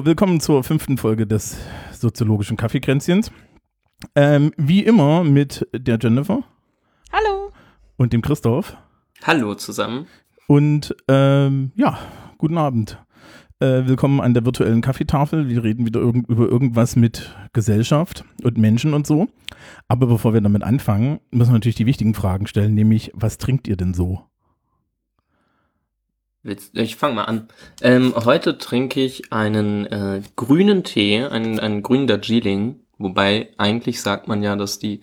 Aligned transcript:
Hallo, 0.00 0.06
willkommen 0.06 0.40
zur 0.40 0.64
fünften 0.64 0.96
Folge 0.96 1.26
des 1.26 1.58
soziologischen 1.92 2.56
Kaffeekränzchens. 2.56 3.30
Ähm, 4.14 4.50
wie 4.56 4.82
immer 4.82 5.24
mit 5.24 5.68
der 5.74 5.98
Jennifer 6.00 6.42
Hallo. 7.12 7.52
und 7.98 8.14
dem 8.14 8.22
Christoph. 8.22 8.78
Hallo 9.22 9.54
zusammen. 9.56 10.06
Und 10.46 10.96
ähm, 11.06 11.72
ja, 11.74 11.98
guten 12.38 12.56
Abend. 12.56 12.96
Äh, 13.58 13.84
willkommen 13.84 14.22
an 14.22 14.32
der 14.32 14.46
virtuellen 14.46 14.80
Kaffeetafel. 14.80 15.50
Wir 15.50 15.62
reden 15.62 15.84
wieder 15.84 16.00
irgend 16.00 16.30
über 16.30 16.48
irgendwas 16.48 16.96
mit 16.96 17.36
Gesellschaft 17.52 18.24
und 18.42 18.56
Menschen 18.56 18.94
und 18.94 19.06
so. 19.06 19.28
Aber 19.86 20.06
bevor 20.06 20.32
wir 20.32 20.40
damit 20.40 20.62
anfangen, 20.62 21.20
müssen 21.30 21.50
wir 21.50 21.58
natürlich 21.58 21.76
die 21.76 21.84
wichtigen 21.84 22.14
Fragen 22.14 22.46
stellen, 22.46 22.72
nämlich, 22.72 23.10
was 23.12 23.36
trinkt 23.36 23.68
ihr 23.68 23.76
denn 23.76 23.92
so? 23.92 24.24
Ich 26.42 26.96
fange 26.96 27.16
mal 27.16 27.24
an. 27.24 27.48
Ähm, 27.82 28.14
heute 28.16 28.56
trinke 28.56 29.02
ich 29.02 29.30
einen 29.30 29.86
äh, 29.86 30.22
grünen 30.36 30.84
Tee, 30.84 31.22
einen, 31.22 31.60
einen 31.60 31.82
grünen 31.82 32.06
Darjeeling. 32.06 32.80
Wobei 32.96 33.50
eigentlich 33.58 34.00
sagt 34.00 34.26
man 34.26 34.42
ja, 34.42 34.56
dass 34.56 34.78
die 34.78 35.00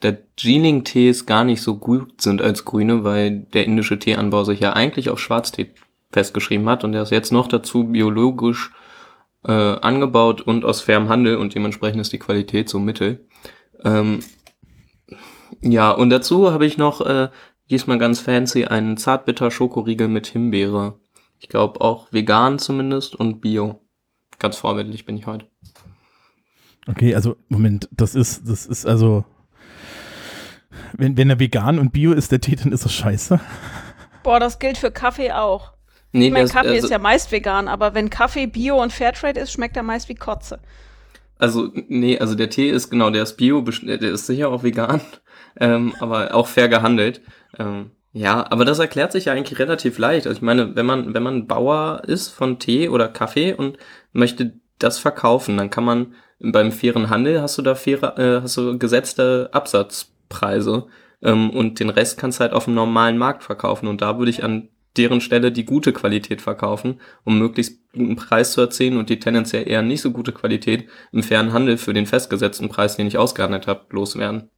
Darjeeling-Tees 0.00 1.26
gar 1.26 1.44
nicht 1.44 1.62
so 1.62 1.76
gut 1.76 2.20
sind 2.20 2.42
als 2.42 2.64
grüne, 2.64 3.04
weil 3.04 3.46
der 3.52 3.66
indische 3.66 3.98
Teeanbau 3.98 4.44
sich 4.44 4.60
ja 4.60 4.72
eigentlich 4.72 5.10
auf 5.10 5.20
Schwarztee 5.20 5.70
festgeschrieben 6.10 6.68
hat 6.68 6.82
und 6.82 6.92
der 6.92 7.02
ist 7.02 7.10
jetzt 7.10 7.32
noch 7.32 7.46
dazu 7.46 7.84
biologisch 7.84 8.72
äh, 9.44 9.52
angebaut 9.52 10.40
und 10.40 10.64
aus 10.64 10.80
fairem 10.80 11.08
Handel 11.08 11.36
und 11.36 11.54
dementsprechend 11.54 12.00
ist 12.00 12.12
die 12.12 12.18
Qualität 12.18 12.68
so 12.68 12.78
mittel. 12.78 13.26
Ähm, 13.84 14.20
ja, 15.60 15.90
und 15.90 16.10
dazu 16.10 16.50
habe 16.50 16.66
ich 16.66 16.78
noch 16.78 17.00
äh, 17.02 17.28
diesmal 17.70 17.98
ganz 17.98 18.20
fancy 18.20 18.64
einen 18.64 18.96
Zartbitter-Schokoriegel 18.96 20.08
mit 20.08 20.26
Himbeere. 20.26 20.98
Ich 21.38 21.48
glaube 21.48 21.80
auch 21.80 22.12
vegan 22.12 22.58
zumindest 22.58 23.14
und 23.14 23.40
bio. 23.40 23.80
Ganz 24.38 24.56
vorbildlich 24.56 25.04
bin 25.04 25.16
ich 25.16 25.26
heute. 25.26 25.46
Okay, 26.88 27.14
also 27.14 27.36
Moment, 27.48 27.88
das 27.92 28.14
ist, 28.14 28.48
das 28.48 28.66
ist 28.66 28.86
also, 28.86 29.24
wenn, 30.96 31.16
wenn 31.16 31.30
er 31.30 31.38
vegan 31.38 31.78
und 31.78 31.92
bio 31.92 32.12
ist, 32.12 32.32
der 32.32 32.40
Tee, 32.40 32.56
dann 32.56 32.72
ist 32.72 32.84
er 32.84 32.90
scheiße. 32.90 33.40
Boah, 34.22 34.40
das 34.40 34.58
gilt 34.58 34.78
für 34.78 34.90
Kaffee 34.90 35.32
auch. 35.32 35.72
Nee, 36.12 36.26
Ich 36.26 36.32
meine, 36.32 36.44
das- 36.44 36.52
Kaffee 36.52 36.70
also, 36.70 36.86
ist 36.86 36.90
ja 36.90 36.98
meist 36.98 37.30
vegan, 37.32 37.68
aber 37.68 37.94
wenn 37.94 38.10
Kaffee 38.10 38.46
Bio 38.46 38.82
und 38.82 38.92
Fairtrade 38.92 39.38
ist, 39.40 39.52
schmeckt 39.52 39.76
er 39.76 39.82
meist 39.82 40.08
wie 40.08 40.14
Kotze. 40.14 40.58
also, 41.38 41.70
nee, 41.88 42.18
also 42.18 42.34
der 42.34 42.50
Tee 42.50 42.68
ist 42.70 42.90
genau, 42.90 43.10
der 43.10 43.22
ist 43.22 43.36
bio, 43.36 43.62
der 43.62 44.02
ist 44.02 44.26
sicher 44.26 44.48
auch 44.50 44.62
vegan, 44.62 45.00
ähm, 45.58 45.94
aber 46.00 46.34
auch 46.34 46.46
fair 46.46 46.68
gehandelt. 46.68 47.20
Ähm, 47.58 47.92
ja, 48.12 48.44
aber 48.50 48.64
das 48.64 48.78
erklärt 48.78 49.12
sich 49.12 49.26
ja 49.26 49.32
eigentlich 49.32 49.58
relativ 49.58 49.98
leicht. 49.98 50.26
Also 50.26 50.36
ich 50.36 50.42
meine, 50.42 50.74
wenn 50.74 50.86
man, 50.86 51.14
wenn 51.14 51.22
man 51.22 51.46
Bauer 51.46 52.02
ist 52.06 52.28
von 52.28 52.58
Tee 52.58 52.88
oder 52.88 53.08
Kaffee 53.08 53.52
und 53.54 53.78
möchte 54.12 54.54
das 54.78 54.98
verkaufen, 54.98 55.56
dann 55.56 55.70
kann 55.70 55.84
man 55.84 56.14
beim 56.40 56.72
fairen 56.72 57.10
Handel 57.10 57.40
hast 57.40 57.58
du 57.58 57.62
da 57.62 57.74
faire, 57.74 58.18
äh, 58.18 58.42
hast 58.42 58.56
du 58.56 58.78
gesetzte 58.78 59.50
Absatzpreise 59.52 60.86
ähm, 61.22 61.50
und 61.50 61.78
den 61.78 61.90
Rest 61.90 62.18
kannst 62.18 62.40
du 62.40 62.42
halt 62.42 62.52
auf 62.52 62.64
dem 62.64 62.74
normalen 62.74 63.18
Markt 63.18 63.44
verkaufen 63.44 63.86
und 63.86 64.00
da 64.00 64.18
würde 64.18 64.30
ich 64.30 64.42
an 64.42 64.70
deren 64.96 65.20
Stelle 65.20 65.52
die 65.52 65.64
gute 65.64 65.92
Qualität 65.92 66.42
verkaufen, 66.42 67.00
um 67.24 67.38
möglichst 67.38 67.80
guten 67.92 68.16
Preis 68.16 68.52
zu 68.52 68.60
erzielen 68.60 68.96
und 68.96 69.08
die 69.08 69.20
tendenziell 69.20 69.68
eher 69.68 69.82
nicht 69.82 70.00
so 70.00 70.10
gute 70.10 70.32
Qualität 70.32 70.88
im 71.12 71.22
fairen 71.22 71.52
Handel 71.52 71.76
für 71.76 71.92
den 71.92 72.06
festgesetzten 72.06 72.68
Preis, 72.68 72.96
den 72.96 73.06
ich 73.06 73.18
ausgehandelt 73.18 73.66
habe, 73.66 73.86
loswerden. 73.90 74.50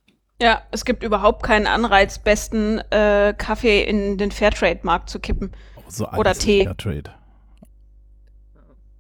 Ja, 0.42 0.60
es 0.72 0.84
gibt 0.84 1.04
überhaupt 1.04 1.44
keinen 1.44 1.69
Anreiz, 1.69 2.19
besten 2.19 2.78
äh, 2.91 3.32
Kaffee 3.38 3.84
in 3.84 4.19
den 4.19 4.32
Fairtrade-Markt 4.32 5.08
zu 5.08 5.20
kippen. 5.20 5.53
So 5.86 6.04
alles 6.06 6.19
Oder 6.19 6.34
Tee. 6.34 6.64
Fairtrade. 6.64 7.10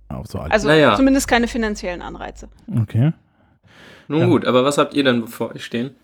Auch 0.08 0.24
so 0.26 0.38
alles. 0.38 0.52
Also 0.52 0.68
Naja. 0.68 0.94
zumindest 0.94 1.26
keine 1.26 1.48
finanziellen 1.48 2.00
Anreize. 2.00 2.48
Okay. 2.80 3.12
Nun 4.06 4.20
Ja. 4.20 4.26
gut, 4.26 4.44
aber 4.46 4.64
was 4.64 4.78
habt 4.78 4.94
ihr 4.94 5.02
denn 5.02 5.26
vor 5.26 5.52
euch 5.52 5.64
stehen? 5.64 5.96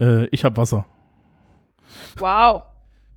Äh, 0.00 0.26
ich 0.26 0.44
habe 0.46 0.56
Wasser. 0.56 0.86
Wow. 2.16 2.62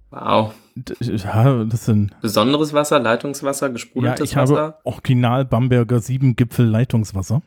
Wow. 0.10 0.54
Ja, 1.00 1.64
das 1.64 1.86
sind, 1.86 2.20
Besonderes 2.20 2.74
Wasser, 2.74 3.00
Leitungswasser, 3.00 3.68
ja, 3.68 3.72
gesprudeltes 3.72 4.32
ich 4.32 4.36
habe 4.36 4.50
Wasser? 4.52 4.80
Original 4.84 5.46
Bamberger 5.46 6.00
7 6.02 6.36
Gipfel 6.36 6.66
Leitungswasser. 6.66 7.42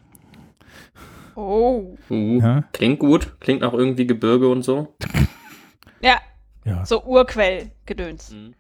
Oh. 1.38 1.96
Uh, 2.10 2.40
Ja, 2.40 2.64
Klingt 2.72 2.98
gut, 2.98 3.38
klingt 3.38 3.62
auch 3.62 3.72
irgendwie 3.72 4.08
Gebirge 4.08 4.48
und 4.48 4.64
so. 4.64 4.96
Ja, 6.00 6.18
ja, 6.64 6.86
so 6.86 7.02
Urquell-Gedöns. 7.04 8.30
Mhm. 8.32 8.54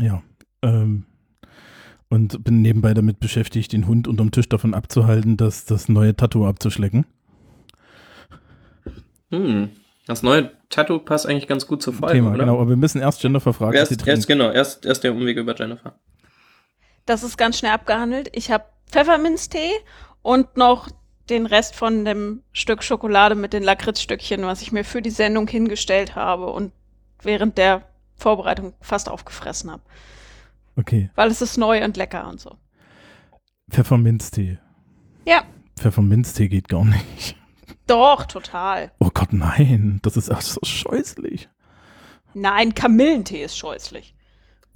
ja. 0.00 0.22
Ähm, 0.62 1.04
und 2.08 2.42
bin 2.44 2.62
nebenbei 2.62 2.94
damit 2.94 3.20
beschäftigt, 3.20 3.74
den 3.74 3.86
Hund 3.86 4.08
unterm 4.08 4.30
Tisch 4.30 4.48
davon 4.48 4.72
abzuhalten, 4.72 5.36
das, 5.36 5.66
das 5.66 5.90
neue 5.90 6.16
Tattoo 6.16 6.46
abzuschlecken. 6.46 7.04
Hm. 9.30 9.70
Das 10.06 10.22
neue 10.22 10.50
Tattoo 10.70 10.98
passt 10.98 11.26
eigentlich 11.26 11.46
ganz 11.46 11.66
gut 11.66 11.82
zur 11.82 11.92
Folge, 11.92 12.14
Thema, 12.14 12.30
oder? 12.30 12.38
genau. 12.38 12.54
Aber 12.54 12.70
wir 12.70 12.76
müssen 12.76 13.02
erst 13.02 13.22
Jennifer 13.22 13.52
fragen, 13.52 13.76
Erst, 13.76 14.06
erst 14.06 14.26
genau, 14.26 14.50
erst, 14.50 14.86
erst 14.86 15.04
der 15.04 15.12
Umweg 15.12 15.36
über 15.36 15.54
Jennifer. 15.54 15.98
Das 17.04 17.22
ist 17.22 17.36
ganz 17.36 17.58
schnell 17.58 17.72
abgehandelt. 17.72 18.30
Ich 18.32 18.50
habe 18.50 18.64
Pfefferminztee 18.86 19.72
und 20.22 20.56
noch 20.56 20.88
den 21.28 21.46
Rest 21.46 21.74
von 21.74 22.04
dem 22.04 22.42
Stück 22.52 22.82
Schokolade 22.82 23.34
mit 23.34 23.52
den 23.52 23.62
Lakritzstückchen, 23.62 24.42
was 24.42 24.62
ich 24.62 24.72
mir 24.72 24.84
für 24.84 25.02
die 25.02 25.10
Sendung 25.10 25.48
hingestellt 25.48 26.14
habe 26.14 26.46
und 26.46 26.72
während 27.22 27.58
der 27.58 27.82
Vorbereitung 28.14 28.74
fast 28.80 29.08
aufgefressen 29.08 29.70
habe. 29.70 29.82
Okay. 30.76 31.10
Weil 31.14 31.30
es 31.30 31.42
ist 31.42 31.56
neu 31.56 31.84
und 31.84 31.96
lecker 31.96 32.28
und 32.28 32.40
so. 32.40 32.56
Pfefferminztee. 33.70 34.58
Ja, 35.26 35.42
Pfefferminztee 35.78 36.48
geht 36.48 36.68
gar 36.68 36.84
nicht. 36.84 37.36
doch, 37.86 38.26
total. 38.26 38.92
Oh 38.98 39.10
Gott, 39.12 39.32
nein. 39.32 40.00
Das 40.02 40.16
ist 40.16 40.30
auch 40.30 40.40
so 40.40 40.60
scheußlich. 40.64 41.48
Nein, 42.34 42.74
Kamillentee 42.74 43.42
ist 43.42 43.56
scheußlich. 43.56 44.14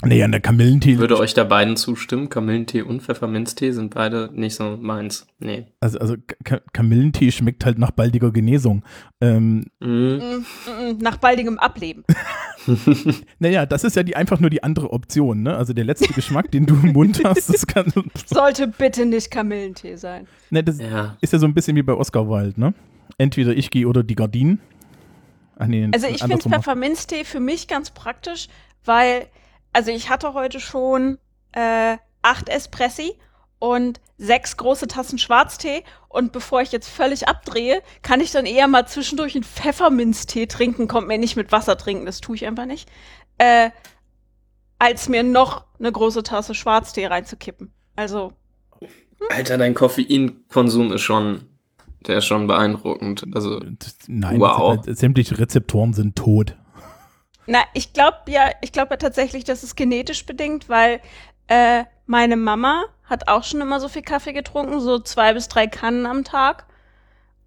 Nee, 0.03 0.23
an 0.23 0.31
der 0.33 0.41
Kamillentee. 0.41 0.99
Würde 0.99 1.19
euch 1.19 1.35
da 1.35 1.45
beiden 1.45 1.77
zustimmen? 1.77 2.31
Kamillentee 2.31 2.81
und 2.83 3.03
Pfefferminztee 3.03 3.71
sind 3.73 3.93
beide 3.95 4.31
nicht 4.33 4.55
so 4.55 4.79
meins. 4.81 5.27
Nee. 5.41 5.67
Also, 5.81 5.99
also 5.99 6.17
Ka 6.43 6.61
Kamillentee 6.73 7.31
schmeckt 7.31 7.67
halt 7.67 7.79
nach 7.79 7.91
baldiger 7.91 8.31
Genesung. 8.31 8.83
Ähm, 9.21 9.67
Mhm. 9.81 9.89
Mm, 9.89 10.71
mm, 10.95 10.99
Nach 11.01 11.19
baldigem 11.19 11.59
Ableben. 11.59 12.05
naja, 13.39 13.67
das 13.67 13.85
ist 13.85 13.97
ja 13.97 14.03
die, 14.03 14.17
einfach 14.17 14.41
nur 14.41 14.51
die 14.51 14.63
andere 14.63 14.91
Option, 14.93 15.43
ne? 15.43 15.57
Also 15.57 15.73
der 15.73 15.85
letzte 15.85 16.13
Geschmack, 16.13 16.51
den 16.51 16.67
du 16.67 16.75
im 16.83 16.93
Mund 16.93 17.21
hast, 17.25 17.53
das 17.53 17.67
kann. 17.67 17.93
Sollte 18.27 18.69
bitte 18.69 19.05
nicht 19.07 19.31
Kamillentee 19.31 19.97
sein. 19.97 20.27
Ne, 20.51 20.63
das 20.65 20.79
Ja. 20.79 21.17
ist 21.21 21.33
ja 21.33 21.39
so 21.39 21.47
ein 21.47 21.55
bisschen 21.55 21.77
wie 21.77 21.83
bei 21.83 21.93
Oscar 21.95 22.29
Wilde, 22.29 22.59
ne? 22.59 22.75
Entweder 23.19 23.53
ich 23.55 23.71
gehe 23.71 23.87
oder 23.87 24.03
die 24.03 24.15
Gardinen. 24.15 24.61
Ach 25.59 25.67
nee, 25.67 25.87
Also 25.93 26.07
ich 26.07 26.23
finde. 26.23 26.39
Pfefferminztee 26.39 27.25
für 27.25 27.41
mich 27.41 27.69
ganz 27.69 27.91
praktisch, 27.91 28.49
weil, 28.87 29.27
also 29.73 29.91
ich 29.91 30.11
hatte 30.11 30.35
heute 30.35 30.61
schon 30.61 31.19
äh, 31.53 31.97
acht 32.23 32.49
Espressi 32.49 33.13
und 33.59 34.01
sechs 34.19 34.57
große 34.57 34.87
Tassen 34.87 35.19
Schwarztee 35.19 35.85
und 36.09 36.33
bevor 36.33 36.61
ich 36.63 36.73
jetzt 36.73 36.89
völlig 36.89 37.29
abdrehe, 37.29 37.83
kann 38.03 38.21
ich 38.21 38.33
dann 38.33 38.47
eher 38.47 38.69
mal 38.69 38.87
zwischendurch 38.87 39.35
einen 39.35 39.45
Pfefferminztee 39.45 40.47
trinken, 40.47 40.89
kommt 40.89 41.09
mir 41.09 41.19
nicht 41.19 41.37
mit 41.37 41.53
Wasser 41.53 41.77
trinken, 41.77 42.07
das 42.07 42.21
tue 42.21 42.37
ich 42.37 42.47
einfach 42.47 42.67
nicht, 42.67 42.91
äh, 43.39 43.71
als 44.79 45.09
mir 45.09 45.23
noch 45.23 45.65
eine 45.79 45.93
große 45.93 46.23
Tasse 46.23 46.55
Schwarztee 46.55 47.07
reinzukippen. 47.07 47.73
Also, 47.97 48.33
Alter, 49.29 49.59
dein 49.59 49.75
Koffeinkonsum 49.75 50.93
ist 50.93 51.03
schon, 51.03 51.43
der 52.07 52.19
ist 52.19 52.25
schon 52.27 52.47
beeindruckend. 52.47 53.27
Also, 53.35 53.61
Nein, 54.07 54.41
Wow. 54.41 54.81
sämtliche 54.87 55.39
Rezeptoren 55.39 55.93
sind 55.93 56.17
tot. 56.17 56.57
Na, 57.51 57.65
ich 57.75 57.93
glaube 57.93 58.19
ja, 58.29 58.53
ich 58.61 58.71
glaube 58.71 58.91
ja 58.93 58.97
tatsächlich, 58.97 59.43
das 59.43 59.65
ist 59.65 59.75
genetisch 59.75 60.25
bedingt, 60.25 60.69
weil 60.69 61.01
äh, 61.49 61.83
meine 62.07 62.37
Mama 62.37 62.85
hat 63.03 63.27
auch 63.27 63.43
schon 63.43 63.61
immer 63.61 63.81
so 63.81 63.89
viel 63.89 64.03
Kaffee 64.03 64.33
getrunken, 64.33 64.79
so 64.79 65.01
zwei 65.01 65.35
bis 65.35 65.49
drei 65.49 65.67
Kannen 65.67 66.07
am 66.07 66.23
Tag. 66.23 66.67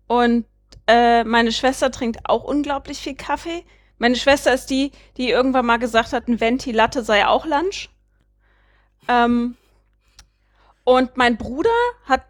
Und 0.07 0.45
äh, 0.87 1.23
meine 1.23 1.53
Schwester 1.53 1.89
trinkt 1.89 2.19
auch 2.25 2.43
unglaublich 2.43 2.97
viel 2.97 3.15
Kaffee. 3.15 3.63
Meine 3.97 4.17
Schwester 4.17 4.53
ist 4.53 4.69
die, 4.69 4.91
die 5.15 5.29
irgendwann 5.29 5.65
mal 5.65 5.79
gesagt 5.79 6.11
hat, 6.11 6.27
ein 6.27 6.41
Venti-Latte 6.41 7.01
sei 7.01 7.25
auch 7.25 7.45
Lunch. 7.45 7.89
Ähm, 9.07 9.55
und 10.83 11.15
mein 11.15 11.37
Bruder 11.37 11.69
hat, 12.03 12.23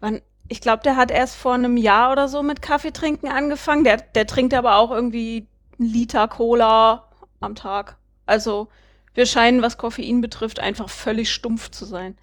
wann, 0.00 0.22
ich 0.48 0.62
glaube, 0.62 0.82
der 0.82 0.96
hat 0.96 1.10
erst 1.10 1.36
vor 1.36 1.52
einem 1.52 1.76
Jahr 1.76 2.12
oder 2.12 2.28
so 2.28 2.42
mit 2.42 2.62
Kaffee 2.62 2.92
trinken 2.92 3.28
angefangen. 3.28 3.84
Der, 3.84 3.98
der 3.98 4.26
trinkt 4.26 4.54
aber 4.54 4.76
auch 4.76 4.90
irgendwie 4.90 5.48
Liter 5.84 6.28
Cola 6.28 7.08
am 7.40 7.54
Tag. 7.54 7.96
Also 8.26 8.68
wir 9.14 9.26
scheinen, 9.26 9.62
was 9.62 9.78
Koffein 9.78 10.20
betrifft, 10.20 10.60
einfach 10.60 10.88
völlig 10.88 11.32
stumpf 11.32 11.70
zu 11.70 11.84
sein. 11.84 12.16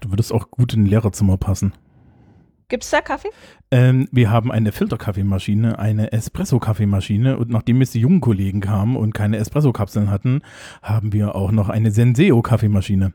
Du 0.00 0.10
würdest 0.10 0.32
auch 0.32 0.50
gut 0.50 0.74
in 0.74 0.84
ein 0.84 0.86
Lehrerzimmer 0.86 1.36
passen. 1.36 1.72
Gibt's 2.68 2.90
da 2.90 3.02
Kaffee? 3.02 3.28
Ähm, 3.70 4.08
wir 4.10 4.30
haben 4.30 4.50
eine 4.50 4.72
Filterkaffeemaschine, 4.72 5.78
eine 5.78 6.12
Espresso-Kaffeemaschine 6.12 7.36
und 7.36 7.50
nachdem 7.50 7.80
jetzt 7.80 7.94
die 7.94 8.00
jungen 8.00 8.20
Kollegen 8.20 8.60
kamen 8.60 8.96
und 8.96 9.12
keine 9.12 9.36
Espresso-Kapseln 9.36 10.10
hatten, 10.10 10.42
haben 10.82 11.12
wir 11.12 11.34
auch 11.34 11.52
noch 11.52 11.68
eine 11.68 11.90
Senseo-Kaffeemaschine. 11.90 13.12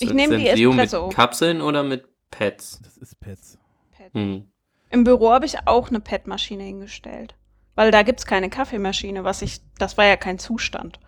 Ich 0.00 0.12
nehme 0.12 0.36
die 0.36 0.48
Espresso. 0.48 1.06
mit 1.06 1.16
Kapseln 1.16 1.60
oder 1.60 1.82
mit 1.82 2.04
Pads? 2.30 2.80
Das 2.82 2.96
ist 2.98 3.18
Pets. 3.20 3.58
Hm. 4.12 4.44
Im 4.90 5.04
Büro 5.04 5.32
habe 5.32 5.46
ich 5.46 5.66
auch 5.66 5.88
eine 5.88 6.00
PET-Maschine 6.00 6.62
hingestellt. 6.62 7.36
Weil 7.78 7.92
da 7.92 8.02
gibt's 8.02 8.26
keine 8.26 8.50
Kaffeemaschine, 8.50 9.22
was 9.22 9.40
ich, 9.40 9.60
das 9.78 9.96
war 9.96 10.04
ja 10.04 10.16
kein 10.16 10.40
Zustand. 10.40 10.98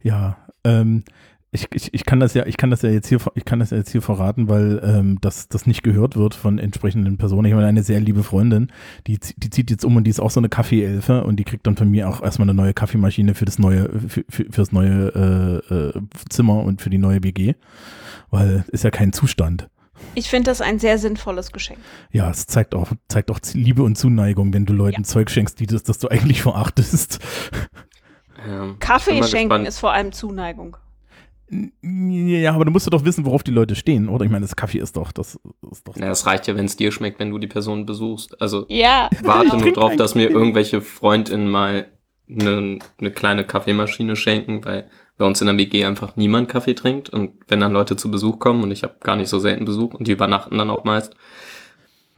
Ja, 0.00 0.36
ähm, 0.62 1.02
ich, 1.50 1.66
ich, 1.74 1.92
ich 1.92 2.04
kann 2.04 2.20
das 2.20 2.34
ja, 2.34 2.46
ich 2.46 2.56
kann 2.56 2.70
das 2.70 2.82
ja 2.82 2.90
jetzt 2.90 3.08
hier, 3.08 3.18
ich 3.34 3.44
kann 3.44 3.58
das 3.58 3.70
ja 3.70 3.78
jetzt 3.78 3.90
hier 3.90 4.00
verraten, 4.00 4.48
weil 4.48 4.80
ähm, 4.84 5.18
das, 5.20 5.48
das 5.48 5.66
nicht 5.66 5.82
gehört 5.82 6.14
wird 6.14 6.36
von 6.36 6.60
entsprechenden 6.60 7.18
Personen. 7.18 7.46
Ich 7.46 7.52
habe 7.52 7.66
eine 7.66 7.82
sehr 7.82 7.98
liebe 7.98 8.22
Freundin, 8.22 8.70
die, 9.08 9.18
die 9.38 9.50
zieht 9.50 9.72
jetzt 9.72 9.84
um 9.84 9.96
und 9.96 10.04
die 10.04 10.10
ist 10.10 10.20
auch 10.20 10.30
so 10.30 10.38
eine 10.38 10.50
Kaffeeelfe 10.50 11.24
und 11.24 11.34
die 11.34 11.44
kriegt 11.44 11.66
dann 11.66 11.76
von 11.76 11.90
mir 11.90 12.08
auch 12.08 12.22
erstmal 12.22 12.48
eine 12.48 12.54
neue 12.54 12.72
Kaffeemaschine 12.72 13.34
für 13.34 13.44
das 13.44 13.58
neue, 13.58 13.90
für, 14.06 14.24
für, 14.28 14.44
fürs 14.52 14.70
neue 14.70 15.62
äh, 15.68 15.74
äh, 15.74 16.00
Zimmer 16.28 16.62
und 16.62 16.80
für 16.80 16.90
die 16.90 16.98
neue 16.98 17.24
WG. 17.24 17.54
Weil 18.30 18.64
ist 18.68 18.84
ja 18.84 18.92
kein 18.92 19.12
Zustand. 19.12 19.68
Ich 20.14 20.28
finde 20.28 20.50
das 20.50 20.60
ein 20.60 20.78
sehr 20.78 20.98
sinnvolles 20.98 21.52
Geschenk. 21.52 21.78
Ja, 22.10 22.30
es 22.30 22.46
zeigt 22.46 22.74
auch, 22.74 22.90
zeigt 23.08 23.30
auch 23.30 23.38
Liebe 23.52 23.82
und 23.82 23.96
Zuneigung, 23.96 24.52
wenn 24.52 24.66
du 24.66 24.72
Leuten 24.72 25.02
Ja. 25.02 25.06
Zeug 25.08 25.30
schenkst, 25.30 25.60
die 25.60 25.66
das, 25.66 25.82
das 25.82 25.98
du 25.98 26.08
eigentlich 26.08 26.42
verachtest. 26.42 27.20
Ähm, 28.46 28.76
Kaffee 28.78 29.22
schenken 29.22 29.48
gespannt. 29.48 29.68
ist 29.68 29.78
vor 29.78 29.92
allem 29.92 30.12
Zuneigung. 30.12 30.76
Ja, 31.82 32.52
aber 32.52 32.64
du 32.64 32.70
musst 32.70 32.92
doch 32.92 33.04
wissen, 33.04 33.24
worauf 33.24 33.42
die 33.42 33.50
Leute 33.50 33.74
stehen, 33.74 34.08
oder? 34.08 34.24
Ich 34.24 34.30
meine, 34.30 34.44
das 34.44 34.54
Kaffee 34.54 34.78
ist 34.78 34.96
doch, 34.96 35.10
das 35.10 35.38
ist 35.70 35.86
doch. 35.86 35.96
Ja, 35.96 36.10
es 36.10 36.24
reicht 36.24 36.46
ja, 36.46 36.54
wenn 36.56 36.66
es 36.66 36.76
dir 36.76 36.92
schmeckt, 36.92 37.18
wenn 37.18 37.30
du 37.30 37.38
die 37.38 37.48
Person 37.48 37.86
besuchst. 37.86 38.40
Also 38.40 38.66
Ja, 38.68 39.10
warte 39.22 39.48
Ich 39.48 39.52
nur 39.64 39.72
drauf, 39.72 39.96
dass 39.96 40.14
mir 40.14 40.30
irgendwelche 40.30 40.80
Freundinnen 40.80 41.50
mal 41.50 41.86
eine, 42.28 42.78
eine 42.98 43.10
kleine 43.10 43.44
Kaffeemaschine 43.44 44.14
schenken, 44.14 44.64
weil 44.64 44.88
bei 45.20 45.26
uns 45.26 45.40
in 45.40 45.46
der 45.46 45.56
WG 45.56 45.84
einfach 45.84 46.16
niemand 46.16 46.48
Kaffee 46.48 46.74
trinkt 46.74 47.10
und 47.10 47.30
wenn 47.46 47.60
dann 47.60 47.72
Leute 47.72 47.94
zu 47.94 48.10
Besuch 48.10 48.40
kommen 48.40 48.64
und 48.64 48.72
ich 48.72 48.82
habe 48.82 48.96
gar 49.00 49.14
nicht 49.14 49.28
so 49.28 49.38
selten 49.38 49.64
Besuch 49.64 49.94
und 49.94 50.08
die 50.08 50.12
übernachten 50.12 50.58
dann 50.58 50.70
auch 50.70 50.82
meist, 50.82 51.14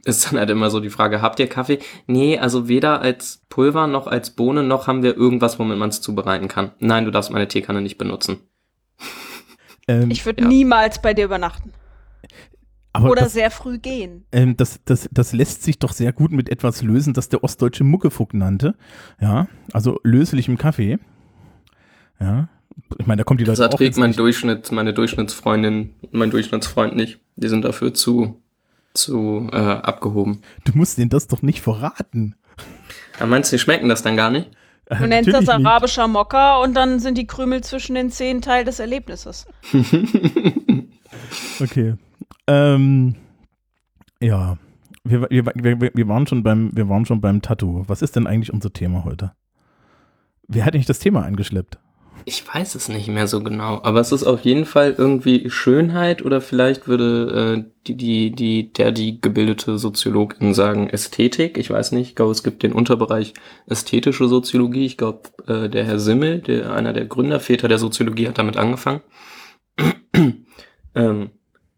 ist 0.05 0.25
dann 0.31 0.39
halt 0.39 0.49
immer 0.49 0.69
so 0.69 0.79
die 0.79 0.89
Frage, 0.89 1.21
habt 1.21 1.39
ihr 1.39 1.47
Kaffee? 1.47 1.79
Nee, 2.07 2.39
also 2.39 2.67
weder 2.67 3.01
als 3.01 3.43
Pulver 3.49 3.87
noch 3.87 4.07
als 4.07 4.31
Bohne 4.31 4.63
noch 4.63 4.87
haben 4.87 5.03
wir 5.03 5.15
irgendwas, 5.15 5.59
womit 5.59 5.77
man 5.77 5.89
es 5.89 6.01
zubereiten 6.01 6.47
kann. 6.47 6.71
Nein, 6.79 7.05
du 7.05 7.11
darfst 7.11 7.31
meine 7.31 7.47
Teekanne 7.47 7.81
nicht 7.81 7.97
benutzen. 7.97 8.39
Ähm, 9.89 10.09
ich 10.11 10.25
würde 10.25 10.43
Ja. 10.43 10.47
niemals 10.47 11.01
bei 11.01 11.13
dir 11.13 11.25
übernachten. 11.25 11.73
aber 12.93 13.09
Oder 13.11 13.23
das, 13.23 13.33
sehr 13.33 13.51
früh 13.51 13.79
gehen. 13.79 14.23
ähm, 14.31 14.55
das, 14.55 14.79
das, 14.85 15.09
das 15.11 15.33
lässt 15.33 15.61
sich 15.63 15.77
doch 15.77 15.91
sehr 15.91 16.13
gut 16.13 16.31
mit 16.31 16.47
etwas 16.47 16.81
lösen, 16.81 17.13
das 17.13 17.27
der 17.27 17.43
ostdeutsche 17.43 17.83
Muckefuck 17.83 18.33
nannte. 18.33 18.75
Ja, 19.19 19.47
also 19.73 19.99
löselichem 20.03 20.57
Kaffee. 20.57 20.99
Ja, 22.17 22.47
ich 22.97 23.07
meine, 23.07 23.19
da 23.19 23.23
kommt 23.23 23.39
die 23.39 23.45
Das 23.45 23.59
Leute 23.59 23.69
auch 23.69 23.73
erträgt 23.73 23.89
ins 23.89 23.97
mein. 23.97 24.13
Durchschnitt, 24.13 24.71
meine 24.71 24.93
Durchschnittsfreundin 24.93 25.93
und 26.01 26.13
mein 26.13 26.31
Durchschnittsfreund 26.31 26.95
nicht. 26.95 27.19
Die 27.35 27.47
sind 27.47 27.63
dafür 27.63 27.93
zu, 27.93 28.41
zu 28.93 29.49
äh, 29.51 29.57
abgehoben. 29.57 30.41
Du 30.65 30.73
musst 30.75 30.97
denen 30.97 31.09
das 31.09 31.27
doch 31.27 31.41
nicht 31.41 31.61
verraten. 31.61 32.35
Aber 33.17 33.27
meinst 33.27 33.51
du, 33.51 33.55
die 33.55 33.59
schmecken 33.59 33.89
das 33.89 34.03
dann 34.03 34.15
gar 34.17 34.31
nicht? 34.31 34.49
Äh, 34.85 34.97
Du 34.97 35.07
nennst 35.07 35.27
das 35.27 35.45
natürlich 35.45 35.57
nicht. 35.59 35.67
arabischer 35.67 36.07
Mokka 36.07 36.57
und 36.57 36.73
dann 36.75 36.99
sind 36.99 37.17
die 37.17 37.27
Krümel 37.27 37.63
zwischen 37.63 37.95
den 37.95 38.11
Zehen 38.11 38.41
Teil 38.41 38.65
des 38.65 38.79
Erlebnisses. 38.79 39.45
Okay. 41.59 41.95
Ähm, 42.47 43.15
ja. 44.19 44.57
Wir, 45.03 45.21
wir, 45.29 45.45
wir, 45.45 45.91
wir, 45.93 46.07
waren 46.07 46.27
schon 46.27 46.43
beim, 46.43 46.75
wir 46.75 46.87
waren 46.87 47.05
schon 47.05 47.19
beim 47.19 47.41
Tattoo. 47.41 47.83
Was 47.87 48.01
ist 48.01 48.15
denn 48.15 48.25
eigentlich 48.25 48.53
unser 48.53 48.71
Thema 48.71 49.03
heute? 49.03 49.33
Wer 50.47 50.65
hat 50.65 50.73
eigentlich 50.73 50.85
das 50.85 50.99
Thema 50.99 51.23
eingeschleppt? 51.23 51.77
Ich 52.25 52.47
weiß 52.47 52.75
es 52.75 52.87
nicht 52.87 53.07
mehr 53.09 53.27
so 53.27 53.43
genau, 53.43 53.81
aber 53.83 53.99
es 53.99 54.11
ist 54.11 54.23
auf 54.23 54.41
jeden 54.41 54.65
Fall 54.65 54.95
irgendwie 54.97 55.49
Schönheit 55.49 56.23
oder 56.23 56.39
vielleicht 56.39 56.87
würde 56.87 57.65
äh, 57.65 57.71
die, 57.87 57.97
die, 57.97 58.31
die, 58.31 58.71
der 58.71 58.91
die 58.91 59.19
gebildete 59.19 59.77
Soziologin 59.77 60.53
sagen 60.53 60.89
Ästhetik. 60.89 61.57
Ich 61.57 61.69
weiß 61.69 61.91
nicht, 61.91 62.09
ich 62.09 62.15
glaube, 62.15 62.31
es 62.31 62.43
gibt 62.43 62.63
den 62.63 62.71
Unterbereich 62.71 63.33
ästhetische 63.67 64.27
Soziologie. 64.27 64.85
Ich 64.85 64.97
glaube, 64.97 65.29
äh, 65.47 65.69
der 65.69 65.83
Herr 65.83 65.99
Simmel, 65.99 66.39
der 66.39 66.73
einer 66.73 66.93
der 66.93 67.05
Gründerväter 67.05 67.67
der 67.67 67.79
Soziologie, 67.79 68.27
hat 68.27 68.37
damit 68.37 68.55
angefangen. 68.55 69.01
ähm, 70.95 71.31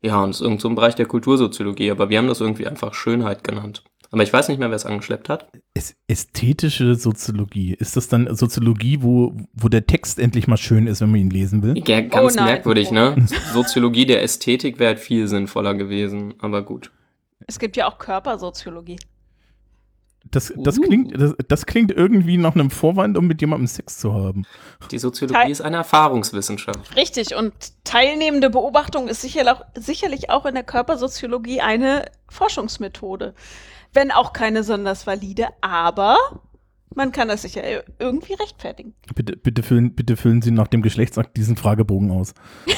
ja, 0.03 0.23
und 0.23 0.29
es 0.29 0.37
ist 0.37 0.41
irgend 0.43 0.61
so 0.61 0.69
ein 0.69 0.75
Bereich 0.75 0.93
der 0.93 1.07
Kultursoziologie, 1.07 1.89
aber 1.89 2.09
wir 2.09 2.19
haben 2.19 2.27
das 2.27 2.41
irgendwie 2.41 2.67
einfach 2.67 2.93
Schönheit 2.93 3.43
genannt. 3.43 3.83
Aber 4.15 4.23
ich 4.23 4.31
weiß 4.31 4.47
nicht 4.47 4.59
mehr, 4.59 4.69
wer 4.69 4.77
es 4.77 4.85
angeschleppt 4.85 5.27
hat. 5.27 5.49
Äs- 5.77 5.93
Ästhetische 6.07 6.95
Soziologie. 6.95 7.73
Ist 7.73 7.97
das 7.97 8.07
dann 8.07 8.33
Soziologie, 8.33 8.99
wo, 9.01 9.35
wo 9.51 9.67
der 9.67 9.85
Text 9.85 10.19
endlich 10.19 10.47
mal 10.47 10.55
schön 10.55 10.87
ist, 10.87 11.01
wenn 11.01 11.11
man 11.11 11.19
ihn 11.19 11.29
lesen 11.29 11.61
will? 11.63 11.77
Ja, 11.85 11.99
ganz 11.99 12.37
Oh 12.37 12.41
merkwürdig, 12.41 12.91
ne? 12.91 13.13
Soziologie 13.53 14.05
der 14.05 14.23
Ästhetik 14.23 14.79
wäre 14.79 14.91
halt 14.95 14.99
viel 15.01 15.27
sinnvoller 15.27 15.73
gewesen, 15.73 16.33
aber 16.39 16.61
gut. 16.63 16.91
Es 17.45 17.59
gibt 17.59 17.75
ja 17.75 17.87
auch 17.89 17.97
Körpersoziologie. 17.97 18.95
Das, 20.31 20.53
das, 20.55 20.79
Uh. 20.79 20.81
klingt, 20.83 21.19
das, 21.21 21.35
das 21.49 21.65
klingt 21.65 21.91
irgendwie 21.91 22.37
nach 22.37 22.55
einem 22.55 22.71
Vorwand, 22.71 23.17
um 23.17 23.27
mit 23.27 23.41
jemandem 23.41 23.67
Sex 23.67 23.97
zu 23.99 24.13
haben. 24.13 24.45
Die 24.91 24.97
Soziologie 24.97 25.37
Teil- 25.41 25.51
ist 25.51 25.59
eine 25.61 25.75
Erfahrungswissenschaft. 25.75 26.95
Richtig, 26.95 27.35
und 27.35 27.51
teilnehmende 27.83 28.49
Beobachtung 28.49 29.09
ist 29.09 29.19
sicherlich 29.21 29.51
auch, 29.51 29.61
sicherlich 29.77 30.29
auch 30.29 30.45
in 30.45 30.55
der 30.55 30.63
Körpersoziologie 30.63 31.59
eine 31.59 32.05
Forschungsmethode. 32.29 33.35
Wenn 33.95 34.11
auch 34.11 34.33
keine 34.33 34.59
besonders 34.59 35.07
valide, 35.07 35.47
aber 35.61 36.17
man 36.93 37.11
kann 37.11 37.27
das 37.29 37.41
sicher 37.41 37.63
irgendwie 37.97 38.33
rechtfertigen. 38.33 38.93
Bitte, 39.15 39.35
bitte, 39.35 39.63
füllen, 39.63 39.95
bitte 39.95 40.15
füllen 40.17 40.41
Sie 40.41 40.51
nach 40.51 40.67
dem 40.67 40.81
Geschlechtsakt 40.81 41.35
diesen 41.37 41.57
Fragebogen 41.57 42.11
aus. 42.11 42.33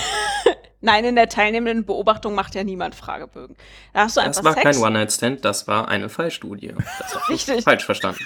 Nein, 0.82 1.06
in 1.06 1.16
der 1.16 1.28
teilnehmenden 1.28 1.86
Beobachtung 1.86 2.36
macht 2.36 2.54
ja 2.54 2.64
niemand 2.64 2.94
Fragebögen. 2.94 3.58
Da 3.94 4.02
hast 4.02 4.16
du 4.16 4.22
Das 4.22 4.38
einfach 4.38 4.44
war 4.46 4.54
Sex. 4.54 4.64
kein 4.64 4.78
One-Night-Stand, 4.78 5.44
das 5.44 5.68
war 5.68 5.88
eine 5.88 6.08
Fallstudie. 6.08 6.74
Das 6.78 6.86
hast 7.00 7.16
du 7.28 7.34
Richtig. 7.34 7.64
falsch 7.64 7.84
verstanden. 7.86 8.24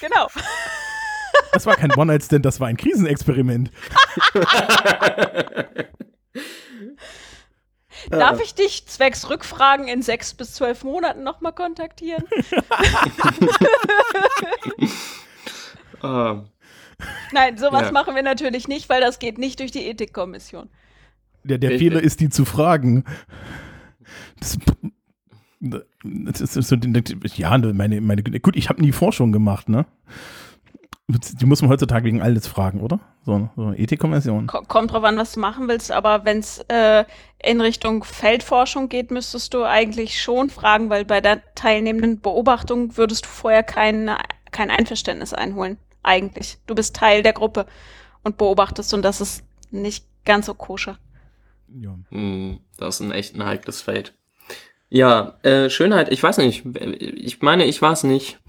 Genau. 0.00 0.28
Das 1.52 1.64
war 1.66 1.76
kein 1.76 1.90
One-Night-Stand, 1.92 2.44
das 2.44 2.60
war 2.60 2.68
ein 2.68 2.76
Krisenexperiment. 2.76 3.70
Darf 8.10 8.40
ich 8.42 8.54
dich 8.54 8.86
zwecks 8.86 9.28
Rückfragen 9.30 9.88
in 9.88 10.02
sechs 10.02 10.34
bis 10.34 10.54
zwölf 10.54 10.84
Monaten 10.84 11.22
nochmal 11.24 11.52
kontaktieren? 11.52 12.24
Ah, 16.00 16.42
Nein, 17.32 17.58
sowas 17.58 17.82
Ja. 17.82 17.92
machen 17.92 18.14
wir 18.14 18.22
natürlich 18.22 18.66
nicht, 18.68 18.88
weil 18.88 19.00
das 19.00 19.18
geht 19.18 19.38
nicht 19.38 19.60
durch 19.60 19.70
die 19.70 19.86
Ethikkommission. 19.86 20.68
Der, 21.44 21.58
der 21.58 21.70
Richtig. 21.70 21.88
Fehler 21.88 22.02
ist, 22.02 22.20
die 22.20 22.28
zu 22.28 22.44
fragen. 22.44 23.04
Das, 24.40 24.58
das 26.02 26.56
ist 26.56 26.68
so, 26.68 26.76
ja, 27.36 27.58
meine, 27.58 28.00
meine, 28.00 28.22
gut, 28.22 28.56
ich 28.56 28.68
habe 28.68 28.80
nie 28.80 28.92
Forschung 28.92 29.32
gemacht, 29.32 29.68
ne? 29.68 29.86
Die 31.10 31.46
muss 31.46 31.62
man 31.62 31.70
heutzutage 31.70 32.04
wegen 32.04 32.20
alles 32.20 32.46
fragen, 32.46 32.80
oder? 32.82 33.00
So, 33.24 33.48
so 33.56 33.72
Ethikkommission. 33.72 34.46
Ko- 34.46 34.60
Kommt 34.68 34.92
drauf 34.92 35.04
an, 35.04 35.16
was 35.16 35.32
du 35.32 35.40
machen 35.40 35.66
willst, 35.66 35.90
aber 35.90 36.26
wenn 36.26 36.40
es 36.40 36.58
äh, 36.68 37.04
in 37.42 37.62
Richtung 37.62 38.04
Feldforschung 38.04 38.90
geht, 38.90 39.10
müsstest 39.10 39.54
du 39.54 39.64
eigentlich 39.64 40.20
schon 40.20 40.50
fragen, 40.50 40.90
weil 40.90 41.06
bei 41.06 41.22
der 41.22 41.40
teilnehmenden 41.54 42.20
Beobachtung 42.20 42.98
würdest 42.98 43.24
du 43.24 43.28
vorher 43.30 43.62
kein, 43.62 44.10
kein 44.50 44.70
Einverständnis 44.70 45.32
einholen. 45.32 45.78
Eigentlich. 46.02 46.58
Du 46.66 46.74
bist 46.74 46.94
Teil 46.94 47.22
der 47.22 47.32
Gruppe 47.32 47.64
und 48.22 48.36
beobachtest 48.36 48.92
und 48.92 49.00
das 49.02 49.22
ist 49.22 49.44
nicht 49.70 50.04
ganz 50.26 50.44
so 50.44 50.52
koscher. 50.52 50.98
Ja. 51.74 51.94
hm, 52.10 52.60
das 52.76 52.96
ist 52.96 53.00
ein 53.00 53.12
echt 53.12 53.34
ein 53.34 53.44
heikles 53.46 53.80
Feld. 53.80 54.14
Ja, 54.90 55.38
äh, 55.42 55.70
Schönheit, 55.70 56.10
ich 56.12 56.22
weiß 56.22 56.36
nicht. 56.38 56.64
Ich 56.76 57.40
meine, 57.40 57.64
ich 57.64 57.80
war 57.80 57.92
es 57.92 58.04
nicht. 58.04 58.40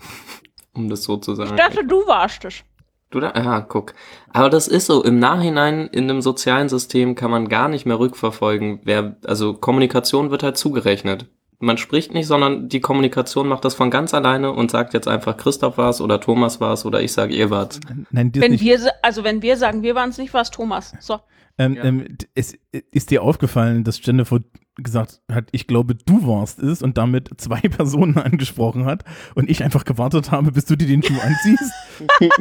Um 0.79 0.89
das 0.89 1.03
so 1.03 1.17
zu 1.17 1.31
Ich 1.33 1.37
sagen. 1.37 1.55
dachte, 1.57 1.85
du 1.85 2.05
warst 2.07 2.45
es. 2.45 2.63
Du 3.11 3.19
da? 3.19 3.33
Ja, 3.35 3.61
guck. 3.61 3.93
Aber 4.31 4.49
das 4.49 4.67
ist 4.67 4.85
so. 4.85 5.03
Im 5.03 5.17
Nachhinein 5.19 5.87
in 5.87 6.03
einem 6.09 6.21
sozialen 6.21 6.69
System 6.69 7.15
kann 7.15 7.31
man 7.31 7.49
gar 7.49 7.67
nicht 7.67 7.85
mehr 7.87 7.99
rückverfolgen, 7.99 8.81
wer, 8.83 9.17
also 9.25 9.53
Kommunikation 9.55 10.29
wird 10.31 10.43
halt 10.43 10.57
zugerechnet. 10.57 11.25
Man 11.61 11.77
spricht 11.77 12.13
nicht, 12.13 12.27
sondern 12.27 12.69
die 12.69 12.79
Kommunikation 12.79 13.47
macht 13.47 13.65
das 13.65 13.73
von 13.73 13.89
ganz 13.91 14.13
alleine 14.13 14.51
und 14.53 14.71
sagt 14.71 14.93
jetzt 14.93 15.07
einfach 15.09 15.35
Christoph 15.35 15.77
war's 15.77 15.99
oder 15.99 16.21
Thomas 16.21 16.61
war's 16.61 16.85
oder 16.85 17.01
ich 17.01 17.11
sage 17.11 17.33
ihr 17.33 17.49
war's. 17.49 17.79
Nein, 18.11 18.31
das 18.31 18.41
Wenn 18.41 18.51
nicht. 18.51 18.63
wir, 18.63 18.79
also 19.01 19.23
wenn 19.25 19.41
wir 19.41 19.57
sagen, 19.57 19.81
wir 19.83 19.93
waren 19.95 20.09
es 20.11 20.17
nicht, 20.19 20.33
war 20.33 20.41
es 20.41 20.51
Thomas. 20.51 20.93
So. 21.01 21.19
Ähm, 21.57 21.73
Ja. 21.73 21.83
ähm, 21.83 22.17
es 22.35 22.57
ist 22.91 23.09
dir 23.11 23.23
aufgefallen, 23.23 23.83
dass 23.83 23.99
Jennifer 24.05 24.39
gesagt 24.83 25.21
hat, 25.31 25.49
ich 25.51 25.67
glaube, 25.67 25.95
du 25.95 26.25
warst 26.27 26.59
es 26.59 26.81
und 26.81 26.97
damit 26.97 27.29
zwei 27.39 27.59
Personen 27.69 28.17
angesprochen 28.17 28.85
hat 28.85 29.03
und 29.35 29.49
ich 29.49 29.63
einfach 29.63 29.85
gewartet 29.85 30.31
habe, 30.31 30.51
bis 30.51 30.65
du 30.65 30.75
dir 30.75 30.87
den 30.87 31.03
Schuh 31.03 31.19
anziehst? 31.21 31.71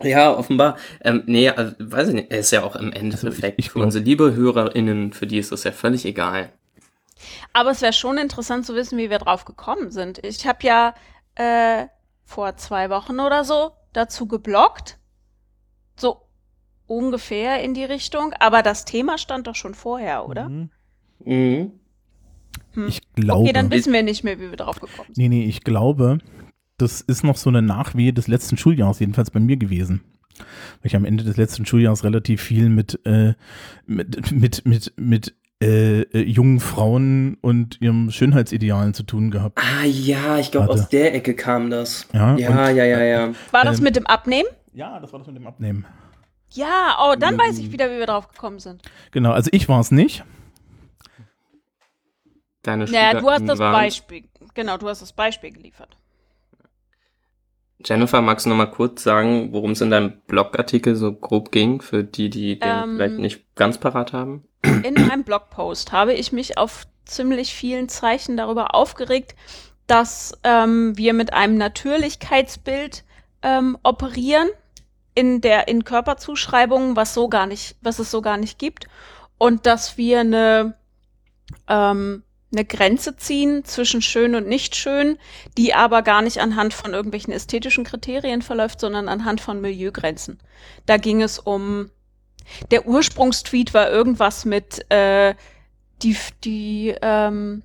Ja, 0.00 0.32
offenbar. 0.32 0.76
Ähm, 1.02 1.24
nee, 1.26 1.48
also, 1.48 1.74
weiß 1.78 2.08
ich 2.08 2.14
nicht. 2.14 2.30
Er 2.30 2.38
ist 2.38 2.52
ja 2.52 2.62
auch 2.62 2.76
im 2.76 2.92
Endeffekt 2.92 3.34
Also 3.34 3.46
ich- 3.48 3.54
ich 3.58 3.70
für 3.70 3.80
unsere 3.80 4.04
liebe 4.04 4.32
HörerInnen, 4.34 5.12
für 5.12 5.26
die 5.26 5.38
ist 5.38 5.50
das 5.50 5.64
ja 5.64 5.72
völlig 5.72 6.04
egal. 6.04 6.52
Aber 7.52 7.72
es 7.72 7.82
wäre 7.82 7.92
schon 7.92 8.16
interessant 8.16 8.64
zu 8.64 8.76
wissen, 8.76 8.96
wie 8.96 9.10
wir 9.10 9.18
drauf 9.18 9.44
gekommen 9.44 9.90
sind. 9.90 10.24
Ich 10.24 10.46
habe 10.46 10.58
ja 10.64 10.94
äh, 11.34 11.86
vor 12.24 12.56
zwei 12.56 12.90
Wochen 12.90 13.18
oder 13.18 13.42
so 13.42 13.72
dazu 13.92 14.28
geblockt. 14.28 14.98
So 15.98 16.27
ungefähr 16.88 17.62
in 17.62 17.74
die 17.74 17.84
Richtung. 17.84 18.32
Aber 18.40 18.62
das 18.62 18.84
Thema 18.84 19.16
stand 19.18 19.46
doch 19.46 19.54
schon 19.54 19.74
vorher, 19.74 20.26
oder? 20.28 20.48
Mhm. 20.48 20.70
Mhm. 21.24 21.70
Hm. 22.72 22.88
Ich 22.88 23.00
glaube. 23.14 23.42
Okay, 23.44 23.52
dann 23.52 23.70
wissen 23.70 23.92
wir 23.92 24.02
nicht 24.02 24.24
mehr, 24.24 24.38
wie 24.40 24.50
wir 24.50 24.56
drauf 24.56 24.80
gekommen 24.80 25.06
sind. 25.12 25.16
Nee, 25.18 25.28
nee, 25.28 25.44
ich 25.44 25.62
glaube, 25.62 26.18
das 26.76 27.00
ist 27.00 27.22
noch 27.24 27.36
so 27.36 27.50
eine 27.50 27.62
Nachwehe 27.62 28.12
des 28.12 28.26
letzten 28.28 28.56
Schuljahres, 28.56 28.98
jedenfalls 29.00 29.30
bei 29.30 29.40
mir 29.40 29.56
gewesen. 29.56 30.02
Weil 30.38 30.46
ich 30.84 30.96
am 30.96 31.04
Ende 31.04 31.24
des 31.24 31.36
letzten 31.36 31.66
Schuljahres 31.66 32.04
relativ 32.04 32.40
viel 32.42 32.68
mit, 32.68 33.00
äh, 33.04 33.34
mit, 33.86 34.30
mit, 34.30 34.64
mit, 34.66 34.92
mit 34.96 35.34
äh, 35.60 36.02
äh, 36.02 36.20
jungen 36.22 36.60
Frauen 36.60 37.36
und 37.40 37.80
ihrem 37.82 38.12
Schönheitsidealen 38.12 38.94
zu 38.94 39.02
tun 39.02 39.32
gehabt. 39.32 39.58
Ah 39.58 39.84
ja, 39.84 40.38
ich 40.38 40.52
glaube, 40.52 40.68
aus 40.68 40.88
der 40.88 41.12
Ecke 41.16 41.34
kam 41.34 41.70
das. 41.70 42.06
Ja, 42.12 42.36
Ja, 42.36 42.50
und- 42.50 42.76
ja, 42.76 42.84
ja, 42.84 43.02
ja. 43.02 43.32
War 43.50 43.64
das 43.64 43.78
Ähm, 43.78 43.84
mit 43.84 43.96
dem 43.96 44.06
Abnehmen? 44.06 44.48
Ja, 44.72 45.00
das 45.00 45.12
war 45.12 45.18
das 45.18 45.26
mit 45.26 45.36
dem 45.36 45.48
Abnehmen. 45.48 45.84
Ja, 46.52 46.98
oh, 47.02 47.14
dann 47.18 47.38
weiß 47.38 47.58
ich 47.58 47.72
wieder, 47.72 47.90
wie 47.90 47.98
wir 47.98 48.06
drauf 48.06 48.28
gekommen 48.28 48.58
sind. 48.58 48.82
Genau, 49.10 49.32
also 49.32 49.50
ich 49.52 49.68
war 49.68 49.80
es 49.80 49.90
nicht. 49.90 50.24
Deine 52.62 52.84
Naja, 52.86 53.20
du 53.20 53.30
hast 53.30 53.46
das 53.46 53.58
waren- 53.58 53.72
Beispiel. 53.72 54.24
Genau, 54.54 54.76
du 54.76 54.88
hast 54.88 55.02
das 55.02 55.12
Beispiel 55.12 55.52
geliefert. 55.52 55.96
Jennifer, 57.84 58.20
magst 58.20 58.44
du 58.44 58.50
noch 58.50 58.56
mal 58.56 58.66
kurz 58.66 59.04
sagen, 59.04 59.52
worum 59.52 59.70
es 59.70 59.80
in 59.80 59.90
deinem 59.90 60.20
Blogartikel 60.26 60.96
so 60.96 61.12
grob 61.12 61.52
ging, 61.52 61.80
für 61.80 62.02
die, 62.02 62.28
die 62.28 62.58
den 62.58 62.68
Ähm, 62.68 62.96
vielleicht 62.96 63.18
nicht 63.18 63.54
ganz 63.54 63.78
parat 63.78 64.12
haben? 64.12 64.44
In 64.82 64.94
meinem 64.94 65.22
Blogpost 65.22 65.92
habe 65.92 66.12
ich 66.12 66.32
mich 66.32 66.58
auf 66.58 66.86
ziemlich 67.04 67.54
vielen 67.54 67.88
Zeichen 67.88 68.36
darüber 68.36 68.74
aufgeregt, 68.74 69.36
dass 69.86 70.36
ähm, 70.42 70.96
wir 70.98 71.12
mit 71.14 71.32
einem 71.32 71.56
Natürlichkeitsbild 71.56 73.04
ähm, 73.42 73.78
operieren 73.84 74.48
in 75.18 75.40
der 75.40 75.66
in 75.66 75.82
Körperzuschreibungen, 75.82 76.94
was 76.94 77.12
so 77.12 77.28
gar 77.28 77.46
nicht, 77.46 77.74
was 77.80 77.98
es 77.98 78.08
so 78.12 78.22
gar 78.22 78.36
nicht 78.36 78.56
gibt, 78.56 78.86
und 79.36 79.66
dass 79.66 79.98
wir 79.98 80.20
eine 80.20 80.74
ähm, 81.66 82.22
eine 82.52 82.64
Grenze 82.64 83.16
ziehen 83.16 83.64
zwischen 83.64 84.00
schön 84.00 84.36
und 84.36 84.46
nicht 84.46 84.76
schön, 84.76 85.18
die 85.56 85.74
aber 85.74 86.02
gar 86.02 86.22
nicht 86.22 86.40
anhand 86.40 86.72
von 86.72 86.94
irgendwelchen 86.94 87.32
ästhetischen 87.32 87.82
Kriterien 87.82 88.42
verläuft, 88.42 88.80
sondern 88.80 89.08
anhand 89.08 89.40
von 89.40 89.60
Milieugrenzen. 89.60 90.38
Da 90.86 90.98
ging 90.98 91.20
es 91.20 91.40
um 91.40 91.90
der 92.70 92.86
Ursprungstweet 92.86 93.74
war 93.74 93.90
irgendwas 93.90 94.44
mit 94.44 94.88
äh, 94.88 95.34
die 96.02 96.16
die 96.44 96.94
ähm, 97.02 97.64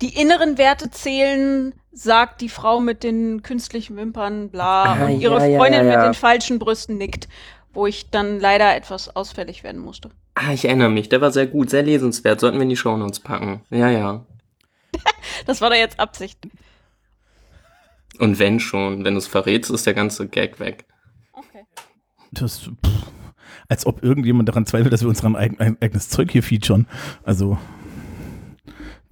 die 0.00 0.20
inneren 0.20 0.58
Werte 0.58 0.90
zählen, 0.90 1.74
sagt 1.92 2.40
die 2.40 2.48
Frau 2.48 2.80
mit 2.80 3.04
den 3.04 3.42
künstlichen 3.42 3.96
Wimpern, 3.96 4.50
bla, 4.50 4.84
Ah, 4.84 5.06
und 5.06 5.20
ihre 5.20 5.34
ja, 5.48 5.58
Freundin 5.58 5.86
ja, 5.86 5.92
ja. 5.92 5.96
mit 5.98 6.06
den 6.06 6.14
falschen 6.14 6.58
Brüsten 6.58 6.98
nickt, 6.98 7.28
wo 7.72 7.86
ich 7.86 8.10
dann 8.10 8.40
leider 8.40 8.74
etwas 8.74 9.14
ausfällig 9.14 9.62
werden 9.62 9.80
musste. 9.80 10.10
Ah, 10.34 10.52
ich 10.52 10.64
erinnere 10.64 10.90
mich, 10.90 11.08
der 11.08 11.20
war 11.20 11.30
sehr 11.30 11.46
gut, 11.46 11.70
sehr 11.70 11.82
lesenswert. 11.82 12.40
Sollten 12.40 12.58
wir 12.58 12.64
in 12.64 12.68
die 12.68 12.76
Shownotes 12.76 13.20
packen. 13.20 13.62
Ja, 13.70 13.88
ja. 13.90 14.24
Das 15.46 15.60
war 15.60 15.70
da 15.70 15.76
jetzt 15.76 15.98
Absicht. 15.98 16.38
Und 18.18 18.38
wenn 18.38 18.60
schon, 18.60 19.04
wenn 19.04 19.14
du 19.14 19.18
es 19.18 19.26
verrätst, 19.26 19.70
ist 19.70 19.86
der 19.86 19.94
ganze 19.94 20.28
Gag 20.28 20.60
weg. 20.60 20.84
Okay. 21.32 21.64
Das, 22.30 22.60
pff, 22.60 22.70
als 23.68 23.86
ob 23.86 24.02
irgendjemand 24.02 24.48
daran 24.48 24.66
zweifelt, 24.66 24.92
dass 24.92 25.02
wir 25.02 25.08
unser 25.08 25.34
eigen, 25.34 25.58
ein, 25.58 25.76
eigenes 25.80 26.08
Zeug 26.08 26.30
hier 26.30 26.42
featuren. 26.42 26.86
Also, 27.24 27.58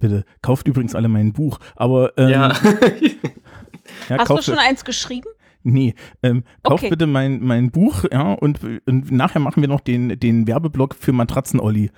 bitte, 0.03 0.23
kauft 0.41 0.67
übrigens 0.67 0.93
alle 0.95 1.07
mein 1.07 1.33
Buch. 1.33 1.59
Aber, 1.75 2.15
ähm, 2.17 2.29
Ja. 2.29 2.49
ja, 4.09 4.17
Hast 4.19 4.29
du 4.29 4.41
schon 4.41 4.59
eins 4.59 4.85
geschrieben? 4.85 5.27
Nee, 5.63 5.95
ähm, 6.21 6.43
kauft 6.61 6.83
Okay. 6.83 6.89
bitte 6.89 7.07
mein, 7.07 7.41
mein 7.41 7.71
Buch, 7.71 8.03
ja, 8.11 8.33
und, 8.33 8.59
und 8.85 9.11
nachher 9.11 9.39
machen 9.39 9.61
wir 9.61 9.69
noch 9.69 9.79
den, 9.79 10.19
den 10.19 10.45
Werbeblock 10.45 10.93
für 10.95 11.13
Matratzen-Olli. 11.13 11.89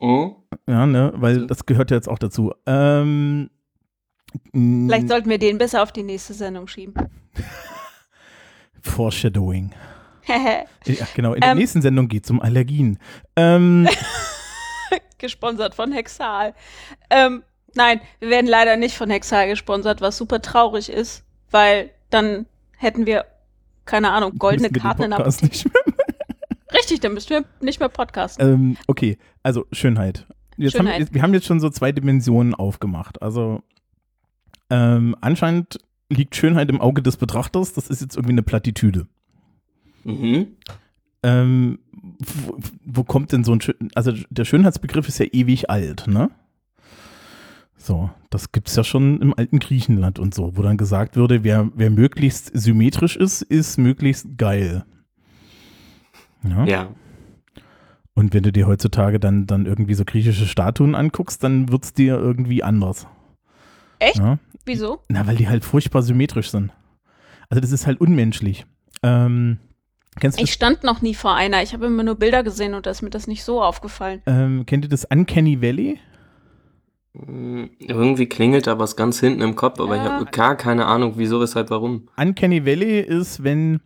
oh? 0.00 0.34
Ja, 0.68 0.84
ne, 0.86 1.12
weil 1.16 1.46
das 1.46 1.64
gehört 1.66 1.90
ja 1.92 1.96
jetzt 1.96 2.08
auch 2.08 2.18
dazu. 2.18 2.52
Ähm, 2.66 3.50
Vielleicht 4.52 5.08
sollten 5.08 5.30
wir 5.30 5.38
den 5.38 5.58
besser 5.58 5.82
auf 5.82 5.92
die 5.92 6.02
nächste 6.02 6.34
Sendung 6.34 6.66
schieben. 6.66 6.94
Foreshadowing. 8.82 9.70
Ja, 10.28 11.06
genau, 11.14 11.34
in 11.34 11.40
der 11.40 11.52
Ähm. 11.52 11.58
nächsten 11.58 11.82
Sendung 11.82 12.08
geht 12.08 12.24
es 12.24 12.30
um 12.32 12.40
Allergien. 12.42 12.98
Ähm, 13.36 13.86
gesponsert 15.18 15.74
von 15.74 15.92
Hexal. 15.92 16.54
Ähm, 17.10 17.42
nein, 17.74 18.00
wir 18.20 18.30
werden 18.30 18.46
leider 18.46 18.76
nicht 18.76 18.96
von 18.96 19.10
Hexal 19.10 19.48
gesponsert, 19.48 20.00
was 20.00 20.16
super 20.16 20.42
traurig 20.42 20.88
ist, 20.88 21.24
weil 21.50 21.90
dann 22.10 22.46
hätten 22.76 23.06
wir, 23.06 23.24
keine 23.84 24.12
Ahnung, 24.12 24.38
goldene 24.38 24.70
Karten 24.70 25.04
in 25.04 25.10
der 25.10 25.26
Richtig, 26.74 27.00
dann 27.00 27.14
müssten 27.14 27.30
wir 27.30 27.44
nicht 27.60 27.80
mehr 27.80 27.88
podcasten. 27.88 28.46
Ähm, 28.46 28.76
okay, 28.86 29.18
also 29.42 29.66
Schönheit. 29.72 30.26
Jetzt 30.56 30.78
Haben, 30.78 30.86
Schönheit. 30.86 31.14
wir 31.14 31.22
haben 31.22 31.34
jetzt 31.34 31.46
schon 31.46 31.60
so 31.60 31.70
zwei 31.70 31.92
Dimensionen 31.92 32.54
aufgemacht. 32.54 33.22
Also 33.22 33.62
ähm, 34.70 35.14
anscheinend 35.20 35.78
liegt 36.08 36.36
Schönheit 36.36 36.68
im 36.70 36.80
Auge 36.80 37.02
des 37.02 37.16
Betrachters. 37.16 37.72
Das 37.72 37.88
ist 37.88 38.00
jetzt 38.00 38.16
irgendwie 38.16 38.34
eine 38.34 38.42
Plattitüde. 38.42 39.06
Mhm. 40.04 40.56
Ähm, 41.22 41.78
wo, 42.18 42.58
wo 42.84 43.04
kommt 43.04 43.32
denn 43.32 43.44
so 43.44 43.52
ein 43.52 43.60
Schön 43.60 43.76
also 43.94 44.12
der 44.30 44.44
Schönheitsbegriff 44.44 45.08
ist 45.08 45.18
ja 45.18 45.26
ewig 45.26 45.70
alt, 45.70 46.06
ne? 46.06 46.30
So, 47.78 48.10
das 48.30 48.50
gibt's 48.50 48.74
ja 48.74 48.82
schon 48.82 49.20
im 49.20 49.32
alten 49.36 49.60
Griechenland 49.60 50.18
und 50.18 50.34
so, 50.34 50.56
wo 50.56 50.62
dann 50.62 50.76
gesagt 50.76 51.14
würde, 51.14 51.44
wer, 51.44 51.70
wer 51.74 51.90
möglichst 51.90 52.50
symmetrisch 52.52 53.16
ist, 53.16 53.42
ist 53.42 53.78
möglichst 53.78 54.36
geil. 54.36 54.84
Ja? 56.42 56.64
Ja. 56.64 56.88
Und 58.14 58.32
wenn 58.34 58.42
du 58.42 58.50
dir 58.50 58.66
heutzutage 58.66 59.20
dann, 59.20 59.46
dann 59.46 59.66
irgendwie 59.66 59.94
so 59.94 60.04
griechische 60.04 60.46
Statuen 60.46 60.94
anguckst, 60.94 61.44
dann 61.44 61.70
wird's 61.70 61.92
dir 61.92 62.16
irgendwie 62.16 62.62
anders. 62.62 63.06
Echt? 63.98 64.16
Ja? 64.16 64.38
Wieso? 64.64 65.02
Na, 65.08 65.26
weil 65.26 65.36
die 65.36 65.48
halt 65.48 65.64
furchtbar 65.64 66.02
symmetrisch 66.02 66.50
sind. 66.50 66.72
Also 67.48 67.60
das 67.60 67.72
ist 67.72 67.86
halt 67.86 68.00
unmenschlich. 68.00 68.66
Ähm, 69.02 69.58
kennst 70.20 70.38
du 70.38 70.44
Ich 70.44 70.52
stand 70.52 70.82
noch 70.84 71.02
nie 71.02 71.14
vor 71.14 71.34
einer. 71.34 71.62
Ich 71.62 71.72
habe 71.72 71.86
immer 71.86 72.02
nur 72.02 72.14
Bilder 72.16 72.42
gesehen 72.42 72.74
und 72.74 72.86
da 72.86 72.90
ist 72.90 73.02
mir 73.02 73.10
das 73.10 73.26
nicht 73.26 73.44
so 73.44 73.62
aufgefallen. 73.62 74.22
ähm, 74.26 74.64
kennt 74.66 74.84
ihr 74.84 74.88
das 74.88 75.04
Uncanny 75.04 75.60
Valley? 75.62 75.98
Mm, 77.14 77.64
Irgendwie 77.78 78.26
klingelt 78.26 78.66
da 78.66 78.78
was 78.78 78.96
ganz 78.96 79.20
hinten 79.20 79.40
im 79.42 79.54
Kopf, 79.56 79.80
aber 79.80 79.96
ich 79.96 80.02
Ja. 80.02 80.12
habe 80.12 80.26
gar 80.26 80.56
keine 80.56 80.86
Ahnung, 80.86 81.14
wieso, 81.16 81.40
weshalb, 81.40 81.70
warum. 81.70 82.08
Uncanny 82.16 82.64
Valley 82.66 83.00
ist, 83.00 83.42
wenn 83.42 83.80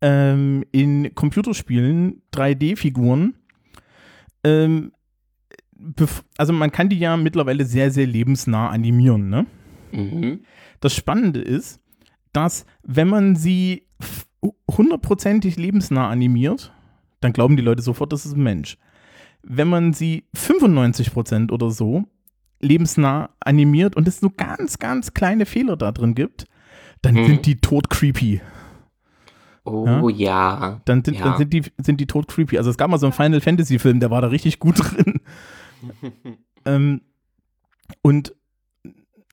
ähm, 0.00 0.64
in 0.72 1.14
Computerspielen 1.14 2.22
3D-Figuren, 2.32 3.34
ähm, 4.44 4.92
also 6.36 6.52
man 6.52 6.70
kann 6.72 6.88
die 6.88 6.98
ja 6.98 7.16
mittlerweile 7.16 7.64
sehr, 7.64 7.90
sehr 7.90 8.06
lebensnah 8.06 8.68
animieren, 8.68 9.28
ne? 9.28 9.46
Mhm. 9.92 10.40
Das 10.80 10.94
Spannende 10.94 11.40
ist, 11.40 11.80
dass 12.32 12.66
wenn 12.82 13.08
man 13.08 13.36
sie 13.36 13.86
hundertprozentig 14.70 15.56
lebensnah 15.56 16.08
animiert, 16.08 16.72
dann 17.20 17.32
glauben 17.32 17.56
die 17.56 17.62
Leute 17.62 17.82
sofort, 17.82 18.12
das 18.12 18.24
ist 18.26 18.36
ein 18.36 18.42
Mensch. 18.42 18.76
Wenn 19.42 19.68
man 19.68 19.92
sie 19.92 20.24
95% 20.36 21.50
oder 21.52 21.70
so 21.70 22.04
lebensnah 22.60 23.30
animiert 23.40 23.96
und 23.96 24.06
es 24.08 24.20
nur 24.22 24.32
ganz, 24.36 24.78
ganz 24.78 25.14
kleine 25.14 25.46
Fehler 25.46 25.76
da 25.76 25.92
drin 25.92 26.14
gibt, 26.14 26.46
dann 27.02 27.14
Mhm. 27.14 27.26
sind 27.26 27.46
die 27.46 27.60
tot 27.60 27.88
creepy. 27.90 28.40
Oh 29.64 30.08
ja. 30.08 30.80
Dann, 30.86 31.04
sind, 31.04 31.18
Ja. 31.18 31.24
dann 31.24 31.38
sind, 31.38 31.52
die, 31.52 31.62
sind 31.78 32.00
die 32.00 32.06
tot 32.06 32.26
creepy. 32.26 32.56
Also 32.58 32.70
es 32.70 32.78
gab 32.78 32.90
mal 32.90 32.98
so 32.98 33.06
einen 33.06 33.12
Final 33.12 33.40
Fantasy 33.40 33.78
Film, 33.78 34.00
der 34.00 34.10
war 34.10 34.22
da 34.22 34.28
richtig 34.28 34.58
gut 34.58 34.76
drin. 34.78 35.20
Ähm, 36.64 37.02
und, 38.02 38.34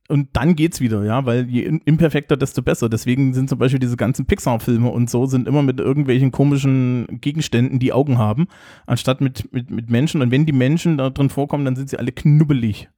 und 0.08 0.30
dann 0.34 0.56
geht's 0.56 0.82
wieder, 0.82 1.04
ja, 1.04 1.26
weil 1.26 1.50
je 1.50 1.64
imperfekter, 1.86 2.38
desto 2.38 2.62
besser. 2.62 2.90
Deswegen 2.90 3.34
sind 3.34 3.50
zum 3.50 3.58
Beispiel 3.58 3.80
diese 3.80 3.98
ganzen 3.98 4.26
Pixar-Filme 4.26 4.90
und 4.90 5.10
so, 5.10 5.26
sind 5.26 5.48
immer 5.48 5.64
mit 5.64 5.80
irgendwelchen 5.80 6.32
komischen 6.32 7.08
Gegenständen, 7.22 7.80
die 7.80 7.92
Augen 7.94 8.18
haben, 8.18 8.48
anstatt 8.86 9.20
mit, 9.22 9.52
mit, 9.52 9.72
mit 9.72 9.90
Menschen. 9.90 10.22
Und 10.22 10.30
wenn 10.32 10.46
die 10.46 10.54
Menschen 10.54 10.98
da 10.98 11.10
drin 11.10 11.30
vorkommen, 11.30 11.66
dann 11.66 11.76
sind 11.76 11.90
sie 11.90 11.98
alle 11.98 12.12
knubbelig. 12.12 12.90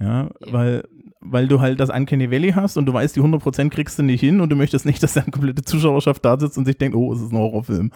Ja, 0.00 0.24
Ja. 0.24 0.30
weil, 0.50 0.84
weil 1.20 1.46
du 1.46 1.60
halt 1.60 1.78
das 1.78 1.90
Uncanny 1.90 2.30
Valley 2.30 2.52
hast 2.52 2.76
und 2.76 2.86
du 2.86 2.92
weißt, 2.92 3.14
die 3.16 3.20
100% 3.20 3.70
kriegst 3.70 3.98
du 3.98 4.02
nicht 4.02 4.20
hin 4.20 4.40
und 4.40 4.48
du 4.50 4.56
möchtest 4.56 4.86
nicht, 4.86 5.02
dass 5.02 5.14
deine 5.14 5.30
komplette 5.30 5.62
Zuschauerschaft 5.62 6.24
da 6.24 6.38
sitzt 6.38 6.58
und 6.58 6.64
sich 6.64 6.78
denkt, 6.78 6.96
oh, 6.96 7.12
es 7.12 7.20
ist 7.20 7.32
ein 7.32 7.38
Horrorfilm. 7.38 7.92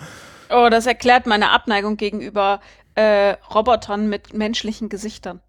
Oh, 0.50 0.68
das 0.70 0.86
erklärt 0.86 1.26
meine 1.26 1.50
Abneigung 1.50 1.96
gegenüber 1.96 2.60
äh, 2.94 3.32
Robotern 3.54 4.08
mit 4.08 4.32
menschlichen 4.34 4.88
Gesichtern. 4.88 5.40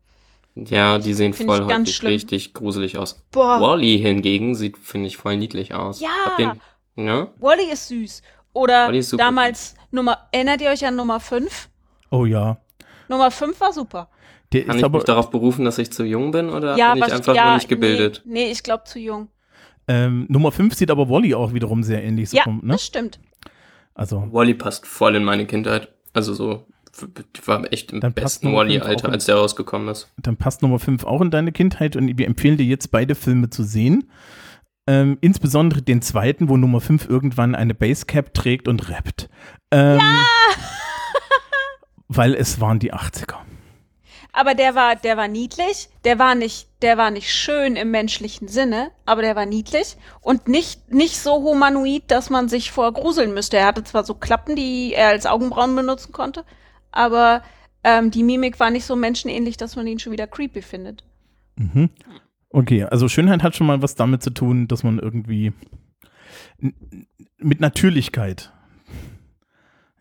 Ja, 0.56 0.98
die 0.98 1.14
sehen 1.14 1.34
Find 1.34 1.50
voll 1.50 1.68
ganz 1.68 1.88
häufig 1.88 1.96
schlimm. 1.96 2.12
richtig 2.12 2.54
gruselig 2.54 2.98
aus. 2.98 3.24
Boah, 3.32 3.62
Wally 3.62 4.00
hingegen 4.00 4.56
sieht, 4.56 4.78
finde 4.78 5.08
ich, 5.08 5.18
voll 5.18 5.38
niedlich 5.38 5.74
aus. 5.74 6.02
Ja. 6.02 6.10
Den, 6.38 7.06
ja? 7.06 7.28
Wally 7.40 7.72
ist 7.72 7.88
süß. 7.88 8.22
Oder 8.54 8.88
Wall-E 8.88 9.00
ist 9.00 9.18
damals 9.18 9.76
Nummer, 9.92 10.28
erinnert 10.32 10.62
ihr 10.62 10.70
euch 10.70 10.86
an 10.86 10.96
Nummer 10.96 11.20
5? 11.20 11.70
Oh 12.12 12.26
ja. 12.26 12.58
Nummer 13.08 13.32
5 13.32 13.60
war 13.62 13.74
super. 13.74 14.10
Der 14.52 14.66
Kann 14.66 14.76
ist 14.76 14.80
ich 14.80 14.86
aber, 14.86 14.98
mich 14.98 15.06
darauf 15.06 15.30
berufen, 15.30 15.66
dass 15.66 15.78
ich 15.78 15.92
zu 15.92 16.04
jung 16.04 16.32
bin 16.32 16.50
oder 16.50 16.76
ja, 16.76 16.94
bin 16.94 17.04
ich 17.04 17.14
einfach 17.14 17.36
ja, 17.36 17.46
nur 17.46 17.56
nicht 17.56 17.70
gebildet? 17.70 18.24
Nee, 18.26 18.46
nee 18.46 18.52
ich 18.52 18.64
glaube 18.64 18.84
zu 18.86 19.00
jung. 19.00 19.30
ähm, 19.88 20.26
Nummer 20.28 20.52
5 20.52 20.74
sieht 20.74 20.90
aber 20.90 21.10
Wally 21.10 21.36
auch 21.36 21.54
wiederum 21.54 21.84
sehr 21.84 22.04
ähnlich. 22.04 22.32
So 22.32 22.38
ja, 22.38 22.44
vom, 22.44 22.62
ne? 22.64 22.74
das 22.74 22.86
stimmt. 22.86 23.20
Also, 23.94 24.28
Wally 24.32 24.56
passt 24.56 24.88
voll 24.88 25.16
in 25.16 25.24
meine 25.24 25.46
Kindheit. 25.46 25.90
Also 26.14 26.34
so, 26.34 26.66
war 27.46 27.72
echt 27.72 27.92
im 27.92 28.02
Dann 28.02 28.14
passt 28.14 28.42
besten 28.42 28.56
Wally-Alter, 28.56 29.10
als 29.10 29.26
der 29.26 29.36
rausgekommen 29.36 29.88
ist. 29.88 30.10
dann 30.18 30.38
passt 30.38 30.62
Nummer 30.62 30.80
5 30.80 31.06
auch 31.06 31.22
in 31.22 31.32
deine 31.32 31.52
Kindheit 31.52 31.96
und 31.96 32.18
wir 32.18 32.28
empfehlen 32.28 32.58
dir 32.58 32.66
jetzt 32.66 32.92
beide 32.92 33.16
Filme 33.16 33.50
zu 33.50 33.64
sehen. 33.64 34.10
Ähm, 34.88 35.18
insbesondere 35.22 35.82
den 35.82 36.02
zweiten, 36.02 36.50
wo 36.50 36.58
Nummer 36.58 36.82
5 36.82 37.08
irgendwann 37.08 37.56
eine 37.56 37.76
Basecap 37.76 38.34
trägt 38.34 38.68
und 38.68 38.90
rappt. 38.90 39.30
Ähm, 39.72 40.00
weil 42.08 42.34
es 42.34 42.60
waren 42.60 42.80
die 42.80 42.94
80er. 42.94 43.38
Aber 44.32 44.54
der 44.54 44.76
war, 44.76 44.96
der 44.96 45.18
war 45.18 45.28
niedlich. 45.28 45.90
Der 46.06 46.20
war 46.20 46.36
nicht, 46.36 46.68
der 46.82 46.98
war 46.98 47.12
nicht 47.12 47.34
schön 47.34 47.76
im 47.76 47.92
menschlichen 47.92 48.48
Sinne, 48.48 48.92
aber 49.06 49.22
der 49.22 49.36
war 49.36 49.46
niedlich 49.46 49.98
und 50.22 50.48
nicht, 50.48 50.92
nicht 50.92 51.18
so 51.18 51.44
humanoid, 51.44 52.04
dass 52.08 52.30
man 52.30 52.48
sich 52.48 52.72
vor 52.72 52.94
gruseln 52.94 53.34
müsste. 53.34 53.58
Er 53.58 53.66
hatte 53.66 53.84
zwar 53.84 54.04
so 54.04 54.14
Klappen, 54.14 54.56
die 54.56 54.94
er 54.94 55.10
als 55.10 55.26
Augenbrauen 55.26 55.76
benutzen 55.76 56.12
konnte, 56.12 56.46
aber 56.92 57.44
ähm, 57.84 58.12
die 58.12 58.24
Mimik 58.24 58.60
war 58.60 58.70
nicht 58.72 58.86
so 58.86 58.96
menschenähnlich, 58.96 59.58
dass 59.58 59.76
man 59.76 59.88
ihn 59.88 60.00
schon 60.00 60.12
wieder 60.14 60.28
creepy 60.28 60.62
findet. 60.62 61.04
Mhm. 61.56 61.90
Okay, 62.50 62.84
also 62.84 63.08
Schönheit 63.08 63.44
hat 63.44 63.56
schon 63.56 63.68
mal 63.68 63.82
was 63.82 63.96
damit 63.96 64.24
zu 64.24 64.32
tun, 64.32 64.68
dass 64.68 64.84
man 64.84 65.00
irgendwie 65.00 65.54
mit 67.38 67.60
Natürlichkeit. 67.60 68.52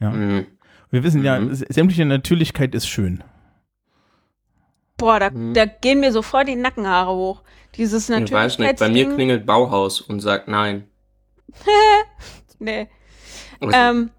Ja. 0.00 0.10
Mhm. 0.10 0.46
Wir 0.90 1.02
wissen 1.04 1.22
ja, 1.22 1.38
Mhm. 1.38 1.54
sämtliche 1.54 2.04
Natürlichkeit 2.06 2.74
ist 2.74 2.88
schön. 2.88 3.22
Boah, 4.96 5.20
da, 5.20 5.30
Mhm. 5.30 5.54
da 5.54 5.66
gehen 5.66 6.00
mir 6.00 6.10
sofort 6.12 6.48
die 6.48 6.56
Nackenhaare 6.56 7.14
hoch. 7.14 7.42
Dieses 7.76 8.08
Ich 8.08 8.32
weiß 8.32 8.58
nicht, 8.58 8.78
bei 8.78 8.88
mir 8.88 9.14
klingelt 9.14 9.46
Bauhaus 9.46 10.00
und 10.00 10.20
sagt 10.20 10.48
nein. 10.48 10.84
Nee. 12.60 12.88
Ähm, 13.60 14.10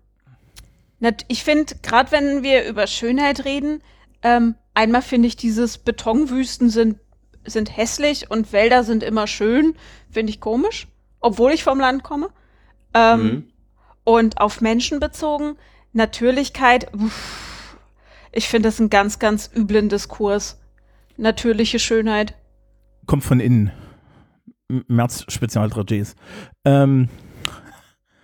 ich 1.28 1.44
finde, 1.44 1.76
gerade 1.82 2.12
wenn 2.12 2.44
wir 2.44 2.68
über 2.68 2.88
Schönheit 2.88 3.46
reden, 3.46 3.82
ähm, 4.22 4.56
einmal 4.74 5.02
finde 5.02 5.28
ich 5.28 5.36
dieses 5.38 5.78
Betonwüsten 5.78 6.70
sind, 6.70 6.98
sind 7.46 7.76
hässlich 7.76 8.30
und 8.30 8.52
Wälder 8.52 8.84
sind 8.84 9.02
immer 9.04 9.26
schön, 9.28 9.76
finde 10.12 10.32
ich 10.32 10.40
komisch, 10.42 10.88
obwohl 11.22 11.52
ich 11.52 11.64
vom 11.64 11.80
Land 11.80 12.04
komme. 12.04 12.30
Ähm, 12.94 13.22
Mhm. 13.24 13.44
Und 14.04 14.42
auf 14.42 14.60
Menschen 14.62 15.00
bezogen, 15.00 15.56
Natürlichkeit, 15.94 16.92
uff, 16.96 17.78
ich 18.32 18.48
finde 18.50 18.70
das 18.70 18.80
einen 18.80 18.90
ganz, 18.90 19.20
ganz 19.20 19.50
üblen 19.56 19.88
Diskurs. 19.90 20.60
Natürliche 21.18 21.78
Schönheit. 21.80 22.34
Kommt 23.06 23.24
von 23.24 23.40
innen. 23.40 23.72
M- 24.70 24.86
März 24.88 25.26
Spezialtragies. 25.28 26.16
Ähm, 26.66 27.10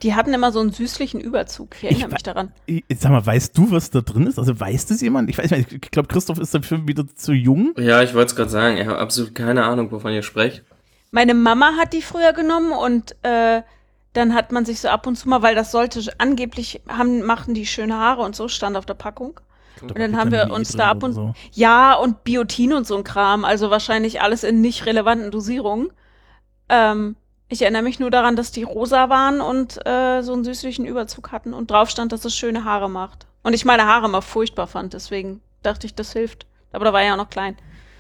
Die 0.06 0.14
hatten 0.16 0.34
immer 0.34 0.52
so 0.52 0.60
einen 0.60 0.72
süßlichen 0.72 1.20
Überzug. 1.20 1.76
Ich 1.78 1.84
erinnere 1.86 2.08
Ich 2.08 2.14
mich 2.14 2.24
daran. 2.24 2.52
ich- 2.68 2.84
sag 2.98 3.12
mal, 3.12 3.26
weißt 3.26 3.58
du, 3.58 3.72
was 3.72 3.90
da 3.90 4.02
drin 4.02 4.28
ist? 4.28 4.38
Also 4.38 4.58
weiß 4.60 4.86
das 4.86 5.02
jemand? 5.02 5.30
Ich 5.32 5.38
weiß 5.38 5.50
nicht, 5.52 5.72
ich 5.74 5.82
glaube, 5.92 6.08
Christoph 6.08 6.38
ist 6.38 6.54
dafür 6.54 6.88
wieder 6.88 7.06
zu 7.16 7.34
jung. 7.34 7.74
Ja, 7.78 8.04
ich 8.04 8.14
wollte 8.14 8.28
es 8.30 8.36
gerade 8.36 8.52
sagen, 8.52 8.78
ich 8.78 8.86
habe 8.86 9.00
absolut 9.00 9.34
keine 9.34 9.66
Ahnung, 9.66 9.92
wovon 9.92 10.14
ihr 10.14 10.22
sprecht. 10.22 10.64
Meine 11.10 11.34
Mama 11.34 11.72
hat 11.78 11.92
die 11.94 12.04
früher 12.04 12.34
genommen 12.34 12.72
und 12.72 13.16
äh, 13.24 13.64
dann 14.14 14.36
hat 14.36 14.52
man 14.52 14.64
sich 14.64 14.80
so 14.80 14.90
ab 14.90 15.08
und 15.08 15.16
zu 15.16 15.28
mal, 15.28 15.42
weil 15.42 15.56
das 15.56 15.72
sollte 15.72 16.02
angeblich 16.20 16.82
haben, 16.88 17.24
machten 17.24 17.54
die 17.56 17.66
schöne 17.66 17.96
Haare 17.96 18.22
und 18.22 18.36
so 18.36 18.48
stand 18.48 18.78
auf 18.78 18.86
der 18.86 18.94
Packung. 18.94 19.40
Und 19.82 19.98
dann 19.98 20.16
haben 20.18 20.32
wir 20.32 20.52
uns 20.52 20.72
da 20.74 20.92
ab 20.92 21.02
und 21.04 21.14
so. 21.14 21.34
ja 21.52 21.96
und 21.96 22.24
Biotin 22.24 22.74
und 22.74 22.86
so 22.88 22.96
ein 22.96 23.04
Kram, 23.04 23.44
also 23.44 23.72
wahrscheinlich 23.72 24.22
alles 24.22 24.44
in 24.44 24.62
nicht 24.62 24.86
relevanten 24.86 25.32
Dosierungen. 25.32 25.90
Ähm, 26.70 27.16
ich 27.48 27.62
erinnere 27.62 27.84
mich 27.84 28.00
nur 28.00 28.10
daran, 28.12 28.36
dass 28.36 28.52
die 28.52 28.64
rosa 28.64 29.10
waren 29.10 29.42
und 29.42 29.86
äh, 29.86 30.22
so 30.22 30.34
einen 30.34 30.44
süßlichen 30.44 30.86
Überzug 30.86 31.32
hatten 31.32 31.54
und 31.54 31.70
drauf 31.72 31.90
stand, 31.90 32.12
dass 32.12 32.26
es 32.26 32.36
schöne 32.36 32.64
Haare 32.64 32.90
macht. 32.90 33.28
Und 33.44 33.54
ich 33.54 33.66
meine 33.66 33.86
Haare 33.86 34.08
immer 34.08 34.22
furchtbar 34.22 34.68
fand, 34.68 34.94
deswegen 34.94 35.42
dachte 35.64 35.86
ich, 35.88 35.94
das 35.96 36.14
hilft. 36.14 36.48
Aber 36.72 36.86
da 36.86 36.94
war 36.94 37.02
ich 37.02 37.08
ja 37.08 37.16
noch 37.18 37.30
klein. 37.30 37.56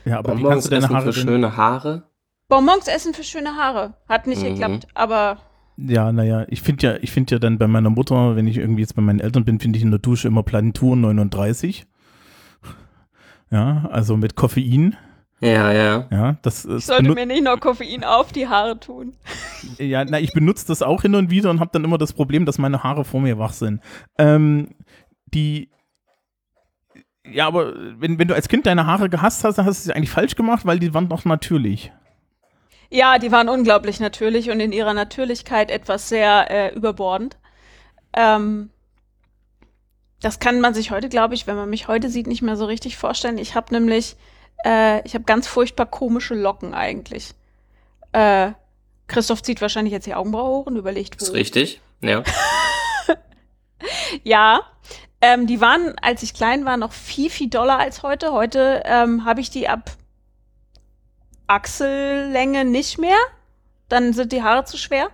Ja, 0.06 0.18
aber 0.20 0.32
wie 0.38 0.42
Bonbons 0.44 0.52
kannst 0.54 0.66
du 0.68 0.70
deine 0.72 0.86
essen 0.86 0.96
Haare 0.96 1.14
für 1.14 1.20
denn? 1.20 1.28
schöne 1.30 1.58
Haare? 1.58 2.04
Bonbons 2.48 2.88
essen 2.88 3.14
für 3.14 3.24
schöne 3.24 3.56
Haare. 3.56 3.94
Hat 4.10 4.28
nicht 4.28 4.42
Mhm. 4.42 4.46
geklappt, 4.56 4.88
aber 4.94 5.38
Ja, 5.78 6.12
naja, 6.12 6.46
ich 6.48 6.62
finde 6.62 6.88
ja, 6.88 6.96
ich 7.02 7.12
finde 7.12 7.36
ja 7.36 7.40
dann 7.40 7.58
bei 7.58 7.68
meiner 7.68 7.90
Mutter, 7.90 8.36
wenn 8.36 8.48
ich 8.48 8.58
irgendwie 8.58 8.82
jetzt 8.82 8.96
bei 8.96 9.02
meinen 9.02 9.20
Eltern 9.20 9.46
bin, 9.46 9.60
finde 9.60 9.78
ich 9.78 9.84
in 9.84 9.92
der 9.92 10.00
Dusche 10.00 10.28
immer 10.28 10.44
Plantur 10.44 10.96
39. 10.96 11.86
Ja, 13.52 13.88
also 13.92 14.18
mit 14.18 14.36
Koffein. 14.36 14.96
Ja, 15.46 15.72
ja. 15.72 16.08
Ja, 16.12 16.36
das 16.42 16.66
ich 16.66 16.86
sollte 16.86 17.14
mir 17.14 17.26
nicht 17.26 17.44
noch 17.44 17.60
Koffein 17.60 18.04
auf 18.04 18.32
die 18.32 18.48
Haare 18.48 18.80
tun. 18.80 19.16
Ja, 19.78 20.06
na, 20.06 20.20
ich 20.20 20.32
benutze 20.32 20.68
das 20.68 20.84
auch 20.84 21.02
hin 21.02 21.16
und 21.16 21.32
wieder 21.32 21.50
und 21.50 21.60
habe 21.60 21.72
dann 21.74 21.84
immer 21.84 21.98
das 21.98 22.14
Problem, 22.14 22.46
dass 22.46 22.60
meine 22.60 22.84
Haare 22.84 23.04
vor 23.04 23.20
mir 23.20 23.40
wach 23.40 23.52
sind. 23.52 23.82
Ähm, 24.18 24.76
die. 25.26 25.72
Ja, 27.26 27.48
aber 27.48 27.74
wenn, 28.00 28.20
wenn 28.20 28.28
du 28.28 28.36
als 28.36 28.48
Kind 28.48 28.68
deine 28.68 28.86
Haare 28.86 29.10
gehasst 29.10 29.44
hast, 29.44 29.58
dann 29.58 29.66
hast 29.66 29.82
du 29.82 29.88
sie 29.88 29.96
eigentlich 29.96 30.12
falsch 30.12 30.36
gemacht, 30.36 30.66
weil 30.66 30.78
die 30.78 30.94
waren 30.94 31.10
doch 31.10 31.26
natürlich. 31.26 31.92
Ja, 32.92 33.18
die 33.18 33.32
waren 33.32 33.50
unglaublich 33.50 34.00
natürlich 34.00 34.52
und 34.52 34.60
in 34.60 34.72
ihrer 34.72 34.94
Natürlichkeit 34.94 35.72
etwas 35.72 36.10
sehr 36.10 36.52
äh, 36.52 36.76
überbordend. 36.76 37.38
Ähm, 38.16 38.70
das 40.22 40.40
kann 40.40 40.62
man 40.62 40.74
sich 40.74 40.92
heute, 40.92 41.10
glaube 41.10 41.34
ich, 41.34 41.48
wenn 41.48 41.56
man 41.56 41.70
mich 41.70 41.88
heute 41.88 42.10
sieht, 42.10 42.28
nicht 42.28 42.44
mehr 42.44 42.56
so 42.56 42.66
richtig 42.66 42.98
vorstellen. 42.98 43.38
Ich 43.38 43.56
habe 43.56 43.74
nämlich, 43.74 44.16
äh, 44.65 45.01
ich 45.06 45.13
habe 45.13 45.23
ganz 45.25 45.47
furchtbar 45.47 45.86
komische 45.86 46.36
Locken 46.36 46.73
eigentlich. 46.73 47.34
Äh, 48.12 48.51
Christoph 49.08 49.43
zieht 49.43 49.62
wahrscheinlich 49.62 49.91
jetzt 49.93 50.08
die 50.08 50.15
Augenbraue 50.15 50.49
hoch 50.49 50.65
und 50.65 50.75
überlegt, 50.78 51.21
Ist 51.21 51.30
wo. 51.30 51.34
richtig. 51.34 51.82
Ja. 52.01 52.23
Ja, 54.23 54.62
ähm, 55.21 55.47
die 55.47 55.62
waren, 55.62 55.95
als 56.01 56.23
ich 56.23 56.34
klein 56.34 56.65
war, 56.65 56.78
noch 56.78 56.91
viel, 56.91 57.30
viel 57.30 57.49
doller 57.49 57.78
als 57.78 58.04
heute. 58.04 58.32
Heute 58.32 58.82
ähm, 58.86 59.25
habe 59.25 59.41
ich 59.41 59.49
die 59.49 59.67
ab 59.67 59.91
Achsellänge 61.47 62.65
nicht 62.65 62.97
mehr. 62.97 63.17
Dann 63.89 64.13
sind 64.13 64.32
die 64.32 64.43
Haare 64.43 64.65
zu 64.65 64.78
schwer. 64.78 65.10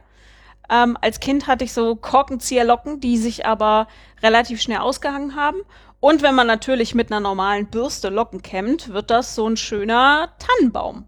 Ähm, 0.70 0.98
als 1.02 1.20
Kind 1.20 1.48
hatte 1.48 1.66
ich 1.66 1.74
so 1.74 1.96
Korkenzieherlocken, 1.96 3.02
die 3.02 3.18
sich 3.18 3.46
aber 3.46 3.88
relativ 4.24 4.62
schnell 4.62 4.78
ausgehangen 4.80 5.36
haben. 5.36 5.58
Und 6.02 6.22
wenn 6.24 6.36
man 6.36 6.48
natürlich 6.48 6.94
mit 6.96 7.10
einer 7.12 7.22
normalen 7.22 7.68
Bürste 7.68 8.10
Locken 8.10 8.42
kämmt, 8.42 8.90
wird 8.90 9.10
das 9.10 9.36
so 9.36 9.48
ein 9.48 9.56
schöner 9.56 10.34
Tannenbaum. 10.40 11.06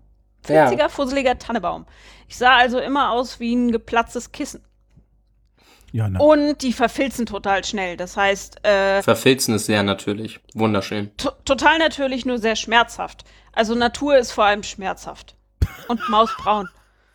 Ja. 0.48 0.66
Witziger, 0.68 0.88
fusseliger 0.90 1.38
Tannenbaum. 1.38 1.86
Ich 2.30 2.38
sah 2.38 2.56
also 2.56 2.80
immer 2.80 3.12
aus 3.12 3.40
wie 3.42 3.54
ein 3.56 3.72
geplatztes 3.72 4.32
Kissen. 4.32 4.62
Ja, 5.92 6.10
na. 6.10 6.20
Und 6.20 6.62
die 6.64 6.74
verfilzen 6.74 7.26
total 7.26 7.64
schnell. 7.64 7.98
Das 7.98 8.18
heißt, 8.18 8.66
äh, 8.66 9.02
Verfilzen 9.04 9.56
ist 9.56 9.66
sehr 9.68 9.84
natürlich. 9.84 10.40
Wunderschön. 10.54 11.12
to 11.18 11.32
total 11.46 11.78
natürlich, 11.80 12.26
nur 12.26 12.40
sehr 12.40 12.56
schmerzhaft. 12.56 13.26
Also 13.52 13.76
Natur 13.76 14.18
ist 14.18 14.32
vor 14.32 14.46
allem 14.46 14.64
schmerzhaft. 14.64 15.36
Und 15.88 16.08
mausbraun. 16.10 16.70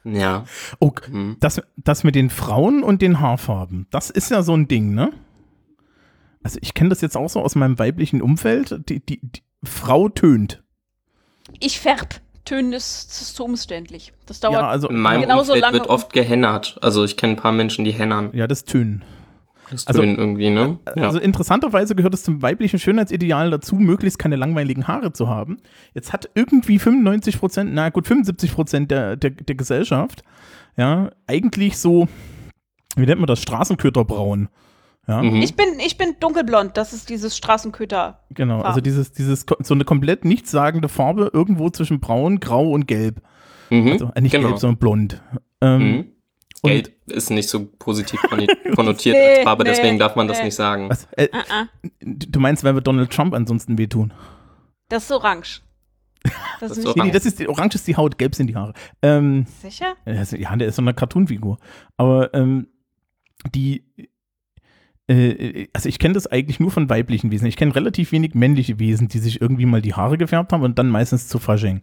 Ja. 0.04 0.44
Oh, 0.78 0.92
Hm. 1.06 1.36
das, 1.40 1.60
das 1.76 2.04
mit 2.04 2.14
den 2.14 2.30
Frauen 2.30 2.82
und 2.82 3.02
den 3.02 3.20
Haarfarben, 3.20 3.86
das 3.90 4.10
ist 4.10 4.30
ja 4.30 4.42
so 4.42 4.54
ein 4.56 4.68
Ding, 4.68 4.94
ne? 4.94 5.12
Also 6.42 6.58
ich 6.62 6.74
kenne 6.74 6.90
das 6.90 7.00
jetzt 7.00 7.16
auch 7.16 7.28
so 7.28 7.40
aus 7.40 7.54
meinem 7.54 7.78
weiblichen 7.78 8.22
Umfeld. 8.22 8.88
Die, 8.88 9.04
die, 9.04 9.20
die 9.22 9.42
Frau 9.64 10.08
tönt. 10.08 10.62
Ich 11.60 11.80
färb. 11.80 12.20
Tönen 12.44 12.72
ist, 12.72 13.10
ist 13.10 13.36
zu 13.36 13.44
umständlich. 13.44 14.12
Das 14.24 14.40
dauert. 14.40 14.54
Ja, 14.54 14.68
also 14.68 14.88
In 14.88 15.00
meinem 15.00 15.22
Genauso 15.22 15.52
Umfeld 15.52 15.60
lange 15.62 15.78
wird 15.78 15.88
oft 15.88 16.12
gehennert. 16.14 16.78
Also 16.80 17.04
ich 17.04 17.16
kenne 17.18 17.34
ein 17.34 17.36
paar 17.36 17.52
Menschen, 17.52 17.84
die 17.84 17.92
hennern. 17.92 18.30
ja, 18.32 18.46
das 18.46 18.64
Tönen. 18.64 19.04
Das 19.70 19.86
Also- 19.86 20.00
tun 20.00 20.16
irgendwie, 20.16 20.48
ne? 20.48 20.78
Ja. 20.96 21.02
Also 21.02 21.18
interessanterweise 21.18 21.94
gehört 21.94 22.14
es 22.14 22.22
zum 22.22 22.40
weiblichen 22.40 22.78
Schönheitsideal 22.78 23.50
dazu, 23.50 23.76
möglichst 23.76 24.18
keine 24.18 24.36
langweiligen 24.36 24.88
Haare 24.88 25.12
zu 25.12 25.28
haben. 25.28 25.58
Jetzt 25.92 26.14
hat 26.14 26.30
irgendwie 26.34 26.78
95 26.78 27.38
Prozent, 27.38 27.70
na 27.74 27.90
gut, 27.90 28.06
75 28.06 28.54
Prozent 28.54 28.90
der, 28.90 29.16
der, 29.16 29.30
der 29.30 29.54
Gesellschaft, 29.54 30.22
ja, 30.78 31.10
eigentlich 31.26 31.76
so, 31.76 32.08
wie 32.96 33.04
nennt 33.04 33.20
man 33.20 33.26
das, 33.26 33.42
Straßenköterbraun. 33.42 34.48
Ja, 35.08 35.22
Mhm. 35.22 35.36
ich 35.42 35.56
bin, 35.56 35.66
ich 35.84 35.96
bin 35.96 36.16
dunkelblond. 36.20 36.76
Das 36.76 36.92
ist 36.92 37.08
dieses 37.08 37.36
Straßenköter. 37.36 38.20
genau. 38.30 38.60
Also 38.60 38.80
dieses, 38.82 39.10
dieses, 39.12 39.46
so 39.60 39.74
eine 39.74 39.84
komplett 39.84 40.24
nichtssagende 40.26 40.88
Farbe 40.88 41.30
irgendwo 41.32 41.70
zwischen 41.70 41.98
braun, 41.98 42.40
grau 42.40 42.70
und 42.70 42.86
gelb. 42.86 43.22
Mhm. 43.70 43.92
Also 43.92 44.10
äh, 44.14 44.20
nicht 44.20 44.32
genau. 44.32 44.48
gelb, 44.48 44.58
sondern 44.60 44.78
blond. 44.78 45.22
Ähm, 45.62 45.78
Mhm. 45.82 45.98
und- 46.62 46.70
Gelb 46.70 46.92
ist 47.06 47.30
nicht 47.30 47.48
so 47.48 47.64
positiv 47.78 48.20
konnotiert 48.74 49.16
Nee, 49.16 49.36
als 49.36 49.44
Farbe, 49.44 49.64
nee, 49.64 49.70
deswegen 49.70 49.98
darf 49.98 50.14
man 50.14 50.28
das 50.28 50.38
nee. 50.38 50.44
nicht 50.44 50.54
sagen. 50.54 50.90
Was, 50.90 51.08
äh, 51.12 51.28
Ah, 51.32 51.44
ah. 51.50 51.64
du 52.00 52.38
meinst, 52.40 52.62
weil 52.64 52.74
wir 52.74 52.82
Donald 52.82 53.10
Trump 53.10 53.32
ansonsten 53.34 53.78
wehtun? 53.78 54.12
Das 54.90 55.04
ist 55.04 55.12
orange. 55.12 55.62
Das, 56.22 56.32
Das 56.60 56.70
ist 56.72 56.76
nicht 56.78 56.96
Nee, 56.96 57.00
Orange. 57.02 57.12
das 57.12 57.26
ist, 57.26 57.48
orange 57.48 57.74
ist 57.76 57.86
die 57.86 57.96
Haut, 57.96 58.18
gelb 58.18 58.34
sind 58.34 58.48
die 58.48 58.56
Haare. 58.56 58.74
Ähm, 59.02 59.46
sicher. 59.62 59.94
Ja, 60.04 60.56
der 60.56 60.68
ist 60.68 60.76
so 60.76 60.82
eine 60.82 60.92
Cartoon-Figur. 60.92 61.58
Aber 61.96 62.34
ähm, 62.34 62.66
die, 63.54 63.84
also 65.08 65.88
ich 65.88 65.98
kenne 65.98 66.14
das 66.14 66.26
eigentlich 66.26 66.60
nur 66.60 66.70
von 66.70 66.90
weiblichen 66.90 67.30
Wesen. 67.30 67.46
Ich 67.46 67.56
kenne 67.56 67.74
relativ 67.74 68.12
wenig 68.12 68.34
männliche 68.34 68.78
Wesen, 68.78 69.08
die 69.08 69.18
sich 69.18 69.40
irgendwie 69.40 69.64
mal 69.64 69.80
die 69.80 69.94
Haare 69.94 70.18
gefärbt 70.18 70.52
haben 70.52 70.62
und 70.62 70.78
dann 70.78 70.90
meistens 70.90 71.28
zu 71.28 71.38
Fasching. 71.38 71.82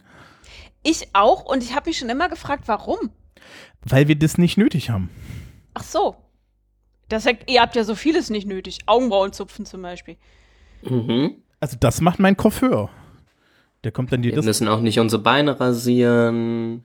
Ich 0.84 1.08
auch 1.12 1.44
und 1.44 1.64
ich 1.64 1.74
habe 1.74 1.90
mich 1.90 1.98
schon 1.98 2.08
immer 2.08 2.28
gefragt, 2.28 2.64
warum? 2.66 3.10
Weil 3.82 4.06
wir 4.06 4.16
das 4.16 4.38
nicht 4.38 4.56
nötig 4.56 4.90
haben. 4.90 5.10
Ach 5.74 5.82
so. 5.82 6.16
Das, 7.08 7.26
ihr 7.46 7.60
habt 7.60 7.76
ja 7.76 7.84
so 7.84 7.94
vieles 7.94 8.30
nicht 8.30 8.46
nötig. 8.46 8.78
Augenbrauen 8.86 9.32
zupfen 9.32 9.66
zum 9.66 9.82
Beispiel. 9.82 10.16
Mhm. 10.82 11.34
Also 11.58 11.76
das 11.78 12.00
macht 12.00 12.20
mein 12.20 12.36
Coiffeur. 12.36 12.90
Der 13.82 13.92
kommt 13.92 14.12
dann 14.12 14.22
Wir 14.22 14.30
jedes 14.30 14.44
müssen 14.44 14.68
auch 14.68 14.80
nicht 14.80 14.98
unsere 14.98 15.22
Beine 15.22 15.58
rasieren 15.58 16.84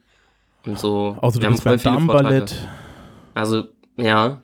und 0.66 0.80
so. 0.80 1.18
Außer 1.22 1.40
du 1.40 1.44
Wir 1.44 1.50
haben 1.50 1.58
voll 1.58 1.80
viele 1.80 2.00
Vorteile. 2.00 2.24
Damenballett. 2.24 2.70
Also, 3.34 3.64
ja. 3.98 4.42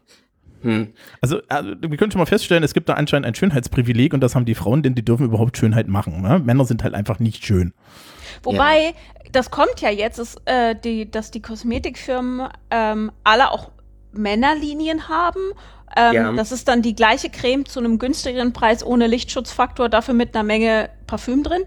Hm. 0.62 0.94
Also, 1.22 1.40
also 1.50 1.70
wir 1.80 1.98
können 1.98 2.12
schon 2.12 2.20
mal 2.20 2.26
feststellen, 2.26 2.64
es 2.64 2.74
gibt 2.74 2.90
da 2.90 2.94
anscheinend 2.94 3.26
ein 3.28 3.36
Schönheitsprivileg 3.36 4.14
und 4.14 4.22
das 4.22 4.36
haben 4.36 4.46
die 4.46 4.56
Frauen, 4.56 4.84
denn 4.84 4.96
die 4.96 5.04
dürfen 5.06 5.26
überhaupt 5.26 5.58
Schönheit 5.58 5.88
machen. 5.88 6.22
Ne? 6.22 6.40
Männer 6.40 6.66
sind 6.66 6.84
halt 6.84 6.94
einfach 6.94 7.20
nicht 7.20 7.46
schön. 7.46 7.74
Wobei, 8.44 8.94
das 9.32 9.52
kommt 9.52 9.82
ja 9.82 9.90
jetzt, 9.90 10.20
ist, 10.20 10.42
äh, 10.46 10.76
die, 10.76 11.10
dass 11.10 11.32
die 11.32 11.42
Kosmetikfirmen 11.42 12.48
ähm, 12.72 13.12
alle 13.24 13.52
auch 13.52 13.72
Männerlinien 14.14 15.10
haben. 15.10 15.40
Ähm, 15.96 16.14
Ja. 16.14 16.32
Das 16.34 16.52
ist 16.52 16.68
dann 16.68 16.82
die 16.82 16.96
gleiche 16.96 17.30
Creme 17.30 17.66
zu 17.66 17.80
einem 17.80 17.98
günstigeren 18.00 18.54
Preis 18.54 18.86
ohne 18.86 19.08
Lichtschutzfaktor, 19.08 19.90
dafür 19.90 20.14
mit 20.14 20.36
einer 20.36 20.44
Menge 20.44 20.90
Parfüm 21.08 21.44
drin. 21.44 21.64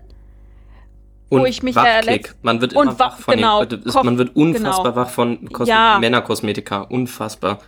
Und 1.29 1.43
Wo 1.43 1.47
ich 1.47 1.63
mich 1.63 1.77
ja 1.77 1.85
Wachklick. 1.85 2.35
Man 2.43 2.61
wird 2.61 2.75
und 2.75 2.89
immer 2.89 2.99
wach- 2.99 3.13
wach 3.13 3.19
von 3.21 3.35
genau, 3.37 3.65
den, 3.65 3.83
man 4.03 4.19
wird 4.19 4.35
unfassbar 4.35 4.85
genau. 4.93 4.97
wach 4.97 5.11
von 5.11 5.49
Kos 5.53 5.69
Ja. 5.69 5.99
Männerkosmetika. 6.01 6.81
Unfassbar. 6.83 7.61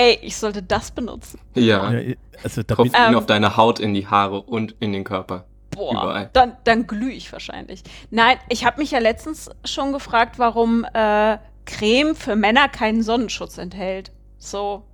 Ey, 0.00 0.18
ich 0.22 0.34
sollte 0.38 0.62
das 0.62 0.92
benutzen. 0.92 1.38
Ja. 1.54 1.92
Ja, 1.92 2.14
also 2.42 2.62
da 2.62 2.74
Koffein 2.74 3.10
Ähm. 3.10 3.16
auf 3.18 3.26
deine 3.26 3.58
Haut, 3.58 3.78
in 3.80 3.92
die 3.92 4.06
Haare 4.06 4.40
und 4.40 4.74
in 4.80 4.94
den 4.94 5.04
Körper. 5.04 5.44
Boah, 5.72 5.92
Überall. 5.92 6.30
dann, 6.32 6.56
dann 6.64 6.86
glühe 6.86 7.12
ich 7.12 7.30
wahrscheinlich. 7.32 7.82
Nein, 8.10 8.38
ich 8.48 8.64
habe 8.64 8.80
mich 8.80 8.92
ja 8.92 8.98
letztens 8.98 9.50
schon 9.62 9.92
gefragt, 9.92 10.38
warum 10.38 10.86
äh, 10.94 11.36
Creme 11.66 12.14
für 12.14 12.34
Männer 12.34 12.68
keinen 12.68 13.02
Sonnenschutz 13.02 13.58
enthält. 13.58 14.10
So, 14.38 14.84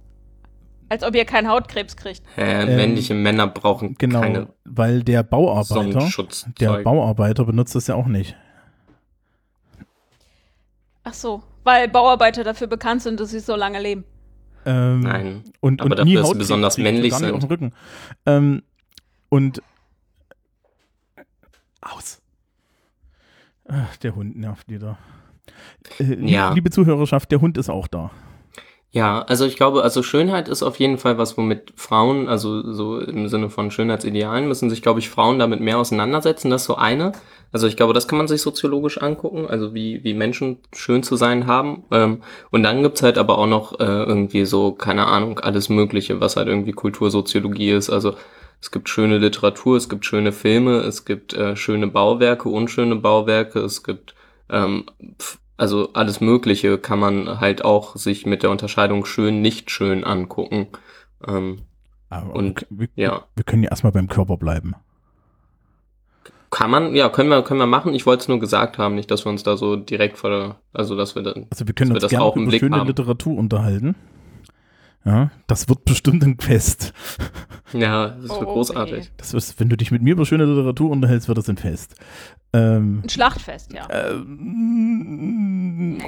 als 0.88 1.05
ob 1.05 1.14
ihr 1.14 1.25
keinen 1.25 1.49
Hautkrebs 1.49 1.97
kriegt. 1.97 2.23
Äh, 2.37 2.62
Ähm, 2.64 2.75
männliche 2.77 3.14
Männer 3.14 3.47
brauchen 3.47 3.95
genau, 3.99 4.23
keine 4.23 4.49
weil 4.64 5.05
der 5.05 5.23
Bauarbeiter, 5.23 5.66
Sonnenschutz. 5.66 6.47
der 6.61 6.83
Bauarbeiter 6.83 7.45
benutzt 7.45 7.77
das 7.77 7.87
ja 7.87 7.95
auch 7.95 8.07
nicht. 8.07 8.35
Ach 11.05 11.14
so, 11.14 11.45
weil 11.62 11.87
Bauarbeiter 11.88 12.42
dafür 12.42 12.66
bekannt 12.66 13.03
sind, 13.03 13.21
dass 13.21 13.31
sie 13.31 13.38
so 13.38 13.55
lange 13.55 13.81
leben. 13.81 14.05
Ähm, 14.66 15.00
Nein. 15.00 15.44
und, 15.61 15.81
aber 15.81 15.90
und 15.90 15.98
dafür, 15.98 16.05
nie 16.05 16.18
Hautkrebs 16.18 16.38
besonders 16.38 16.76
männlich 16.76 17.14
sind. 17.14 17.33
Auf 17.33 17.40
dem 17.40 17.48
Rücken. 17.48 17.72
Ähm, 18.26 18.62
und 19.29 19.62
aus. 21.81 22.20
Ach, 23.68 23.96
der 23.98 24.14
Hund 24.14 24.37
nervt 24.37 24.68
wieder. 24.68 24.98
Äh, 25.98 26.14
Ja. 26.29 26.52
Liebe 26.52 26.70
Zuhörerschaft, 26.70 27.31
der 27.31 27.40
Hund 27.40 27.59
ist 27.59 27.70
auch 27.70 27.87
da. 27.87 28.11
Ja, 28.90 29.22
also 29.22 29.44
ich 29.44 29.57
glaube, 29.57 29.83
also 29.83 30.02
Schönheit 30.02 30.48
ist 30.48 30.62
auf 30.62 30.79
jeden 30.79 30.96
Fall 30.96 31.18
was, 31.18 31.37
womit 31.37 31.72
Frauen, 31.76 32.29
also 32.29 32.72
so 32.72 32.98
im 32.98 33.29
Sinne 33.29 33.50
von 33.50 33.70
Schönheitsidealen, 33.70 34.48
müssen 34.48 34.70
sich, 34.70 34.81
glaube 34.81 35.00
ich, 35.00 35.11
Frauen 35.11 35.38
damit 35.38 35.61
mehr 35.61 35.79
auseinandersetzen. 35.79 36.50
Das 36.50 36.62
ist 36.62 36.66
so 36.66 36.76
eine. 36.76 37.12
Also 37.52 37.66
ich 37.66 37.76
glaube, 37.76 37.94
das 37.94 38.09
kann 38.09 38.18
man 38.18 38.28
sich 38.28 38.42
soziologisch 38.42 38.98
angucken, 38.98 39.46
also 39.46 39.74
wie, 39.74 40.02
wie 40.04 40.14
Menschen 40.14 40.59
schön 40.74 41.02
zu 41.02 41.16
sein 41.16 41.46
haben. 41.46 41.85
Ähm, 41.90 42.22
und 42.50 42.62
dann 42.62 42.82
gibt's 42.82 43.02
halt 43.02 43.18
aber 43.18 43.38
auch 43.38 43.46
noch 43.46 43.80
äh, 43.80 43.85
irgendwie 43.85 44.44
so, 44.44 44.72
keine 44.72 45.06
Ahnung, 45.06 45.38
alles 45.40 45.68
Mögliche, 45.68 46.20
was 46.20 46.37
halt 46.37 46.48
irgendwie 46.48 46.72
Kultursoziologie 46.72 47.70
ist. 47.70 47.88
Also 47.90 48.14
es 48.61 48.70
gibt 48.70 48.88
schöne 48.88 49.18
Literatur, 49.18 49.76
es 49.76 49.88
gibt 49.88 50.04
schöne 50.04 50.32
Filme, 50.32 50.78
es 50.78 51.04
gibt 51.04 51.35
äh, 51.35 51.56
schöne 51.56 51.87
Bauwerke, 51.87 52.48
unschöne 52.48 52.96
Bauwerke, 52.96 53.61
es 53.61 53.82
gibt 53.82 54.14
ähm, 54.50 54.85
also 55.56 55.92
alles 55.94 56.20
Mögliche 56.20 56.78
kann 56.78 56.98
man 56.98 57.40
halt 57.40 57.64
auch 57.64 57.96
sich 57.96 58.26
mit 58.26 58.42
der 58.42 58.50
Unterscheidung 58.50 59.04
schön, 59.06 59.40
nicht 59.40 59.70
schön 59.70 60.04
angucken. 60.04 60.68
Ähm, 61.26 61.62
Aber 62.11 62.35
Und, 62.35 62.66
wir, 62.68 62.88
ja. 62.94 63.24
wir 63.35 63.44
können 63.44 63.62
ja 63.62 63.70
erstmal 63.70 63.92
beim 63.92 64.09
Körper 64.09 64.37
bleiben. 64.37 64.74
Kann 66.57 66.71
man, 66.71 66.95
ja, 66.95 67.11
können 67.11 67.29
wir, 67.29 67.42
können 67.42 67.61
wir 67.61 67.66
machen. 67.66 67.92
Ich 67.92 68.07
wollte 68.07 68.23
es 68.23 68.29
nur 68.29 68.40
gesagt 68.40 68.79
haben, 68.79 68.95
nicht, 68.95 69.11
dass 69.11 69.27
wir 69.27 69.31
uns 69.31 69.42
da 69.42 69.59
so 69.59 69.77
direkt 69.77 70.16
vor 70.16 70.31
der, 70.31 70.57
also 70.73 70.97
dass 70.97 71.14
wir 71.14 71.23
dann, 71.23 71.45
Also 71.51 71.66
wir 71.66 71.75
können 71.75 71.90
Dass 71.90 71.97
wir 71.97 71.97
uns 71.97 72.03
das 72.05 72.11
gerne 72.11 72.25
auch 72.25 72.35
über 72.35 72.47
Blick 72.47 72.61
schöne 72.61 72.77
haben. 72.77 72.87
Literatur 72.87 73.37
unterhalten. 73.37 73.95
Ja, 75.05 75.31
das 75.49 75.69
wird 75.69 75.85
bestimmt 75.85 76.25
ein 76.25 76.38
Fest. 76.38 76.95
ja, 77.75 78.09
das 78.09 78.31
wird 78.31 78.40
Oh, 78.40 78.55
großartig. 78.55 79.12
Das 79.19 79.35
ist, 79.35 79.61
wenn 79.61 79.69
du 79.69 79.77
dich 79.77 79.90
mit 79.90 80.01
mir 80.01 80.12
über 80.14 80.25
schöne 80.25 80.47
Literatur 80.47 80.88
unterhältst, 80.90 81.29
wird 81.29 81.37
das 81.37 81.51
ein 81.51 81.59
Fest. 81.59 81.95
Ähm, 82.55 83.03
Ein 83.05 83.11
Schlachtfest, 83.11 83.75
ja. 83.75 83.87
ähm, 83.90 85.29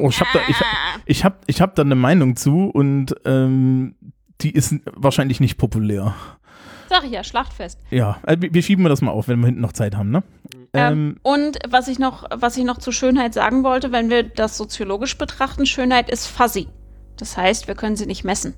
oh, 0.00 0.08
ich 0.08 0.18
habe 0.18 0.30
da, 0.32 0.40
ich, 0.48 0.56
ich 1.04 1.24
hab, 1.26 1.42
ich 1.46 1.60
hab 1.60 1.74
da 1.74 1.82
eine 1.82 1.94
Meinung 1.94 2.36
zu 2.36 2.70
und 2.70 3.14
ähm, 3.26 3.96
die 4.40 4.52
ist 4.52 4.76
wahrscheinlich 4.94 5.40
nicht 5.40 5.58
populär. 5.58 6.14
Sag 6.88 7.04
ich 7.04 7.10
ja, 7.10 7.24
Schlachtfest. 7.24 7.78
Ja, 7.90 8.18
äh, 8.26 8.36
wir 8.38 8.52
wir 8.54 8.62
schieben 8.62 8.84
wir 8.84 8.88
das 8.88 9.02
mal 9.02 9.10
auf, 9.10 9.28
wenn 9.28 9.40
wir 9.40 9.46
hinten 9.46 9.60
noch 9.60 9.72
Zeit 9.72 9.96
haben, 9.96 10.10
ne? 10.10 10.22
Ähm, 10.74 11.18
und 11.22 11.58
was 11.68 11.88
ich 11.88 11.98
noch, 11.98 12.24
was 12.30 12.56
ich 12.56 12.64
noch 12.64 12.78
zu 12.78 12.92
Schönheit 12.92 13.34
sagen 13.34 13.64
wollte, 13.64 13.92
wenn 13.92 14.10
wir 14.10 14.22
das 14.22 14.56
soziologisch 14.56 15.16
betrachten, 15.16 15.66
Schönheit 15.66 16.10
ist 16.10 16.26
fuzzy. 16.26 16.68
Das 17.16 17.36
heißt, 17.36 17.68
wir 17.68 17.74
können 17.74 17.96
sie 17.96 18.06
nicht 18.06 18.24
messen. 18.24 18.54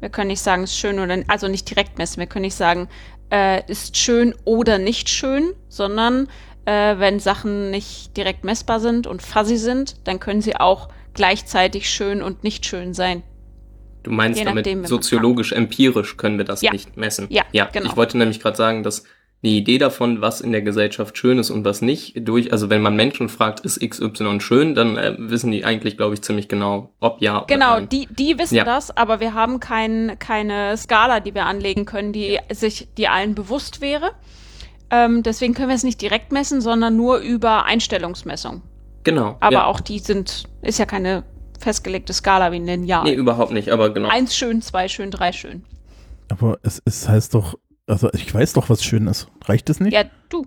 Wir 0.00 0.08
können 0.08 0.28
nicht 0.28 0.40
sagen, 0.40 0.62
ist 0.62 0.76
schön 0.76 0.98
oder 0.98 1.22
also 1.28 1.48
nicht 1.48 1.68
direkt 1.68 1.98
messen. 1.98 2.18
Wir 2.18 2.26
können 2.26 2.44
nicht 2.44 2.54
sagen, 2.54 2.88
äh, 3.30 3.62
ist 3.70 3.96
schön 3.96 4.34
oder 4.44 4.78
nicht 4.78 5.08
schön, 5.08 5.52
sondern 5.68 6.28
äh, 6.64 6.98
wenn 6.98 7.20
Sachen 7.20 7.70
nicht 7.70 8.16
direkt 8.16 8.44
messbar 8.44 8.80
sind 8.80 9.06
und 9.06 9.22
fuzzy 9.22 9.56
sind, 9.56 10.06
dann 10.06 10.20
können 10.20 10.40
sie 10.40 10.56
auch 10.56 10.88
gleichzeitig 11.14 11.90
schön 11.90 12.22
und 12.22 12.44
nicht 12.44 12.64
schön 12.64 12.94
sein. 12.94 13.22
Du 14.02 14.10
meinst 14.10 14.38
Je 14.38 14.44
damit 14.44 14.66
nachdem, 14.66 14.84
soziologisch, 14.86 15.52
empirisch 15.52 16.16
können 16.16 16.38
wir 16.38 16.44
das 16.44 16.62
Ja. 16.62 16.72
nicht 16.72 16.96
messen. 16.96 17.26
Ja, 17.30 17.42
ja 17.52 17.66
genau. 17.72 17.86
ich 17.86 17.96
wollte 17.96 18.18
nämlich 18.18 18.40
gerade 18.40 18.56
sagen, 18.56 18.82
dass 18.82 19.04
die 19.42 19.56
Idee 19.56 19.78
davon, 19.78 20.20
was 20.20 20.42
in 20.42 20.52
der 20.52 20.60
Gesellschaft 20.60 21.16
schön 21.16 21.38
ist 21.38 21.48
und 21.50 21.64
was 21.64 21.80
nicht, 21.80 22.12
durch, 22.28 22.52
also 22.52 22.68
wenn 22.68 22.82
man 22.82 22.94
Menschen 22.94 23.30
fragt, 23.30 23.60
ist 23.60 23.80
XY 23.80 24.38
schön, 24.40 24.74
dann 24.74 24.98
äh, 24.98 25.14
wissen 25.18 25.50
die 25.50 25.64
eigentlich, 25.64 25.96
glaube 25.96 26.12
ich, 26.14 26.20
ziemlich 26.22 26.46
genau, 26.48 26.92
ob 27.00 27.22
ja 27.22 27.38
oder 27.38 27.46
Genau, 27.46 27.74
nein. 27.76 27.88
die, 27.88 28.06
die 28.10 28.38
wissen 28.38 28.56
Ja. 28.56 28.64
das, 28.64 28.94
aber 28.94 29.20
wir 29.20 29.32
haben 29.32 29.58
kein, 29.58 30.16
keine 30.18 30.76
Skala, 30.76 31.20
die 31.20 31.34
wir 31.34 31.46
anlegen 31.46 31.86
können, 31.86 32.12
die 32.12 32.38
sich, 32.52 32.88
die 32.98 33.08
allen 33.08 33.34
bewusst 33.34 33.80
wäre. 33.80 34.10
Ähm, 34.90 35.22
deswegen 35.22 35.54
können 35.54 35.68
wir 35.68 35.76
es 35.76 35.84
nicht 35.84 36.02
direkt 36.02 36.32
messen, 36.32 36.60
sondern 36.60 36.96
nur 36.96 37.18
über 37.18 37.64
Einstellungsmessung. 37.64 38.60
Genau. 39.04 39.36
Aber 39.40 39.52
ja. 39.52 39.64
auch 39.66 39.80
die 39.80 40.00
sind, 40.00 40.44
ist 40.60 40.78
ja 40.78 40.84
keine 40.84 41.22
festgelegte 41.60 42.12
Skala 42.12 42.52
wie 42.52 42.56
ein 42.56 42.66
Lineal. 42.66 43.04
Nee, 43.04 43.14
überhaupt 43.14 43.52
nicht, 43.52 43.70
aber 43.70 43.92
genau. 43.92 44.08
Eins 44.08 44.36
schön, 44.36 44.62
zwei 44.62 44.88
schön, 44.88 45.10
drei 45.10 45.32
schön. 45.32 45.64
Aber 46.28 46.58
es, 46.62 46.82
es 46.84 47.08
heißt 47.08 47.34
doch, 47.34 47.58
also 47.86 48.10
ich 48.12 48.32
weiß 48.32 48.52
doch, 48.54 48.68
was 48.68 48.84
schön 48.84 49.06
ist. 49.06 49.28
Reicht 49.44 49.68
es 49.70 49.80
nicht? 49.80 49.92
Ja, 49.92 50.04
du. 50.28 50.46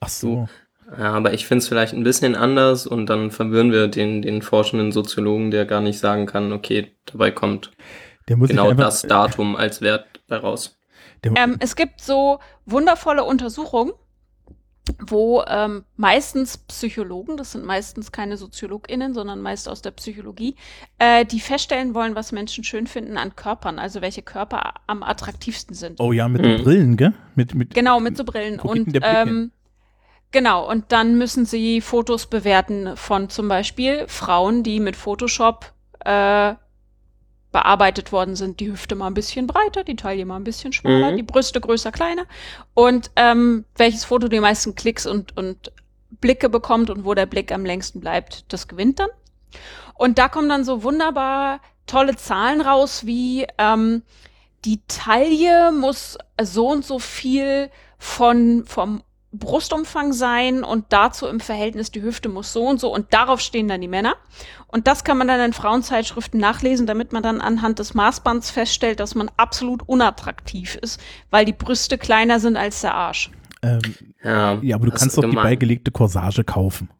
Ach 0.00 0.08
so. 0.08 0.48
Ja, 0.96 1.12
aber 1.12 1.34
ich 1.34 1.46
finde 1.46 1.62
es 1.62 1.68
vielleicht 1.68 1.92
ein 1.92 2.02
bisschen 2.02 2.34
anders 2.34 2.86
und 2.86 3.06
dann 3.06 3.30
verwirren 3.30 3.72
wir 3.72 3.88
den, 3.88 4.22
den 4.22 4.40
forschenden 4.42 4.90
Soziologen, 4.90 5.50
der 5.50 5.66
gar 5.66 5.80
nicht 5.80 5.98
sagen 5.98 6.26
kann, 6.26 6.52
okay, 6.52 6.92
dabei 7.04 7.30
kommt 7.30 7.72
Der 8.28 8.36
muss 8.36 8.48
genau 8.48 8.70
einfach, 8.70 8.84
das 8.84 9.02
Datum 9.02 9.54
als 9.54 9.82
Wert 9.82 10.06
daraus. 10.28 10.78
Ähm, 11.22 11.56
es 11.60 11.76
gibt 11.76 12.00
so 12.00 12.38
wundervolle 12.64 13.24
Untersuchungen, 13.24 13.92
wo 15.06 15.42
ähm, 15.46 15.84
meistens 15.96 16.58
Psychologen, 16.58 17.36
das 17.36 17.52
sind 17.52 17.64
meistens 17.64 18.12
keine 18.12 18.36
SoziologInnen, 18.36 19.14
sondern 19.14 19.40
meist 19.40 19.68
aus 19.68 19.82
der 19.82 19.90
Psychologie, 19.92 20.56
äh, 20.98 21.24
die 21.24 21.40
feststellen 21.40 21.94
wollen, 21.94 22.14
was 22.14 22.32
Menschen 22.32 22.64
schön 22.64 22.86
finden 22.86 23.16
an 23.16 23.36
Körpern, 23.36 23.78
also 23.78 24.00
welche 24.00 24.22
Körper 24.22 24.74
am 24.86 25.02
attraktivsten 25.02 25.74
sind. 25.74 26.00
oh 26.00 26.12
ja, 26.12 26.28
mit 26.28 26.42
Mhm. 26.42 26.46
den 26.46 26.64
Brillen, 26.64 26.96
gell? 26.96 27.14
Mit, 27.34 27.54
mit, 27.54 27.74
Genau, 27.74 28.00
mit 28.00 28.16
so 28.16 28.24
Brillen. 28.24 28.60
Und 28.60 28.98
ähm, 29.02 29.52
genau, 30.30 30.68
und 30.68 30.92
dann 30.92 31.18
müssen 31.18 31.44
sie 31.46 31.80
Fotos 31.80 32.26
bewerten 32.26 32.96
von 32.96 33.28
zum 33.30 33.48
Beispiel 33.48 34.04
Frauen, 34.08 34.62
die 34.62 34.80
mit 34.80 34.96
Photoshop 34.96 35.72
äh, 36.04 36.54
bearbeitet 37.58 38.12
worden 38.12 38.36
sind. 38.36 38.60
Die 38.60 38.70
Hüfte 38.70 38.94
mal 38.94 39.08
ein 39.08 39.14
bisschen 39.14 39.48
breiter, 39.48 39.82
die 39.82 39.96
Taille 39.96 40.24
mal 40.24 40.36
ein 40.36 40.44
bisschen 40.44 40.72
schmaler, 40.72 41.10
Mhm. 41.10 41.16
die 41.16 41.22
Brüste 41.24 41.60
größer, 41.60 41.90
kleiner. 41.90 42.24
Und 42.74 43.10
ähm, 43.16 43.64
welches 43.76 44.04
Foto 44.04 44.28
die 44.28 44.38
meisten 44.38 44.76
Klicks 44.76 45.06
und, 45.06 45.36
und 45.36 45.72
Blicke 46.20 46.48
bekommt 46.48 46.88
und 46.88 47.04
wo 47.04 47.14
der 47.14 47.26
Blick 47.26 47.50
am 47.50 47.64
längsten 47.64 48.00
bleibt, 48.00 48.44
das 48.52 48.68
gewinnt 48.68 49.00
dann. 49.00 49.10
Und 49.94 50.18
da 50.18 50.28
kommen 50.28 50.48
dann 50.48 50.64
so 50.64 50.84
wunderbar 50.84 51.60
tolle 51.86 52.14
Zahlen 52.14 52.60
raus, 52.60 53.06
wie 53.06 53.46
ähm, 53.58 54.02
die 54.64 54.80
Taille 54.86 55.72
muss 55.72 56.16
so 56.40 56.68
und 56.68 56.84
so 56.84 57.00
viel 57.00 57.70
von, 57.98 58.64
vom 58.66 59.02
Brustumfang 59.32 60.12
sein 60.12 60.64
und 60.64 60.86
dazu 60.88 61.26
im 61.26 61.40
Verhältnis 61.40 61.90
die 61.90 62.02
Hüfte 62.02 62.28
muss 62.28 62.52
so 62.52 62.64
und 62.66 62.80
so 62.80 62.92
und 62.92 63.12
darauf 63.12 63.40
stehen 63.40 63.68
dann 63.68 63.80
die 63.80 63.88
Männer. 63.88 64.14
Und 64.68 64.86
das 64.86 65.04
kann 65.04 65.18
man 65.18 65.28
dann 65.28 65.40
in 65.40 65.52
Frauenzeitschriften 65.52 66.40
nachlesen, 66.40 66.86
damit 66.86 67.12
man 67.12 67.22
dann 67.22 67.40
anhand 67.40 67.78
des 67.78 67.94
Maßbands 67.94 68.50
feststellt, 68.50 69.00
dass 69.00 69.14
man 69.14 69.30
absolut 69.36 69.82
unattraktiv 69.86 70.76
ist, 70.76 71.00
weil 71.30 71.44
die 71.44 71.52
Brüste 71.52 71.98
kleiner 71.98 72.40
sind 72.40 72.56
als 72.56 72.80
der 72.80 72.94
Arsch. 72.94 73.30
Ähm, 73.62 73.80
Ja, 74.22 74.58
ja, 74.62 74.76
aber 74.76 74.86
du 74.86 74.92
kannst 74.92 75.16
doch 75.16 75.22
die 75.22 75.28
gemein. 75.30 75.44
beigelegte 75.44 75.90
Corsage 75.90 76.44
kaufen. 76.44 76.90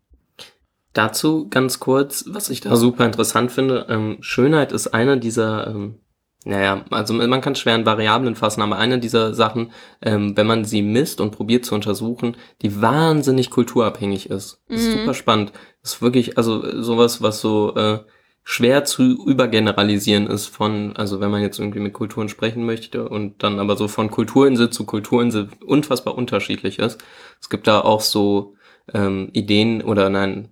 Dazu 0.92 1.48
ganz 1.48 1.78
kurz, 1.80 2.24
was 2.28 2.50
ich 2.50 2.60
da 2.60 2.74
super 2.76 3.04
interessant 3.04 3.52
finde, 3.52 3.86
ähm, 3.88 4.18
Schönheit 4.20 4.72
ist 4.72 4.88
eine 4.88 5.18
dieser, 5.18 5.68
ähm, 5.68 6.00
naja, 6.44 6.84
also 6.90 7.14
man 7.14 7.40
kann 7.40 7.56
schwer 7.56 7.74
in 7.74 7.84
Variablen 7.84 8.36
fassen, 8.36 8.62
aber 8.62 8.78
eine 8.78 8.98
dieser 8.98 9.34
Sachen, 9.34 9.72
ähm, 10.02 10.36
wenn 10.36 10.46
man 10.46 10.64
sie 10.64 10.82
misst 10.82 11.20
und 11.20 11.32
probiert 11.32 11.64
zu 11.64 11.74
untersuchen, 11.74 12.36
die 12.62 12.80
wahnsinnig 12.80 13.50
kulturabhängig 13.50 14.30
ist. 14.30 14.62
Das 14.68 14.82
ist 14.82 14.88
Mhm. 14.88 14.92
super 15.00 15.14
spannend. 15.14 15.52
Das 15.82 15.94
ist 15.94 16.02
wirklich, 16.02 16.38
also 16.38 16.80
sowas, 16.82 17.20
was 17.22 17.40
so 17.40 17.74
äh, 17.74 17.98
schwer 18.44 18.84
zu 18.84 19.02
übergeneralisieren 19.26 20.26
ist 20.26 20.46
von, 20.46 20.96
also 20.96 21.20
wenn 21.20 21.30
man 21.30 21.42
jetzt 21.42 21.58
irgendwie 21.58 21.80
mit 21.80 21.92
Kulturen 21.92 22.28
sprechen 22.30 22.64
möchte 22.64 23.08
und 23.08 23.42
dann 23.42 23.58
aber 23.58 23.76
so 23.76 23.88
von 23.88 24.10
Kulturinsel 24.10 24.70
zu 24.70 24.86
Kulturinsel 24.86 25.48
unfassbar 25.66 26.16
unterschiedlich 26.16 26.78
ist. 26.78 26.98
Es 27.40 27.50
gibt 27.50 27.66
da 27.66 27.80
auch 27.82 28.00
so 28.00 28.54
ähm, 28.94 29.28
Ideen 29.34 29.82
oder 29.82 30.08
nein, 30.08 30.48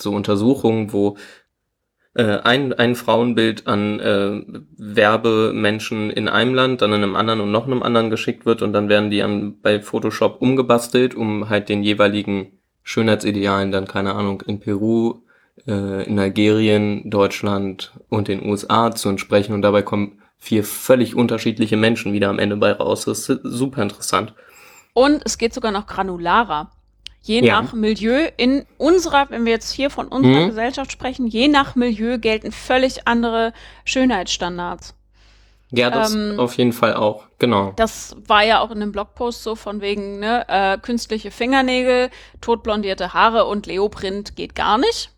so 0.00 0.12
Untersuchungen, 0.12 0.92
wo 0.92 1.16
ein, 2.14 2.72
ein 2.72 2.96
Frauenbild 2.96 3.66
an 3.66 4.00
äh, 4.00 4.42
Werbemenschen 4.76 6.10
in 6.10 6.28
einem 6.28 6.54
Land, 6.54 6.82
dann 6.82 6.92
in 6.92 7.02
einem 7.02 7.16
anderen 7.16 7.40
und 7.40 7.52
noch 7.52 7.66
einem 7.66 7.82
anderen 7.82 8.10
geschickt 8.10 8.46
wird 8.46 8.62
und 8.62 8.72
dann 8.72 8.88
werden 8.88 9.10
die 9.10 9.22
an, 9.22 9.60
bei 9.60 9.80
Photoshop 9.80 10.42
umgebastelt, 10.42 11.14
um 11.14 11.48
halt 11.48 11.68
den 11.68 11.84
jeweiligen 11.84 12.58
Schönheitsidealen 12.82 13.70
dann, 13.70 13.86
keine 13.86 14.14
Ahnung, 14.14 14.42
in 14.46 14.58
Peru, 14.58 15.22
äh, 15.66 16.04
in 16.04 16.18
Algerien, 16.18 17.08
Deutschland 17.08 17.92
und 18.08 18.26
den 18.26 18.44
USA 18.44 18.92
zu 18.92 19.08
entsprechen 19.08 19.52
und 19.52 19.62
dabei 19.62 19.82
kommen 19.82 20.20
vier 20.36 20.64
völlig 20.64 21.14
unterschiedliche 21.14 21.76
Menschen 21.76 22.12
wieder 22.12 22.28
am 22.28 22.38
Ende 22.38 22.56
bei 22.56 22.72
raus. 22.72 23.04
Das 23.04 23.28
ist 23.28 23.40
super 23.44 23.82
interessant. 23.82 24.34
Und 24.94 25.22
es 25.24 25.38
geht 25.38 25.54
sogar 25.54 25.70
noch 25.70 25.86
granularer. 25.86 26.72
Je 27.22 27.44
Ja. 27.44 27.60
nach 27.60 27.72
Milieu 27.74 28.28
in 28.38 28.64
unserer, 28.78 29.28
wenn 29.30 29.44
wir 29.44 29.52
jetzt 29.52 29.72
hier 29.72 29.90
von 29.90 30.08
unserer 30.08 30.42
Mhm. 30.44 30.48
Gesellschaft 30.48 30.90
sprechen, 30.90 31.26
je 31.26 31.48
nach 31.48 31.74
Milieu 31.76 32.18
gelten 32.18 32.50
völlig 32.50 33.06
andere 33.06 33.52
Schönheitsstandards. 33.84 34.94
Ja, 35.72 35.90
das 35.90 36.14
Ähm, 36.14 36.40
auf 36.40 36.56
jeden 36.56 36.72
Fall 36.72 36.94
auch, 36.94 37.24
genau. 37.38 37.72
Das 37.76 38.16
war 38.26 38.42
ja 38.44 38.60
auch 38.60 38.70
in 38.72 38.80
dem 38.80 38.90
Blogpost 38.90 39.42
so 39.44 39.54
von 39.54 39.80
wegen, 39.80 40.18
ne, 40.18 40.44
äh, 40.48 40.78
künstliche 40.78 41.30
Fingernägel, 41.30 42.10
totblondierte 42.40 43.14
Haare 43.14 43.44
und 43.44 43.66
Leoprint 43.66 44.34
geht 44.34 44.54
gar 44.56 44.78
nicht. 44.78 45.10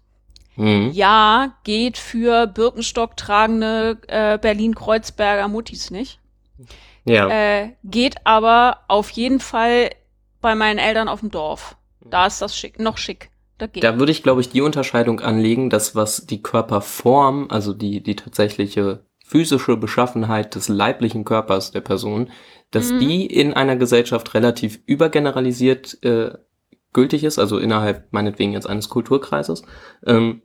Mhm. 0.56 0.90
Ja, 0.92 1.54
geht 1.64 1.96
für 1.96 2.46
Birkenstock 2.48 3.16
tragende 3.16 3.96
äh, 4.08 4.36
Berlin-Kreuzberger 4.38 5.48
Muttis 5.48 5.90
nicht. 5.90 6.18
Ja. 7.04 7.28
Äh, 7.28 7.70
geht 7.84 8.16
aber 8.24 8.80
auf 8.88 9.08
jeden 9.10 9.40
Fall 9.40 9.90
bei 10.42 10.54
meinen 10.54 10.78
Eltern 10.78 11.08
auf 11.08 11.20
dem 11.20 11.30
Dorf. 11.30 11.76
Da 12.10 12.26
ist 12.26 12.42
das 12.42 12.56
schick, 12.56 12.78
noch 12.78 12.98
schick. 12.98 13.30
Da 13.58 13.66
geht. 13.66 13.84
Da 13.84 13.98
würde 13.98 14.12
ich, 14.12 14.22
glaube 14.22 14.40
ich, 14.40 14.48
die 14.50 14.60
Unterscheidung 14.62 15.20
anlegen, 15.20 15.70
dass 15.70 15.94
was 15.94 16.26
die 16.26 16.42
Körperform, 16.42 17.46
also 17.50 17.72
die, 17.72 18.02
die 18.02 18.16
tatsächliche 18.16 19.04
physische 19.24 19.76
Beschaffenheit 19.76 20.54
des 20.54 20.68
leiblichen 20.68 21.24
Körpers 21.24 21.70
der 21.70 21.80
Person, 21.80 22.30
dass 22.70 22.90
Mhm. 22.92 22.98
die 23.00 23.26
in 23.26 23.54
einer 23.54 23.76
Gesellschaft 23.76 24.34
relativ 24.34 24.80
übergeneralisiert 24.86 26.02
äh, 26.02 26.32
gültig 26.92 27.24
ist, 27.24 27.38
also 27.38 27.58
innerhalb 27.58 28.12
meinetwegen 28.12 28.52
jetzt 28.52 28.66
eines 28.68 28.88
Kulturkreises. 28.88 29.62
Ähm, 30.06 30.42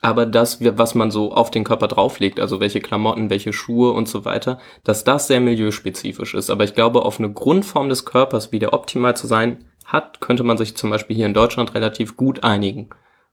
aber 0.00 0.26
das, 0.26 0.58
was 0.60 0.94
man 0.94 1.10
so 1.10 1.32
auf 1.32 1.50
den 1.50 1.62
Körper 1.64 1.86
drauflegt, 1.86 2.40
also 2.40 2.58
welche 2.58 2.80
Klamotten, 2.80 3.30
welche 3.30 3.52
Schuhe 3.52 3.92
und 3.92 4.08
so 4.08 4.24
weiter, 4.24 4.58
dass 4.82 5.04
das 5.04 5.28
sehr 5.28 5.40
milieuspezifisch 5.40 6.34
ist. 6.34 6.50
Aber 6.50 6.64
ich 6.64 6.74
glaube, 6.74 7.04
auf 7.04 7.18
eine 7.20 7.32
Grundform 7.32 7.88
des 7.88 8.04
Körpers, 8.04 8.50
wie 8.50 8.58
der 8.58 8.72
optimal 8.72 9.16
zu 9.16 9.26
sein 9.28 9.64
hat, 9.92 10.20
könnte 10.20 10.42
man 10.42 10.56
sich 10.58 10.76
zum 10.76 10.90
Beispiel 10.90 11.14
hier 11.16 11.26
in 11.26 11.34
Deutschland 11.34 11.74
relativ 11.74 12.16
gut 12.16 12.42
einigen. 12.44 12.90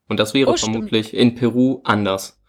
Und 0.08 0.20
das 0.20 0.34
wäre 0.34 0.52
Oh, 0.52 0.58
stimmt. 0.58 0.74
vermutlich 0.74 1.14
in 1.14 1.36
Peru 1.36 1.82
anders. 1.84 2.40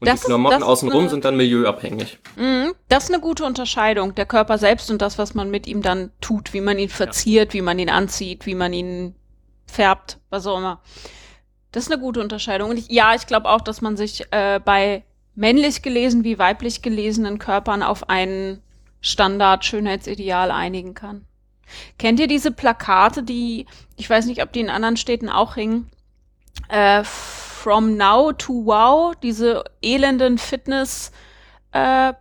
Und 0.00 0.08
Das 0.08 0.20
die 0.20 0.26
Klamotten 0.26 0.58
ist 0.58 0.62
außenrum 0.62 1.00
eine- 1.02 1.08
sind 1.10 1.24
dann 1.24 1.36
milieuabhängig. 1.36 2.18
Mhm, 2.36 2.74
das 2.88 3.04
ist 3.04 3.10
eine 3.12 3.20
gute 3.20 3.44
Unterscheidung. 3.44 4.14
Der 4.14 4.26
Körper 4.26 4.58
selbst 4.58 4.90
und 4.90 5.00
das, 5.00 5.16
was 5.18 5.34
man 5.34 5.50
mit 5.50 5.66
ihm 5.66 5.80
dann 5.82 6.10
tut, 6.20 6.52
wie 6.52 6.60
man 6.60 6.78
ihn 6.78 6.88
verziert, 6.90 7.54
wie 7.54 7.62
man 7.62 7.78
ihn 7.78 7.88
anzieht, 7.90 8.44
wie 8.46 8.54
man 8.54 8.72
ihn 8.74 9.14
färbt, 9.66 10.18
was 10.30 10.46
auch 10.46 10.58
immer. 10.58 10.82
Das 11.72 11.84
ist 11.86 11.92
eine 11.92 12.00
gute 12.00 12.20
Unterscheidung. 12.20 12.70
Und 12.70 12.78
ich, 12.78 12.88
ja, 12.90 13.14
ich 13.14 13.26
glaube 13.26 13.48
auch, 13.48 13.60
dass 13.62 13.80
man 13.80 13.96
sich 13.96 14.24
äh, 14.32 14.60
bei 14.64 15.02
männlich 15.34 15.82
gelesen 15.82 16.24
wie 16.24 16.38
weiblich 16.38 16.82
gelesenen 16.82 17.38
Körpern 17.38 17.82
auf 17.82 18.08
einen 18.08 18.60
Standard-Schönheitsideal 19.00 20.50
einigen 20.50 20.94
kann. 20.94 21.24
Kennt 21.98 22.20
ihr 22.20 22.26
diese 22.26 22.50
Plakate, 22.50 23.22
die, 23.22 23.66
ich 23.96 24.08
weiß 24.08 24.26
nicht, 24.26 24.42
ob 24.42 24.52
die 24.52 24.60
in 24.60 24.70
anderen 24.70 24.96
Städten 24.96 25.28
auch 25.28 25.54
hingen, 25.54 25.90
äh, 26.68 27.02
From 27.04 27.96
Now 27.96 28.32
to 28.32 28.66
Wow, 28.66 29.14
diese 29.22 29.64
elenden 29.82 30.38
Fitness- 30.38 31.12
äh, 31.72 32.12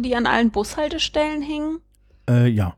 die 0.00 0.16
an 0.16 0.26
allen 0.26 0.50
Bushaltestellen 0.50 1.42
hingen. 1.42 1.80
Äh, 2.28 2.48
ja. 2.48 2.74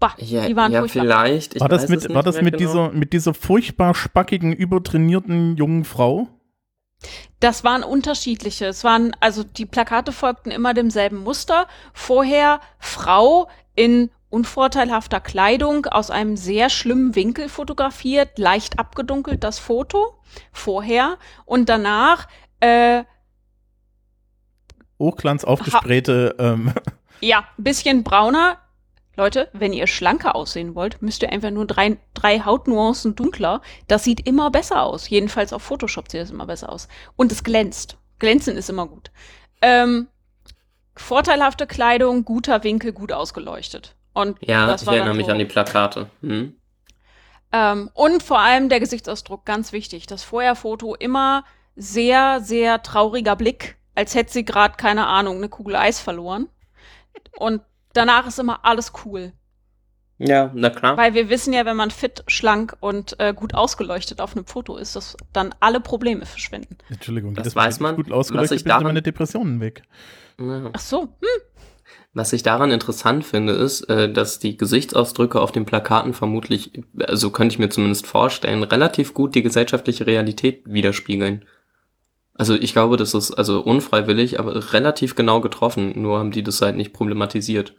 Bah, 0.00 0.14
Ja, 0.18 0.46
die 0.48 0.56
waren 0.56 0.72
ja 0.72 0.80
furchtbar. 0.80 1.02
vielleicht. 1.02 1.54
Ich 1.54 1.60
War 1.60 1.68
das 1.68 1.88
mit, 1.88 2.12
war 2.12 2.24
das 2.24 2.42
mit 2.42 2.58
genau. 2.58 2.72
dieser, 2.72 2.90
mit 2.90 3.12
dieser 3.12 3.34
furchtbar 3.34 3.94
spackigen, 3.94 4.52
übertrainierten 4.52 5.56
jungen 5.56 5.84
Frau? 5.84 6.28
Das 7.38 7.62
waren 7.62 7.84
unterschiedliche. 7.84 8.66
Es 8.66 8.82
waren, 8.82 9.14
also 9.20 9.44
die 9.44 9.66
Plakate 9.66 10.10
folgten 10.10 10.50
immer 10.50 10.74
demselben 10.74 11.18
Muster. 11.18 11.68
Vorher 11.92 12.60
Frau 12.78 13.48
in 13.76 14.10
unvorteilhafter 14.32 15.20
Kleidung 15.20 15.86
aus 15.86 16.10
einem 16.10 16.36
sehr 16.36 16.70
schlimmen 16.70 17.14
Winkel 17.14 17.48
fotografiert, 17.48 18.38
leicht 18.38 18.78
abgedunkelt 18.78 19.44
das 19.44 19.58
Foto 19.58 20.18
vorher 20.52 21.18
und 21.44 21.68
danach 21.68 22.28
äh, 22.60 23.04
Hochglanz 24.98 25.44
aufgesprähte, 25.44 26.36
ähm, 26.38 26.72
Ja, 27.22 27.46
ein 27.56 27.64
bisschen 27.64 28.02
brauner. 28.02 28.58
Leute, 29.14 29.48
wenn 29.52 29.72
ihr 29.72 29.86
schlanker 29.86 30.34
aussehen 30.34 30.74
wollt, 30.74 31.02
müsst 31.02 31.22
ihr 31.22 31.30
einfach 31.30 31.50
nur 31.50 31.66
drei, 31.66 31.98
drei 32.14 32.40
Hautnuancen 32.40 33.14
dunkler. 33.14 33.62
Das 33.86 34.02
sieht 34.02 34.26
immer 34.26 34.50
besser 34.50 34.82
aus. 34.82 35.08
Jedenfalls 35.08 35.52
auf 35.52 35.62
Photoshop 35.62 36.10
sieht 36.10 36.22
es 36.22 36.30
immer 36.30 36.46
besser 36.46 36.72
aus. 36.72 36.88
Und 37.14 37.30
es 37.30 37.44
glänzt. 37.44 37.96
Glänzen 38.18 38.56
ist 38.56 38.70
immer 38.70 38.88
gut. 38.88 39.12
Ähm, 39.60 40.08
vorteilhafte 40.96 41.68
Kleidung, 41.68 42.24
guter 42.24 42.64
Winkel, 42.64 42.92
gut 42.92 43.12
ausgeleuchtet. 43.12 43.94
Und 44.14 44.38
Ja, 44.46 44.66
das 44.66 44.82
ich 44.82 44.86
war 44.86 44.94
erinnere 44.94 45.10
dann 45.10 45.16
mich 45.18 45.26
so. 45.26 45.32
an 45.32 45.38
die 45.38 45.44
Plakate. 45.44 46.10
Hm? 46.20 46.54
Ähm, 47.52 47.90
und 47.94 48.22
vor 48.22 48.40
allem 48.40 48.68
der 48.68 48.80
Gesichtsausdruck, 48.80 49.44
ganz 49.44 49.72
wichtig. 49.72 50.06
Das 50.06 50.22
Vorherfoto 50.22 50.94
immer 50.94 51.44
sehr, 51.76 52.40
sehr 52.40 52.82
trauriger 52.82 53.36
Blick, 53.36 53.76
als 53.94 54.14
hätte 54.14 54.32
sie 54.32 54.44
gerade, 54.44 54.76
keine 54.76 55.06
Ahnung, 55.06 55.36
eine 55.36 55.48
Kugel 55.48 55.76
Eis 55.76 56.00
verloren. 56.00 56.48
Und 57.36 57.62
danach 57.92 58.26
ist 58.26 58.38
immer 58.38 58.64
alles 58.64 58.92
cool. 59.04 59.32
Ja, 60.18 60.50
na 60.54 60.70
klar. 60.70 60.96
Weil 60.96 61.14
wir 61.14 61.28
wissen 61.30 61.52
ja, 61.52 61.64
wenn 61.64 61.76
man 61.76 61.90
fit, 61.90 62.22
schlank 62.28 62.76
und 62.80 63.18
äh, 63.18 63.34
gut 63.34 63.54
ausgeleuchtet 63.54 64.20
auf 64.20 64.36
einem 64.36 64.46
Foto 64.46 64.76
ist, 64.76 64.94
dass 64.94 65.16
dann 65.32 65.54
alle 65.58 65.80
Probleme 65.80 66.26
verschwinden. 66.26 66.76
Entschuldigung, 66.90 67.34
Das 67.34 67.44
jedes 67.46 67.56
weiß 67.56 67.80
man. 67.80 67.96
Gut 67.96 68.12
ausgeleuchtet, 68.12 68.58
ich 68.58 68.64
bin 68.64 68.70
ich 68.70 68.72
daran- 68.72 68.84
meine 68.86 69.02
Depressionen 69.02 69.60
weg. 69.60 69.82
Ja. 70.38 70.70
Ach 70.72 70.80
so, 70.80 71.02
hm, 71.02 71.42
Was 72.14 72.34
ich 72.34 72.42
daran 72.42 72.70
interessant 72.70 73.24
finde, 73.24 73.54
ist, 73.54 73.88
äh, 73.88 74.12
dass 74.12 74.38
die 74.38 74.58
Gesichtsausdrücke 74.58 75.40
auf 75.40 75.50
den 75.50 75.64
Plakaten 75.64 76.12
vermutlich, 76.12 76.72
also 76.98 77.30
könnte 77.30 77.54
ich 77.54 77.58
mir 77.58 77.70
zumindest 77.70 78.06
vorstellen, 78.06 78.62
relativ 78.62 79.14
gut 79.14 79.34
die 79.34 79.42
gesellschaftliche 79.42 80.06
Realität 80.06 80.62
widerspiegeln. 80.66 81.46
Also 82.34 82.54
ich 82.54 82.72
glaube, 82.72 82.96
das 82.96 83.14
ist 83.14 83.32
also 83.32 83.60
unfreiwillig, 83.60 84.38
aber 84.38 84.72
relativ 84.72 85.14
genau 85.14 85.40
getroffen, 85.40 86.00
nur 86.00 86.18
haben 86.18 86.32
die 86.32 86.42
das 86.42 86.60
halt 86.60 86.76
nicht 86.76 86.92
problematisiert. 86.92 87.74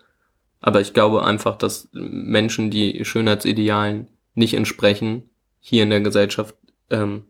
Aber 0.62 0.82
ich 0.82 0.94
glaube 0.94 1.26
einfach, 1.26 1.58
dass 1.58 1.90
Menschen, 1.92 2.72
die 2.72 3.04
Schönheitsidealen 3.06 4.08
nicht 4.34 4.54
entsprechen, 4.54 5.30
hier 5.60 5.84
in 5.84 5.90
der 5.90 6.02
Gesellschaft 6.02 6.56
ähm, 6.90 7.26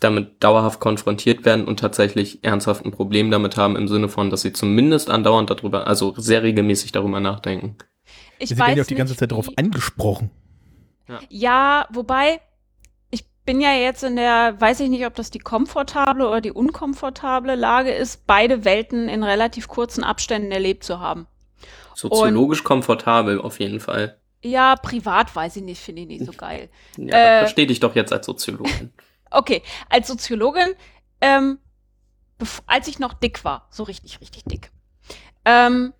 damit 0.00 0.42
dauerhaft 0.44 0.80
konfrontiert 0.80 1.44
werden 1.44 1.66
und 1.66 1.80
tatsächlich 1.80 2.44
ernsthaft 2.44 2.84
ein 2.84 2.92
Problem 2.92 3.30
damit 3.30 3.56
haben, 3.56 3.76
im 3.76 3.88
Sinne 3.88 4.08
von, 4.08 4.30
dass 4.30 4.42
sie 4.42 4.52
zumindest 4.52 5.10
andauernd 5.10 5.50
darüber, 5.50 5.86
also 5.86 6.14
sehr 6.16 6.42
regelmäßig 6.42 6.92
darüber 6.92 7.20
nachdenken. 7.20 7.76
ich 8.38 8.50
Sie 8.50 8.58
weiß 8.58 8.66
werden 8.68 8.76
ja 8.78 8.82
auch 8.84 8.86
die 8.88 8.94
ganze 8.94 9.16
Zeit 9.16 9.32
darauf 9.32 9.48
angesprochen. 9.56 10.30
Ja, 11.30 11.86
wobei, 11.90 12.40
ich 13.10 13.24
bin 13.46 13.60
ja 13.62 13.72
jetzt 13.72 14.04
in 14.04 14.16
der, 14.16 14.60
weiß 14.60 14.80
ich 14.80 14.90
nicht, 14.90 15.06
ob 15.06 15.14
das 15.14 15.30
die 15.30 15.38
komfortable 15.38 16.28
oder 16.28 16.40
die 16.42 16.52
unkomfortable 16.52 17.54
Lage 17.54 17.90
ist, 17.92 18.26
beide 18.26 18.64
Welten 18.66 19.08
in 19.08 19.22
relativ 19.22 19.68
kurzen 19.68 20.04
Abständen 20.04 20.52
erlebt 20.52 20.84
zu 20.84 21.00
haben. 21.00 21.26
Soziologisch 21.94 22.62
komfortabel 22.62 23.40
auf 23.40 23.58
jeden 23.58 23.80
Fall. 23.80 24.18
Ja, 24.42 24.76
privat 24.76 25.34
weiß 25.34 25.56
ich 25.56 25.62
nicht, 25.64 25.80
finde 25.82 26.02
ich 26.02 26.08
nicht 26.08 26.24
so 26.26 26.32
geil. 26.36 26.68
Ja, 26.96 27.16
Äh. 27.16 27.38
versteh 27.40 27.66
dich 27.66 27.80
doch 27.80 27.94
jetzt 27.96 28.12
als 28.12 28.26
Soziologin. 28.26 28.92
Okay, 29.30 29.62
als 29.88 30.08
Soziologin, 30.08 30.68
ähm, 31.20 31.58
als 32.66 32.88
ich 32.88 32.98
noch 32.98 33.14
dick 33.14 33.44
war, 33.44 33.66
so 33.70 33.82
richtig, 33.82 34.20
richtig 34.20 34.44
dick, 34.44 34.70
ähm, 35.44 35.92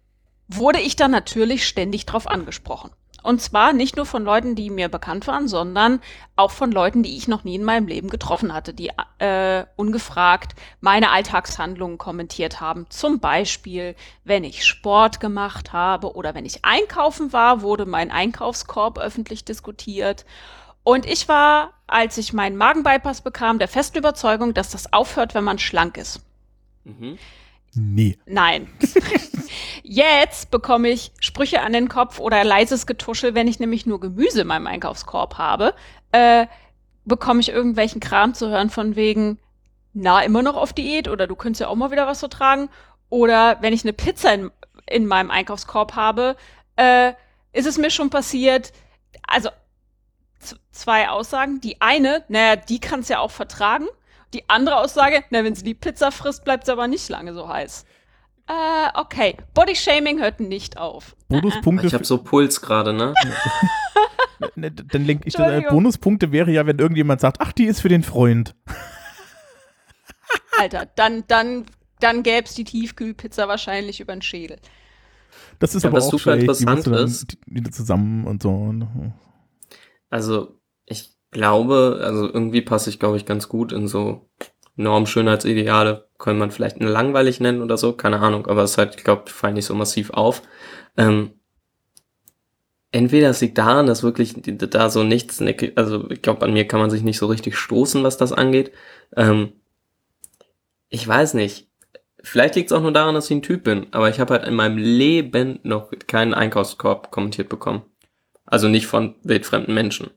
wurde 0.48 0.80
ich 0.80 0.96
dann 0.96 1.10
natürlich 1.10 1.66
ständig 1.66 2.06
drauf 2.06 2.26
angesprochen. 2.26 2.90
Und 3.22 3.42
zwar 3.42 3.72
nicht 3.72 3.96
nur 3.96 4.06
von 4.06 4.24
Leuten, 4.24 4.54
die 4.54 4.70
mir 4.70 4.88
bekannt 4.88 5.26
waren, 5.26 5.48
sondern 5.48 6.00
auch 6.36 6.52
von 6.52 6.70
Leuten, 6.70 7.02
die 7.02 7.16
ich 7.16 7.26
noch 7.26 7.42
nie 7.42 7.56
in 7.56 7.64
meinem 7.64 7.88
Leben 7.88 8.08
getroffen 8.08 8.54
hatte, 8.54 8.72
die 8.72 8.90
äh, 9.18 9.64
ungefragt 9.76 10.54
meine 10.80 11.10
Alltagshandlungen 11.10 11.98
kommentiert 11.98 12.60
haben. 12.60 12.86
Zum 12.90 13.18
Beispiel, 13.18 13.96
wenn 14.24 14.44
ich 14.44 14.64
Sport 14.64 15.18
gemacht 15.18 15.72
habe 15.72 16.14
oder 16.14 16.34
wenn 16.34 16.46
ich 16.46 16.64
einkaufen 16.64 17.32
war, 17.32 17.60
wurde 17.60 17.86
mein 17.86 18.12
Einkaufskorb 18.12 18.98
öffentlich 18.98 19.44
diskutiert. 19.44 20.24
Und 20.88 21.04
ich 21.04 21.28
war, 21.28 21.74
als 21.86 22.16
ich 22.16 22.32
meinen 22.32 22.56
Magenbypass 22.56 23.20
bekam, 23.20 23.58
der 23.58 23.68
festen 23.68 23.98
Überzeugung, 23.98 24.54
dass 24.54 24.70
das 24.70 24.90
aufhört, 24.90 25.34
wenn 25.34 25.44
man 25.44 25.58
schlank 25.58 25.98
ist. 25.98 26.22
Mhm. 26.84 27.18
Nee. 27.74 28.16
Nein. 28.24 28.68
Jetzt 29.82 30.50
bekomme 30.50 30.88
ich 30.88 31.12
Sprüche 31.20 31.60
an 31.60 31.74
den 31.74 31.90
Kopf 31.90 32.18
oder 32.18 32.42
leises 32.42 32.86
Getuschel, 32.86 33.34
wenn 33.34 33.48
ich 33.48 33.60
nämlich 33.60 33.84
nur 33.84 34.00
Gemüse 34.00 34.40
in 34.40 34.46
meinem 34.46 34.66
Einkaufskorb 34.66 35.36
habe, 35.36 35.74
äh, 36.12 36.46
bekomme 37.04 37.40
ich 37.40 37.50
irgendwelchen 37.50 38.00
Kram 38.00 38.32
zu 38.32 38.48
hören 38.48 38.70
von 38.70 38.96
wegen, 38.96 39.38
na, 39.92 40.22
immer 40.22 40.42
noch 40.42 40.56
auf 40.56 40.72
Diät 40.72 41.06
oder 41.06 41.26
du 41.26 41.36
könntest 41.36 41.60
ja 41.60 41.68
auch 41.68 41.76
mal 41.76 41.90
wieder 41.90 42.06
was 42.06 42.20
vertragen. 42.20 42.70
Oder 43.10 43.58
wenn 43.60 43.74
ich 43.74 43.84
eine 43.84 43.92
Pizza 43.92 44.32
in, 44.32 44.50
in 44.86 45.04
meinem 45.04 45.30
Einkaufskorb 45.30 45.96
habe, 45.96 46.34
äh, 46.76 47.12
ist 47.52 47.66
es 47.66 47.76
mir 47.76 47.90
schon 47.90 48.08
passiert, 48.08 48.72
also 49.26 49.50
zwei 50.70 51.08
Aussagen. 51.08 51.60
Die 51.60 51.80
eine, 51.80 52.24
naja, 52.28 52.56
die 52.56 52.78
kann 52.80 53.00
es 53.00 53.08
ja 53.08 53.18
auch 53.20 53.30
vertragen. 53.30 53.86
Die 54.34 54.48
andere 54.48 54.76
Aussage, 54.76 55.24
na, 55.30 55.42
wenn 55.44 55.54
sie 55.54 55.64
die 55.64 55.74
Pizza 55.74 56.10
frisst, 56.12 56.44
bleibt 56.44 56.66
sie 56.66 56.72
aber 56.72 56.86
nicht 56.86 57.08
lange 57.08 57.32
so 57.34 57.48
heiß. 57.48 57.86
Äh, 58.46 58.88
okay. 58.98 59.36
Bodyshaming 59.54 60.20
hört 60.20 60.40
nicht 60.40 60.78
auf. 60.78 61.16
Bonuspunkte. 61.28 61.86
Ich 61.86 61.94
habe 61.94 62.04
so 62.04 62.18
Puls 62.18 62.60
gerade, 62.60 62.92
ne? 62.92 63.14
Ne, 64.54 64.70
Dann 64.70 65.04
lenke 65.04 65.26
ich 65.26 65.34
das. 65.34 65.64
Bonuspunkte 65.68 66.30
wäre 66.30 66.52
ja, 66.52 66.64
wenn 66.64 66.78
irgendjemand 66.78 67.20
sagt, 67.20 67.40
ach, 67.40 67.50
die 67.52 67.64
ist 67.64 67.80
für 67.80 67.88
den 67.88 68.04
Freund. 68.04 68.54
Alter, 70.58 70.86
dann, 70.94 71.24
dann, 71.26 71.66
dann 72.00 72.22
gäb's 72.22 72.54
die 72.54 72.62
Tiefkühlpizza 72.64 73.48
wahrscheinlich 73.48 73.98
über 74.00 74.12
den 74.14 74.22
Schädel. 74.22 74.58
Das 75.58 75.74
ist 75.74 75.82
Ja, 75.82 75.88
aber 75.90 75.98
was 75.98 76.06
auch 76.06 76.12
super. 76.12 76.36
Die 76.36 76.42
interessant 76.42 76.86
dann 76.86 77.04
ist- 77.06 77.36
wieder 77.46 77.70
zusammen 77.72 78.26
und 78.26 78.42
so. 78.42 78.74
Also, 80.10 80.58
ich 80.86 81.10
glaube, 81.30 82.00
also 82.02 82.26
irgendwie 82.26 82.62
passe 82.62 82.90
ich, 82.90 82.98
glaube 82.98 83.16
ich, 83.16 83.26
ganz 83.26 83.48
gut 83.48 83.72
in 83.72 83.88
so 83.88 84.28
Normschönheitsideale. 84.76 86.08
Kann 86.18 86.38
man 86.38 86.50
vielleicht 86.50 86.80
langweilig 86.80 87.40
nennen 87.40 87.62
oder 87.62 87.76
so, 87.76 87.92
keine 87.92 88.20
Ahnung, 88.20 88.46
aber 88.46 88.62
es 88.62 88.72
ist 88.72 88.78
halt, 88.78 88.96
ich 88.96 89.04
glaube, 89.04 89.30
fallen 89.30 89.54
nicht 89.54 89.66
so 89.66 89.74
massiv 89.74 90.10
auf. 90.10 90.42
Ähm, 90.96 91.32
entweder 92.92 93.30
es 93.30 93.40
liegt 93.40 93.58
daran, 93.58 93.86
dass 93.86 94.02
wirklich 94.02 94.34
da 94.36 94.90
so 94.90 95.02
nichts, 95.02 95.42
also 95.76 96.10
ich 96.10 96.22
glaube, 96.22 96.44
an 96.44 96.52
mir 96.52 96.66
kann 96.66 96.80
man 96.80 96.90
sich 96.90 97.02
nicht 97.02 97.18
so 97.18 97.26
richtig 97.26 97.56
stoßen, 97.56 98.02
was 98.02 98.16
das 98.16 98.32
angeht. 98.32 98.72
Ähm, 99.16 99.52
ich 100.88 101.06
weiß 101.06 101.34
nicht. 101.34 101.68
Vielleicht 102.20 102.56
liegt 102.56 102.70
es 102.70 102.76
auch 102.76 102.82
nur 102.82 102.92
daran, 102.92 103.14
dass 103.14 103.26
ich 103.26 103.36
ein 103.36 103.42
Typ 103.42 103.62
bin, 103.62 103.86
aber 103.92 104.08
ich 104.08 104.18
habe 104.18 104.34
halt 104.34 104.44
in 104.46 104.54
meinem 104.54 104.76
Leben 104.76 105.60
noch 105.62 105.92
keinen 106.08 106.34
Einkaufskorb 106.34 107.10
kommentiert 107.12 107.48
bekommen. 107.48 107.82
Also 108.50 108.68
nicht 108.68 108.86
von 108.86 109.14
wildfremden 109.22 109.74
Menschen. 109.74 110.10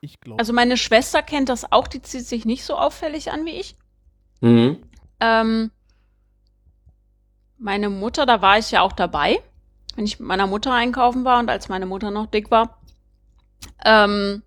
ich 0.00 0.18
glaube. 0.20 0.38
Also 0.38 0.52
meine 0.52 0.76
Schwester 0.76 1.22
kennt 1.22 1.48
das 1.48 1.70
auch, 1.70 1.86
die 1.86 2.02
zieht 2.02 2.26
sich 2.26 2.44
nicht 2.44 2.64
so 2.64 2.76
auffällig 2.76 3.30
an 3.30 3.44
wie 3.46 3.60
ich. 3.60 3.76
Mhm. 4.40 4.82
Ähm, 5.20 5.70
meine 7.58 7.88
Mutter, 7.88 8.26
da 8.26 8.42
war 8.42 8.58
ich 8.58 8.72
ja 8.72 8.82
auch 8.82 8.92
dabei, 8.92 9.40
wenn 9.94 10.04
ich 10.04 10.18
mit 10.18 10.26
meiner 10.26 10.48
Mutter 10.48 10.72
einkaufen 10.72 11.24
war 11.24 11.38
und 11.38 11.48
als 11.48 11.68
meine 11.68 11.86
Mutter 11.86 12.10
noch 12.10 12.26
dick 12.26 12.50
war. 12.50 12.80
Ähm, 13.84 14.42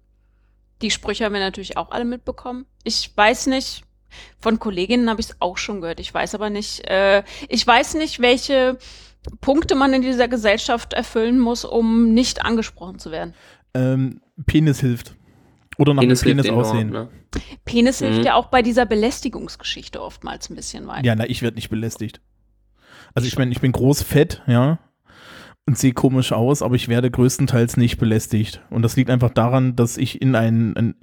die 0.82 0.92
Sprüche 0.92 1.24
haben 1.24 1.34
wir 1.34 1.40
natürlich 1.40 1.78
auch 1.78 1.92
alle 1.92 2.04
mitbekommen. 2.04 2.66
Ich 2.84 3.16
weiß 3.16 3.48
nicht, 3.48 3.84
von 4.40 4.60
Kolleginnen 4.60 5.10
habe 5.10 5.22
ich 5.22 5.28
es 5.28 5.38
auch 5.40 5.58
schon 5.58 5.80
gehört. 5.80 6.02
Ich 6.02 6.14
weiß 6.14 6.36
aber 6.36 6.50
nicht, 6.50 6.86
äh, 6.90 7.24
ich 7.48 7.66
weiß 7.66 7.94
nicht, 7.94 8.20
welche 8.20 8.78
Punkte 9.42 9.76
man 9.76 9.94
in 9.94 10.02
dieser 10.02 10.28
Gesellschaft 10.28 10.94
erfüllen 10.94 11.40
muss, 11.40 11.66
um 11.66 12.14
nicht 12.14 12.44
angesprochen 12.46 13.00
zu 13.00 13.12
werden. 13.12 13.34
ähm, 13.74 14.22
Penis 14.46 14.80
hilft. 14.80 15.16
Oder 15.78 15.94
nach 15.94 16.02
Penis 16.02 16.22
dem 16.22 16.26
hilft 16.36 16.38
Penis 16.44 16.52
enorm, 16.52 16.66
aussehen. 16.66 16.90
ne? 16.92 17.10
Penis 17.66 18.00
hilft 18.00 18.20
Mhm. 18.20 18.26
ja 18.26 18.36
auch 18.36 18.48
bei 18.48 18.62
dieser 18.62 18.86
Belästigungsgeschichte 18.86 20.02
oftmals 20.02 20.50
ein 20.50 20.56
bisschen 20.56 20.88
weiter. 20.88 21.06
Ja, 21.06 21.16
na, 21.16 21.26
ich 21.30 21.42
werde 21.42 21.56
nicht 21.56 21.70
belästigt. 21.70 22.22
Also 23.14 23.28
ich 23.28 23.38
meine, 23.38 23.52
ich 23.52 23.60
bin 23.62 23.72
groß 23.74 24.02
fett, 24.04 24.42
ja, 24.48 24.80
und 25.68 25.78
sehe 25.78 25.94
komisch 25.94 26.32
aus, 26.32 26.62
aber 26.62 26.76
ich 26.76 26.88
werde 26.88 27.10
größtenteils 27.12 27.76
nicht 27.78 27.98
belästigt. 27.98 28.62
Und 28.70 28.84
das 28.84 28.96
liegt 28.96 29.10
einfach 29.10 29.32
daran, 29.32 29.76
dass 29.76 29.98
ich 29.98 30.22
in 30.22 30.36
einen, 30.36 30.96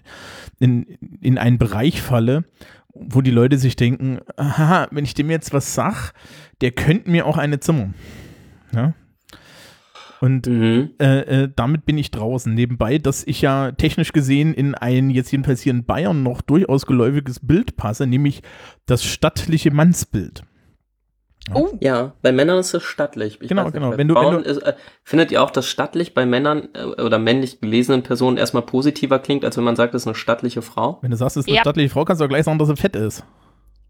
in, 0.60 0.86
in 1.20 1.36
einen 1.36 1.58
Bereich 1.58 2.00
falle, 2.00 2.44
wo 2.94 3.20
die 3.22 3.30
Leute 3.30 3.58
sich 3.58 3.76
denken, 3.76 4.18
aha, 4.36 4.88
wenn 4.90 5.04
ich 5.04 5.14
dem 5.14 5.30
jetzt 5.30 5.52
was 5.52 5.74
sag, 5.74 6.12
der 6.60 6.72
könnte 6.72 7.10
mir 7.10 7.26
auch 7.26 7.38
eine 7.38 7.60
zimmern. 7.60 7.94
Ja. 8.74 8.94
Und 10.20 10.46
Mhm. 10.46 10.90
äh, 11.00 11.20
äh, 11.44 11.50
damit 11.54 11.84
bin 11.84 11.98
ich 11.98 12.12
draußen. 12.12 12.54
Nebenbei, 12.54 12.98
dass 12.98 13.26
ich 13.26 13.42
ja 13.42 13.72
technisch 13.72 14.12
gesehen 14.12 14.54
in 14.54 14.76
ein, 14.76 15.10
jetzt 15.10 15.32
jedenfalls 15.32 15.62
hier 15.62 15.72
in 15.72 15.84
Bayern, 15.84 16.22
noch 16.22 16.42
durchaus 16.42 16.86
geläufiges 16.86 17.40
Bild 17.40 17.76
passe, 17.76 18.06
nämlich 18.06 18.42
das 18.86 19.04
stattliche 19.04 19.72
Mannsbild. 19.72 20.44
Oh, 21.54 21.70
Ja, 21.80 22.12
bei 22.22 22.30
Männern 22.30 22.58
ist 22.58 22.72
es 22.72 22.82
stattlich. 22.84 23.38
Ich 23.40 23.48
Genau, 23.48 23.64
nicht, 23.64 23.72
genau. 23.74 23.96
Wenn 23.96 24.06
du- 24.08 24.14
wenn 24.14 24.30
du- 24.30 24.38
ist, 24.48 24.58
äh, 24.58 24.74
findet 25.02 25.32
ihr 25.32 25.42
auch, 25.42 25.50
dass 25.50 25.66
stattlich 25.66 26.14
bei 26.14 26.24
Männern 26.24 26.68
äh, 26.74 26.84
oder 27.02 27.18
männlich 27.18 27.60
gelesenen 27.60 28.02
Personen 28.04 28.36
erstmal 28.36 28.62
positiver 28.62 29.18
klingt, 29.18 29.44
als 29.44 29.56
wenn 29.56 29.64
man 29.64 29.74
sagt, 29.74 29.92
das 29.94 30.02
ist 30.02 30.06
eine 30.06 30.14
stattliche 30.14 30.62
Frau? 30.62 30.98
Wenn 31.02 31.10
du 31.10 31.16
sagst, 31.16 31.36
es 31.36 31.42
ist 31.44 31.48
eine 31.48 31.56
Ja. 31.56 31.62
stattliche 31.62 31.88
Frau, 31.90 32.04
kannst 32.04 32.20
du 32.20 32.24
auch 32.26 32.28
gleich 32.28 32.44
sagen, 32.44 32.58
dass 32.58 32.68
sie 32.68 32.76
fett 32.76 32.94
ist. 32.96 33.24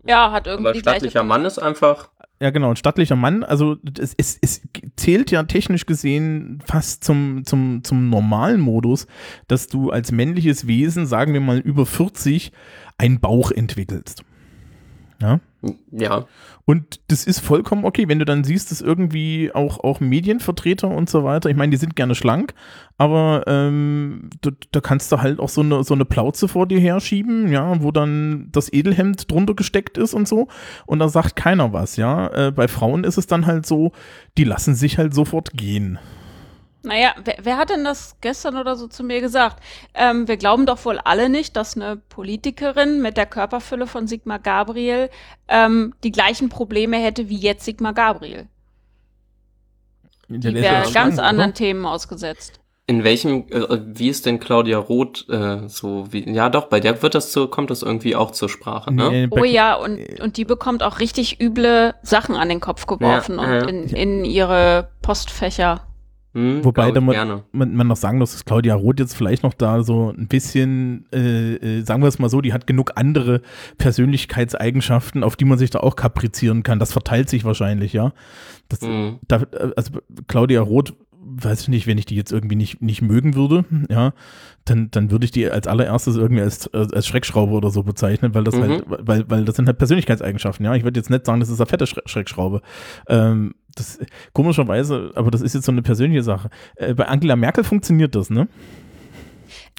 ja, 0.05 0.33
hat 0.33 0.47
irgendwie 0.47 0.71
Aber 0.71 0.79
stattlicher 0.79 1.23
Mann 1.23 1.45
ist 1.45 1.59
einfach, 1.59 2.09
Ja, 2.41 2.51
genau, 2.51 2.71
ein 2.71 2.77
stattlicher 2.77 3.15
Mann, 3.17 3.45
also 3.45 3.77
es, 4.01 4.15
es, 4.17 4.37
es 4.41 4.63
zählt 4.97 5.31
ja 5.31 5.45
technisch 5.45 5.87
gesehen 5.87 6.61
fast 6.67 7.05
zum, 7.05 7.45
zum, 7.45 7.85
zum 7.85 8.09
normalen 8.11 8.61
Modus, 8.61 9.07
dass 9.47 9.69
du 9.69 9.91
als 9.91 10.11
männliches 10.11 10.67
Wesen, 10.67 11.07
sagen 11.07 11.35
wir 11.35 11.41
mal 11.41 11.59
über 11.59 11.87
40, 11.87 12.51
einen 12.99 13.21
Bauch 13.21 13.53
entwickelst. 13.53 14.25
Ja. 15.21 15.39
ja. 15.93 16.27
Und 16.65 17.01
das 17.09 17.25
ist 17.25 17.41
vollkommen 17.41 17.85
okay, 17.85 18.09
wenn 18.09 18.21
du 18.21 18.25
dann 18.25 18.45
siehst, 18.45 18.71
dass 18.71 18.81
irgendwie 18.81 19.51
auch, 19.53 19.81
auch 19.83 19.99
Medienvertreter 19.99 20.89
und 20.89 21.11
so 21.11 21.25
weiter, 21.25 21.51
ich 21.51 21.57
meine, 21.57 21.71
die 21.71 21.77
sind 21.77 21.97
gerne 21.97 22.15
schlank, 22.15 22.55
aber 22.99 23.43
ähm, 23.49 24.31
da, 24.43 24.51
da 24.71 24.81
kannst 24.81 25.11
du 25.11 25.19
halt 25.21 25.41
auch 25.41 25.49
so 25.49 25.63
eine, 25.63 25.83
so 25.83 25.95
eine 25.95 26.05
Plauze 26.05 26.47
vor 26.47 26.67
dir 26.67 26.79
herschieben, 26.79 27.51
ja, 27.51 27.83
wo 27.83 27.91
dann 27.91 28.49
das 28.53 28.73
Edelhemd 28.73 29.31
drunter 29.31 29.55
gesteckt 29.55 29.99
ist 29.99 30.15
und 30.15 30.29
so. 30.29 30.47
Und 30.87 31.01
da 31.01 31.09
sagt 31.09 31.35
keiner 31.35 31.73
was, 31.73 31.97
ja. 31.97 32.29
Äh, 32.29 32.53
bei 32.53 32.69
Frauen 32.69 33.03
ist 33.03 33.19
es 33.19 33.27
dann 33.27 33.47
halt 33.47 33.67
so, 33.67 33.91
die 34.39 34.45
lassen 34.45 34.77
sich 34.77 34.99
halt 34.99 35.15
sofort 35.15 35.53
gehen. 35.55 35.99
Naja, 36.85 37.15
wer, 37.23 37.37
wer 37.43 37.57
hat 37.59 37.71
denn 37.71 37.85
das 37.85 38.17
gestern 38.21 38.57
oder 38.57 38.75
so 38.75 38.89
zu 38.89 39.05
mir 39.05 39.21
gesagt? 39.21 39.63
Ähm, 39.95 40.27
wir 40.27 40.37
glauben 40.37 40.67
doch 40.67 40.85
wohl 40.85 40.99
alle 40.99 41.29
nicht, 41.29 41.57
dass 41.57 41.77
eine 41.77 41.97
Politikerin 41.97 43.01
mit 43.01 43.17
der 43.17 43.27
Körperfülle 43.27 43.87
von 43.87 44.09
Sigmar 44.09 44.41
Gabriel 44.41 45.09
ähm, 45.49 45.95
die 46.03 46.11
gleichen 46.11 46.49
Probleme 46.49 46.97
hätte 46.97 47.29
wie 47.29 47.39
jetzt 47.39 47.65
Sigmar 47.65 47.93
Gabriel. 47.93 48.49
Die 50.29 50.55
wäre 50.55 50.91
ganz 50.93 51.19
oder? 51.19 51.27
anderen 51.27 51.55
Themen 51.55 51.85
ausgesetzt. 51.87 52.59
In 52.89 53.05
welchem, 53.05 53.47
äh, 53.51 53.79
wie 53.87 54.09
ist 54.09 54.27
denn 54.27 54.41
Claudia 54.41 54.79
Roth 54.79 55.29
äh, 55.29 55.69
so 55.69 56.07
wie, 56.11 56.29
ja 56.29 56.49
doch, 56.49 56.65
bei 56.67 56.81
der 56.81 57.01
wird 57.01 57.15
das 57.15 57.31
zu, 57.31 57.47
kommt 57.47 57.71
das 57.71 57.83
irgendwie 57.83 58.17
auch 58.17 58.33
zur 58.33 58.49
Sprache, 58.49 58.93
ne? 58.93 59.09
Nee, 59.11 59.29
Oh 59.31 59.45
ja, 59.45 59.77
und, 59.77 60.01
und 60.21 60.37
die 60.37 60.45
bekommt 60.45 60.83
auch 60.83 60.99
richtig 60.99 61.41
üble 61.41 61.95
Sachen 62.03 62.35
an 62.35 62.49
den 62.49 62.59
Kopf 62.59 62.87
geworfen 62.87 63.37
Ja, 63.37 63.55
ja. 63.55 63.63
und 63.63 63.69
in, 63.69 63.89
in 63.89 64.25
ihre 64.25 64.89
Postfächer. 65.01 65.87
Hm, 66.35 66.65
Wobei 66.65 66.91
da 66.93 67.01
man, 67.03 67.43
man, 67.53 67.75
man 67.77 67.87
noch 67.89 67.97
sagen 67.97 68.19
muss, 68.19 68.33
dass 68.33 68.45
Claudia 68.47 68.75
Roth 68.75 69.01
jetzt 69.01 69.15
vielleicht 69.15 69.43
noch 69.43 69.53
da 69.53 69.83
so 69.83 70.15
ein 70.17 70.29
bisschen, 70.29 71.05
äh, 71.13 71.57
äh, 71.57 71.83
sagen 71.83 72.01
wir 72.03 72.09
es 72.09 72.19
mal 72.19 72.31
so, 72.31 72.41
die 72.41 72.53
hat 72.55 72.67
genug 72.67 72.93
andere 72.97 73.43
Persönlichkeitseigenschaften, 73.79 75.25
auf 75.25 75.37
die 75.37 75.45
man 75.45 75.59
sich 75.59 75.71
da 75.71 75.81
auch 75.81 75.97
kaprizieren 75.97 76.63
kann. 76.63 76.79
Das 76.79 76.93
verteilt 76.93 77.29
sich 77.29 77.45
wahrscheinlich, 77.45 77.93
ja. 77.93 78.13
Das, 78.69 78.81
Hm. 78.81 79.19
da, 79.29 79.43
also 79.77 79.93
Claudia 80.29 80.61
Roth, 80.61 80.95
weiß 81.25 81.63
ich 81.63 81.69
nicht, 81.69 81.87
wenn 81.87 81.99
ich 81.99 82.07
die 82.07 82.17
jetzt 82.17 82.33
irgendwie 82.33 82.57
nicht, 82.57 82.83
nicht 82.83 83.01
mögen 83.01 83.35
würde, 83.35 83.65
ja, 83.89 84.13
dann, 84.65 84.91
dann 84.91 85.11
würde 85.11 85.25
ich 85.25 85.31
die 85.31 85.49
als 85.49 85.67
allererstes 85.67 86.17
irgendwie 86.17 86.43
als, 86.43 86.69
als 86.75 87.07
Schreckschraube 87.07 87.53
oder 87.53 87.71
so 87.71 87.83
bezeichnen, 87.85 88.35
weil 88.35 88.45
das 88.45 88.55
Mhm. 88.57 88.61
halt, 88.63 88.85
weil, 88.89 89.31
weil 89.31 89.45
das 89.45 89.57
sind 89.57 89.67
halt 89.69 89.79
Persönlichkeitseigenschaften, 89.79 90.65
ja. 90.67 90.75
Ich 90.75 90.83
würde 90.85 90.99
jetzt 90.99 91.11
nicht 91.11 91.25
sagen, 91.27 91.41
das 91.41 91.49
ist 91.49 91.61
eine 91.61 91.67
fette 91.67 91.85
Schre- 91.85 92.07
Schreckschraube. 92.09 92.61
Ähm, 93.09 93.55
das 93.75 93.99
komischerweise, 94.33 95.13
aber 95.15 95.31
das 95.31 95.41
ist 95.41 95.55
jetzt 95.55 95.67
so 95.67 95.73
eine 95.73 95.83
persönliche 95.83 96.23
Sache. 96.23 96.51
Äh, 96.77 96.95
bei 96.95 97.07
Angela 97.07 97.37
Merkel 97.37 97.65
funktioniert 97.65 98.15
das, 98.15 98.31
ne? 98.31 98.49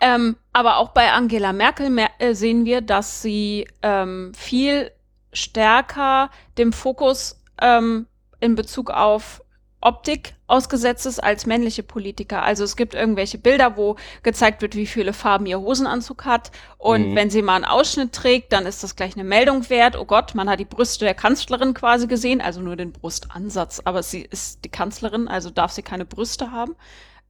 Ähm, 0.01 0.35
aber 0.51 0.77
auch 0.77 0.89
bei 0.89 1.11
Angela 1.11 1.53
Merkel 1.53 1.89
mer 1.89 2.09
äh, 2.19 2.33
sehen 2.33 2.65
wir, 2.65 2.81
dass 2.81 3.21
sie 3.21 3.67
ähm, 3.81 4.31
viel 4.35 4.91
stärker 5.31 6.29
dem 6.57 6.73
Fokus 6.73 7.41
ähm, 7.61 8.07
in 8.39 8.55
Bezug 8.55 8.91
auf 8.91 9.42
Optik 9.83 10.35
ausgesetzt 10.47 11.05
ist 11.05 11.19
als 11.23 11.45
männliche 11.45 11.83
Politiker. 11.83 12.43
Also 12.43 12.63
es 12.63 12.75
gibt 12.75 12.93
irgendwelche 12.93 13.37
Bilder, 13.37 13.75
wo 13.77 13.95
gezeigt 14.23 14.61
wird, 14.61 14.75
wie 14.75 14.85
viele 14.87 15.13
Farben 15.13 15.45
ihr 15.45 15.59
Hosenanzug 15.59 16.25
hat. 16.25 16.51
Und 16.77 17.11
Mhm. 17.11 17.15
wenn 17.15 17.29
sie 17.29 17.41
mal 17.41 17.55
einen 17.55 17.65
Ausschnitt 17.65 18.13
trägt, 18.13 18.53
dann 18.53 18.65
ist 18.65 18.83
das 18.83 18.95
gleich 18.95 19.13
eine 19.15 19.23
Meldung 19.23 19.69
wert. 19.69 19.95
Oh 19.97 20.05
Gott, 20.05 20.35
man 20.35 20.49
hat 20.49 20.59
die 20.59 20.65
Brüste 20.65 21.05
der 21.05 21.13
Kanzlerin 21.15 21.73
quasi 21.73 22.07
gesehen, 22.07 22.39
also 22.41 22.61
nur 22.61 22.75
den 22.75 22.91
Brustansatz. 22.93 23.81
Aber 23.83 24.03
sie 24.03 24.21
ist 24.21 24.63
die 24.65 24.69
Kanzlerin, 24.69 25.27
also 25.27 25.49
darf 25.49 25.71
sie 25.71 25.81
keine 25.83 26.05
Brüste 26.05 26.51
haben. 26.51 26.75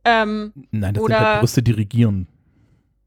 Ähm, 0.06 0.54
Nein, 0.72 0.94
das 0.94 1.04
Oder- 1.04 1.18
sind 1.18 1.26
halt 1.28 1.40
Brüste, 1.40 1.64
die 1.64 1.72
regieren. 1.72 2.28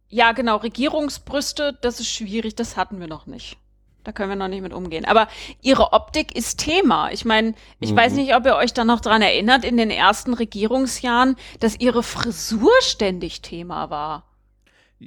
ja, 0.09 0.33
genau, 0.33 0.57
Regierungsbrüste, 0.57 1.79
das 1.83 2.01
ist 2.01 2.09
schwierig, 2.09 2.55
das 2.57 2.77
hatten 2.77 3.01
wir 3.01 3.07
noch 3.07 3.27
nicht. 3.27 3.59
Da 4.07 4.13
können 4.13 4.29
wir 4.29 4.37
noch 4.37 4.47
nicht 4.47 4.63
mit 4.63 4.73
umgehen. 4.73 5.05
Aber 5.05 5.27
ihre 5.63 5.93
Optik 5.93 6.37
ist 6.37 6.59
Thema. 6.61 7.11
Ich 7.11 7.25
meine, 7.25 7.55
ich 7.81 7.91
Mhm. 7.91 7.97
weiß 7.97 8.13
nicht, 8.13 8.37
ob 8.37 8.47
ihr 8.47 8.55
euch 8.55 8.73
da 8.73 8.85
noch 8.85 9.01
dran 9.01 9.21
erinnert, 9.21 9.65
in 9.65 9.77
den 9.77 9.91
ersten 9.91 10.33
Regierungsjahren, 10.33 11.35
dass 11.59 11.81
ihre 11.81 12.05
Frisur 12.05 12.71
ständig 12.83 13.43
Thema 13.43 13.91
war. 13.91 14.23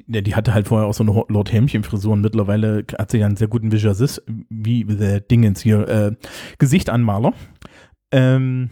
Ja, 0.07 0.19
die 0.19 0.35
hatte 0.35 0.53
halt 0.53 0.67
vorher 0.67 0.85
auch 0.87 0.93
so 0.93 1.03
eine 1.03 1.23
Lord 1.29 1.51
Hämchen-Frisur 1.53 2.11
und 2.11 2.21
mittlerweile 2.21 2.83
hat 2.97 3.09
sie 3.09 3.19
ja 3.19 3.25
einen 3.25 3.37
sehr 3.37 3.47
guten 3.47 3.71
Visagist, 3.71 4.21
wie 4.49 4.83
der 4.83 5.21
Dingens 5.21 5.61
hier, 5.61 5.87
äh, 5.87 6.11
Gesichtanmaler. 6.57 7.33
Ähm, 8.11 8.69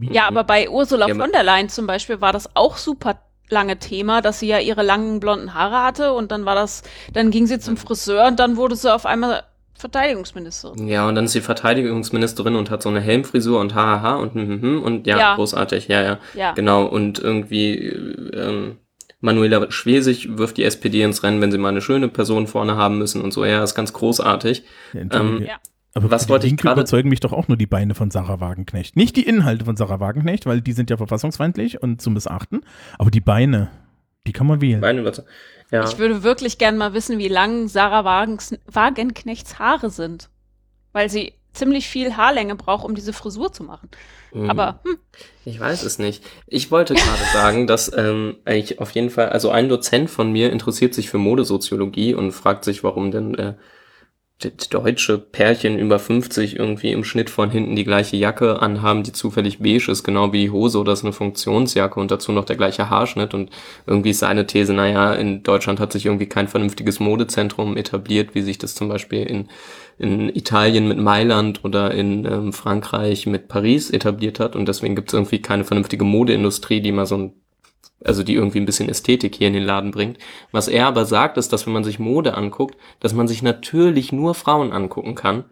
Ja, 0.00 0.28
aber 0.28 0.44
bei 0.44 0.68
Ursula 0.70 1.08
Ja, 1.08 1.14
von 1.14 1.32
der 1.32 1.42
Leyen 1.42 1.68
zum 1.70 1.86
Beispiel 1.88 2.20
war 2.20 2.32
das 2.32 2.54
auch 2.54 2.76
super 2.76 3.18
lange 3.50 3.78
Thema, 3.78 4.20
dass 4.20 4.40
sie 4.40 4.48
ja 4.48 4.58
ihre 4.58 4.82
langen 4.82 5.20
blonden 5.20 5.54
Haare 5.54 5.82
hatte 5.82 6.12
und 6.12 6.30
dann 6.32 6.44
war 6.44 6.54
das, 6.54 6.82
dann 7.12 7.30
ging 7.30 7.46
sie 7.46 7.58
zum 7.58 7.76
Friseur 7.76 8.26
und 8.26 8.38
dann 8.38 8.56
wurde 8.56 8.76
sie 8.76 8.92
auf 8.92 9.06
einmal 9.06 9.42
Verteidigungsministerin. 9.74 10.88
Ja, 10.88 11.06
und 11.08 11.14
dann 11.14 11.26
ist 11.26 11.32
sie 11.32 11.40
Verteidigungsministerin 11.40 12.56
und 12.56 12.68
hat 12.70 12.82
so 12.82 12.88
eine 12.88 13.00
Helmfrisur 13.00 13.60
und 13.60 13.74
hahaha 13.74 14.16
und 14.16 14.34
hm, 14.34 14.60
hm, 14.62 14.82
und 14.82 15.06
ja, 15.06 15.18
Ja. 15.18 15.34
großartig, 15.36 15.88
ja, 15.88 16.02
ja. 16.02 16.18
Ja. 16.34 16.52
Genau, 16.52 16.84
und 16.84 17.18
irgendwie 17.20 17.76
ähm, 18.34 18.78
Manuela 19.20 19.70
Schwesig 19.70 20.36
wirft 20.36 20.56
die 20.56 20.64
SPD 20.64 21.02
ins 21.02 21.22
Rennen, 21.22 21.40
wenn 21.40 21.50
sie 21.52 21.58
mal 21.58 21.70
eine 21.70 21.80
schöne 21.80 22.08
Person 22.08 22.46
vorne 22.46 22.76
haben 22.76 22.98
müssen 22.98 23.22
und 23.22 23.32
so. 23.32 23.44
Ja, 23.44 23.62
ist 23.62 23.74
ganz 23.74 23.92
großartig. 23.92 24.64
Ja, 24.94 25.00
ähm, 25.12 25.42
Ja. 25.46 25.56
Aber 25.94 26.10
was 26.10 26.28
wollte 26.28 26.46
ich 26.46 26.56
gerade- 26.56 26.80
überzeugen 26.80 27.08
mich 27.08 27.20
doch 27.20 27.32
auch 27.32 27.48
nur 27.48 27.56
die 27.56 27.66
Beine 27.66 27.94
von 27.94 28.10
Sarah 28.10 28.40
Wagenknecht. 28.40 28.96
Nicht 28.96 29.16
die 29.16 29.26
Inhalte 29.26 29.64
von 29.64 29.76
Sarah 29.76 30.00
Wagenknecht, 30.00 30.46
weil 30.46 30.60
die 30.60 30.72
sind 30.72 30.90
ja 30.90 30.96
verfassungsfeindlich 30.96 31.82
und 31.82 32.00
zu 32.02 32.10
missachten, 32.10 32.64
aber 32.98 33.10
die 33.10 33.20
Beine, 33.20 33.70
die 34.26 34.32
kann 34.32 34.46
man 34.46 34.60
wählen. 34.60 34.82
Wörter. 34.82 35.24
Ja. 35.70 35.84
Ich 35.84 35.98
würde 35.98 36.22
wirklich 36.22 36.58
gern 36.58 36.76
mal 36.78 36.94
wissen, 36.94 37.18
wie 37.18 37.28
lang 37.28 37.68
Sarah 37.68 38.04
Wagens 38.04 38.54
Wagenknechts 38.66 39.58
Haare 39.58 39.90
sind. 39.90 40.30
Weil 40.92 41.10
sie 41.10 41.34
ziemlich 41.52 41.88
viel 41.88 42.16
Haarlänge 42.16 42.54
braucht, 42.54 42.84
um 42.84 42.94
diese 42.94 43.12
Frisur 43.12 43.52
zu 43.52 43.62
machen. 43.64 43.90
Mhm. 44.32 44.48
Aber 44.48 44.80
hm, 44.84 44.96
Ich 45.44 45.60
weiß 45.60 45.82
es 45.82 45.98
nicht. 45.98 46.24
Ich 46.46 46.70
wollte 46.70 46.94
gerade 46.94 47.24
sagen, 47.32 47.66
dass 47.66 47.92
ähm, 47.94 48.36
ich 48.46 48.80
auf 48.80 48.90
jeden 48.92 49.10
Fall, 49.10 49.28
also 49.28 49.50
ein 49.50 49.68
Dozent 49.68 50.08
von 50.08 50.32
mir 50.32 50.50
interessiert 50.52 50.94
sich 50.94 51.10
für 51.10 51.18
Modesoziologie 51.18 52.14
und 52.14 52.32
fragt 52.32 52.64
sich, 52.64 52.84
warum 52.84 53.10
denn 53.10 53.34
äh, 53.34 53.54
deutsche 54.70 55.18
Pärchen 55.18 55.78
über 55.78 55.98
50 55.98 56.56
irgendwie 56.56 56.92
im 56.92 57.02
Schnitt 57.02 57.28
von 57.28 57.50
hinten 57.50 57.74
die 57.74 57.84
gleiche 57.84 58.16
Jacke 58.16 58.62
anhaben, 58.62 59.02
die 59.02 59.12
zufällig 59.12 59.58
beige 59.58 59.90
ist, 59.90 60.04
genau 60.04 60.32
wie 60.32 60.42
die 60.42 60.50
Hose 60.50 60.78
oder 60.78 60.92
ist 60.92 61.02
eine 61.02 61.12
Funktionsjacke 61.12 61.98
und 61.98 62.12
dazu 62.12 62.30
noch 62.30 62.44
der 62.44 62.56
gleiche 62.56 62.88
Haarschnitt 62.88 63.34
und 63.34 63.50
irgendwie 63.86 64.10
ist 64.10 64.20
seine 64.20 64.46
These, 64.46 64.74
naja, 64.74 65.14
in 65.14 65.42
Deutschland 65.42 65.80
hat 65.80 65.92
sich 65.92 66.06
irgendwie 66.06 66.28
kein 66.28 66.46
vernünftiges 66.46 67.00
Modezentrum 67.00 67.76
etabliert, 67.76 68.36
wie 68.36 68.42
sich 68.42 68.58
das 68.58 68.76
zum 68.76 68.88
Beispiel 68.88 69.24
in 69.24 69.48
in 69.98 70.28
Italien 70.28 70.86
mit 70.86 70.98
Mailand 70.98 71.64
oder 71.64 71.92
in 71.92 72.24
ähm, 72.24 72.52
Frankreich 72.52 73.26
mit 73.26 73.48
Paris 73.48 73.90
etabliert 73.90 74.38
hat 74.38 74.54
und 74.54 74.68
deswegen 74.68 74.94
gibt 74.94 75.08
es 75.08 75.14
irgendwie 75.14 75.42
keine 75.42 75.64
vernünftige 75.64 76.04
Modeindustrie, 76.04 76.80
die 76.80 76.92
mal 76.92 77.06
so 77.06 77.16
ein, 77.16 77.32
also 78.04 78.22
die 78.22 78.34
irgendwie 78.34 78.60
ein 78.60 78.66
bisschen 78.66 78.88
Ästhetik 78.88 79.34
hier 79.34 79.48
in 79.48 79.54
den 79.54 79.64
Laden 79.64 79.90
bringt. 79.90 80.18
Was 80.52 80.68
er 80.68 80.86
aber 80.86 81.04
sagt, 81.04 81.36
ist, 81.36 81.52
dass 81.52 81.66
wenn 81.66 81.72
man 81.72 81.84
sich 81.84 81.98
Mode 81.98 82.34
anguckt, 82.34 82.76
dass 83.00 83.14
man 83.14 83.28
sich 83.28 83.42
natürlich 83.42 84.12
nur 84.12 84.34
Frauen 84.34 84.72
angucken 84.72 85.14
kann, 85.14 85.44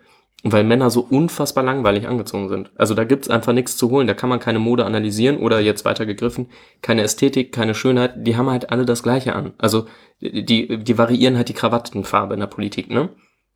weil 0.45 0.65
Männer 0.65 0.91
so 0.91 1.01
unfassbar 1.01 1.65
langweilig 1.65 2.07
angezogen 2.07 2.49
sind. 2.49 2.71
Also 2.77 2.95
da 2.95 3.05
gibt's 3.05 3.29
einfach 3.29 3.53
nichts 3.53 3.77
zu 3.77 3.91
holen, 3.91 4.07
da 4.07 4.15
kann 4.15 4.29
man 4.29 4.39
keine 4.39 4.59
Mode 4.59 4.85
analysieren 4.85 5.39
oder 5.39 5.61
jetzt 5.61 5.85
weiter 5.85 6.07
gegriffen, 6.07 6.49
keine 6.83 7.03
Ästhetik, 7.03 7.53
keine 7.53 7.75
Schönheit, 7.75 8.15
die 8.17 8.37
haben 8.37 8.51
halt 8.51 8.71
alle 8.71 8.85
das 8.85 9.03
gleiche 9.03 9.35
an. 9.35 9.55
Also 9.59 9.87
die, 10.21 10.79
die 10.79 10.99
variieren 10.99 11.37
halt 11.37 11.49
die 11.49 11.55
Krawattenfarbe 11.55 12.35
in 12.35 12.41
der 12.41 12.47
Politik, 12.47 12.91
ne? 12.91 13.11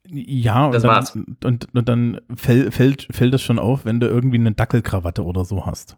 Ja, 0.08 0.66
und 0.66 0.74
Das 0.74 0.82
dann, 0.82 0.90
war's. 0.90 1.16
Und, 1.44 1.68
und 1.72 1.88
dann 1.88 2.20
fäll, 2.34 2.70
fällt, 2.70 3.06
fällt 3.10 3.34
es 3.34 3.42
schon 3.42 3.58
auf, 3.58 3.84
wenn 3.84 4.00
du 4.00 4.08
irgendwie 4.08 4.38
eine 4.38 4.52
Dackelkrawatte 4.52 5.22
oder 5.24 5.44
so 5.44 5.66
hast. 5.66 5.96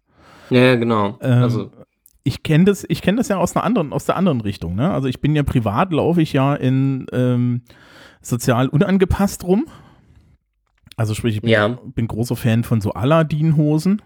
Ja, 0.51 0.61
ja, 0.61 0.74
genau. 0.76 1.18
Ähm, 1.22 1.43
also, 1.43 1.70
ich 2.25 2.43
kenne 2.43 2.64
das, 2.64 2.85
ich 2.89 3.03
kenne 3.03 3.18
das 3.18 3.29
ja 3.29 3.37
aus 3.39 3.57
einer 3.57 3.64
anderen, 3.64 3.93
aus 3.93 4.05
der 4.05 4.16
anderen 4.16 4.41
Richtung. 4.41 4.75
Ne? 4.75 4.91
Also 4.93 5.09
ich 5.09 5.20
bin 5.20 5.35
ja 5.35 5.43
privat, 5.43 5.93
laufe 5.93 6.23
ich 6.23 6.33
ja 6.33 6.55
in 6.55 7.07
ähm, 7.12 7.62
sozial 8.20 8.68
unangepasst 8.68 9.45
rum. 9.45 9.66
Also 10.97 11.14
sprich, 11.14 11.37
ich 11.37 11.43
bin, 11.43 11.51
Ja. 11.51 11.68
bin 11.68 12.07
großer 12.07 12.37
Fan 12.37 12.64
von 12.64 12.81
so 12.81 12.93
Aladdin-Hosen. 12.93 14.03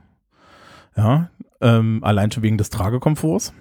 Ja, 0.96 1.30
ähm, 1.60 2.02
allein 2.02 2.30
schon 2.30 2.42
wegen 2.42 2.56
des 2.58 2.70
Tragekomforts. 2.70 3.52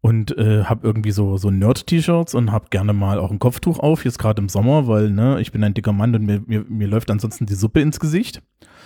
Und 0.00 0.36
äh, 0.38 0.64
habe 0.64 0.86
irgendwie 0.86 1.10
so, 1.10 1.38
so 1.38 1.50
Nerd-T-Shirts 1.50 2.34
und 2.34 2.52
habe 2.52 2.66
gerne 2.70 2.92
mal 2.92 3.18
auch 3.18 3.32
ein 3.32 3.40
Kopftuch 3.40 3.80
auf, 3.80 4.04
jetzt 4.04 4.18
gerade 4.18 4.40
im 4.40 4.48
Sommer, 4.48 4.86
weil 4.86 5.10
ne, 5.10 5.40
ich 5.40 5.50
bin 5.50 5.64
ein 5.64 5.74
dicker 5.74 5.92
Mann 5.92 6.14
und 6.14 6.24
mir, 6.24 6.40
mir, 6.46 6.64
mir 6.68 6.86
läuft 6.86 7.10
ansonsten 7.10 7.46
die 7.46 7.54
Suppe 7.54 7.80
ins 7.80 7.98
Gesicht. 7.98 8.42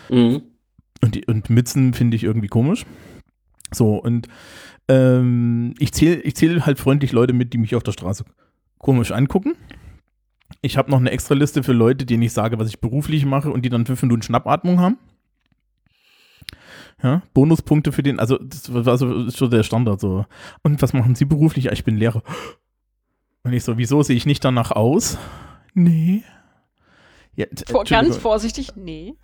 mhm. 0.08 0.42
Und, 1.04 1.16
die, 1.16 1.24
und 1.26 1.50
Mützen 1.50 1.92
finde 1.94 2.16
ich 2.16 2.22
irgendwie 2.22 2.46
komisch. 2.46 2.86
So, 3.74 3.96
und 3.96 4.28
ähm, 4.88 5.74
ich 5.78 5.92
zähle 5.92 6.20
ich 6.22 6.34
zähl 6.36 6.64
halt 6.64 6.78
freundlich 6.78 7.12
Leute 7.12 7.32
mit, 7.32 7.52
die 7.52 7.58
mich 7.58 7.74
auf 7.74 7.82
der 7.82 7.92
Straße 7.92 8.24
komisch 8.78 9.12
angucken. 9.12 9.54
Ich 10.60 10.76
habe 10.76 10.90
noch 10.90 10.98
eine 10.98 11.10
extra 11.10 11.34
Liste 11.34 11.62
für 11.62 11.72
Leute, 11.72 12.04
denen 12.04 12.22
ich 12.22 12.32
sage, 12.32 12.58
was 12.58 12.68
ich 12.68 12.80
beruflich 12.80 13.24
mache 13.24 13.50
und 13.50 13.64
die 13.64 13.70
dann 13.70 13.86
fünf 13.86 14.02
Minuten 14.02 14.22
Schnappatmung 14.22 14.80
haben. 14.80 14.98
Ja, 17.02 17.22
Bonuspunkte 17.34 17.90
für 17.90 18.02
den, 18.02 18.20
also 18.20 18.38
das 18.38 18.72
war 18.72 18.96
so, 18.96 19.24
ist 19.24 19.38
schon 19.38 19.50
der 19.50 19.64
Standard 19.64 20.00
so. 20.00 20.24
Und 20.62 20.82
was 20.82 20.92
machen 20.92 21.14
Sie 21.14 21.24
beruflich? 21.24 21.66
Ich 21.66 21.84
bin 21.84 21.96
Lehrer. 21.96 22.22
Und 23.42 23.52
ich 23.52 23.64
so, 23.64 23.76
wieso 23.76 24.02
sehe 24.02 24.16
ich 24.16 24.26
nicht 24.26 24.44
danach 24.44 24.70
aus? 24.70 25.18
Nee. 25.74 26.22
Ja, 27.34 27.46
t- 27.46 27.64
vor, 27.70 27.84
ganz 27.84 28.16
vorsichtig, 28.18 28.76
nee. 28.76 29.14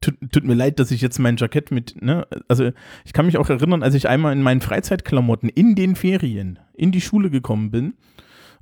Tut, 0.00 0.14
tut 0.30 0.44
mir 0.44 0.54
leid, 0.54 0.78
dass 0.78 0.90
ich 0.92 1.00
jetzt 1.00 1.18
mein 1.18 1.36
Jackett 1.36 1.70
mit, 1.72 2.00
ne, 2.00 2.26
also 2.48 2.70
ich 3.04 3.12
kann 3.12 3.26
mich 3.26 3.36
auch 3.36 3.48
erinnern, 3.50 3.82
als 3.82 3.94
ich 3.94 4.08
einmal 4.08 4.32
in 4.32 4.42
meinen 4.42 4.60
Freizeitklamotten 4.60 5.48
in 5.48 5.74
den 5.74 5.96
Ferien 5.96 6.60
in 6.74 6.92
die 6.92 7.00
Schule 7.00 7.30
gekommen 7.30 7.70
bin 7.72 7.94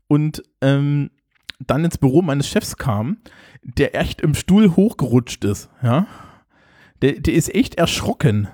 und 0.07 0.43
ähm, 0.63 1.11
dann 1.61 1.85
ins 1.85 1.99
Büro 1.99 2.23
meines 2.23 2.49
Chefs 2.49 2.77
kam, 2.79 3.19
der 3.63 3.95
echt 3.95 4.23
im 4.23 4.35
Stuhl 4.35 4.77
hochgerutscht 4.77 5.45
ist, 5.45 5.69
ja. 5.83 6.07
Der, 7.03 7.13
der 7.21 7.35
ist 7.35 7.55
echt 7.55 7.75
erschrocken. 7.77 8.49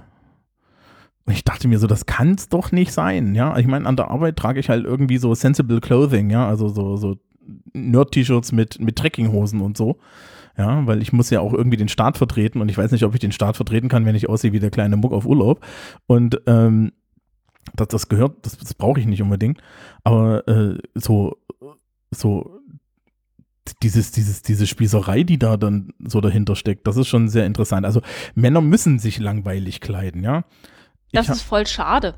Und 1.25 1.33
ich 1.33 1.45
dachte 1.45 1.69
mir 1.69 1.79
so, 1.79 1.87
das 1.87 2.05
kann's 2.05 2.49
doch 2.49 2.73
nicht 2.73 2.93
sein, 2.93 3.35
ja. 3.35 3.57
Ich 3.59 3.67
meine, 3.67 3.87
an 3.87 3.97
der 3.97 4.11
Arbeit 4.11 4.37
trage 4.37 4.59
ich 4.61 4.69
halt 4.69 4.85
irgendwie 4.85 5.19
so 5.19 5.35
sensible 5.35 5.81
Clothing, 5.81 6.31
ja, 6.31 6.47
also 6.49 6.69
so, 6.69 6.97
so 6.97 7.17
Nerd-T-Shirts 7.73 8.53
mit, 8.53 8.81
mit 8.81 8.97
Trekkinghosen 8.97 9.61
und 9.61 9.77
so. 9.77 9.99
Ja, 10.57 10.87
weil 10.87 11.03
ich 11.03 11.13
muss 11.13 11.31
ja 11.31 11.41
auch 11.41 11.53
irgendwie 11.53 11.77
den 11.77 11.89
Staat 11.89 12.17
vertreten 12.17 12.61
und 12.61 12.69
ich 12.69 12.79
weiß 12.79 12.93
nicht, 12.93 13.03
ob 13.05 13.13
ich 13.15 13.21
den 13.21 13.33
Staat 13.33 13.57
vertreten 13.57 13.89
kann, 13.89 14.07
wenn 14.07 14.15
ich 14.15 14.29
aussehe 14.29 14.53
wie 14.53 14.61
der 14.61 14.71
kleine 14.71 14.97
Muck 14.97 15.13
auf 15.13 15.27
Urlaub. 15.27 15.65
Und 16.07 16.41
ähm, 16.47 16.93
das, 17.75 17.89
das 17.89 18.09
gehört, 18.09 18.47
das, 18.47 18.57
das 18.57 18.75
brauche 18.75 19.01
ich 19.01 19.07
nicht 19.07 19.23
unbedingt. 19.23 19.61
Aber 20.05 20.47
äh, 20.47 20.79
so, 20.95 21.39
so 22.13 22.61
dieses, 23.83 24.13
dieses, 24.13 24.43
diese 24.43 24.67
Spießerei, 24.67 25.25
die 25.25 25.39
da 25.39 25.57
dann 25.57 25.93
so 25.99 26.21
dahinter 26.21 26.55
steckt, 26.55 26.87
das 26.87 26.97
ist 26.97 27.09
schon 27.09 27.29
sehr 27.29 27.47
interessant. 27.47 27.85
Also 27.85 28.03
Männer 28.35 28.61
müssen 28.61 28.99
sich 28.99 29.19
langweilig 29.19 29.81
kleiden, 29.81 30.23
ja. 30.23 30.45
Ich 31.09 31.13
Das 31.19 31.29
ist 31.29 31.43
voll 31.43 31.67
schade. 31.67 32.15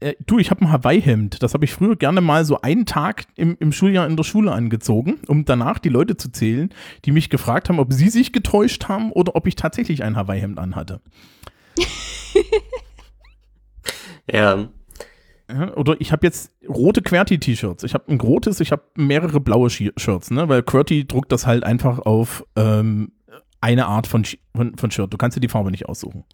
Äh, 0.00 0.14
du, 0.26 0.38
ich 0.38 0.50
habe 0.50 0.62
ein 0.62 0.72
Hawaii-Hemd. 0.72 1.42
Das 1.42 1.54
habe 1.54 1.64
ich 1.64 1.72
früher 1.72 1.96
gerne 1.96 2.20
mal 2.20 2.44
so 2.44 2.60
einen 2.60 2.86
Tag 2.86 3.24
im, 3.36 3.56
im 3.60 3.72
Schuljahr 3.72 4.06
in 4.06 4.16
der 4.16 4.24
Schule 4.24 4.52
angezogen, 4.52 5.18
um 5.28 5.44
danach 5.44 5.78
die 5.78 5.88
Leute 5.88 6.16
zu 6.16 6.30
zählen, 6.32 6.70
die 7.04 7.12
mich 7.12 7.30
gefragt 7.30 7.68
haben, 7.68 7.78
ob 7.78 7.92
sie 7.92 8.08
sich 8.08 8.32
getäuscht 8.32 8.88
haben 8.88 9.12
oder 9.12 9.36
ob 9.36 9.46
ich 9.46 9.56
tatsächlich 9.56 10.02
ein 10.02 10.16
Hawaii-Hemd 10.16 10.58
anhatte. 10.58 11.00
Ja, 14.32 14.68
oder 15.74 15.96
ich 16.00 16.12
habe 16.12 16.24
jetzt 16.26 16.52
rote 16.68 17.02
QWERTY-T-Shirts. 17.02 17.82
Ich 17.82 17.94
habe 17.94 18.04
ein 18.12 18.20
rotes, 18.20 18.60
ich 18.60 18.70
habe 18.70 18.82
mehrere 18.94 19.40
blaue 19.40 19.68
Shi- 19.68 19.92
Shirts, 19.96 20.30
ne? 20.30 20.48
weil 20.48 20.62
QWERTY 20.62 21.06
druckt 21.06 21.32
das 21.32 21.46
halt 21.46 21.64
einfach 21.64 21.98
auf 21.98 22.44
ähm, 22.54 23.12
eine 23.60 23.86
Art 23.86 24.06
von, 24.06 24.24
von, 24.54 24.76
von 24.76 24.90
Shirt. 24.90 25.12
Du 25.12 25.16
kannst 25.18 25.36
dir 25.36 25.40
die 25.40 25.48
Farbe 25.48 25.70
nicht 25.72 25.88
aussuchen. 25.88 26.24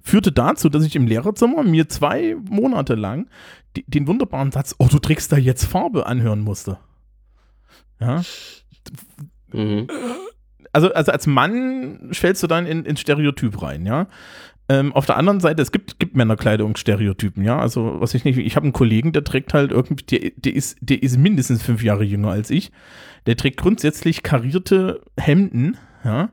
Führte 0.00 0.32
dazu, 0.32 0.68
dass 0.68 0.84
ich 0.84 0.96
im 0.96 1.06
Lehrerzimmer 1.06 1.62
mir 1.62 1.88
zwei 1.88 2.36
Monate 2.48 2.94
lang 2.94 3.28
die, 3.76 3.84
den 3.86 4.06
wunderbaren 4.06 4.52
Satz, 4.52 4.74
oh, 4.78 4.88
du 4.90 4.98
trägst 4.98 5.30
da 5.32 5.36
jetzt 5.36 5.64
Farbe 5.64 6.06
anhören 6.06 6.40
musste. 6.40 6.78
Ja, 8.00 8.22
Mhm. 9.52 9.88
also, 10.72 10.92
also 10.92 11.12
als 11.12 11.26
Mann 11.26 12.10
fällst 12.12 12.42
du 12.42 12.46
dann 12.46 12.66
in, 12.66 12.84
in 12.84 12.96
Stereotyp 12.96 13.62
rein, 13.62 13.86
ja. 13.86 14.06
Ähm, 14.70 14.92
auf 14.92 15.06
der 15.06 15.16
anderen 15.16 15.40
Seite, 15.40 15.62
es 15.62 15.72
gibt, 15.72 15.98
gibt 15.98 16.14
Männerkleidungsstereotypen, 16.14 17.42
ja. 17.42 17.58
Also, 17.58 18.00
was 18.00 18.12
ich 18.12 18.24
nicht, 18.24 18.38
ich 18.38 18.56
habe 18.56 18.64
einen 18.64 18.74
Kollegen, 18.74 19.12
der 19.12 19.24
trägt 19.24 19.54
halt 19.54 19.72
irgendwie, 19.72 20.04
der, 20.04 20.32
der, 20.36 20.54
ist, 20.54 20.76
der 20.82 21.02
ist 21.02 21.16
mindestens 21.16 21.62
fünf 21.62 21.82
Jahre 21.82 22.04
jünger 22.04 22.30
als 22.30 22.50
ich. 22.50 22.70
Der 23.26 23.36
trägt 23.36 23.56
grundsätzlich 23.58 24.22
karierte 24.22 25.00
Hemden, 25.16 25.78
ja, 26.04 26.30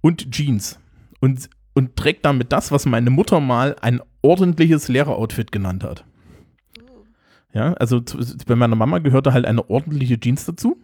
und 0.00 0.32
Jeans. 0.32 0.80
Und, 1.20 1.48
und 1.76 1.94
trägt 1.94 2.24
damit 2.24 2.50
das, 2.52 2.72
was 2.72 2.86
meine 2.86 3.10
Mutter 3.10 3.38
mal 3.38 3.76
ein 3.80 4.00
ordentliches 4.22 4.88
Lehreroutfit 4.88 5.52
genannt 5.52 5.84
hat. 5.84 6.04
Ja, 7.52 7.72
also 7.74 8.02
bei 8.46 8.56
meiner 8.56 8.74
Mama 8.76 8.98
gehörte 8.98 9.32
halt 9.32 9.44
eine 9.46 9.70
ordentliche 9.70 10.18
Jeans 10.18 10.44
dazu. 10.46 10.76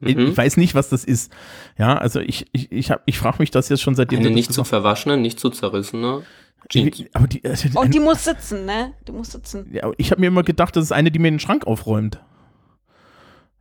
Ich- 0.00 0.16
Mhm. 0.16 0.26
Ich 0.28 0.36
weiß 0.36 0.56
nicht, 0.56 0.74
was 0.74 0.88
das 0.90 1.04
ist. 1.04 1.32
Ja, 1.78 1.96
also 1.96 2.20
ich, 2.20 2.46
ich, 2.52 2.70
ich, 2.72 2.90
hab- 2.90 3.02
ich 3.06 3.18
frage 3.18 3.36
mich 3.38 3.50
das 3.50 3.68
jetzt 3.68 3.80
schon 3.82 3.94
seitdem. 3.94 4.18
Eine 4.20 4.30
nicht 4.30 4.52
zu 4.52 4.64
verwaschene, 4.64 5.16
nicht 5.16 5.38
zu 5.40 5.48
zerrissene 5.50 6.22
Jeans. 6.68 7.04
Aber 7.14 7.26
die, 7.26 7.44
also 7.44 7.68
Und 7.80 7.94
die 7.94 8.00
muss 8.00 8.24
sitzen, 8.24 8.64
ne? 8.66 8.94
Die 9.06 9.12
muss 9.12 9.30
sitzen. 9.32 9.68
ja, 9.72 9.90
ich 9.98 10.10
habe 10.10 10.20
mir 10.20 10.26
immer 10.28 10.42
gedacht, 10.42 10.74
das 10.76 10.84
ist 10.84 10.92
eine, 10.92 11.10
die 11.10 11.18
mir 11.18 11.30
den 11.30 11.40
Schrank 11.40 11.66
aufräumt. 11.66 12.20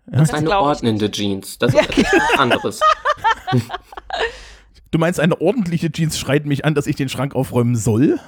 Das 0.07 0.29
ist 0.29 0.33
eine 0.35 0.49
ordnende 0.57 1.09
Jeans. 1.11 1.57
Das 1.59 1.73
ist 1.73 1.79
etwas 1.97 2.39
anderes. 2.39 2.79
Du 4.91 4.99
meinst, 4.99 5.19
eine 5.19 5.39
ordentliche 5.41 5.91
Jeans 5.91 6.19
schreit 6.19 6.45
mich 6.45 6.65
an, 6.65 6.75
dass 6.75 6.87
ich 6.87 6.95
den 6.95 7.09
Schrank 7.09 7.33
aufräumen 7.35 7.75
soll? 7.75 8.19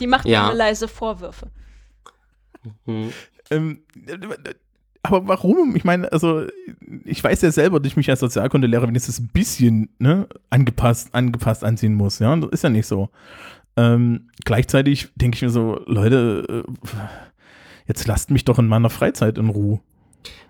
Die 0.00 0.06
macht 0.06 0.26
Ja. 0.26 0.48
mir 0.48 0.54
leise 0.54 0.88
Vorwürfe. 0.88 1.48
Mhm. 2.86 3.12
Ähm, 3.50 3.80
aber 5.02 5.26
warum? 5.28 5.74
Ich 5.76 5.84
meine, 5.84 6.10
also 6.12 6.46
ich 7.04 7.22
weiß 7.22 7.42
ja 7.42 7.50
selber, 7.50 7.80
dass 7.80 7.88
ich 7.88 7.96
mich 7.96 8.10
als 8.10 8.20
Sozialkundelehrer 8.20 8.86
wenigstens 8.88 9.18
ein 9.18 9.28
bisschen 9.28 9.88
ne, 9.98 10.28
angepasst, 10.50 11.14
angepasst 11.14 11.64
anziehen 11.64 11.94
muss. 11.94 12.18
Ja, 12.18 12.34
das 12.36 12.50
ist 12.50 12.64
ja 12.64 12.70
nicht 12.70 12.86
so. 12.86 13.08
Ähm, 13.76 14.28
gleichzeitig 14.44 15.08
denke 15.14 15.36
ich 15.36 15.42
mir 15.42 15.50
so, 15.50 15.80
Leute, 15.86 16.64
äh, 16.66 16.96
jetzt 17.86 18.06
lasst 18.06 18.30
mich 18.30 18.44
doch 18.44 18.58
in 18.58 18.68
meiner 18.68 18.90
Freizeit 18.90 19.38
in 19.38 19.48
Ruhe. 19.48 19.80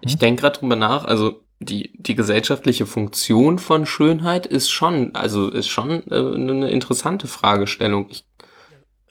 Ich 0.00 0.16
denke 0.18 0.40
gerade 0.42 0.58
drüber 0.58 0.76
nach, 0.76 1.04
also 1.04 1.42
die, 1.60 1.92
die 1.94 2.14
gesellschaftliche 2.14 2.86
Funktion 2.86 3.58
von 3.58 3.84
Schönheit 3.84 4.46
ist 4.46 4.70
schon, 4.70 5.14
also 5.14 5.50
ist 5.50 5.68
schon 5.68 6.02
äh, 6.10 6.14
eine 6.16 6.70
interessante 6.70 7.26
Fragestellung. 7.26 8.06
Ich, 8.08 8.24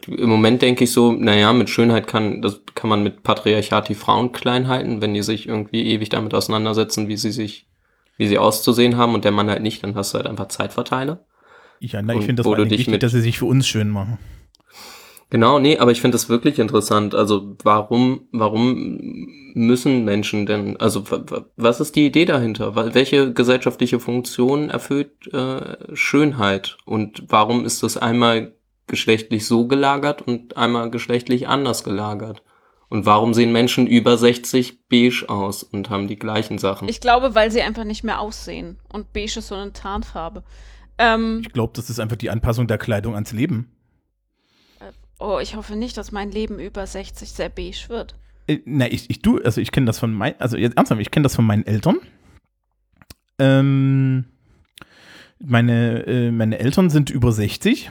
Im 0.08 0.30
Moment 0.30 0.64
denke 0.64 0.84
ich 0.84 0.92
so, 0.92 1.12
naja, 1.12 1.54
mit 1.54 1.70
Schönheit 1.70 2.08
kann, 2.08 2.42
das 2.42 2.62
kann 2.74 2.90
man 2.90 3.04
mit 3.04 3.22
Patriarchat 3.22 3.88
die 3.88 3.96
Frauen 3.96 4.32
klein 4.32 4.68
halten, 4.68 5.02
wenn 5.02 5.14
die 5.14 5.22
sich 5.22 5.48
irgendwie 5.48 5.86
ewig 5.86 6.10
damit 6.10 6.34
auseinandersetzen, 6.34 7.08
wie 7.08 7.18
sie 7.18 7.32
sich, 7.32 7.68
wie 8.18 8.28
sie 8.28 8.40
auszusehen 8.40 8.98
haben 8.98 9.14
und 9.14 9.26
der 9.26 9.32
Mann 9.32 9.50
halt 9.50 9.62
nicht, 9.62 9.84
dann 9.84 9.94
hast 9.96 10.14
du 10.14 10.18
halt 10.18 10.28
einfach 10.28 10.48
Zeitverteile. 10.48 11.24
Ja, 11.80 12.02
na, 12.02 12.16
ich 12.16 12.26
finde 12.26 12.44
das 12.44 12.68
dich 12.68 12.80
wichtig, 12.80 13.00
dass 13.00 13.12
sie 13.12 13.22
sich 13.22 13.38
für 13.38 13.46
uns 13.46 13.68
schön 13.68 13.90
machen. 13.90 14.18
Genau, 15.32 15.60
nee, 15.60 15.78
aber 15.78 15.92
ich 15.92 16.02
finde 16.02 16.16
das 16.16 16.28
wirklich 16.28 16.58
interessant. 16.58 17.14
Also 17.14 17.56
warum, 17.64 18.28
warum 18.32 19.28
müssen 19.54 20.04
Menschen 20.04 20.46
denn, 20.48 20.78
also 20.78 21.10
wa- 21.12 21.24
wa- 21.28 21.46
was 21.56 21.80
ist 21.80 21.96
die 21.96 22.06
Idee 22.08 22.26
dahinter? 22.26 22.76
Welche 22.96 23.32
gesellschaftliche 23.34 24.00
Funktion 24.00 24.70
erfüllt 24.72 25.32
äh, 25.32 25.96
Schönheit? 25.96 26.78
Und 26.86 27.24
warum 27.28 27.64
ist 27.66 27.84
das 27.84 27.96
einmal 27.98 28.54
geschlechtlich 28.88 29.46
so 29.46 29.68
gelagert 29.68 30.24
und 30.24 30.58
einmal 30.58 30.90
geschlechtlich 30.90 31.48
anders 31.48 31.84
gelagert? 31.84 32.42
Und 32.90 33.06
warum 33.06 33.36
sehen 33.36 33.52
Menschen 33.52 33.86
über 33.86 34.18
60 34.18 34.88
beige 34.90 35.26
aus 35.30 35.62
und 35.62 35.92
haben 35.92 36.08
die 36.08 36.18
gleichen 36.18 36.58
Sachen? 36.58 36.90
Ich 36.90 37.02
glaube, 37.02 37.36
weil 37.36 37.52
sie 37.52 37.62
einfach 37.62 37.84
nicht 37.84 38.04
mehr 38.04 38.20
aussehen. 38.20 38.80
Und 38.92 39.14
beige 39.14 39.38
ist 39.38 39.48
so 39.50 39.54
eine 39.54 39.74
Tarnfarbe. 39.74 40.44
Ähm, 40.98 41.42
Ich 41.46 41.54
glaube, 41.54 41.74
das 41.76 41.92
ist 41.92 42.00
einfach 42.00 42.16
die 42.16 42.32
Anpassung 42.32 42.66
der 42.66 42.80
Kleidung 42.80 43.14
ans 43.14 43.32
Leben. 43.32 43.72
Oh, 45.20 45.40
ich 45.40 45.56
hoffe 45.56 45.76
nicht, 45.76 45.98
dass 45.98 46.12
mein 46.12 46.32
Leben 46.32 46.60
über 46.60 46.88
60 46.88 47.30
sehr 47.30 47.50
beige 47.50 47.86
wird. 47.90 48.16
Äh, 48.48 48.60
na, 48.66 48.92
ich, 48.92 49.10
ich 49.10 49.22
du, 49.22 49.40
also 49.40 49.62
ich 49.62 49.72
kenne 49.72 49.86
das 49.86 50.00
von 50.00 50.14
meinen, 50.14 50.36
also 50.40 50.58
jetzt 50.58 50.78
ernsthaft, 50.78 51.02
ich 51.02 51.12
kenne 51.12 51.24
das 51.24 51.36
von 51.36 51.46
meinen 51.46 51.66
Eltern. 51.66 51.98
Ähm, 53.38 54.26
meine, 55.40 56.06
äh, 56.08 56.32
meine 56.32 56.60
Eltern 56.60 56.90
sind 56.90 57.10
über 57.10 57.32
60 57.32 57.90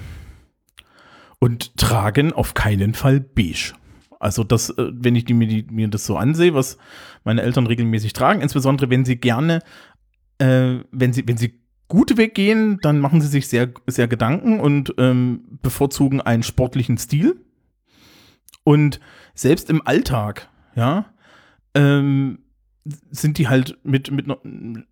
und 1.39 1.77
tragen 1.77 2.33
auf 2.33 2.55
keinen 2.55 2.95
Fall 2.95 3.21
beige. 3.21 3.75
Also 4.21 4.43
das, 4.45 4.71
äh, 4.71 4.91
wenn 4.93 5.15
ich 5.15 5.25
die, 5.25 5.35
mir, 5.35 5.47
die, 5.47 5.67
mir 5.71 5.89
das 5.89 6.05
so 6.05 6.17
ansehe, 6.17 6.55
was 6.55 6.79
meine 7.25 7.43
Eltern 7.43 7.67
regelmäßig 7.67 8.13
tragen, 8.13 8.41
insbesondere 8.41 8.91
wenn 8.91 9.05
sie 9.05 9.17
gerne, 9.17 9.61
äh, 10.39 10.79
wenn 10.91 11.13
sie, 11.13 11.27
wenn 11.27 11.37
sie 11.37 11.61
gut 11.89 12.17
weggehen, 12.17 12.79
dann 12.83 12.99
machen 13.01 13.21
sie 13.21 13.29
sich 13.29 13.49
sehr, 13.49 13.71
sehr 13.87 14.09
Gedanken 14.09 14.61
und 14.61 14.95
ähm, 14.99 15.59
bevorzugen 15.63 16.21
einen 16.21 16.43
sportlichen 16.43 16.99
Stil. 16.99 17.41
Und 18.65 19.01
selbst 19.35 19.71
im 19.71 19.87
Alltag, 19.87 20.49
ja, 20.77 21.07
ähm, 21.75 22.41
sind 23.11 23.37
die 23.37 23.49
halt 23.49 23.77
mit, 23.83 24.11
mit 24.11 24.27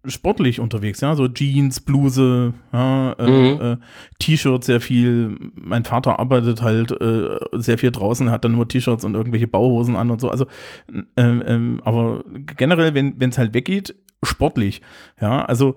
sportlich 0.04 0.60
unterwegs, 0.60 1.00
ja, 1.00 1.14
so 1.14 1.28
Jeans, 1.28 1.80
Bluse, 1.80 2.52
ja, 2.72 3.12
äh, 3.14 3.26
Mhm. 3.54 3.60
äh, 3.60 3.76
T-Shirt 4.18 4.64
sehr 4.64 4.80
viel. 4.82 5.36
Mein 5.54 5.84
Vater 5.84 6.18
arbeitet 6.18 6.60
halt 6.60 6.90
äh, 6.92 7.38
sehr 7.52 7.78
viel 7.78 7.90
draußen, 7.92 8.30
hat 8.30 8.44
dann 8.44 8.52
nur 8.52 8.68
T-Shirts 8.68 9.04
und 9.04 9.14
irgendwelche 9.14 9.48
Bauhosen 9.48 9.96
an 9.96 10.10
und 10.10 10.20
so. 10.20 10.30
Also, 10.30 10.46
ähm, 11.16 11.42
ähm, 11.46 11.80
aber 11.84 12.22
generell, 12.56 12.94
wenn 12.94 13.16
es 13.30 13.38
halt 13.38 13.54
weggeht, 13.54 13.94
sportlich, 14.22 14.82
ja, 15.20 15.44
also 15.44 15.74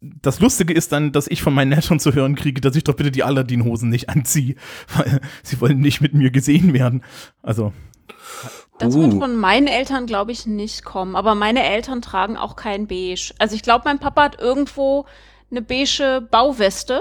das 0.00 0.40
Lustige 0.40 0.72
ist 0.72 0.92
dann, 0.92 1.12
dass 1.12 1.26
ich 1.26 1.42
von 1.42 1.52
meinen 1.54 1.72
Eltern 1.72 1.98
zu 1.98 2.12
hören 2.14 2.36
kriege, 2.36 2.60
dass 2.60 2.76
ich 2.76 2.84
doch 2.84 2.94
bitte 2.94 3.10
die 3.10 3.24
Aladdin-Hosen 3.24 3.88
nicht 3.88 4.08
anziehe, 4.08 4.54
weil 4.96 5.20
sie 5.42 5.60
wollen 5.60 5.80
nicht 5.80 6.00
mit 6.00 6.14
mir 6.14 6.30
gesehen 6.30 6.72
werden. 6.72 7.02
Also, 7.42 7.72
Das 8.78 8.94
wird 8.94 9.14
Uh. 9.14 9.18
von 9.20 9.36
meinen 9.36 9.66
Eltern, 9.66 10.06
glaube 10.06 10.30
ich, 10.30 10.46
nicht 10.46 10.84
kommen. 10.84 11.16
Aber 11.16 11.34
meine 11.34 11.64
Eltern 11.64 12.00
tragen 12.00 12.36
auch 12.36 12.54
kein 12.54 12.86
Beige. 12.86 13.34
Also 13.38 13.56
ich 13.56 13.62
glaube, 13.62 13.82
mein 13.86 13.98
Papa 13.98 14.22
hat 14.22 14.38
irgendwo 14.40 15.04
eine 15.50 15.62
beige 15.62 16.26
Bauweste. 16.30 17.00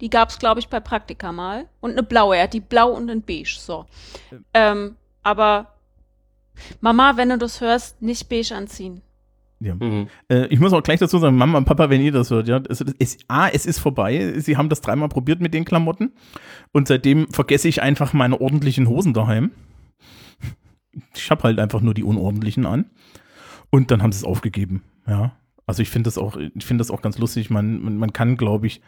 Die 0.00 0.10
gab 0.10 0.30
es, 0.30 0.40
glaube 0.40 0.58
ich, 0.58 0.68
bei 0.68 0.80
Praktika 0.80 1.30
mal. 1.30 1.68
Und 1.80 1.92
eine 1.92 2.02
blaue. 2.02 2.36
Er 2.36 2.44
hat 2.44 2.52
die 2.52 2.60
blau 2.60 2.90
und 2.90 3.08
ein 3.10 3.22
beige. 3.22 3.56
So. 3.60 3.86
Ähm, 4.52 4.96
aber 5.22 5.68
Mama, 6.80 7.16
wenn 7.16 7.28
du 7.28 7.38
das 7.38 7.60
hörst, 7.60 8.02
nicht 8.02 8.28
beige 8.28 8.54
anziehen. 8.56 9.02
Ja. 9.60 9.74
Mhm. 9.74 10.08
Äh, 10.28 10.46
ich 10.46 10.60
muss 10.60 10.72
auch 10.72 10.82
gleich 10.82 11.00
dazu 11.00 11.18
sagen, 11.18 11.36
Mama 11.36 11.58
und 11.58 11.64
Papa, 11.64 11.90
wenn 11.90 12.00
ihr 12.00 12.12
das 12.12 12.30
hört, 12.30 12.48
ja, 12.48 12.60
es, 12.68 12.84
es, 12.98 13.18
A, 13.28 13.48
es 13.48 13.66
ist 13.66 13.78
vorbei. 13.78 14.34
Sie 14.38 14.56
haben 14.56 14.68
das 14.68 14.80
dreimal 14.80 15.08
probiert 15.08 15.40
mit 15.40 15.54
den 15.54 15.64
Klamotten 15.64 16.12
und 16.72 16.88
seitdem 16.88 17.28
vergesse 17.30 17.68
ich 17.68 17.82
einfach 17.82 18.12
meine 18.12 18.40
ordentlichen 18.40 18.88
Hosen 18.88 19.14
daheim. 19.14 19.50
Ich 21.14 21.30
habe 21.30 21.42
halt 21.44 21.58
einfach 21.58 21.80
nur 21.80 21.94
die 21.94 22.04
unordentlichen 22.04 22.66
an 22.66 22.86
und 23.70 23.90
dann 23.90 24.02
haben 24.02 24.12
sie 24.12 24.18
es 24.18 24.24
aufgegeben. 24.24 24.82
Ja, 25.06 25.32
also 25.66 25.82
ich 25.82 25.90
finde 25.90 26.08
das 26.08 26.18
auch, 26.18 26.36
ich 26.36 26.64
finde 26.64 26.82
das 26.82 26.90
auch 26.90 27.02
ganz 27.02 27.18
lustig. 27.18 27.50
Man, 27.50 27.82
man, 27.82 27.96
man 27.96 28.12
kann, 28.12 28.36
glaube 28.36 28.66
ich, 28.66 28.80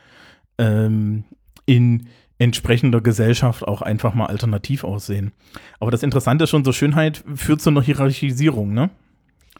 ähm, 0.59 1.25
in 1.65 2.07
entsprechender 2.39 3.01
Gesellschaft 3.01 3.67
auch 3.67 3.83
einfach 3.83 4.15
mal 4.15 4.27
alternativ 4.27 4.85
aussehen. 4.85 5.33
Aber 5.81 5.91
das 5.91 6.03
Interessante 6.03 6.45
ist 6.45 6.51
schon, 6.51 6.65
so 6.65 6.73
Schönheit 6.73 7.25
führt 7.35 7.63
zu 7.63 7.71
einer 7.71 7.83
Hierarchisierung, 7.83 8.75
ne? 8.75 8.91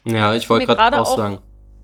Ja, 0.09 0.33
ich 0.33 0.49
wollte 0.49 0.65
gerade 0.67 0.99
auch 1.01 1.15
sagen. 1.17 1.39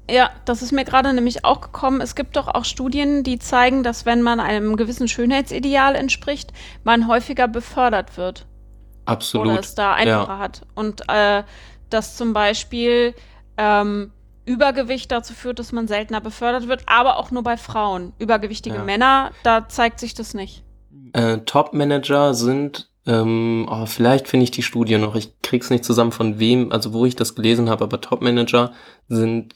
Ja, 0.10 0.32
das 0.46 0.62
ist 0.62 0.74
mir 0.74 0.84
gerade 0.84 1.14
nämlich 1.14 1.46
auch 1.46 1.62
gekommen. 1.62 2.02
Es 2.02 2.16
gibt 2.16 2.36
doch 2.36 2.48
auch 2.50 2.66
Studien, 2.66 3.24
die 3.24 3.40
zeigen, 3.40 3.84
dass 3.84 4.06
wenn 4.06 4.22
man 4.22 4.40
einem 4.40 4.76
gewissen 4.76 5.08
Schönheitsideal 5.08 5.96
entspricht, 5.96 6.52
man 6.84 7.08
häufiger 7.08 7.48
befördert 7.48 8.18
wird. 8.18 8.46
Absolut. 9.06 9.48
oder 9.48 9.60
es 9.60 9.76
da 9.76 9.94
einfacher 9.94 10.40
hat. 10.40 10.62
Und 10.76 11.04
äh, 11.10 11.44
dass 11.90 12.18
zum 12.18 12.34
Beispiel 12.34 13.14
ähm, 13.58 14.12
Übergewicht 14.46 15.12
dazu 15.12 15.34
führt, 15.34 15.60
dass 15.60 15.72
man 15.72 15.88
seltener 15.88 16.22
befördert 16.22 16.68
wird, 16.68 16.84
aber 16.86 17.18
auch 17.18 17.32
nur 17.32 17.44
bei 17.44 17.58
Frauen. 17.58 18.14
Übergewichtige 18.20 18.78
Ja. 18.78 18.84
Männer, 18.84 19.32
da 19.44 19.70
zeigt 19.70 20.00
sich 20.00 20.14
das 20.14 20.34
nicht. 20.34 20.64
Äh, 21.14 21.40
Top-Manager 21.40 22.34
sind, 22.34 22.90
ähm, 23.06 23.68
oh, 23.70 23.86
vielleicht 23.86 24.28
finde 24.28 24.46
ich 24.46 24.52
die 24.52 24.64
Studie 24.64 24.98
noch, 24.98 25.16
ich 25.16 25.42
krieg's 25.42 25.70
nicht 25.70 25.84
zusammen 25.84 26.12
von 26.12 26.40
wem, 26.40 26.72
also 26.72 26.94
wo 26.94 27.06
ich 27.06 27.16
das 27.16 27.36
gelesen 27.36 27.70
habe, 27.70 27.84
aber 27.84 28.02
Top-Manager 28.02 28.72
sind 29.08 29.56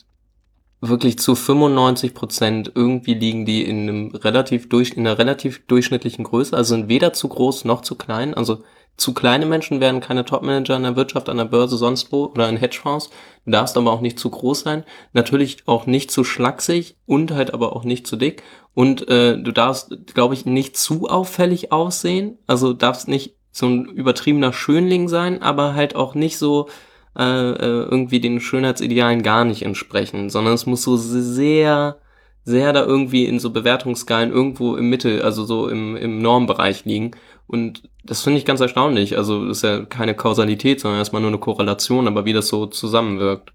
wirklich 0.80 1.18
zu 1.18 1.34
95 1.34 2.14
Prozent 2.14 2.72
irgendwie 2.76 3.16
liegen 3.16 3.46
die 3.46 3.64
in 3.64 3.90
einem 3.90 4.16
relativ 4.16 4.70
durch, 4.70 4.92
in 4.92 5.08
einer 5.08 5.18
relativ 5.18 5.66
durchschnittlichen 5.66 6.24
Größe, 6.24 6.56
also 6.56 6.76
sind 6.76 6.90
weder 6.90 7.14
zu 7.14 7.30
groß 7.30 7.66
noch 7.66 7.82
zu 7.82 7.96
klein, 7.96 8.34
also 8.34 8.64
zu 8.98 9.14
kleine 9.14 9.46
Menschen 9.46 9.80
werden 9.80 10.02
keine 10.02 10.26
Topmanager 10.26 10.76
in 10.76 10.82
der 10.82 10.96
Wirtschaft, 10.96 11.30
an 11.30 11.38
der 11.38 11.46
Börse, 11.46 11.78
sonst 11.78 12.12
wo 12.12 12.26
oder 12.26 12.50
in 12.50 12.58
Hedgefonds. 12.58 13.12
Du 13.46 13.52
darfst 13.52 13.78
aber 13.78 13.92
auch 13.92 14.02
nicht 14.02 14.18
zu 14.18 14.32
groß 14.32 14.62
sein. 14.62 14.84
Natürlich 15.14 15.68
auch 15.68 15.86
nicht 15.86 16.10
zu 16.10 16.24
schlaksig 16.24 16.98
und 17.06 17.32
halt 17.32 17.54
aber 17.54 17.76
auch 17.76 17.84
nicht 17.84 18.08
zu 18.08 18.16
dick. 18.16 18.42
Und 18.74 19.08
äh, 19.08 19.38
du 19.38 19.52
darfst, 19.52 19.96
glaube 20.16 20.34
ich, 20.34 20.48
nicht 20.48 20.78
zu 20.78 21.08
auffällig 21.08 21.72
aussehen. 21.72 22.40
Also 22.48 22.74
darfst 22.74 23.08
nicht 23.08 23.37
so 23.58 23.68
ein 23.68 23.86
übertriebener 23.86 24.54
Schönling 24.54 25.08
sein, 25.08 25.42
aber 25.42 25.74
halt 25.74 25.96
auch 25.96 26.14
nicht 26.14 26.38
so 26.38 26.70
äh, 27.18 27.24
äh, 27.24 27.88
irgendwie 27.90 28.20
den 28.20 28.40
Schönheitsidealen 28.40 29.24
gar 29.24 29.46
nicht 29.46 29.64
entsprechen, 29.64 30.30
sondern 30.30 30.54
es 30.54 30.68
muss 30.68 30.84
so 30.84 30.96
sehr, 30.98 31.98
sehr 32.44 32.74
da 32.74 32.86
irgendwie 32.86 33.26
in 33.26 33.40
so 33.40 33.50
Bewertungsskalen 33.50 34.32
irgendwo 34.32 34.76
im 34.76 34.90
Mittel, 34.90 35.24
also 35.24 35.44
so 35.44 35.68
im, 35.68 35.98
im 35.98 36.22
Normbereich 36.22 36.86
liegen. 36.86 37.12
Und 37.48 37.90
das 38.04 38.22
finde 38.22 38.38
ich 38.38 38.46
ganz 38.46 38.60
erstaunlich. 38.60 39.18
Also 39.18 39.48
ist 39.48 39.64
ja 39.64 39.86
keine 39.86 40.14
Kausalität, 40.14 40.80
sondern 40.80 41.00
erstmal 41.00 41.22
nur 41.22 41.32
eine 41.32 41.40
Korrelation, 41.40 42.08
aber 42.08 42.26
wie 42.26 42.34
das 42.34 42.50
so 42.50 42.68
zusammenwirkt. 42.68 43.54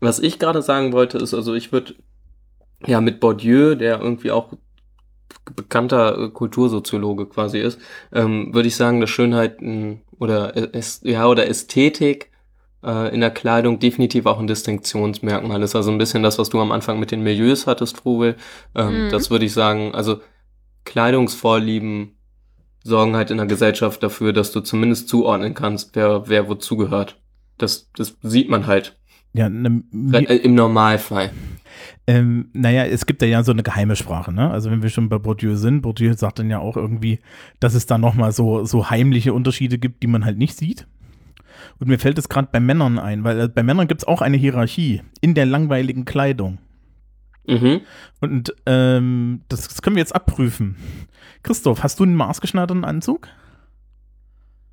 Was 0.00 0.18
ich 0.18 0.40
gerade 0.40 0.62
sagen 0.62 0.92
wollte, 0.92 1.18
ist, 1.18 1.34
also 1.34 1.54
ich 1.54 1.70
würde 1.70 1.94
ja 2.86 3.00
mit 3.00 3.20
Bourdieu, 3.20 3.76
der 3.76 4.00
irgendwie 4.00 4.32
auch 4.32 4.52
bekannter 5.56 6.18
äh, 6.18 6.28
Kultursoziologe 6.30 7.26
quasi 7.26 7.58
ist, 7.58 7.80
ähm, 8.12 8.52
würde 8.54 8.68
ich 8.68 8.76
sagen, 8.76 9.00
dass 9.00 9.10
Schönheit 9.10 9.60
mh, 9.60 9.98
oder 10.18 10.56
es, 10.74 11.00
ja 11.04 11.26
oder 11.26 11.48
Ästhetik 11.48 12.30
äh, 12.84 13.12
in 13.14 13.20
der 13.20 13.30
Kleidung 13.30 13.78
definitiv 13.78 14.26
auch 14.26 14.38
ein 14.38 14.46
Distinktionsmerkmal 14.46 15.62
ist. 15.62 15.76
Also 15.76 15.90
ein 15.90 15.98
bisschen 15.98 16.22
das, 16.22 16.38
was 16.38 16.48
du 16.50 16.60
am 16.60 16.72
Anfang 16.72 16.98
mit 17.00 17.10
den 17.10 17.22
Milieus 17.22 17.66
hattest, 17.66 17.96
Frubel. 17.98 18.36
Ähm, 18.74 19.06
Mhm. 19.06 19.10
Das 19.10 19.30
würde 19.30 19.44
ich 19.46 19.52
sagen, 19.52 19.94
also 19.94 20.20
Kleidungsvorlieben 20.84 22.16
sorgen 22.84 23.16
halt 23.16 23.30
in 23.30 23.36
der 23.36 23.46
Gesellschaft 23.46 24.02
dafür, 24.02 24.32
dass 24.32 24.52
du 24.52 24.60
zumindest 24.60 25.08
zuordnen 25.08 25.54
kannst, 25.54 25.94
wer, 25.94 26.28
wer 26.28 26.48
wozu 26.48 26.76
gehört. 26.76 27.20
Das, 27.58 27.90
das 27.96 28.16
sieht 28.22 28.48
man 28.48 28.66
halt. 28.66 28.96
Ja, 29.34 29.48
ne, 29.48 29.82
Äh, 30.12 30.36
Im 30.36 30.54
Normalfall. 30.54 31.30
Ähm, 32.08 32.48
naja, 32.54 32.86
es 32.86 33.04
gibt 33.04 33.20
ja, 33.20 33.28
ja 33.28 33.44
so 33.44 33.52
eine 33.52 33.62
geheime 33.62 33.94
Sprache, 33.94 34.32
ne? 34.32 34.50
Also 34.50 34.70
wenn 34.70 34.82
wir 34.82 34.88
schon 34.88 35.10
bei 35.10 35.18
Bourdieu 35.18 35.56
sind, 35.56 35.82
Bourdieu 35.82 36.14
sagt 36.14 36.38
dann 36.38 36.48
ja 36.48 36.58
auch 36.58 36.78
irgendwie, 36.78 37.18
dass 37.60 37.74
es 37.74 37.84
da 37.84 37.98
nochmal 37.98 38.32
so, 38.32 38.64
so 38.64 38.88
heimliche 38.88 39.34
Unterschiede 39.34 39.76
gibt, 39.76 40.02
die 40.02 40.06
man 40.06 40.24
halt 40.24 40.38
nicht 40.38 40.56
sieht. 40.56 40.86
Und 41.78 41.88
mir 41.88 41.98
fällt 41.98 42.16
es 42.16 42.30
gerade 42.30 42.48
bei 42.50 42.60
Männern 42.60 42.98
ein, 42.98 43.24
weil 43.24 43.38
äh, 43.38 43.48
bei 43.48 43.62
Männern 43.62 43.88
gibt 43.88 44.00
es 44.00 44.08
auch 44.08 44.22
eine 44.22 44.38
Hierarchie 44.38 45.02
in 45.20 45.34
der 45.34 45.44
langweiligen 45.44 46.06
Kleidung. 46.06 46.56
Mhm. 47.46 47.82
Und 48.22 48.54
ähm, 48.64 49.42
das, 49.50 49.68
das 49.68 49.82
können 49.82 49.96
wir 49.96 50.00
jetzt 50.00 50.14
abprüfen. 50.14 50.76
Christoph, 51.42 51.82
hast 51.82 52.00
du 52.00 52.04
einen 52.04 52.16
maßgeschneiderten 52.16 52.86
Anzug? 52.86 53.28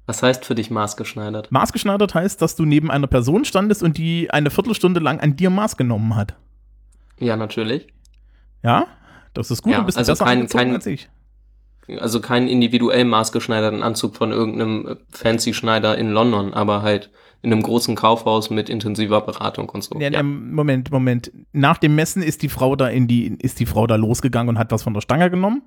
Was 0.05 0.23
heißt 0.23 0.45
für 0.45 0.55
dich 0.55 0.71
maßgeschneidert? 0.71 1.51
Maßgeschneidert 1.51 2.15
heißt, 2.15 2.41
dass 2.41 2.55
du 2.55 2.63
neben 2.63 2.89
einer 2.89 3.07
Person 3.07 3.43
standest 3.43 3.83
und 3.83 3.97
die 3.97 4.31
eine 4.31 4.51
Viertelstunde 4.51 5.01
lang 5.01 5.19
an 5.19 5.35
dir 5.35 5.49
Maß 5.49 5.75
genommen 5.75 6.15
hat. 6.15 6.37
Ja, 7.19 7.35
natürlich. 7.37 7.87
Ja? 8.63 8.87
Das 9.33 9.51
ist 9.51 9.61
gut, 9.61 9.73
Ja, 9.73 9.79
du 9.79 9.85
bist 9.85 9.97
also 9.97 10.11
besser 10.13 10.25
kein- 10.25 10.47
kein- 10.47 10.73
als 10.75 10.85
ich. 10.85 11.09
Also 11.99 12.19
keinen 12.19 12.47
individuell 12.47 13.05
maßgeschneiderten 13.05 13.83
Anzug 13.83 14.15
von 14.15 14.31
irgendeinem 14.31 14.87
äh, 14.87 14.95
fancy 15.11 15.53
Schneider 15.53 15.97
in 15.97 16.09
London, 16.09 16.53
aber 16.53 16.81
halt 16.81 17.11
in 17.43 17.51
einem 17.53 17.61
großen 17.61 17.95
Kaufhaus 17.95 18.49
mit 18.49 18.69
intensiver 18.69 19.21
Beratung 19.21 19.69
und 19.69 19.83
so. 19.83 19.99
Ja, 19.99 20.09
ja. 20.09 20.23
Moment, 20.23 20.89
Moment. 20.89 21.31
Nach 21.51 21.77
dem 21.77 21.93
Messen 21.93 22.23
ist 22.23 22.41
die 22.41 22.49
Frau 22.49 22.75
da 22.75 22.87
in 22.87 23.07
die, 23.07 23.27
ist 23.27 23.59
die 23.59 23.67
Frau 23.67 23.85
da 23.85 23.97
losgegangen 23.97 24.49
und 24.49 24.57
hat 24.57 24.71
was 24.71 24.81
von 24.81 24.95
der 24.95 25.01
Stange 25.01 25.29
genommen? 25.29 25.61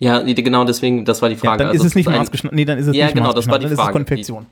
ja, 0.00 0.20
genau 0.22 0.64
deswegen, 0.64 1.04
das 1.04 1.22
war 1.22 1.28
die 1.28 1.36
Ja, 1.36 1.40
Frage. 1.42 1.58
dann 1.58 1.68
Also 1.68 1.84
ist 1.84 1.90
es 1.90 1.94
nicht 1.94 2.08
maßgeschneidert. 2.10 2.56
Nee, 2.56 2.64
dann 2.64 2.78
ist 2.78 2.88
es 2.88 2.96
Ja, 2.96 3.04
nicht 3.04 3.14
genau, 3.14 3.32
das 3.32 3.46
war 3.46 3.60
die 3.60 3.66
Frage. 3.68 3.76
dann 3.76 3.84
ist 3.84 3.86
es 3.88 3.92
Konfektion. 3.92 4.46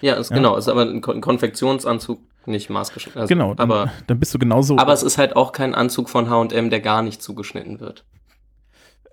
Ja, 0.00 0.14
ist, 0.14 0.30
Ja. 0.30 0.36
genau, 0.36 0.56
ist 0.56 0.68
aber 0.68 0.82
ein 0.82 1.00
Kon 1.00 1.20
Konfektionsanzug 1.20 2.20
nicht 2.46 2.70
maßgeschneidert. 2.70 3.22
Also, 3.22 3.28
Genau, 3.34 3.54
dann, 3.54 3.70
aber, 3.70 3.92
dann 4.06 4.18
bist 4.18 4.32
du 4.34 4.38
genauso. 4.38 4.78
aber 4.78 4.92
es 4.92 5.02
ist 5.02 5.18
halt 5.18 5.36
auch 5.36 5.52
kein 5.52 5.74
Anzug 5.74 6.08
von 6.08 6.30
H&M, 6.30 6.70
der 6.70 6.80
gar 6.80 7.02
nicht 7.02 7.22
zugeschnitten 7.22 7.80
wird. 7.80 8.04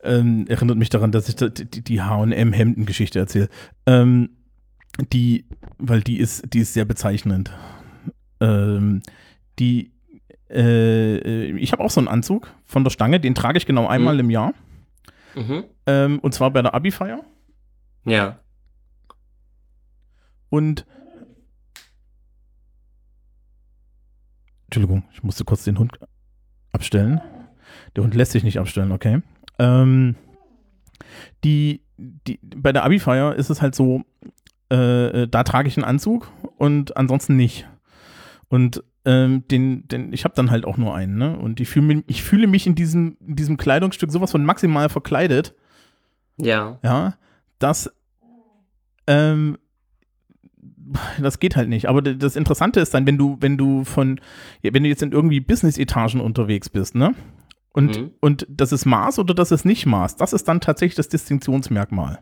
ähm, 0.03 0.45
erinnert 0.47 0.77
mich 0.77 0.89
daran, 0.89 1.11
dass 1.11 1.27
ich 1.29 1.35
die, 1.35 1.81
die 1.83 2.01
H&M-Hemden-Geschichte 2.03 3.17
erzähle. 3.19 3.49
Ähm, 3.87 4.29
die, 5.11 5.45
weil 5.79 6.01
die 6.01 6.19
ist, 6.19 6.53
die 6.53 6.59
ist 6.59 6.73
sehr 6.73 6.85
bezeichnend. 6.85 7.51
Ähm, 8.39 9.01
die, 9.59 9.91
äh, 10.49 11.51
ich 11.57 11.71
habe 11.71 11.83
auch 11.83 11.89
so 11.89 11.99
einen 11.99 12.07
Anzug 12.07 12.51
von 12.65 12.83
der 12.83 12.91
Stange, 12.91 13.19
den 13.19 13.33
trage 13.35 13.57
ich 13.57 13.65
genau 13.65 13.87
einmal 13.87 14.13
Mhm. 14.13 14.19
im 14.21 14.29
Jahr. 14.29 14.53
Mhm. 15.35 15.63
Ähm, 15.87 16.19
und 16.19 16.33
zwar 16.33 16.51
bei 16.51 16.61
der 16.61 16.73
Abi-Feier. 16.73 17.21
Ja. 18.05 18.39
Und 20.55 20.85
Entschuldigung, 24.67 25.03
ich 25.11 25.21
musste 25.21 25.43
kurz 25.43 25.65
den 25.65 25.77
Hund 25.77 25.99
abstellen. 26.71 27.19
Der 27.95 28.05
Hund 28.05 28.15
lässt 28.15 28.31
sich 28.31 28.45
nicht 28.45 28.57
abstellen, 28.57 28.93
okay. 28.93 29.21
Ähm, 29.59 30.15
die, 31.43 31.81
die, 31.97 32.39
bei 32.41 32.71
der 32.71 32.85
Abi-Feier 32.85 33.35
ist 33.35 33.49
es 33.49 33.61
halt 33.61 33.75
so, 33.75 34.03
äh, 34.71 35.23
äh, 35.23 35.27
da 35.27 35.43
trage 35.43 35.67
ich 35.67 35.75
einen 35.75 35.83
Anzug 35.83 36.31
und 36.57 36.95
ansonsten 36.95 37.35
nicht. 37.35 37.67
Und 38.47 38.81
ähm, 39.03 39.45
den, 39.49 39.89
den, 39.89 40.13
ich 40.13 40.23
habe 40.23 40.35
dann 40.35 40.51
halt 40.51 40.63
auch 40.63 40.77
nur 40.77 40.95
einen, 40.95 41.17
ne? 41.17 41.37
Und 41.37 41.59
ich 41.59 41.67
fühle 41.67 41.87
mich, 41.87 42.03
ich 42.07 42.23
fühle 42.23 42.47
mich 42.47 42.65
in 42.65 42.75
diesem, 42.75 43.17
in 43.19 43.35
diesem 43.35 43.57
Kleidungsstück 43.57 44.09
sowas 44.09 44.31
von 44.31 44.45
maximal 44.45 44.87
verkleidet, 44.87 45.53
Ja. 46.37 46.79
ja, 46.81 47.17
dass 47.59 47.93
ähm, 49.05 49.57
das 51.21 51.39
geht 51.39 51.55
halt 51.55 51.69
nicht. 51.69 51.87
Aber 51.89 52.01
das 52.01 52.35
Interessante 52.35 52.79
ist 52.79 52.93
dann, 52.93 53.05
wenn 53.07 53.17
du, 53.17 53.37
wenn 53.39 53.57
du 53.57 53.83
von, 53.83 54.19
wenn 54.61 54.83
du 54.83 54.89
jetzt 54.89 55.01
in 55.03 55.11
irgendwie 55.11 55.39
Business-Etagen 55.39 56.21
unterwegs 56.21 56.69
bist, 56.69 56.95
ne? 56.95 57.13
Und, 57.73 57.97
Mhm. 57.99 58.11
und 58.21 58.47
das 58.49 58.71
ist 58.71 58.85
Maß 58.85 59.19
oder 59.19 59.33
das 59.33 59.51
ist 59.51 59.65
nicht 59.65 59.85
Maß, 59.85 60.15
das 60.15 60.31
ist 60.31 60.47
dann 60.47 60.61
tatsächlich 60.61 60.95
das 60.95 61.09
Distinktionsmerkmal. 61.09 62.19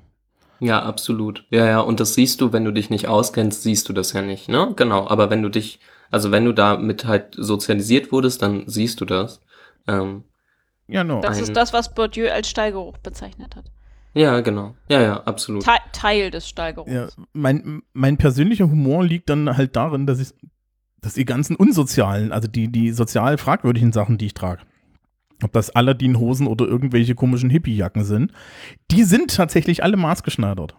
Ja, 0.59 0.81
absolut. 0.81 1.45
Ja, 1.49 1.65
ja, 1.67 1.79
und 1.81 1.99
das 1.99 2.13
siehst 2.15 2.41
du, 2.41 2.53
wenn 2.53 2.63
du 2.65 2.71
dich 2.71 2.89
nicht 2.89 3.07
auskennst, 3.07 3.63
siehst 3.63 3.87
du 3.89 3.93
das 3.93 4.13
ja 4.13 4.21
nicht, 4.21 4.49
ne? 4.49 4.73
Genau, 4.75 5.07
aber 5.07 5.29
wenn 5.29 5.43
du 5.43 5.49
dich, 5.49 5.79
also 6.09 6.31
wenn 6.31 6.45
du 6.45 6.53
damit 6.53 7.05
halt 7.05 7.35
sozialisiert 7.37 8.11
wurdest, 8.11 8.41
dann 8.41 8.63
siehst 8.67 9.01
du 9.01 9.05
das. 9.05 9.41
Ähm, 9.87 10.23
Ja, 10.87 11.03
no. 11.03 11.21
Das 11.21 11.39
ist 11.41 11.55
das, 11.55 11.73
was 11.73 11.93
Bourdieu 11.93 12.29
als 12.31 12.49
Stallgeruch 12.49 12.97
bezeichnet 12.99 13.55
hat. 13.55 13.65
Ja, 14.13 14.41
genau. 14.41 14.75
Ja, 14.89 15.01
ja, 15.01 15.23
absolut. 15.23 15.63
Te 15.63 15.71
Teil 15.91 16.31
des 16.31 16.47
Stallgeruchs. 16.47 16.91
Ja, 16.91 17.07
mein, 17.33 17.81
mein 17.93 18.17
persönlicher 18.17 18.69
Humor 18.69 19.03
liegt 19.03 19.29
dann 19.29 19.57
halt 19.57 19.75
darin, 19.75 20.05
dass 20.05 20.19
ich, 20.19 20.33
dass 21.01 21.13
die 21.15 21.25
ganzen 21.25 21.55
unsozialen, 21.55 22.31
also 22.31 22.47
die, 22.47 22.71
die 22.71 22.91
sozial 22.91 23.37
fragwürdigen 23.37 23.91
Sachen, 23.91 24.17
die 24.17 24.27
ich 24.27 24.33
trage, 24.33 24.61
ob 25.43 25.51
das 25.51 25.71
Aladdin-Hosen 25.71 26.47
oder 26.47 26.65
irgendwelche 26.65 27.15
komischen 27.15 27.49
Hippie-Jacken 27.49 28.03
sind, 28.03 28.31
die 28.91 29.03
sind 29.03 29.35
tatsächlich 29.35 29.83
alle 29.83 29.97
maßgeschneidert. 29.97 30.75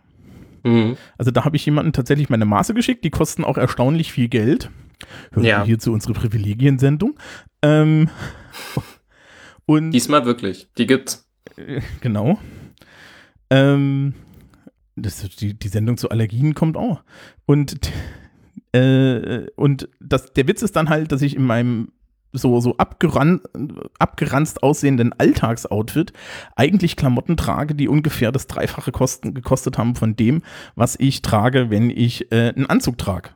Mhm. 0.62 0.97
Also 1.18 1.30
da 1.30 1.45
habe 1.45 1.57
ich 1.57 1.66
jemanden 1.66 1.93
tatsächlich 1.93 2.30
meine 2.30 2.47
Maße 2.47 2.74
geschickt, 2.74 3.05
die 3.05 3.11
kosten 3.11 3.45
auch 3.45 3.59
erstaunlich 3.59 4.12
viel 4.12 4.28
Geld. 4.28 4.70
Hören 5.32 5.45
Ja. 5.45 5.61
Sie 5.61 5.66
hierzu 5.66 5.93
unsere 5.93 6.14
Privilegiensendung. 6.14 7.18
Ähm, 7.62 8.09
und 9.66 9.91
Diesmal 9.91 10.24
wirklich. 10.24 10.68
Die 10.78 10.87
gibt's. 10.87 11.28
genau. 12.01 12.39
Ähm, 13.51 14.14
das, 14.97 15.28
die, 15.36 15.59
die 15.59 15.68
Sendung 15.68 15.97
zu 15.97 16.11
Allergien 16.11 16.55
kommt 16.55 16.76
auch. 16.76 17.03
Und, 17.47 17.90
äh, 18.72 19.47
und 19.57 19.88
das, 20.01 20.32
der 20.32 20.47
Witz 20.49 20.62
ist 20.62 20.76
dann 20.76 20.88
halt, 20.88 21.12
dass 21.12 21.22
ich 21.22 21.36
in 21.36 21.45
meinem 21.45 21.92
so, 22.34 22.59
so 22.61 22.76
abgeran, 22.76 23.40
abgeranzt 23.99 24.62
aussehenden 24.62 25.12
Alltagsoutfit 25.12 26.12
eigentlich 26.57 26.97
Klamotten 26.97 27.36
trage, 27.36 27.74
die 27.74 27.88
ungefähr 27.88 28.32
das 28.32 28.49
Dreifache 28.49 28.92
kosten, 28.92 29.34
gekostet 29.34 29.78
haben 29.78 29.95
von 29.95 30.16
dem, 30.16 30.42
was 30.74 30.97
ich 30.99 31.22
trage, 31.22 31.70
wenn 31.70 31.90
ich 31.90 32.32
äh, 32.32 32.53
einen 32.55 32.66
Anzug 32.66 32.99
trage. 32.99 33.30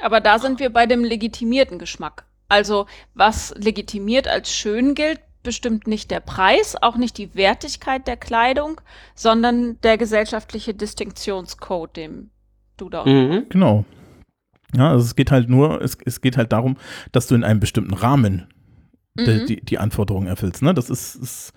Aber 0.00 0.20
da 0.20 0.38
sind 0.38 0.60
wir 0.60 0.70
bei 0.70 0.86
dem 0.86 1.04
legitimierten 1.04 1.78
Geschmack. 1.78 2.26
Also, 2.48 2.86
was 3.14 3.54
legitimiert 3.56 4.28
als 4.28 4.52
schön 4.52 4.94
gilt, 4.94 5.20
bestimmt 5.48 5.86
nicht 5.86 6.10
der 6.10 6.20
Preis, 6.20 6.76
auch 6.78 6.96
nicht 6.98 7.16
die 7.16 7.34
Wertigkeit 7.34 8.06
der 8.06 8.18
Kleidung, 8.18 8.82
sondern 9.14 9.80
der 9.80 9.96
gesellschaftliche 9.96 10.74
Distinktionscode, 10.74 11.96
dem 11.96 12.28
du 12.76 12.90
da. 12.90 13.06
Mhm. 13.06 13.46
Genau. 13.48 13.86
Ja, 14.76 14.90
also 14.90 15.06
es 15.06 15.16
geht 15.16 15.30
halt 15.30 15.48
nur, 15.48 15.80
es, 15.80 15.96
es 16.04 16.20
geht 16.20 16.36
halt 16.36 16.52
darum, 16.52 16.76
dass 17.12 17.26
du 17.28 17.34
in 17.34 17.44
einem 17.44 17.60
bestimmten 17.60 17.94
Rahmen 17.94 18.46
die, 19.18 19.22
Mhm. 19.30 19.46
die, 19.46 19.64
die 19.64 19.78
Anforderungen 19.78 20.26
erfüllst. 20.28 20.60
Ne? 20.60 20.74
Das 20.74 20.90
ist, 20.90 21.14
ist 21.14 21.54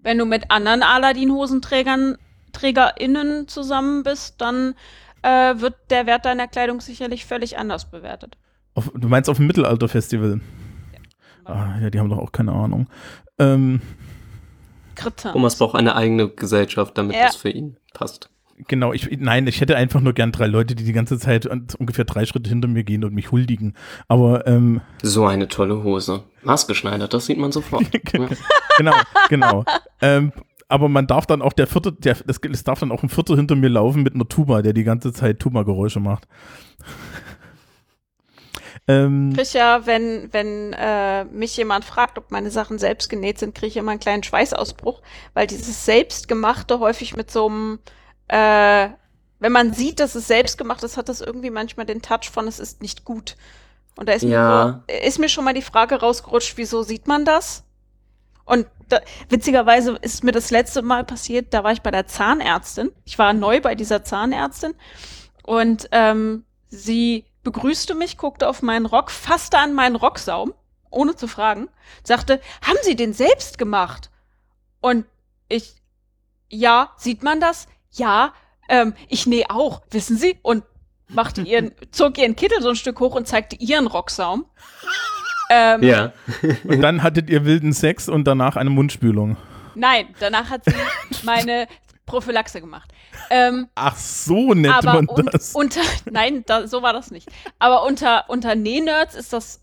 Wenn 0.00 0.18
du 0.18 0.26
mit 0.26 0.50
anderen 0.50 0.82
Aladdin-Hosenträgern, 0.82 2.18
TrägerInnen 2.52 3.48
zusammen 3.48 4.02
bist, 4.02 4.42
dann 4.42 4.74
äh, 5.22 5.54
wird 5.58 5.76
der 5.88 6.04
Wert 6.04 6.26
deiner 6.26 6.48
Kleidung 6.48 6.82
sicherlich 6.82 7.24
völlig 7.24 7.56
anders 7.56 7.90
bewertet. 7.90 8.36
auf, 8.74 8.92
du 8.94 9.08
meinst 9.08 9.30
auf 9.30 9.38
dem 9.38 9.46
Mittelalterfestival. 9.46 10.40
Ah, 11.44 11.78
ja, 11.80 11.90
die 11.90 11.98
haben 11.98 12.08
doch 12.08 12.18
auch 12.18 12.32
keine 12.32 12.52
Ahnung. 12.52 12.88
Ähm, 13.38 13.80
Kritter. 14.94 15.32
Thomas 15.32 15.56
braucht 15.56 15.74
eine 15.76 15.96
eigene 15.96 16.28
Gesellschaft, 16.28 16.96
damit 16.98 17.16
Ja. 17.16 17.26
es 17.28 17.36
für 17.36 17.50
ihn 17.50 17.76
passt. 17.94 18.28
Genau, 18.68 18.92
ich, 18.92 19.08
nein, 19.18 19.46
ich 19.48 19.60
hätte 19.60 19.76
einfach 19.76 20.00
nur 20.00 20.12
gern 20.12 20.30
drei 20.30 20.46
Leute, 20.46 20.74
die 20.76 20.84
die 20.84 20.92
ganze 20.92 21.18
Zeit 21.18 21.46
ungefähr 21.46 22.04
drei 22.04 22.26
Schritte 22.26 22.48
hinter 22.48 22.68
mir 22.68 22.84
gehen 22.84 23.02
und 23.02 23.12
mich 23.12 23.32
huldigen. 23.32 23.74
Aber 24.06 24.46
ähm, 24.46 24.82
So 25.02 25.26
eine 25.26 25.48
tolle 25.48 25.82
Hose. 25.82 26.22
Maßgeschneidert, 26.42 27.12
das 27.12 27.26
sieht 27.26 27.38
man 27.38 27.50
sofort. 27.50 27.82
Ja. 27.92 28.28
genau, 28.78 28.94
genau. 29.28 29.64
ähm, 30.00 30.32
aber 30.68 30.88
man 30.88 31.06
darf 31.06 31.26
dann 31.26 31.42
auch 31.42 31.52
der 31.52 31.66
vierte, 31.66 31.92
der, 31.92 32.16
das, 32.26 32.38
es 32.50 32.64
darf 32.64 32.80
dann 32.80 32.92
auch 32.92 33.02
ein 33.02 33.08
Vierter 33.08 33.36
hinter 33.36 33.56
mir 33.56 33.68
laufen 33.68 34.02
mit 34.02 34.14
einer 34.14 34.28
Tuba, 34.28 34.62
der 34.62 34.72
die 34.74 34.84
ganze 34.84 35.12
Zeit 35.12 35.40
Tuba-Geräusche 35.40 36.00
macht. 36.00 36.28
Ähm, 38.88 39.32
Krieg 39.34 39.52
ja, 39.52 39.86
wenn, 39.86 40.32
wenn 40.32 40.72
äh, 40.72 41.24
mich 41.24 41.56
jemand 41.56 41.84
fragt, 41.84 42.18
ob 42.18 42.30
meine 42.30 42.50
Sachen 42.50 42.78
selbst 42.78 43.08
genäht 43.08 43.38
sind, 43.38 43.54
kriege 43.54 43.68
ich 43.68 43.76
immer 43.76 43.92
einen 43.92 44.00
kleinen 44.00 44.22
Schweißausbruch, 44.22 45.02
weil 45.34 45.46
dieses 45.46 45.84
Selbstgemachte 45.84 46.80
häufig 46.80 47.16
mit 47.16 47.30
so 47.30 47.46
einem, 47.46 47.78
äh, 48.28 48.88
wenn 49.38 49.52
man 49.52 49.72
sieht, 49.72 50.00
dass 50.00 50.14
es 50.14 50.26
selbst 50.26 50.58
gemacht 50.58 50.82
ist, 50.82 50.96
hat 50.96 51.08
das 51.08 51.20
irgendwie 51.20 51.50
manchmal 51.50 51.86
den 51.86 52.02
Touch 52.02 52.30
von, 52.32 52.48
es 52.48 52.58
ist 52.58 52.82
nicht 52.82 53.04
gut. 53.04 53.36
Und 53.96 54.08
da 54.08 54.14
ist, 54.14 54.22
Ja. 54.22 54.82
mir, 54.88 54.96
so, 55.00 55.06
ist 55.06 55.18
mir 55.18 55.28
schon 55.28 55.44
mal 55.44 55.54
die 55.54 55.62
Frage 55.62 56.00
rausgerutscht, 56.00 56.56
wieso 56.56 56.82
sieht 56.82 57.06
man 57.06 57.24
das? 57.24 57.64
Und 58.44 58.66
da, 58.88 59.00
witzigerweise 59.28 59.96
ist 60.02 60.24
mir 60.24 60.32
das 60.32 60.50
letzte 60.50 60.82
Mal 60.82 61.04
passiert, 61.04 61.54
da 61.54 61.62
war 61.62 61.72
ich 61.72 61.82
bei 61.82 61.90
der 61.90 62.06
Zahnärztin. 62.06 62.90
Ich 63.04 63.18
war 63.18 63.32
neu 63.32 63.60
bei 63.60 63.74
dieser 63.74 64.02
Zahnärztin 64.02 64.74
und 65.44 65.88
ähm, 65.92 66.44
sie 66.68 67.24
begrüßte 67.42 67.94
mich, 67.94 68.16
guckte 68.16 68.48
auf 68.48 68.62
meinen 68.62 68.86
Rock, 68.86 69.10
fasste 69.10 69.58
an 69.58 69.74
meinen 69.74 69.96
Rocksaum, 69.96 70.54
ohne 70.90 71.16
zu 71.16 71.26
fragen, 71.26 71.68
sagte, 72.02 72.40
haben 72.66 72.78
Sie 72.82 72.96
den 72.96 73.12
selbst 73.12 73.58
gemacht? 73.58 74.10
Und 74.80 75.06
ich, 75.48 75.74
ja, 76.48 76.92
sieht 76.96 77.22
man 77.22 77.40
das? 77.40 77.66
Ja, 77.90 78.34
ähm, 78.68 78.94
ich 79.08 79.26
nähe 79.26 79.50
auch, 79.50 79.82
wissen 79.90 80.16
Sie? 80.16 80.38
Und 80.42 80.64
machte 81.08 81.42
ihren, 81.42 81.72
zog 81.90 82.18
ihren 82.18 82.36
Kittel 82.36 82.60
so 82.62 82.70
ein 82.70 82.76
Stück 82.76 83.00
hoch 83.00 83.14
und 83.14 83.26
zeigte 83.26 83.56
ihren 83.56 83.86
Rocksaum. 83.86 84.46
Ähm, 85.50 85.82
ja. 85.82 86.12
und 86.64 86.80
dann 86.80 87.02
hattet 87.02 87.28
ihr 87.28 87.44
wilden 87.44 87.72
Sex 87.72 88.08
und 88.08 88.24
danach 88.24 88.56
eine 88.56 88.70
Mundspülung. 88.70 89.36
Nein, 89.74 90.08
danach 90.20 90.50
hat 90.50 90.64
sie 90.64 90.74
meine 91.24 91.66
Prophylaxe 92.06 92.60
gemacht. 92.60 92.91
Ähm, 93.30 93.68
Ach, 93.74 93.96
so 93.96 94.54
nennt 94.54 94.74
aber 94.74 94.94
man 94.94 95.08
un 95.08 95.26
das. 95.32 95.52
unter, 95.54 95.80
nein, 96.10 96.42
da, 96.46 96.66
so 96.66 96.82
war 96.82 96.92
das 96.92 97.10
nicht. 97.10 97.28
Aber 97.58 97.84
unter, 97.86 98.24
unter 98.28 98.54
Nähnerds 98.54 99.14
ist 99.14 99.32
das 99.32 99.60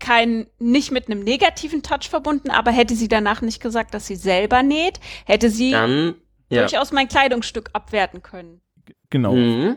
kein, 0.00 0.46
nicht 0.58 0.90
mit 0.90 1.08
einem 1.08 1.20
negativen 1.20 1.82
Touch 1.82 2.08
verbunden, 2.10 2.50
aber 2.50 2.70
hätte 2.72 2.94
sie 2.94 3.08
danach 3.08 3.40
nicht 3.42 3.62
gesagt, 3.62 3.94
dass 3.94 4.06
sie 4.06 4.16
selber 4.16 4.62
näht, 4.62 5.00
hätte 5.24 5.48
sie 5.50 5.70
Dann, 5.70 6.14
ja. 6.50 6.60
durchaus 6.62 6.92
mein 6.92 7.08
Kleidungsstück 7.08 7.70
abwerten 7.72 8.22
können. 8.22 8.60
genau. 9.10 9.34
Mhm. 9.34 9.76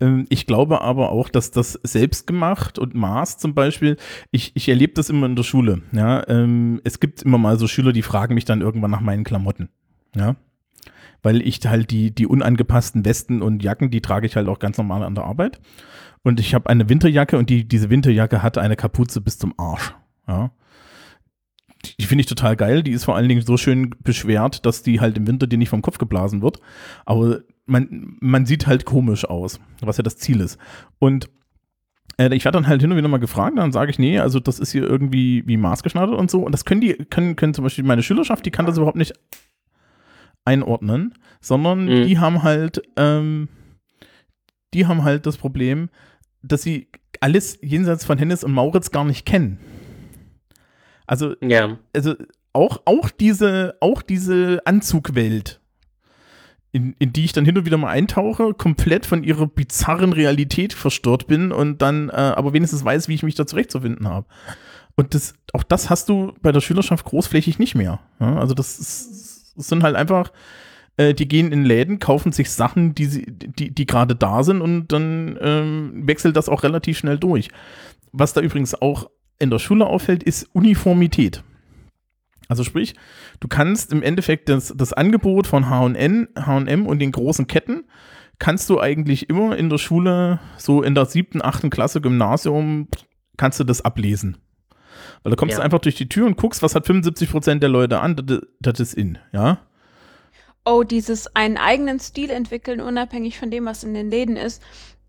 Ähm, 0.00 0.26
Ich 0.28 0.46
glaube 0.46 0.80
aber 0.82 1.12
auch, 1.12 1.28
dass 1.28 1.50
das 1.52 1.78
selbstgemacht 1.84 2.78
und 2.78 2.94
Maß 2.94 3.38
zum 3.38 3.54
Beispiel, 3.54 3.96
ich, 4.32 4.52
ich 4.54 4.68
erlebe 4.68 4.92
das 4.94 5.08
immer 5.08 5.26
in 5.26 5.36
der 5.36 5.44
Schule. 5.44 5.82
Ja, 5.92 6.28
ähm, 6.28 6.80
es 6.84 7.00
gibt 7.00 7.22
immer 7.22 7.38
mal 7.38 7.58
so 7.58 7.68
Schüler, 7.68 7.92
die 7.92 8.02
fragen 8.02 8.34
mich 8.34 8.44
dann 8.44 8.60
irgendwann 8.60 8.90
nach 8.90 9.00
meinen 9.00 9.24
Klamotten. 9.24 9.70
Ja, 10.16 10.34
weil 11.24 11.42
ich 11.42 11.58
halt 11.66 11.90
die, 11.90 12.14
die 12.14 12.26
unangepassten 12.26 13.04
Westen 13.04 13.42
und 13.42 13.64
Jacken, 13.64 13.90
die 13.90 14.00
trage 14.00 14.26
ich 14.26 14.36
halt 14.36 14.46
auch 14.46 14.60
ganz 14.60 14.78
normal 14.78 15.02
an 15.02 15.14
der 15.16 15.24
Arbeit. 15.24 15.58
Und 16.22 16.38
ich 16.38 16.54
habe 16.54 16.70
eine 16.70 16.88
Winterjacke 16.88 17.36
und 17.36 17.50
die, 17.50 17.66
diese 17.66 17.90
Winterjacke 17.90 18.42
hat 18.42 18.56
eine 18.58 18.76
Kapuze 18.76 19.20
bis 19.20 19.38
zum 19.38 19.52
Arsch. 19.58 19.94
Ja. 20.28 20.52
Die- 21.98 22.04
finde 22.04 22.20
ich 22.20 22.26
total 22.26 22.56
geil. 22.56 22.82
Die 22.82 22.92
ist 22.92 23.04
vor 23.04 23.16
allen 23.16 23.28
Dingen 23.28 23.42
so 23.42 23.56
schön 23.56 23.90
beschwert, 24.02 24.64
dass 24.64 24.82
die 24.82 25.00
halt 25.00 25.16
im 25.18 25.26
Winter 25.26 25.46
dir 25.46 25.58
nicht 25.58 25.68
vom 25.68 25.82
Kopf 25.82 25.98
geblasen 25.98 26.40
wird. 26.42 26.60
Aber 27.04 27.40
man, 27.66 28.16
man 28.20 28.46
sieht 28.46 28.66
halt 28.66 28.84
komisch 28.84 29.24
aus, 29.24 29.60
was 29.80 29.96
ja 29.96 30.02
das 30.02 30.16
Ziel 30.16 30.40
ist. 30.40 30.58
Und 30.98 31.28
äh, 32.18 32.34
ich 32.34 32.44
werde 32.44 32.56
dann 32.56 32.66
halt 32.68 32.80
hin 32.80 32.90
und 32.90 32.96
wieder 32.96 33.08
mal 33.08 33.18
gefragt, 33.18 33.58
dann 33.58 33.72
sage 33.72 33.90
ich, 33.90 33.98
nee, 33.98 34.18
also 34.18 34.40
das 34.40 34.58
ist 34.58 34.72
hier 34.72 34.82
irgendwie 34.84 35.42
wie 35.46 35.56
maßgeschneidert 35.56 36.14
und 36.16 36.30
so. 36.30 36.42
Und 36.42 36.52
das 36.52 36.64
können 36.64 36.80
die, 36.80 36.94
können, 36.94 37.36
können 37.36 37.54
zum 37.54 37.64
Beispiel 37.64 37.84
meine 37.84 38.02
Schülerschaft, 38.02 38.46
die 38.46 38.50
kann 38.50 38.66
das 38.66 38.76
überhaupt 38.76 38.96
nicht 38.96 39.14
einordnen, 40.44 41.14
sondern 41.40 41.84
Mhm. 41.86 42.06
die 42.06 42.18
haben 42.18 42.42
halt, 42.42 42.82
ähm, 42.96 43.48
die 44.74 44.86
haben 44.86 45.04
halt 45.04 45.26
das 45.26 45.36
Problem, 45.36 45.88
dass 46.42 46.62
sie 46.62 46.88
alles 47.20 47.58
jenseits 47.62 48.04
von 48.04 48.18
Hennes 48.18 48.44
und 48.44 48.52
Mauritz 48.52 48.90
gar 48.90 49.04
nicht 49.04 49.24
kennen. 49.24 49.58
Also 51.06 51.34
Ja. 51.40 51.78
also 51.94 52.14
auch, 52.52 52.82
auch 52.84 53.10
diese, 53.10 53.76
auch 53.80 54.02
diese 54.02 54.62
Anzugwelt, 54.64 55.60
in, 56.72 56.94
in 56.98 57.12
die 57.12 57.24
ich 57.24 57.32
dann 57.32 57.44
hin 57.44 57.56
und 57.56 57.66
wieder 57.66 57.76
mal 57.78 57.90
eintauche, 57.90 58.52
komplett 58.54 59.06
von 59.06 59.22
ihrer 59.22 59.46
bizarren 59.46 60.12
Realität 60.12 60.72
verstört 60.72 61.26
bin 61.28 61.52
und 61.52 61.82
dann 61.82 62.08
äh, 62.08 62.12
aber 62.12 62.52
wenigstens 62.52 62.84
weiß, 62.84 63.06
wie 63.08 63.14
ich 63.14 63.22
mich 63.22 63.36
da 63.36 63.46
zurechtzufinden 63.46 64.08
habe. 64.08 64.26
Und 64.96 65.14
das, 65.14 65.34
auch 65.52 65.62
das 65.62 65.88
hast 65.90 66.08
du 66.08 66.32
bei 66.42 66.52
der 66.52 66.60
Schülerschaft 66.60 67.04
großflächig 67.04 67.58
nicht 67.58 67.74
mehr. 67.74 68.00
Ja, 68.20 68.36
also 68.38 68.54
das, 68.54 68.78
ist, 68.78 69.33
das 69.56 69.68
sind 69.68 69.82
halt 69.82 69.96
einfach, 69.96 70.32
äh, 70.96 71.14
die 71.14 71.28
gehen 71.28 71.52
in 71.52 71.64
Läden, 71.64 71.98
kaufen 71.98 72.32
sich 72.32 72.50
Sachen, 72.50 72.94
die, 72.94 73.06
sie, 73.06 73.26
die, 73.28 73.74
die 73.74 73.86
gerade 73.86 74.14
da 74.14 74.42
sind 74.42 74.60
und 74.60 74.88
dann 74.88 75.38
ähm, 75.40 76.06
wechselt 76.06 76.36
das 76.36 76.48
auch 76.48 76.62
relativ 76.62 76.98
schnell 76.98 77.18
durch. 77.18 77.48
Was 78.12 78.32
da 78.32 78.40
übrigens 78.40 78.74
auch 78.80 79.10
in 79.38 79.50
der 79.50 79.58
Schule 79.58 79.86
auffällt, 79.86 80.22
ist 80.22 80.48
Uniformität. 80.52 81.42
Also 82.48 82.62
sprich, 82.62 82.94
du 83.40 83.48
kannst 83.48 83.92
im 83.92 84.02
Endeffekt 84.02 84.48
das, 84.48 84.72
das 84.76 84.92
Angebot 84.92 85.46
von 85.46 85.68
H&M 85.68 86.28
H&M 86.36 86.86
und 86.86 86.98
den 86.98 87.12
großen 87.12 87.46
Ketten 87.46 87.84
kannst 88.38 88.68
du 88.68 88.80
eigentlich 88.80 89.30
immer 89.30 89.56
in 89.56 89.70
der 89.70 89.78
Schule, 89.78 90.40
so 90.58 90.82
in 90.82 90.94
der 90.94 91.06
siebten, 91.06 91.42
achten 91.42 91.70
Klasse 91.70 92.00
Gymnasium, 92.00 92.88
kannst 93.36 93.60
du 93.60 93.64
das 93.64 93.80
ablesen. 93.80 94.36
Weil 95.24 95.30
da 95.30 95.36
kommst 95.36 95.52
Ja. 95.54 95.58
du 95.58 95.64
einfach 95.64 95.80
durch 95.80 95.96
die 95.96 96.08
Tür 96.08 96.26
und 96.26 96.36
guckst, 96.36 96.62
was 96.62 96.74
hat 96.76 96.86
75% 96.86 97.58
der 97.58 97.70
Leute 97.70 97.98
an, 98.00 98.14
das, 98.14 98.40
das 98.60 98.78
ist 98.78 98.94
in, 98.94 99.18
ja. 99.32 99.58
Oh, 100.64 100.82
dieses 100.84 101.34
einen 101.34 101.56
eigenen 101.58 101.98
Stil 101.98 102.30
entwickeln, 102.30 102.80
unabhängig 102.80 103.38
von 103.38 103.50
dem, 103.50 103.64
was 103.64 103.84
in 103.84 103.92
den 103.94 104.10
Läden 104.10 104.36
ist, 104.36 104.62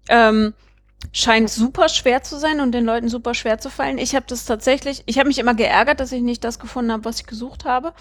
ähm, 0.09 0.53
scheint 1.11 1.49
super 1.49 1.88
schwer 1.89 2.24
zu 2.24 2.38
sein 2.38 2.59
und 2.61 2.72
den 2.72 2.86
Leuten 2.86 3.09
super 3.09 3.34
schwer 3.34 3.59
zu 3.59 3.70
fallen. 3.70 3.97
Ich 3.97 4.16
habe 4.16 4.26
das 4.28 4.45
tatsächlich, 4.45 5.03
ich 5.05 5.20
habe 5.20 5.28
mich 5.28 5.38
immer 5.38 5.53
geärgert, 5.53 5.99
dass 5.99 6.11
ich 6.11 6.22
nicht 6.22 6.43
das 6.43 6.59
gefunden 6.59 6.91
habe, 6.91 7.05
was 7.05 7.20
ich 7.20 7.28
gesucht 7.28 7.66
habe. 7.66 7.93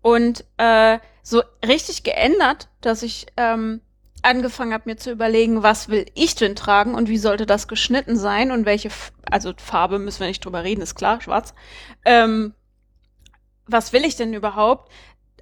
Und 0.00 0.44
äh, 0.58 0.98
so 1.22 1.42
richtig 1.66 2.02
geändert, 2.02 2.68
dass 2.80 3.02
ich 3.04 3.26
ähm, 3.36 3.80
angefangen 4.22 4.72
habe, 4.72 4.84
mir 4.86 4.96
zu 4.96 5.10
überlegen, 5.10 5.62
was 5.62 5.88
will 5.88 6.06
ich 6.14 6.34
denn 6.34 6.56
tragen 6.56 6.94
und 6.94 7.08
wie 7.08 7.18
sollte 7.18 7.46
das 7.46 7.68
geschnitten 7.68 8.16
sein 8.16 8.50
und 8.50 8.66
welche, 8.66 8.88
F 8.88 9.12
also 9.30 9.52
Farbe 9.56 9.98
müssen 9.98 10.20
wir 10.20 10.28
nicht 10.28 10.44
drüber 10.44 10.64
reden, 10.64 10.82
ist 10.82 10.94
klar, 10.94 11.20
schwarz. 11.20 11.54
Ähm, 12.04 12.54
was 13.66 13.92
will 13.92 14.04
ich 14.04 14.16
denn 14.16 14.34
überhaupt? 14.34 14.90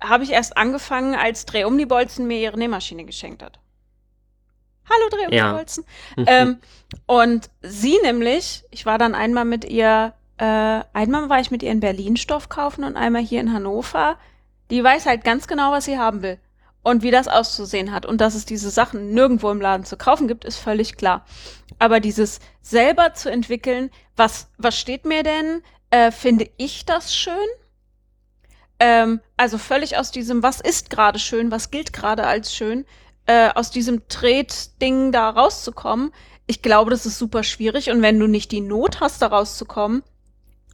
Habe 0.02 0.24
ich 0.24 0.30
erst 0.30 0.56
angefangen, 0.56 1.14
als 1.14 1.44
Dreh 1.46 1.64
um 1.64 1.76
die 1.76 1.86
Bolzen 1.86 2.26
mir 2.26 2.38
ihre 2.38 2.58
Nähmaschine 2.58 3.04
geschenkt 3.04 3.42
hat. 3.42 3.58
Hallo 4.88 5.08
Dreh 5.10 5.26
um 5.26 5.32
Ja. 5.32 5.50
die 5.50 5.56
Bolzen. 5.56 5.84
ähm, 6.26 6.58
und 7.06 7.50
sie 7.62 7.98
nämlich, 8.02 8.64
ich 8.70 8.86
war 8.86 8.98
dann 8.98 9.14
einmal 9.14 9.44
mit 9.44 9.64
ihr, 9.64 10.14
äh, 10.38 10.44
einmal 10.92 11.28
war 11.28 11.40
ich 11.40 11.50
mit 11.50 11.62
ihr 11.62 11.70
in 11.70 11.80
Berlin 11.80 12.16
Stoff 12.16 12.48
kaufen 12.48 12.84
und 12.84 12.96
einmal 12.96 13.22
hier 13.22 13.40
in 13.40 13.52
Hannover. 13.52 14.16
Die 14.70 14.82
weiß 14.82 15.06
halt 15.06 15.24
ganz 15.24 15.46
genau, 15.46 15.72
was 15.72 15.84
sie 15.84 15.98
haben 15.98 16.22
will. 16.22 16.38
Und 16.82 17.02
wie 17.02 17.10
das 17.10 17.28
auszusehen 17.28 17.92
hat. 17.92 18.06
Und 18.06 18.20
dass 18.20 18.34
es 18.34 18.46
diese 18.46 18.70
Sachen 18.70 19.12
nirgendwo 19.12 19.50
im 19.50 19.60
Laden 19.60 19.84
zu 19.84 19.96
kaufen 19.96 20.28
gibt, 20.28 20.44
ist 20.44 20.56
völlig 20.56 20.96
klar. 20.96 21.26
Aber 21.78 22.00
dieses 22.00 22.40
selber 22.62 23.12
zu 23.12 23.30
entwickeln, 23.30 23.90
was, 24.16 24.48
was 24.56 24.78
steht 24.78 25.04
mir 25.04 25.22
denn? 25.22 25.62
Äh, 25.90 26.10
finde 26.10 26.48
ich 26.56 26.86
das 26.86 27.14
schön? 27.14 27.34
Ähm, 28.78 29.20
also 29.36 29.58
völlig 29.58 29.98
aus 29.98 30.10
diesem, 30.10 30.42
was 30.42 30.60
ist 30.60 30.88
gerade 30.88 31.18
schön, 31.18 31.50
was 31.50 31.70
gilt 31.70 31.92
gerade 31.92 32.26
als 32.26 32.54
schön, 32.54 32.86
äh, 33.26 33.50
aus 33.54 33.70
diesem 33.70 34.08
Tretding 34.08 35.12
da 35.12 35.28
rauszukommen. 35.28 36.12
Ich 36.46 36.62
glaube, 36.62 36.90
das 36.90 37.04
ist 37.04 37.18
super 37.18 37.44
schwierig. 37.44 37.90
Und 37.90 38.00
wenn 38.02 38.18
du 38.18 38.26
nicht 38.26 38.50
die 38.52 38.62
Not 38.62 39.00
hast, 39.00 39.20
da 39.20 39.26
rauszukommen, 39.26 40.02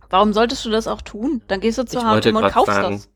warum 0.09 0.33
solltest 0.33 0.65
du 0.65 0.71
das 0.71 0.87
auch 0.87 1.03
tun? 1.03 1.43
Dann 1.49 1.61
gehst 1.61 1.79
du 1.79 1.85
zu 1.85 2.03
H&M 2.03 2.37
und 2.37 2.49
kaufst 2.49 2.75
sagen, 2.75 2.95
das. 2.95 3.09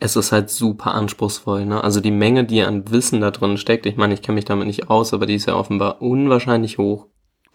Es 0.00 0.14
ist 0.16 0.30
halt 0.30 0.48
super 0.48 0.94
anspruchsvoll, 0.94 1.66
ne? 1.66 1.82
Also 1.82 2.00
die 2.00 2.12
Menge, 2.12 2.44
die 2.44 2.62
an 2.62 2.90
Wissen 2.90 3.20
da 3.20 3.30
drin 3.30 3.56
steckt, 3.56 3.84
ich 3.86 3.96
meine, 3.96 4.14
ich 4.14 4.22
kenne 4.22 4.36
mich 4.36 4.44
damit 4.44 4.66
nicht 4.66 4.88
aus, 4.90 5.12
aber 5.12 5.26
die 5.26 5.34
ist 5.34 5.46
ja 5.46 5.56
offenbar 5.56 6.00
unwahrscheinlich 6.00 6.78
hoch. 6.78 7.06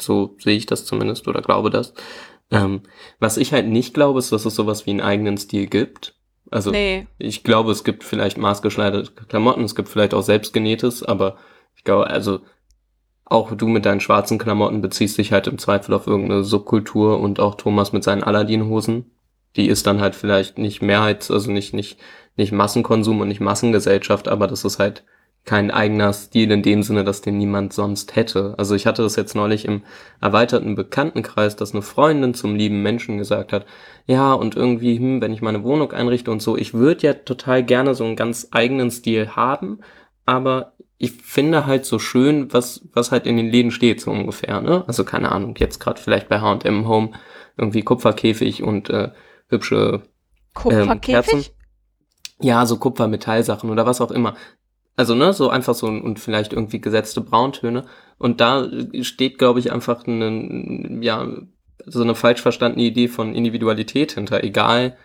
So 0.02 0.36
sehe 0.39 0.58
ich 0.58 0.66
das 0.66 0.86
zumindest 0.86 1.28
oder 1.28 1.41
glaube 1.41 1.70
das. 1.70 1.94
Ähm, 2.52 2.82
was 3.20 3.38
ich 3.38 3.54
halt 3.54 3.68
nicht 3.68 3.94
glaube, 3.94 4.20
ist, 4.20 4.32
dass 4.32 4.46
es 4.46 4.56
sowas 4.56 4.86
wie 4.86 4.91
einen 4.91 5.02
eigenen 5.02 5.38
Stil 5.38 5.68
gibt. 5.68 6.16
Also 6.52 6.72
Nee. 6.72 7.08
ich 7.18 7.44
glaube, 7.44 7.72
es 7.72 7.84
gibt 7.84 8.04
vielleicht 8.04 8.38
maßgeschneiderte 8.38 9.12
Klamotten, 9.28 9.64
es 9.64 9.76
gibt 9.76 9.89
vielleicht 9.89 10.14
auch 10.14 10.22
selbstgenähtes, 10.22 11.02
aber 11.04 11.38
ich 11.76 11.84
glaube, 11.84 12.08
also 12.08 12.41
auch 13.26 13.56
du 13.56 13.68
mit 13.68 13.86
deinen 13.86 14.02
schwarzen 14.02 14.38
Klamotten 14.38 14.82
beziehst 14.82 15.18
dich 15.18 15.32
halt 15.32 15.48
im 15.48 15.58
Zweifel 15.58 15.94
auf 15.96 16.06
irgendeine 16.08 16.44
Subkultur 16.44 17.20
und 17.20 17.39
auch 17.39 17.56
Thomas 17.56 17.94
mit 17.94 18.04
seinen 18.04 18.22
Aladdin-Hosen. 18.22 19.10
Die 19.56 19.68
ist 19.68 19.88
dann 19.88 20.02
halt 20.02 20.14
vielleicht 20.14 20.58
nicht 20.58 20.82
Mehrheits-, 20.82 21.32
also 21.32 21.50
nicht, 21.52 21.74
nicht, 21.74 21.98
nicht 22.36 22.52
Massenkonsum 22.52 23.22
und 23.22 23.28
nicht 23.28 23.42
Massengesellschaft, 23.42 24.28
aber 24.28 24.48
das 24.48 24.66
ist 24.66 24.80
halt 24.80 25.04
kein 25.46 25.72
eigener 25.72 26.14
Stil 26.14 26.52
in 26.52 26.62
dem 26.64 26.84
Sinne, 26.84 27.04
dass 27.04 27.22
den 27.22 27.38
niemand 27.38 27.74
sonst 27.74 28.16
hätte. 28.16 28.56
Also 28.58 28.76
ich 28.76 28.88
hatte 28.88 29.02
das 29.02 29.18
jetzt 29.18 29.36
neulich 29.36 29.66
im 29.66 29.82
erweiterten 30.22 30.76
Bekanntenkreis, 30.76 31.58
dass 31.58 31.74
eine 31.74 31.82
Freundin 31.82 32.34
zum 32.34 32.56
lieben 32.56 32.82
Menschen 32.82 33.18
gesagt 33.18 33.52
hat, 33.52 33.66
ja, 34.06 34.34
und 34.34 34.56
irgendwie, 34.56 34.98
hm, 34.98 35.22
wenn 35.22 35.34
ich 35.34 35.42
meine 35.42 35.64
Wohnung 35.64 35.92
einrichte 35.92 36.32
und 36.32 36.42
so, 36.42 36.56
ich 36.56 36.74
würde 36.74 37.08
ja 37.08 37.14
total 37.14 37.64
gerne 37.64 37.94
so 37.94 38.06
einen 38.06 38.16
ganz 38.16 38.48
eigenen 38.52 38.90
Stil 38.90 39.36
haben, 39.36 39.80
aber 40.26 40.74
ich 40.98 41.12
finde 41.12 41.66
halt 41.66 41.86
so 41.86 42.00
schön, 42.00 42.54
was, 42.54 42.88
was 42.94 43.12
halt 43.12 43.28
in 43.28 43.36
den 43.36 43.50
Läden 43.50 43.72
steht, 43.72 44.00
so 44.00 44.12
ungefähr, 44.12 44.62
ne? 44.62 44.86
Also 44.88 45.04
keine 45.04 45.34
Ahnung, 45.34 45.56
jetzt 45.58 45.80
gerade 45.80 46.00
vielleicht 46.00 46.30
bei 46.30 46.40
H&M 46.40 46.88
Home 46.88 47.12
irgendwie 47.58 47.82
Kupferkäfig 47.82 48.64
und 48.64 48.90
äh, 48.90 49.10
hübsche 49.50 50.04
ähm, 50.70 51.02
Kerzen. 51.02 51.44
Ja, 52.42 52.66
so 52.66 52.78
Kupfermetallsachen 52.78 53.70
oder 53.70 53.86
was 53.86 54.02
auch 54.02 54.12
immer. 54.12 54.36
Also, 54.96 55.16
ne, 55.16 55.34
so 55.34 55.50
einfach 55.50 55.74
so 55.74 55.88
und 55.88 56.20
vielleicht 56.20 56.54
irgendwie 56.54 56.80
gesetzte 56.82 57.22
Brauntöne. 57.22 57.86
Und 58.20 58.42
da 58.42 58.68
steht, 59.02 59.38
glaube 59.40 59.60
ich, 59.60 59.72
einfach 59.72 60.06
eine, 60.06 61.00
ja, 61.04 61.28
so 61.86 62.02
eine 62.02 62.16
falsch 62.16 62.42
verstandene 62.42 62.84
Idee 62.86 63.08
von 63.08 63.34
Individualität 63.34 64.12
hinter. 64.14 64.44
Egal, 64.44 64.96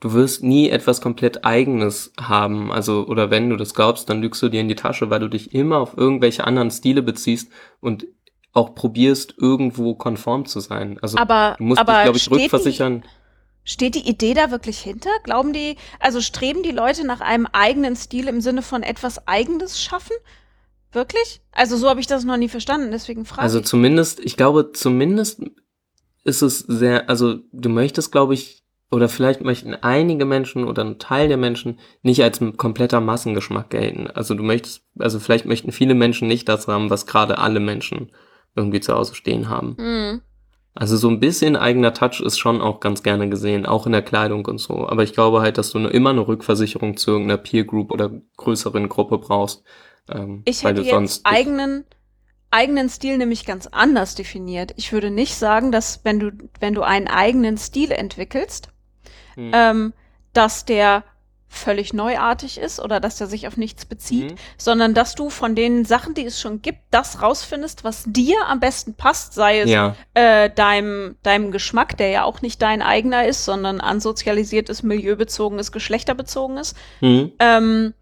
du 0.00 0.12
wirst 0.12 0.42
nie 0.42 0.68
etwas 0.68 1.00
komplett 1.00 1.44
eigenes 1.44 2.12
haben. 2.20 2.72
Also, 2.72 3.06
oder 3.06 3.30
wenn 3.30 3.48
du 3.48 3.56
das 3.56 3.74
glaubst, 3.74 4.10
dann 4.10 4.20
lügst 4.20 4.42
du 4.42 4.48
dir 4.48 4.60
in 4.60 4.68
die 4.68 4.74
Tasche, 4.74 5.08
weil 5.08 5.20
du 5.20 5.28
dich 5.28 5.54
immer 5.54 5.78
auf 5.78 5.96
irgendwelche 5.96 6.44
anderen 6.44 6.70
Stile 6.70 7.02
beziehst 7.02 7.50
und 7.80 8.06
auch 8.52 8.74
probierst, 8.74 9.34
irgendwo 9.38 9.94
konform 9.94 10.46
zu 10.46 10.58
sein. 10.60 10.98
Also, 11.00 11.16
Aber, 11.18 11.54
du 11.58 11.64
musst 11.64 11.80
aber 11.80 11.92
dich, 11.94 12.02
glaube 12.02 12.16
ich, 12.16 12.22
steht 12.24 12.38
die- 12.38 12.42
rückversichern. 12.44 13.04
Steht 13.68 13.94
die 13.96 14.08
Idee 14.08 14.32
da 14.32 14.50
wirklich 14.50 14.78
hinter? 14.78 15.10
Glauben 15.24 15.52
die, 15.52 15.76
also 16.00 16.22
streben 16.22 16.62
die 16.62 16.70
Leute 16.70 17.06
nach 17.06 17.20
einem 17.20 17.46
eigenen 17.52 17.96
Stil 17.96 18.26
im 18.26 18.40
Sinne 18.40 18.62
von 18.62 18.82
etwas 18.82 19.28
Eigenes 19.28 19.78
schaffen? 19.78 20.16
Wirklich? 20.92 21.42
Also 21.52 21.76
so 21.76 21.86
habe 21.86 22.00
ich 22.00 22.06
das 22.06 22.24
noch 22.24 22.38
nie 22.38 22.48
verstanden, 22.48 22.90
deswegen 22.90 23.26
frage 23.26 23.42
Also 23.42 23.58
ich. 23.58 23.66
zumindest, 23.66 24.20
ich 24.20 24.38
glaube, 24.38 24.72
zumindest 24.72 25.42
ist 26.24 26.40
es 26.40 26.60
sehr, 26.60 27.10
also 27.10 27.40
du 27.52 27.68
möchtest, 27.68 28.10
glaube 28.10 28.32
ich, 28.32 28.64
oder 28.90 29.10
vielleicht 29.10 29.42
möchten 29.42 29.74
einige 29.74 30.24
Menschen 30.24 30.64
oder 30.64 30.82
ein 30.82 30.98
Teil 30.98 31.28
der 31.28 31.36
Menschen 31.36 31.78
nicht 32.00 32.22
als 32.22 32.40
ein 32.40 32.56
kompletter 32.56 33.02
Massengeschmack 33.02 33.68
gelten. 33.68 34.06
Also 34.06 34.34
du 34.34 34.44
möchtest, 34.44 34.80
also 34.98 35.20
vielleicht 35.20 35.44
möchten 35.44 35.72
viele 35.72 35.94
Menschen 35.94 36.26
nicht 36.26 36.48
das 36.48 36.68
haben, 36.68 36.88
was 36.88 37.04
gerade 37.04 37.36
alle 37.36 37.60
Menschen 37.60 38.12
irgendwie 38.56 38.80
zu 38.80 38.94
Hause 38.94 39.14
stehen 39.14 39.50
haben. 39.50 39.76
Hm. 39.76 40.22
Also 40.80 40.96
so 40.96 41.08
ein 41.08 41.18
bisschen 41.18 41.56
eigener 41.56 41.92
Touch 41.92 42.20
ist 42.20 42.38
schon 42.38 42.60
auch 42.60 42.78
ganz 42.78 43.02
gerne 43.02 43.28
gesehen, 43.28 43.66
auch 43.66 43.86
in 43.86 43.90
der 43.90 44.02
Kleidung 44.02 44.46
und 44.46 44.58
so. 44.58 44.86
Aber 44.86 45.02
ich 45.02 45.12
glaube 45.12 45.40
halt, 45.40 45.58
dass 45.58 45.72
du 45.72 45.80
immer 45.80 46.10
eine 46.10 46.28
Rückversicherung 46.28 46.96
zu 46.96 47.10
irgendeiner 47.10 47.38
Peer 47.38 47.64
Group 47.64 47.90
oder 47.90 48.12
größeren 48.36 48.88
Gruppe 48.88 49.18
brauchst. 49.18 49.64
Ähm, 50.08 50.42
Ich 50.44 50.62
weil 50.62 50.70
hätte 50.70 50.82
du 50.82 50.86
jetzt 50.86 50.94
sonst 50.94 51.26
eigenen, 51.26 51.84
eigenen 52.52 52.88
Stil 52.88 53.18
nämlich 53.18 53.44
ganz 53.44 53.66
anders 53.66 54.14
definiert. 54.14 54.72
Ich 54.76 54.92
würde 54.92 55.10
nicht 55.10 55.34
sagen, 55.34 55.72
dass 55.72 56.04
wenn 56.04 56.20
du, 56.20 56.30
wenn 56.60 56.74
du 56.74 56.82
einen 56.82 57.08
eigenen 57.08 57.58
Stil 57.58 57.90
entwickelst, 57.90 58.68
Hm. 59.34 59.50
ähm, 59.52 59.92
dass 60.32 60.64
der 60.64 61.02
völlig 61.50 61.92
neuartig 61.94 62.58
ist 62.58 62.78
oder 62.78 63.00
dass 63.00 63.16
der 63.16 63.26
sich 63.26 63.48
auf 63.48 63.56
nichts 63.56 63.86
bezieht, 63.86 64.32
Mhm. 64.32 64.36
sondern 64.58 64.92
dass 64.94 65.14
du 65.14 65.30
von 65.30 65.54
den 65.54 65.84
Sachen, 65.86 66.12
die 66.14 66.26
es 66.26 66.40
schon 66.40 66.60
gibt, 66.60 66.80
das 66.90 67.22
rausfindest, 67.22 67.84
was 67.84 68.04
dir 68.06 68.36
am 68.46 68.60
besten 68.60 68.94
passt, 68.94 69.32
sei 69.32 69.60
es 69.60 69.70
Ja, 69.70 69.96
äh, 70.14 70.50
deinem, 70.50 71.16
deinem 71.22 71.50
Geschmack, 71.50 71.96
der 71.96 72.10
ja 72.10 72.24
auch 72.24 72.42
nicht 72.42 72.60
dein 72.60 72.82
eigener 72.82 73.26
ist, 73.26 73.44
sondern 73.46 73.80
ansozialisiertes, 73.80 74.82
milieubezogenes, 74.82 75.72
geschlechterbezogenes. 75.72 76.74
hm. 77.00 77.32
Ähm, 77.38 77.94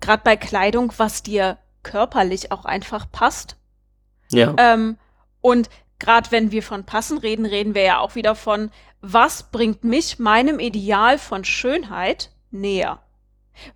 Gerade 0.00 0.22
bei 0.24 0.36
Kleidung, 0.36 0.92
was 0.96 1.22
dir 1.22 1.58
körperlich 1.82 2.52
auch 2.52 2.64
einfach 2.64 3.06
passt. 3.10 3.56
ja. 4.32 4.54
Ähm, 4.58 4.96
und 5.42 5.68
gerade 6.00 6.32
wenn 6.32 6.50
wir 6.50 6.62
von 6.62 6.84
passen 6.84 7.18
reden, 7.18 7.46
reden 7.46 7.74
wir 7.74 7.82
ja 7.82 7.98
auch 7.98 8.14
wieder 8.14 8.34
von, 8.34 8.70
was 9.00 9.44
bringt 9.44 9.84
mich 9.84 10.18
meinem 10.18 10.58
Ideal 10.58 11.18
von 11.18 11.44
Schönheit 11.44 12.30
näher? 12.50 13.00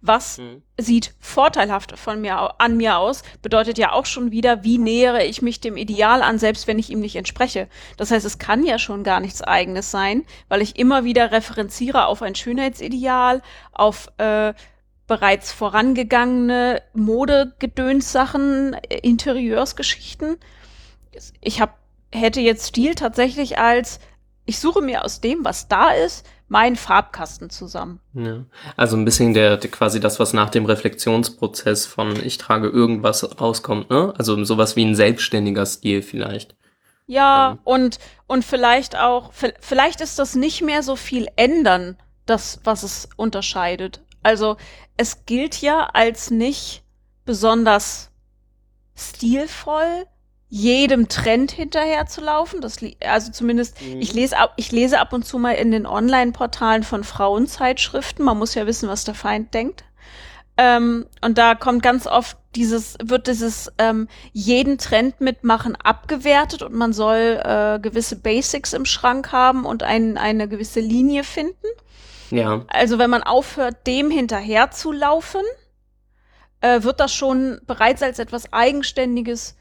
Was 0.01 0.39
Hm. 0.39 0.63
sieht 0.79 1.15
vorteilhaft 1.21 1.99
von 1.99 2.21
mir 2.21 2.59
an 2.61 2.77
mir 2.77 2.97
aus, 2.97 3.23
bedeutet 3.43 3.79
ja 3.79 3.93
auch 3.93 4.07
schon 4.07 4.31
wieder, 4.31 4.65
wie 4.65 4.79
nähere 4.79 5.25
ich 5.25 5.43
mich 5.43 5.61
dem 5.61 5.77
Ideal 5.77 6.23
an, 6.23 6.39
selbst 6.39 6.67
wenn 6.67 6.79
ich 6.79 6.91
ihm 6.91 7.01
nicht 7.01 7.17
entspreche. 7.17 7.69
Das 7.97 8.11
heißt, 8.11 8.25
es 8.25 8.39
kann 8.39 8.65
ja 8.65 8.79
schon 8.79 9.05
gar 9.05 9.21
nichts 9.21 9.43
eigenes 9.43 9.91
sein, 9.91 10.25
weil 10.49 10.63
ich 10.63 10.79
immer 10.79 11.05
wieder 11.05 11.33
referenziere 11.33 12.07
auf 12.07 12.23
ein 12.23 12.35
Schönheitsideal, 12.35 13.43
auf 13.73 14.11
äh, 14.19 14.55
bereits 15.07 15.53
vorangegangene 15.53 16.83
Modegedönssachen, 16.95 18.75
äh, 18.75 18.99
Interieursgeschichten. 18.99 20.39
Ich 21.41 21.61
hab, 21.61 21.79
hätte 22.15 22.41
jetzt 22.41 22.69
Stil 22.69 22.95
tatsächlich 22.95 23.59
als, 23.59 24.01
ich 24.47 24.59
suche 24.59 24.81
mir 24.81 25.05
aus 25.05 25.21
dem, 25.21 25.45
was 25.45 25.69
da 25.69 25.91
ist, 25.91 26.27
meinen 26.49 26.77
Farbkasten 26.77 27.51
zusammen. 27.51 28.01
Ja. 28.15 28.45
Also 28.77 28.97
ein 28.97 29.05
bisschen 29.05 29.35
der, 29.35 29.57
der 29.57 29.71
quasi 29.71 29.99
das, 30.01 30.21
was 30.21 30.33
nach 30.33 30.51
dem 30.51 30.67
Reflexionsprozess 30.67 31.87
von 31.87 32.23
ich 32.25 32.39
trage 32.39 32.69
irgendwas 32.69 33.41
rauskommt, 33.41 33.91
ne? 33.91 34.13
Also 34.17 34.43
sowas 34.45 34.77
wie 34.77 34.85
ein 34.85 34.95
selbstständiger 34.95 35.67
Stil 35.67 36.03
vielleicht. 36.03 36.55
Ja, 37.07 37.53
Ähm. 37.53 37.59
und, 37.65 37.99
und 38.27 38.45
vielleicht 38.45 38.97
auch, 38.97 39.33
vi- 39.33 39.55
vielleicht 39.61 40.01
ist 40.01 40.19
das 40.19 40.35
nicht 40.35 40.63
mehr 40.63 40.83
so 40.83 40.97
viel 40.97 41.29
ändern, 41.37 41.97
das, 42.27 42.61
was 42.65 42.83
es 42.83 43.09
unterscheidet. 43.17 44.03
Also, 44.23 44.57
es 44.97 45.27
gilt 45.27 45.61
ja 45.61 45.91
als 45.93 46.31
nicht 46.31 46.83
besonders 47.27 48.11
stilvoll, 48.95 50.07
jedem 50.55 51.09
Trend 51.09 51.51
hinterher 51.51 52.07
zu 52.07 52.21
laufen. 52.21 52.61
Das, 52.61 52.77
also 53.05 53.33
zumindest, 53.33 53.83
Mhm. 53.83 54.01
ich 54.01 54.15
lese 54.15 54.39
ab, 54.39 54.53
ich 54.57 54.71
lese 54.71 55.01
ab 55.01 55.13
und 55.13 55.27
zu 55.27 55.41
mal 55.41 55.55
in 55.55 55.73
den 55.73 55.85
Online-Portalen 55.85 56.85
von 56.85 57.03
Frauenzeitschriften. 57.03 58.25
Man 58.25 58.39
muss 58.39 58.55
ja 58.55 58.65
wissen, 58.65 58.89
was 58.89 59.03
der 59.03 59.17
Feind 59.17 59.53
denkt. 59.53 59.83
Ähm, 60.57 61.07
und 61.23 61.39
da 61.39 61.57
kommt 61.57 61.83
ganz 61.83 62.07
oft 62.07 62.37
dieses, 62.55 62.97
wird 63.03 63.27
dieses 63.27 63.73
ähm, 63.79 64.07
jeden 64.33 64.79
Trend 64.79 65.21
mitmachen 65.21 65.75
abgewertet 65.75 66.63
und 66.63 66.73
man 66.73 66.93
soll 66.93 67.43
äh, 67.45 67.81
gewisse 67.81 68.15
Basics 68.15 68.75
im 68.75 68.85
Schrank 68.85 69.33
haben 69.33 69.65
und 69.65 69.83
ein, 69.83 70.17
eine 70.17 70.47
gewisse 70.47 70.79
Linie 70.79 71.25
finden. 71.25 71.67
Ja. 72.31 72.65
Also 72.69 73.01
wenn 73.01 73.11
man 73.11 73.25
aufhört, 73.25 73.89
dem 73.89 74.09
hinterher 74.09 74.71
zu 74.71 74.93
laufen, 74.93 75.43
äh, 76.61 76.85
wird 76.85 77.01
das 77.01 77.13
schon 77.13 77.61
bereits 77.67 78.05
als 78.05 78.21
etwas 78.21 78.53
Eigenständiges 78.53 79.57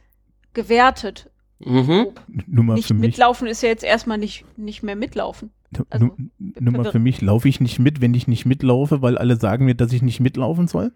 gewertet. 0.53 1.29
Mhm. 1.59 2.07
Nur 2.47 2.63
mal 2.63 2.73
nicht 2.75 2.87
für 2.87 2.93
mich. 2.93 3.01
mitlaufen 3.01 3.47
ist 3.47 3.63
ja 3.63 3.69
jetzt 3.69 3.83
erstmal 3.83 4.17
nicht, 4.17 4.45
nicht 4.57 4.83
mehr 4.83 4.95
mitlaufen. 4.95 5.51
also, 5.89 6.11
mal 6.59 6.91
für 6.91 6.99
mich, 6.99 7.21
laufe 7.21 7.47
ich 7.47 7.61
nicht 7.61 7.79
mit, 7.79 8.01
wenn 8.01 8.13
ich 8.13 8.27
nicht 8.27 8.45
mitlaufe, 8.45 9.01
weil 9.01 9.17
alle 9.17 9.37
sagen 9.37 9.65
mir, 9.65 9.75
dass 9.75 9.93
ich 9.93 10.01
nicht 10.01 10.19
mitlaufen 10.19 10.67
soll? 10.67 10.91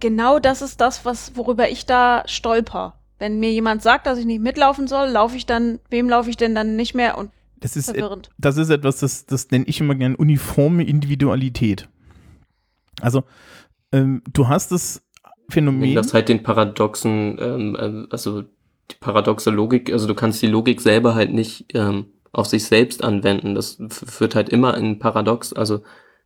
Genau 0.00 0.38
das 0.38 0.62
ist 0.62 0.80
das, 0.80 1.04
was, 1.04 1.36
worüber 1.36 1.68
ich 1.68 1.86
da 1.86 2.22
stolper. 2.26 2.94
Wenn 3.18 3.40
mir 3.40 3.52
jemand 3.52 3.82
sagt, 3.82 4.06
dass 4.06 4.18
ich 4.18 4.26
nicht 4.26 4.42
mitlaufen 4.42 4.86
soll, 4.86 5.08
laufe 5.08 5.36
ich 5.36 5.46
dann, 5.46 5.80
wem 5.90 6.08
laufe 6.08 6.30
ich 6.30 6.36
denn 6.36 6.54
dann 6.54 6.76
nicht 6.76 6.94
mehr 6.94 7.18
und 7.18 7.30
Das 7.60 7.76
ist, 7.76 7.86
verwirrend. 7.86 8.30
das 8.38 8.56
ist 8.56 8.70
etwas, 8.70 9.00
das, 9.00 9.26
das 9.26 9.50
nenne 9.50 9.64
ich 9.66 9.80
immer 9.80 9.94
gern 9.94 10.14
uniforme 10.14 10.84
Individualität. 10.84 11.88
Also, 13.00 13.24
ähm, 13.92 14.22
du 14.32 14.48
hast 14.48 14.72
das 14.72 15.02
Phänomen. 15.48 15.94
Das 15.94 16.12
halt 16.12 16.28
den 16.28 16.42
paradoxen, 16.42 17.38
ähm, 17.40 17.76
ähm, 17.80 18.06
also 18.10 18.44
die 18.90 18.96
paradoxe 19.00 19.50
Logik, 19.50 19.92
also 19.92 20.06
du 20.06 20.14
kannst 20.14 20.42
die 20.42 20.46
Logik 20.46 20.80
selber 20.80 21.14
halt 21.14 21.32
nicht 21.32 21.66
ähm, 21.74 22.06
auf 22.32 22.46
sich 22.46 22.64
selbst 22.64 23.02
anwenden. 23.02 23.54
Das 23.54 23.78
führt 23.88 24.34
halt 24.34 24.48
immer 24.48 24.76
in 24.76 24.98
Paradox. 24.98 25.52
Also 25.52 25.82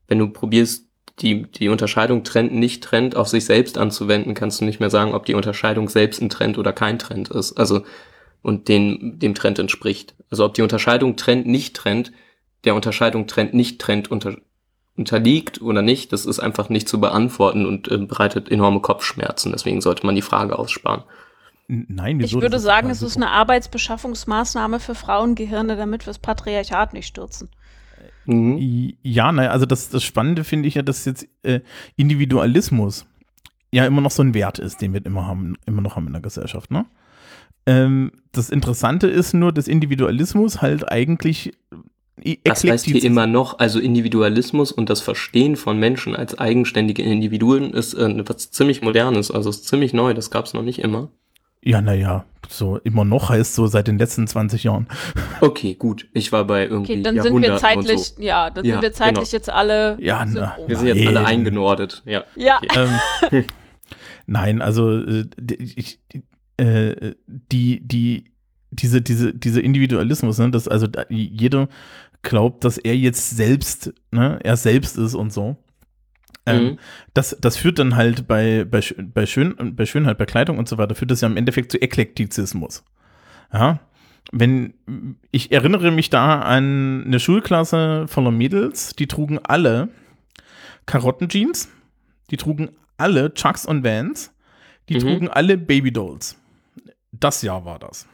wenn 0.09 0.19
du 0.19 0.29
probierst, 0.29 0.87
die, 1.21 1.43
die 1.51 1.69
Unterscheidung 1.69 2.25
Trend, 2.25 2.53
nicht 2.53 2.83
Trend 2.83 3.15
auf 3.15 3.29
sich 3.29 3.45
selbst 3.45 3.77
anzuwenden, 3.77 4.35
kannst 4.35 4.61
du 4.61 4.65
nicht 4.65 4.81
mehr 4.81 4.91
sagen, 4.91 5.15
ob 5.15 5.27
die 5.27 5.35
Unterscheidung 5.35 5.89
selbst 5.89 6.23
ein 6.23 6.31
Trend 6.31 6.57
oder 6.57 6.73
kein 6.73 6.99
Trend 6.99 7.29
ist. 7.29 7.59
Also 7.59 7.83
und 8.43 8.69
den, 8.69 9.19
dem 9.19 9.35
Trend 9.35 9.59
entspricht. 9.59 10.15
Also 10.31 10.45
ob 10.45 10.55
die 10.55 10.63
Unterscheidung 10.63 11.17
Trend, 11.17 11.47
nicht 11.47 11.77
Trend, 11.77 12.13
der 12.65 12.75
Unterscheidung 12.75 13.27
Trend, 13.27 13.55
nicht 13.55 13.81
Trend 13.81 14.11
unter, 14.11 14.37
unterliegt 14.97 15.61
oder 15.61 15.83
nicht, 15.83 16.13
das 16.13 16.27
ist 16.27 16.41
einfach 16.41 16.69
nicht 16.69 16.89
zu 16.89 17.01
beantworten 17.01 17.67
und 17.67 17.89
äh, 17.89 17.99
bereitet 17.99 18.51
enorme 18.51 18.81
Kopfschmerzen. 18.81 19.53
Deswegen 19.53 19.81
sollte 19.81 20.07
man 20.07 20.15
die 20.15 20.23
Frage 20.23 20.59
aussparen. 20.59 21.05
Nein, 21.71 22.19
Ich 22.19 22.27
wieso? 22.27 22.37
würde 22.43 22.51
Das 22.57 22.63
sagen, 22.65 22.91
es 22.91 23.01
ist 23.01 23.17
eine 23.17 23.31
Arbeitsbeschaffungsmaßnahme 23.31 24.81
für 24.81 24.95
Frauengehirne, 24.97 25.77
damit 25.77 26.03
wir 26.03 26.11
das 26.11 26.19
Patriarchat 26.19 26.93
nicht 26.95 27.07
stürzen. 27.07 27.49
Mhm. 28.27 28.59
I- 28.59 28.99
Ja, 29.03 29.31
naja, 29.31 29.51
also 29.51 29.67
das, 29.67 29.89
das 29.89 30.03
Spannende 30.03 30.43
finde 30.45 30.67
ich 30.69 30.75
ja, 30.75 30.83
dass 30.83 31.05
jetzt 31.05 31.29
äh, 31.45 31.61
Individualismus 31.97 33.07
ja 33.73 33.87
immer 33.87 34.01
noch 34.01 34.11
so 34.11 34.23
ein 34.23 34.35
Wert 34.35 34.59
ist, 34.59 34.81
den 34.83 34.93
wir 34.95 35.05
immer 35.07 35.27
haben, 35.29 35.57
immer 35.65 35.81
noch 35.81 35.95
haben 35.95 36.09
in 36.09 36.13
der 36.13 36.23
Gesellschaft, 36.23 36.71
ne? 36.73 36.87
Ähm, 37.67 38.11
das 38.33 38.51
Interessante 38.51 39.07
ist 39.07 39.33
nur, 39.35 39.53
dass 39.53 39.69
Individualismus 39.69 40.61
halt 40.63 40.91
eigentlich 40.91 41.53
Das 42.43 42.65
heißt 42.65 42.87
hier 42.87 43.05
immer 43.05 43.27
noch, 43.27 43.59
also 43.61 43.79
Individualismus 43.79 44.73
und 44.73 44.91
das 44.91 45.01
Verstehen 45.03 45.55
von 45.57 45.79
Menschen 45.79 46.17
als 46.17 46.37
eigenständige 46.39 47.03
Individuen 47.03 47.73
ist 47.73 47.95
äh, 47.95 48.29
was 48.29 48.51
ziemlich 48.51 48.83
modernes, 48.83 49.31
also 49.31 49.51
ist 49.51 49.69
ziemlich 49.69 49.93
neu, 49.93 50.15
das 50.15 50.31
gab 50.31 50.47
es 50.47 50.55
noch 50.55 50.63
nicht 50.63 50.81
immer. 50.81 51.11
Ja, 51.63 51.83
naja, 51.83 52.25
so 52.49 52.79
immer 52.79 53.05
noch 53.05 53.29
heißt 53.29 53.55
so 53.55 53.67
seit 53.67 53.87
den 53.87 53.99
letzten 53.99 54.27
20 54.27 54.65
Jahren. 54.65 54.87
Okay, 55.43 55.75
gut. 55.75 56.09
Ich 56.15 56.33
war 56.33 56.45
bei 56.47 56.67
irgendwie 56.67 56.93
Okay, 56.95 57.03
dann 57.03 57.21
sind 57.21 57.43
wir 57.43 57.57
zeitlich, 57.59 58.01
so. 58.01 58.23
ja, 58.23 58.49
dann 58.51 58.65
Ja, 58.65 58.75
sind 58.77 58.83
wir 58.83 58.93
zeitlich 58.93 59.31
genau. 59.31 59.37
jetzt 59.37 59.51
alle. 59.51 59.97
Ja, 60.01 60.25
na. 60.25 60.57
Wir 60.67 60.77
sind 60.79 60.87
jetzt 60.89 61.07
alle 61.07 61.15
Nein. 61.23 61.27
eingenordet, 61.27 62.03
ja. 62.07 62.25
Ja, 62.35 62.61
ähm, 63.31 63.45
nein, 64.27 64.63
also 64.63 64.99
äh, 65.01 65.27
die- 65.39 65.75
ich, 65.77 66.01
äh, 66.57 67.15
die, 67.27 67.81
die, 67.87 68.25
diese, 68.71 69.03
diese, 69.03 69.35
diese 69.35 69.61
Individualismus, 69.61 70.39
ne, 70.39 70.51
dass 70.51 70.67
also 70.69 70.87
da, 70.87 71.05
jeder 71.11 71.69
glaubt, 72.23 72.65
dass 72.65 72.79
er 72.79 72.97
jetzt 72.97 73.31
selbst, 73.31 73.93
ne, 74.13 74.39
er 74.43 74.57
selbst 74.57 74.97
ist 74.97 75.15
und 75.15 75.33
so. 75.33 75.57
Ähm, 76.47 76.65
Mhm. 76.65 76.79
das, 77.15 77.37
das 77.41 77.57
führt 77.57 77.79
dann 77.79 77.97
halt 77.97 78.27
bei, 78.27 78.65
bei, 78.65 78.81
bei, 79.05 79.27
Schön, 79.27 79.77
bei 79.77 79.85
Schönheit, 79.87 80.17
bei 80.19 80.25
Kleidung 80.27 80.59
und 80.59 80.69
so 80.69 80.79
weiter, 80.79 80.95
führt 80.95 81.11
das 81.11 81.21
ja 81.21 81.29
im 81.29 81.37
Endeffekt 81.37 81.71
zu 81.73 81.79
Eklektizismus. 81.81 82.83
Ja. 83.53 83.81
Wenn, 84.33 84.75
ich 85.33 85.51
erinnere 85.53 85.91
mich 85.91 86.09
da 86.09 86.41
an 86.41 87.05
eine 87.07 87.19
Schulklasse 87.21 88.07
voller 88.09 88.31
Mädels, 88.31 88.95
die 88.97 89.07
trugen 89.09 89.39
alle 89.43 89.89
Karottenjeans, 90.87 91.69
die 92.31 92.37
trugen 92.37 92.71
alle 92.97 93.33
Chucks 93.35 93.67
und 93.67 93.85
Vans, 93.85 94.33
die 94.89 94.95
Mhm. 94.95 95.01
trugen 95.01 95.29
alle 95.29 95.57
Babydolls. 95.59 96.37
Das 97.13 97.43
Jahr 97.43 97.65
war 97.65 97.79
das. 97.79 98.07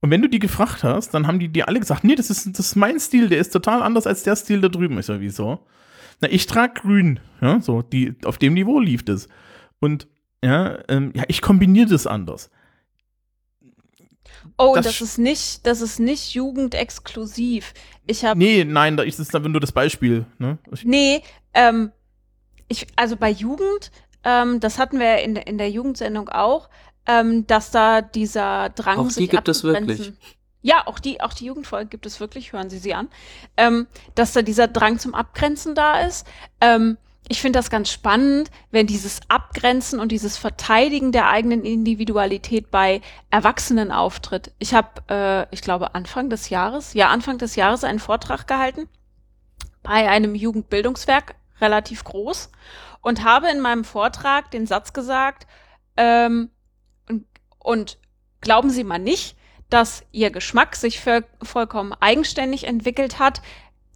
Und 0.00 0.10
wenn 0.10 0.22
du 0.22 0.28
die 0.28 0.38
gefragt 0.38 0.84
hast, 0.84 1.12
dann 1.14 1.26
haben 1.26 1.38
die 1.38 1.48
dir 1.48 1.66
alle 1.68 1.80
gesagt, 1.80 2.04
nee, 2.04 2.14
das 2.14 2.28
ist, 2.30 2.46
das 2.58 2.66
ist 2.66 2.76
mein 2.76 3.00
Stil, 3.00 3.28
der 3.28 3.38
ist 3.38 3.50
total 3.52 3.82
anders 3.82 4.06
als 4.06 4.22
der 4.22 4.36
Stil 4.36 4.60
da 4.60 4.68
drüben. 4.68 4.98
Ich 4.98 5.06
so, 5.06 5.18
wieso? 5.20 5.66
Na, 6.24 6.30
ich 6.32 6.46
trage 6.46 6.80
grün, 6.80 7.20
ja, 7.42 7.60
so, 7.60 7.82
die, 7.82 8.14
auf 8.24 8.38
dem 8.38 8.54
Niveau 8.54 8.80
lief 8.80 9.04
das. 9.04 9.28
Und, 9.78 10.08
ja, 10.42 10.78
ähm, 10.88 11.12
ja, 11.14 11.24
ich 11.28 11.42
kombiniere 11.42 11.86
das 11.90 12.06
anders. 12.06 12.50
oh, 14.56 14.72
das 14.74 14.86
das, 14.86 15.00
ist 15.02 15.18
nicht, 15.18 15.66
das 15.66 15.82
ist 15.82 15.98
nicht 16.00 16.32
jugendexklusiv. 16.32 17.74
Ich 18.06 18.24
habe 18.24 18.38
Nee, 18.38 18.64
nein, 18.64 18.96
da 18.96 19.02
ist 19.02 19.18
es 19.18 19.28
dann 19.28 19.50
nur 19.52 19.60
das 19.60 19.72
Beispiel, 19.72 20.24
ne? 20.38 20.56
Ich, 20.72 20.84
Nee, 20.86 21.22
ähm, 21.52 21.92
ich, 22.68 22.86
also 22.96 23.16
bei 23.16 23.28
Jugend, 23.30 23.90
ähm, 24.24 24.60
das 24.60 24.78
hatten 24.78 24.98
wir 24.98 25.06
ja 25.06 25.16
in, 25.16 25.34
der- 25.34 25.46
in 25.46 25.58
der 25.58 25.70
Jugendsendung 25.70 26.30
auch, 26.30 26.70
ähm, 27.06 27.46
dass 27.46 27.70
da 27.70 28.00
dieser 28.00 28.70
Drang 28.70 28.98
Auch 28.98 29.08
die 29.08 29.12
sich 29.14 29.28
gibt 29.30 29.48
es 29.50 29.62
wirklich. 29.62 30.14
Ja, 30.64 30.86
auch 30.86 30.98
die, 30.98 31.20
auch 31.20 31.34
die 31.34 31.44
Jugendfolge 31.44 31.90
gibt 31.90 32.06
es 32.06 32.20
wirklich, 32.20 32.54
hören 32.54 32.70
Sie 32.70 32.78
sie 32.78 32.94
an, 32.94 33.10
ähm, 33.58 33.86
dass 34.14 34.32
da 34.32 34.40
dieser 34.40 34.66
Drang 34.66 34.98
zum 34.98 35.14
Abgrenzen 35.14 35.74
da 35.74 36.00
ist. 36.00 36.26
Ähm, 36.62 36.96
ich 37.28 37.42
finde 37.42 37.58
das 37.58 37.68
ganz 37.68 37.90
spannend, 37.90 38.50
wenn 38.70 38.86
dieses 38.86 39.20
Abgrenzen 39.28 40.00
und 40.00 40.10
dieses 40.10 40.38
Verteidigen 40.38 41.12
der 41.12 41.28
eigenen 41.28 41.64
Individualität 41.64 42.70
bei 42.70 43.02
Erwachsenen 43.28 43.92
auftritt. 43.92 44.52
Ich 44.58 44.72
habe, 44.72 45.02
äh, 45.10 45.54
ich 45.54 45.60
glaube, 45.60 45.94
Anfang 45.94 46.30
des 46.30 46.48
Jahres, 46.48 46.94
ja, 46.94 47.10
Anfang 47.10 47.36
des 47.36 47.56
Jahres 47.56 47.84
einen 47.84 47.98
Vortrag 47.98 48.46
gehalten 48.46 48.88
bei 49.82 50.08
einem 50.08 50.34
Jugendbildungswerk, 50.34 51.34
relativ 51.60 52.04
groß, 52.04 52.50
und 53.02 53.22
habe 53.22 53.50
in 53.50 53.60
meinem 53.60 53.84
Vortrag 53.84 54.50
den 54.50 54.66
Satz 54.66 54.94
gesagt, 54.94 55.46
ähm, 55.98 56.48
und, 57.06 57.26
und 57.58 57.98
glauben 58.40 58.70
Sie 58.70 58.82
mal 58.82 58.98
nicht, 58.98 59.36
dass 59.74 60.04
Ihr 60.12 60.30
Geschmack 60.30 60.76
sich 60.76 61.00
voll, 61.00 61.24
vollkommen 61.42 61.92
eigenständig 61.98 62.64
entwickelt 62.64 63.18
hat. 63.18 63.42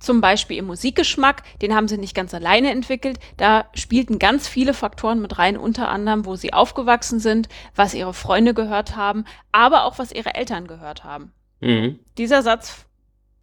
Zum 0.01 0.21
Beispiel 0.21 0.57
Ihr 0.57 0.65
Musikgeschmack, 0.65 1.45
den 1.61 1.73
haben 1.73 1.87
Sie 1.87 1.99
nicht 1.99 2.17
ganz 2.17 2.35
alleine 2.35 2.73
entwickelt. 2.73 3.21
Da 3.37 3.67
spielten 3.75 4.19
ganz 4.19 4.49
viele 4.49 4.75
Faktoren 4.75 5.23
mit 5.23 5.39
rein, 5.39 5.57
unter 5.57 5.89
anderem, 5.89 6.27
wo 6.27 6.35
Sie 6.35 6.53
aufgewachsen 6.53 7.21
sind, 7.21 7.49
was 7.77 7.95
Ihre 7.95 8.13
Freunde 8.13 8.55
gehört 8.55 8.97
haben, 8.97 9.25
aber 9.53 9.85
auch 9.85 10.01
was 10.01 10.11
Ihre 10.11 10.35
Eltern 10.35 10.67
gehört 10.67 11.05
haben. 11.05 11.33
Mhm. 11.61 12.01
Dieser 12.19 12.43
Satz 12.43 12.87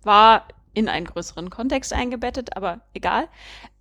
war 0.03 0.45
in 0.73 0.89
einen 0.89 1.05
größeren 1.05 1.49
Kontext 1.49 1.93
eingebettet, 1.93 2.57
aber 2.57 2.81
egal. 2.93 3.29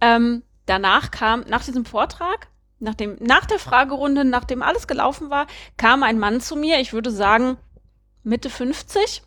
Ähm, 0.00 0.44
danach 0.66 1.10
kam, 1.10 1.40
nach 1.48 1.64
diesem 1.64 1.84
Vortrag, 1.84 2.46
nach, 2.78 2.94
dem, 2.94 3.16
nach 3.18 3.46
der 3.46 3.58
Fragerunde, 3.58 4.24
nachdem 4.24 4.62
alles 4.62 4.86
gelaufen 4.86 5.28
war, 5.28 5.48
kam 5.76 6.04
ein 6.04 6.20
Mann 6.20 6.40
zu 6.40 6.54
mir, 6.54 6.78
ich 6.78 6.92
würde 6.92 7.10
sagen 7.10 7.56
Mitte 8.24 8.50
50, 8.50 9.22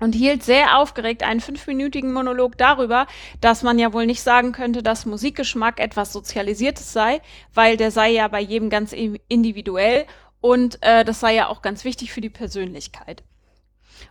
und 0.00 0.14
hielt 0.14 0.42
sehr 0.42 0.78
aufgeregt 0.78 1.22
einen 1.22 1.40
fünfminütigen 1.40 2.12
Monolog 2.12 2.58
darüber, 2.58 3.06
dass 3.40 3.62
man 3.62 3.78
ja 3.78 3.92
wohl 3.92 4.06
nicht 4.06 4.22
sagen 4.22 4.52
könnte, 4.52 4.82
dass 4.82 5.06
Musikgeschmack 5.06 5.78
etwas 5.78 6.12
Sozialisiertes 6.12 6.92
sei, 6.92 7.20
weil 7.54 7.76
der 7.76 7.90
sei 7.90 8.10
ja 8.10 8.26
bei 8.28 8.40
jedem 8.40 8.70
ganz 8.70 8.92
individuell 8.92 10.06
und 10.40 10.78
äh, 10.82 11.04
das 11.04 11.20
sei 11.20 11.34
ja 11.34 11.48
auch 11.48 11.62
ganz 11.62 11.84
wichtig 11.84 12.12
für 12.12 12.22
die 12.22 12.30
Persönlichkeit. 12.30 13.22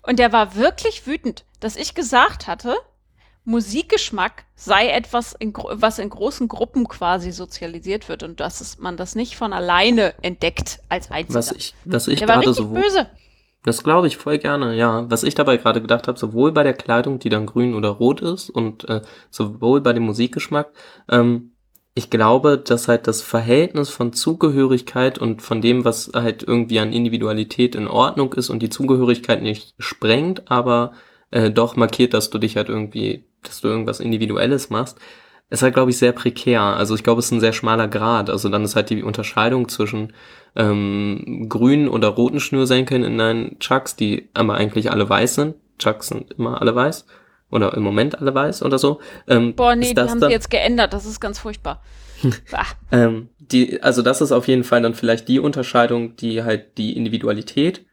Und 0.04 0.20
der 0.20 0.32
war 0.32 0.56
wirklich 0.56 1.08
wütend, 1.08 1.44
dass 1.60 1.76
ich 1.76 1.96
gesagt 1.96 2.46
hatte, 2.46 2.76
Musikgeschmack 3.46 4.46
sei 4.54 4.90
etwas, 4.90 5.34
in, 5.34 5.54
was 5.56 5.98
in 5.98 6.10
großen 6.10 6.48
Gruppen 6.48 6.88
quasi 6.88 7.32
sozialisiert 7.32 8.08
wird 8.08 8.22
und 8.22 8.40
dass 8.40 8.62
es, 8.62 8.78
man 8.78 8.96
das 8.96 9.16
nicht 9.16 9.36
von 9.36 9.54
alleine 9.54 10.14
entdeckt 10.22 10.82
als 10.88 11.10
Einziger. 11.10 11.40
Was 11.40 11.52
ich, 11.52 11.74
was 11.86 12.08
ich 12.08 12.20
der 12.20 12.28
war 12.28 12.42
gerade 12.42 12.54
so, 12.54 12.68
böse. 12.68 13.10
Das 13.64 13.84
glaube 13.84 14.08
ich 14.08 14.18
voll 14.18 14.38
gerne, 14.38 14.76
ja. 14.76 15.10
Was 15.10 15.24
ich 15.24 15.36
dabei 15.36 15.58
gerade 15.58 15.82
gedacht 15.82 16.08
habe, 16.08 16.18
sowohl 16.20 16.52
bei 16.52 16.64
der 16.64 16.74
Kleidung, 16.74 17.20
die 17.20 17.30
dann 17.30 17.46
grün 17.46 17.74
oder 17.74 17.90
rot 17.90 18.22
ist, 18.22 18.50
und 18.50 18.88
äh, 18.90 19.02
sowohl 19.30 19.82
bei 19.82 19.94
dem 19.94 20.04
Musikgeschmack, 20.04 20.72
ähm, 21.10 21.52
ich 21.96 22.10
glaube, 22.10 22.58
dass 22.58 22.88
halt 22.88 23.08
das 23.08 23.22
Verhältnis 23.22 23.90
von 23.90 24.14
Zugehörigkeit 24.14 25.18
und 25.18 25.42
von 25.42 25.60
dem, 25.60 25.84
was 25.84 26.12
halt 26.14 26.44
irgendwie 26.44 26.80
an 26.80 26.94
Individualität 26.94 27.76
in 27.76 27.88
Ordnung 27.88 28.34
ist 28.34 28.50
und 28.50 28.60
die 28.62 28.70
Zugehörigkeit 28.70 29.42
nicht 29.42 29.74
sprengt, 29.80 30.50
aber 30.50 30.94
äh, 31.32 31.52
doch 31.52 31.76
markiert, 31.76 32.14
dass 32.14 32.30
du 32.30 32.38
dich 32.38 32.56
halt 32.56 32.70
irgendwie, 32.70 33.26
dass 33.44 33.62
du 33.62 33.68
irgendwas 33.68 34.00
Individuelles 34.00 34.70
machst, 34.70 34.98
ist 35.50 35.64
halt, 35.64 35.74
glaube 35.74 35.92
ich, 35.92 35.98
sehr 35.98 36.12
prekär. 36.12 36.62
Also 36.62 36.96
ich 36.96 37.04
glaube, 37.04 37.20
es 37.20 37.26
ist 37.26 37.32
ein 37.32 37.40
sehr 37.40 37.54
schmaler 37.54 37.88
Grad. 37.88 38.30
Also 38.30 38.50
dann 38.50 38.64
ist 38.64 38.76
halt 38.76 38.90
die 38.90 39.04
Unterscheidung 39.04 39.68
zwischen 39.68 40.14
ähm, 40.56 41.48
grünen 41.50 41.88
oder 41.88 42.10
roten 42.10 42.40
Schnürsenkeln 42.40 43.04
in 43.04 43.18
deinen 43.18 43.60
Chucks, 43.60 43.96
die 43.96 44.30
aber 44.34 44.56
eigentlich 44.56 44.92
alle 44.92 45.10
weiß 45.10 45.36
sind. 45.36 45.56
Chucks 45.80 46.08
sind 46.08 46.32
immer 46.38 46.62
alle 46.62 46.76
weiß. 46.76 47.06
Oder 47.52 47.74
im 47.74 47.82
Moment 47.82 48.20
alle 48.20 48.34
weiß 48.36 48.62
oder 48.62 48.78
so. 48.78 49.00
Ähm, 49.28 49.56
Boah, 49.56 49.76
nee, 49.76 49.90
die 49.90 49.94
das 49.96 50.12
haben 50.12 50.20
sie 50.20 50.28
jetzt 50.28 50.52
geändert. 50.52 50.94
Das 50.94 51.06
ist 51.06 51.20
ganz 51.20 51.40
furchtbar. 51.40 51.82
Ähm, 52.92 53.30
die, 53.40 53.82
also 53.82 54.02
das 54.02 54.20
ist 54.20 54.34
auf 54.34 54.48
jeden 54.50 54.66
Fall 54.66 54.82
dann 54.82 54.94
vielleicht 54.94 55.30
die 55.30 55.40
Unterscheidung, 55.40 56.18
die 56.18 56.44
halt 56.44 56.78
die 56.78 56.98
Individualität 56.98 57.86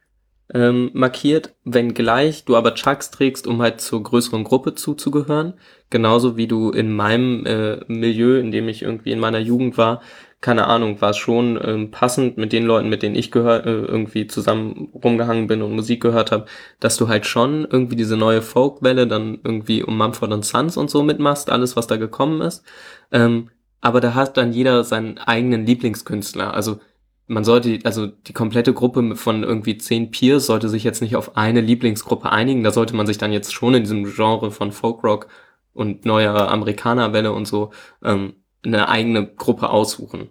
ähm, 0.53 0.91
markiert, 0.93 1.55
wenngleich 1.65 2.45
du 2.45 2.55
aber 2.55 2.73
Chucks 2.73 3.11
trägst, 3.11 3.47
um 3.47 3.61
halt 3.61 3.81
zur 3.81 4.01
größeren 4.01 4.43
Gruppe 4.43 4.75
zuzugehören. 4.75 5.53
Genauso 5.89 6.37
wie 6.37 6.47
du 6.47 6.71
in 6.71 6.95
meinem 6.95 7.45
äh, 7.45 7.79
Milieu, 7.87 8.39
in 8.39 8.51
dem 8.51 8.69
ich 8.69 8.81
irgendwie 8.81 9.11
in 9.11 9.19
meiner 9.19 9.39
Jugend 9.39 9.77
war, 9.77 10.01
keine 10.39 10.67
Ahnung, 10.67 11.01
war 11.01 11.09
es 11.09 11.17
schon 11.17 11.59
ähm, 11.63 11.91
passend 11.91 12.37
mit 12.37 12.53
den 12.53 12.65
Leuten, 12.65 12.89
mit 12.89 13.01
denen 13.01 13.15
ich 13.15 13.31
gehör, 13.31 13.65
äh, 13.65 13.71
irgendwie 13.71 14.27
zusammen 14.27 14.89
rumgehangen 14.93 15.47
bin 15.47 15.63
und 15.63 15.75
Musik 15.75 16.01
gehört 16.01 16.31
habe, 16.31 16.45
dass 16.79 16.95
du 16.95 17.07
halt 17.07 17.25
schon 17.25 17.65
irgendwie 17.69 17.95
diese 17.95 18.17
neue 18.17 18.43
Folkwelle 18.43 19.07
dann 19.07 19.39
irgendwie 19.43 19.83
um 19.83 19.97
Mumford 19.97 20.45
Sons 20.45 20.77
und 20.77 20.91
so 20.91 21.01
mitmachst, 21.01 21.49
alles 21.49 21.75
was 21.75 21.87
da 21.87 21.97
gekommen 21.97 22.41
ist. 22.41 22.63
Ähm, 23.11 23.49
aber 23.81 23.99
da 23.99 24.13
hat 24.13 24.37
dann 24.37 24.53
jeder 24.53 24.83
seinen 24.83 25.17
eigenen 25.17 25.65
Lieblingskünstler. 25.65 26.53
Also 26.53 26.79
man 27.27 27.43
sollte, 27.43 27.79
also 27.83 28.07
die 28.07 28.33
komplette 28.33 28.73
Gruppe 28.73 29.15
von 29.15 29.43
irgendwie 29.43 29.77
zehn 29.77 30.11
Peers 30.11 30.45
sollte 30.45 30.69
sich 30.69 30.83
jetzt 30.83 31.01
nicht 31.01 31.15
auf 31.15 31.35
eine 31.35 31.61
Lieblingsgruppe 31.61 32.31
einigen. 32.31 32.63
Da 32.63 32.71
sollte 32.71 32.95
man 32.95 33.05
sich 33.05 33.17
dann 33.17 33.33
jetzt 33.33 33.53
schon 33.53 33.73
in 33.73 33.83
diesem 33.83 34.05
Genre 34.05 34.49
von 34.51 34.71
Folkrock 34.71 35.27
und 35.73 36.05
neuer 36.05 36.49
Amerikanerwelle 36.49 37.33
und 37.33 37.45
so 37.45 37.71
ähm, 38.03 38.35
eine 38.65 38.87
eigene 38.89 39.27
Gruppe 39.27 39.69
aussuchen, 39.69 40.29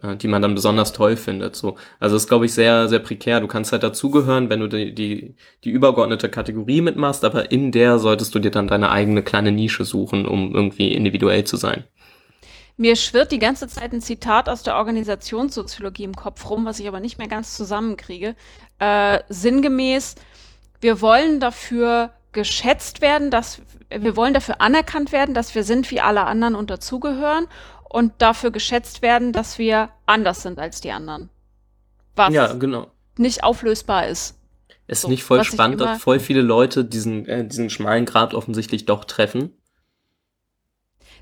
äh, 0.00 0.16
die 0.16 0.28
man 0.28 0.40
dann 0.40 0.54
besonders 0.54 0.92
toll 0.92 1.16
findet. 1.16 1.56
So, 1.56 1.76
also 1.98 2.14
das 2.14 2.22
ist 2.22 2.28
glaube 2.28 2.46
ich 2.46 2.54
sehr, 2.54 2.88
sehr 2.88 3.00
prekär. 3.00 3.40
Du 3.40 3.48
kannst 3.48 3.72
halt 3.72 3.82
dazugehören, 3.82 4.48
wenn 4.48 4.60
du 4.60 4.68
die, 4.68 4.94
die 4.94 5.34
die 5.64 5.70
übergeordnete 5.70 6.28
Kategorie 6.28 6.80
mitmachst, 6.82 7.24
aber 7.24 7.50
in 7.50 7.72
der 7.72 7.98
solltest 7.98 8.34
du 8.34 8.38
dir 8.38 8.52
dann 8.52 8.68
deine 8.68 8.90
eigene 8.90 9.22
kleine 9.22 9.50
Nische 9.50 9.84
suchen, 9.84 10.24
um 10.24 10.54
irgendwie 10.54 10.92
individuell 10.94 11.44
zu 11.44 11.56
sein. 11.56 11.84
Mir 12.80 12.94
schwirrt 12.94 13.32
die 13.32 13.40
ganze 13.40 13.66
Zeit 13.66 13.92
ein 13.92 14.00
Zitat 14.00 14.48
aus 14.48 14.62
der 14.62 14.76
Organisationssoziologie 14.76 16.04
im 16.04 16.14
Kopf 16.14 16.48
rum, 16.48 16.64
was 16.64 16.78
ich 16.78 16.86
aber 16.86 17.00
nicht 17.00 17.18
mehr 17.18 17.26
ganz 17.26 17.54
zusammenkriege. 17.54 18.36
Äh, 18.78 19.18
sinngemäß, 19.28 20.14
wir 20.80 21.00
wollen 21.00 21.40
dafür 21.40 22.12
geschätzt 22.30 23.00
werden, 23.00 23.32
dass 23.32 23.60
wir 23.90 24.14
wollen 24.14 24.32
dafür 24.32 24.60
anerkannt 24.60 25.10
werden, 25.10 25.34
dass 25.34 25.56
wir 25.56 25.64
sind 25.64 25.90
wie 25.90 26.00
alle 26.00 26.24
anderen 26.24 26.54
und 26.54 26.70
dazugehören 26.70 27.48
und 27.88 28.12
dafür 28.18 28.52
geschätzt 28.52 29.02
werden, 29.02 29.32
dass 29.32 29.58
wir 29.58 29.88
anders 30.06 30.42
sind 30.42 30.60
als 30.60 30.80
die 30.80 30.92
anderen. 30.92 31.30
Was 32.14 32.32
Ja, 32.32 32.52
genau. 32.52 32.92
nicht 33.16 33.42
auflösbar 33.42 34.06
ist. 34.06 34.38
Ist 34.86 35.02
So, 35.02 35.08
nicht 35.08 35.24
voll 35.24 35.42
spannend, 35.42 35.80
dass 35.80 36.00
voll 36.00 36.20
viele 36.20 36.42
Leute 36.42 36.84
diesen, 36.84 37.26
äh, 37.26 37.44
diesen 37.44 37.70
schmalen 37.70 38.04
Grat 38.04 38.34
offensichtlich 38.34 38.84
doch 38.84 39.04
treffen? 39.04 39.57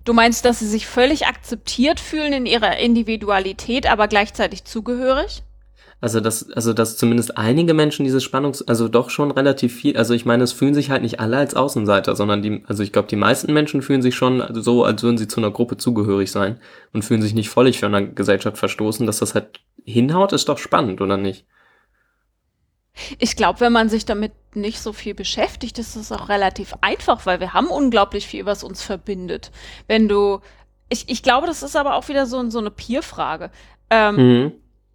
Du 0.06 0.12
meinst, 0.12 0.44
dass 0.44 0.60
sie 0.60 0.68
sich 0.68 0.86
völlig 0.86 1.26
akzeptiert 1.26 1.98
fühlen 1.98 2.32
in 2.32 2.46
ihrer 2.46 2.78
Individualität, 2.78 3.90
aber 3.90 4.06
gleichzeitig 4.06 4.64
zugehörig? 4.64 5.42
Also 6.00 6.20
dass, 6.20 6.48
also 6.52 6.72
dass 6.72 6.96
zumindest 6.96 7.36
einige 7.36 7.74
Menschen 7.74 8.04
diese 8.04 8.20
Spannungs, 8.20 8.62
also 8.62 8.86
doch 8.86 9.10
schon 9.10 9.32
relativ 9.32 9.74
viel, 9.74 9.96
also 9.96 10.14
ich 10.14 10.24
meine, 10.24 10.44
es 10.44 10.52
fühlen 10.52 10.74
sich 10.74 10.90
halt 10.90 11.02
nicht 11.02 11.18
alle 11.18 11.38
als 11.38 11.56
Außenseiter, 11.56 12.14
sondern 12.14 12.40
die, 12.40 12.62
also 12.68 12.84
ich 12.84 12.92
glaube, 12.92 13.08
die 13.08 13.16
meisten 13.16 13.52
Menschen 13.52 13.82
fühlen 13.82 14.00
sich 14.02 14.14
schon 14.14 14.44
so, 14.50 14.84
als 14.84 15.02
würden 15.02 15.18
sie 15.18 15.26
zu 15.26 15.40
einer 15.40 15.50
Gruppe 15.50 15.76
zugehörig 15.76 16.30
sein 16.30 16.60
und 16.92 17.04
fühlen 17.04 17.22
sich 17.22 17.34
nicht 17.34 17.50
völlig 17.50 17.80
von 17.80 17.90
der 17.90 18.02
Gesellschaft 18.02 18.58
verstoßen, 18.58 19.06
dass 19.06 19.18
das 19.18 19.34
halt 19.34 19.58
hinhaut, 19.84 20.32
ist 20.32 20.48
doch 20.48 20.58
spannend, 20.58 21.00
oder 21.00 21.16
nicht? 21.16 21.46
Ich 23.18 23.36
glaube, 23.36 23.60
wenn 23.60 23.72
man 23.72 23.88
sich 23.88 24.04
damit 24.04 24.32
nicht 24.54 24.80
so 24.80 24.92
viel 24.92 25.14
beschäftigt, 25.14 25.78
ist 25.78 25.96
es 25.96 26.10
auch 26.12 26.28
relativ 26.28 26.74
einfach, 26.80 27.26
weil 27.26 27.40
wir 27.40 27.52
haben 27.52 27.66
unglaublich 27.68 28.26
viel, 28.26 28.46
was 28.46 28.64
uns 28.64 28.82
verbindet. 28.82 29.50
Wenn 29.86 30.08
du, 30.08 30.40
ich, 30.88 31.08
ich 31.08 31.22
glaube, 31.22 31.46
das 31.46 31.62
ist 31.62 31.76
aber 31.76 31.94
auch 31.96 32.08
wieder 32.08 32.26
so, 32.26 32.48
so 32.50 32.58
eine 32.58 32.70
Peer-Frage. 32.70 33.50
Ähm, 33.90 34.16
Mhm. 34.16 34.52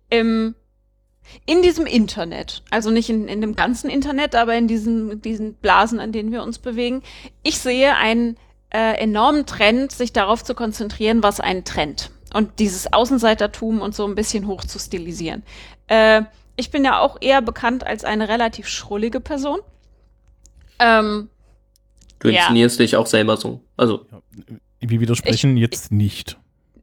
im, 0.09 0.55
in 1.45 1.61
diesem 1.61 1.85
Internet, 1.85 2.63
also 2.71 2.89
nicht 2.89 3.09
in, 3.09 3.27
in 3.27 3.39
dem 3.39 3.55
ganzen 3.55 3.89
Internet, 3.89 4.35
aber 4.35 4.55
in 4.55 4.67
diesen, 4.67 5.21
diesen 5.21 5.53
Blasen, 5.53 5.99
an 5.99 6.11
denen 6.11 6.31
wir 6.31 6.43
uns 6.43 6.59
bewegen, 6.59 7.03
ich 7.43 7.59
sehe 7.59 7.95
einen 7.95 8.35
äh, 8.71 8.95
enormen 8.97 9.45
Trend, 9.45 9.91
sich 9.91 10.11
darauf 10.11 10.43
zu 10.43 10.55
konzentrieren, 10.55 11.23
was 11.23 11.39
einen 11.39 11.63
trennt. 11.63 12.11
Und 12.33 12.59
dieses 12.59 12.91
Außenseitertum 12.91 13.81
und 13.81 13.93
so 13.93 14.05
ein 14.05 14.15
bisschen 14.15 14.47
hoch 14.47 14.63
zu 14.63 14.79
stilisieren. 14.79 15.43
Äh, 15.87 16.23
ich 16.61 16.69
bin 16.71 16.85
ja 16.85 16.99
auch 16.99 17.17
eher 17.21 17.41
bekannt 17.41 17.85
als 17.85 18.05
eine 18.05 18.29
relativ 18.29 18.67
schrullige 18.67 19.19
Person. 19.19 19.59
Ähm, 20.79 21.29
Du 22.19 22.29
Ja. 22.29 22.41
inszenierst 22.41 22.79
dich 22.79 22.95
auch 22.95 23.07
selber 23.07 23.35
so. 23.35 23.61
Also, 23.77 24.05
Wir 24.79 24.99
widersprechen 24.99 25.57
jetzt 25.57 25.91
nicht. 25.91 26.37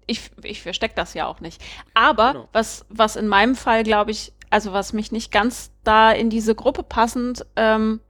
ich, 0.09 0.31
ich 0.43 0.62
versteck 0.62 0.97
das 0.97 1.14
ja 1.14 1.26
auch 1.26 1.41
nicht. 1.41 1.62
Aber 1.95 2.33
Genau. 2.33 2.49
was, 2.53 2.85
was 2.89 3.14
in 3.16 3.29
meinem 3.29 3.55
Fall, 3.55 3.85
glaube 3.85 4.11
ich, 4.11 4.33
also 4.51 4.72
was 4.72 4.93
mich 4.93 5.12
nicht 5.12 5.31
ganz 5.31 5.70
da 5.85 6.11
in 6.11 6.29
diese 6.31 6.55
Gruppe 6.57 6.83
passend 6.83 7.47
ähm, 7.55 8.01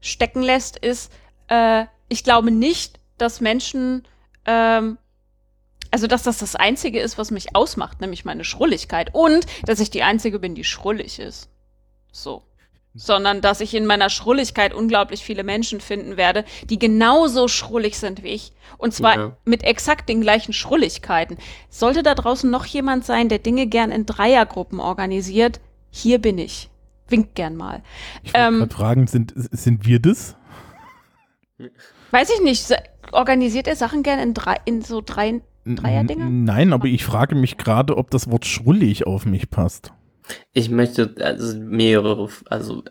stecken 0.00 0.42
lässt, 0.42 0.76
ist, 0.76 1.10
äh, 1.48 1.86
ich 2.08 2.22
glaube 2.22 2.50
nicht, 2.52 3.00
dass 3.16 3.40
Menschen, 3.40 4.06
ähm, 4.44 4.96
also 5.90 6.06
dass 6.06 6.22
das 6.22 6.38
das 6.38 6.56
Einzige 6.56 7.00
ist, 7.00 7.18
was 7.18 7.30
mich 7.30 7.54
ausmacht, 7.54 8.00
nämlich 8.00 8.24
meine 8.24 8.44
Schrulligkeit. 8.44 9.10
Und 9.14 9.46
dass 9.64 9.80
ich 9.80 9.90
die 9.90 10.02
Einzige 10.02 10.38
bin, 10.38 10.54
die 10.54 10.64
schrullig 10.64 11.18
ist. 11.18 11.48
So. 12.12 12.42
Sondern 12.94 13.40
dass 13.40 13.60
ich 13.60 13.74
in 13.74 13.86
meiner 13.86 14.10
Schrulligkeit 14.10 14.74
unglaublich 14.74 15.22
viele 15.22 15.44
Menschen 15.44 15.80
finden 15.80 16.16
werde, 16.16 16.44
die 16.68 16.78
genauso 16.78 17.46
schrullig 17.46 17.98
sind 17.98 18.22
wie 18.22 18.28
ich. 18.28 18.52
Und 18.76 18.92
zwar 18.92 19.16
Ja. 19.16 19.36
mit 19.44 19.62
exakt 19.62 20.08
den 20.08 20.20
gleichen 20.20 20.52
Schrulligkeiten. 20.52 21.38
Sollte 21.68 22.02
da 22.02 22.14
draußen 22.14 22.50
noch 22.50 22.64
jemand 22.64 23.04
sein, 23.04 23.28
der 23.28 23.38
Dinge 23.38 23.66
gern 23.66 23.92
in 23.92 24.04
Dreiergruppen 24.06 24.80
organisiert, 24.80 25.60
hier 25.90 26.18
bin 26.18 26.38
ich. 26.38 26.70
Wink 27.08 27.34
gern 27.34 27.56
mal. 27.56 27.82
Ich 28.22 28.32
Ähm, 28.34 28.68
fragen, 28.68 29.06
sind, 29.06 29.32
sind 29.34 29.86
wir 29.86 30.00
das? 30.00 30.34
Weiß 32.10 32.30
ich 32.30 32.40
nicht, 32.42 32.74
organisiert 33.12 33.66
er 33.66 33.76
Sachen 33.76 34.02
gern 34.02 34.18
in, 34.18 34.34
drei, 34.34 34.56
in 34.64 34.82
so 34.82 35.02
drei, 35.04 35.40
Dreierdinger? 35.76 36.26
Nein, 36.28 36.72
aber 36.72 36.86
ich 36.86 37.04
frage 37.04 37.34
mich 37.34 37.56
gerade, 37.56 37.96
ob 37.96 38.10
das 38.10 38.30
Wort 38.30 38.46
schrullig 38.46 39.06
auf 39.06 39.26
mich 39.26 39.50
passt. 39.50 39.92
ich 40.52 40.70
möchte 40.70 41.14
also 41.20 41.58
mehrere, 41.58 42.28
also 42.50 42.82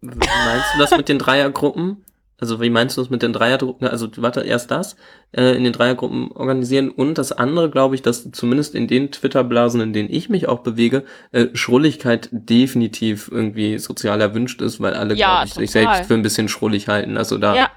wie 0.00 0.16
meinst 0.16 0.66
du 0.74 0.78
das 0.78 0.96
mit 0.96 1.08
den 1.08 1.18
Dreiergruppen? 1.18 2.02
Also 2.38 2.60
wie 2.60 2.68
meinst 2.68 2.96
du 2.96 3.00
das 3.00 3.08
mit 3.08 3.22
den 3.22 3.32
Dreiergruppen? 3.32 3.88
Also 3.88 4.08
warte, 4.18 4.42
erst 4.42 4.70
das 4.70 4.96
äh, 5.32 5.56
in 5.56 5.64
den 5.64 5.72
Dreiergruppen 5.72 6.30
organisieren 6.32 6.90
und 6.90 7.16
das 7.16 7.32
andere, 7.32 7.70
glaube 7.70 7.94
ich, 7.94 8.02
dass 8.02 8.30
zumindest 8.30 8.74
in 8.74 8.86
den 8.88 9.10
Twitter-Blasen, 9.10 9.80
in 9.80 9.94
denen 9.94 10.10
ich 10.10 10.28
mich 10.28 10.46
auch 10.46 10.58
bewege, 10.60 11.04
äh, 11.32 11.46
Schrulligkeit 11.54 12.28
definitiv 12.32 13.30
irgendwie 13.32 13.78
sozial 13.78 14.20
erwünscht 14.20 14.60
ist, 14.60 14.80
weil 14.80 14.92
alle, 14.92 15.14
Ja, 15.14 15.28
glaube 15.36 15.46
ich, 15.46 15.54
sich 15.54 15.70
selbst 15.70 16.04
für 16.06 16.14
ein 16.14 16.20
bisschen 16.22 16.48
schrullig 16.48 16.88
halten. 16.88 17.16
Also 17.16 17.38
da 17.38 17.56
Ja, 17.56 17.70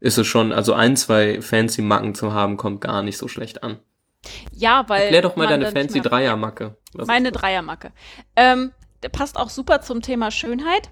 ist 0.00 0.16
es 0.16 0.26
schon, 0.26 0.50
also 0.52 0.72
ein, 0.72 0.96
zwei 0.96 1.42
fancy 1.42 1.82
Macken 1.82 2.14
zu 2.14 2.32
haben, 2.32 2.56
kommt 2.56 2.80
gar 2.80 3.02
nicht 3.02 3.18
so 3.18 3.28
schlecht 3.28 3.62
an. 3.62 3.76
Ja, 4.52 4.88
weil. 4.88 5.02
Erklär 5.02 5.22
doch 5.22 5.36
mal 5.36 5.46
deine 5.46 5.70
fancy 5.70 6.00
Dreiermacke. 6.00 6.76
Was 6.92 7.06
Meine? 7.06 7.32
Dreiermacke. 7.32 7.92
Ähm, 8.36 8.72
der 9.02 9.08
passt 9.08 9.36
auch 9.36 9.50
super 9.50 9.80
zum 9.82 10.02
Thema 10.02 10.30
Schönheit. 10.30 10.90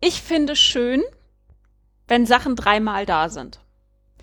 Ich 0.00 0.22
finde 0.22 0.56
schön, 0.56 1.02
wenn 2.08 2.26
Sachen 2.26 2.56
dreimal 2.56 3.06
da 3.06 3.28
sind. 3.28 3.60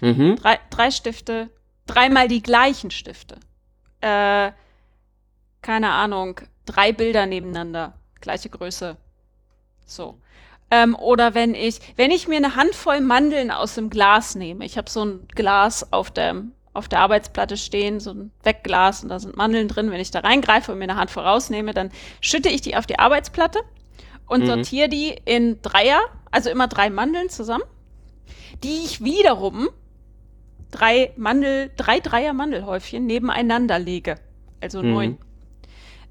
Mhm. 0.02 0.36
Drei, 0.36 0.60
drei 0.70 0.92
Stifte, 0.92 1.50
dreimal 1.86 2.28
die 2.28 2.44
gleichen 2.44 2.92
Stifte. 2.92 3.36
Äh, 4.02 4.52
keine 5.62 5.92
Ahnung, 5.92 6.42
drei 6.66 6.92
Bilder 6.92 7.26
nebeneinander, 7.26 7.94
gleiche 8.20 8.50
Größe. 8.50 8.98
So. 9.86 10.20
Ähm, 10.72 10.96
oder 10.96 11.36
wenn 11.36 11.54
ich, 11.56 11.80
wenn 11.98 12.12
ich 12.12 12.28
mir 12.28 12.38
eine 12.38 12.56
Handvoll 12.56 13.00
Mandeln 13.00 13.52
aus 13.52 13.76
dem 13.76 13.90
Glas 13.90 14.36
nehme, 14.36 14.66
ich 14.66 14.78
habe 14.78 14.90
so 14.90 15.06
ein 15.06 15.28
Glas 15.30 15.94
auf 15.94 16.12
der, 16.12 16.44
auf 16.74 16.88
der 16.88 16.99
Arbeitsplatte 16.99 17.55
stehen, 17.57 17.99
so 17.99 18.11
ein 18.11 18.32
Wegglas 18.43 19.03
und 19.03 19.09
da 19.09 19.19
sind 19.19 19.38
Mandeln 19.38 19.67
drin. 19.67 19.91
Wenn 19.91 19.99
ich 19.99 20.11
da 20.11 20.19
reingreife 20.19 20.71
und 20.71 20.80
mir 20.80 20.86
eine 20.86 20.95
Handvoll 20.95 21.24
rausnehme, 21.24 21.74
dann 21.74 21.91
schütte 22.21 22.49
ich 22.49 22.61
die 22.61 22.76
auf 22.76 22.86
die 22.86 22.99
Arbeitsplatte 22.99 23.59
und 24.28 24.41
Mhm. 24.41 24.47
sortiere 24.47 24.89
die 24.89 25.15
in 25.26 25.61
Dreier, 25.61 25.99
also 26.32 26.49
immer 26.49 26.67
drei 26.67 26.89
Mandeln 26.89 27.30
zusammen, 27.30 27.63
die 28.63 28.84
ich 28.86 29.03
wiederum 29.03 29.69
drei 30.71 31.11
Mandel, 31.15 31.69
drei 31.78 31.99
Dreier 31.99 32.34
Mandelhäufchen 32.34 33.05
nebeneinander 33.05 33.78
lege. 33.78 34.15
Also 34.61 34.82
Mhm. 34.82 34.89
neun. 34.89 35.17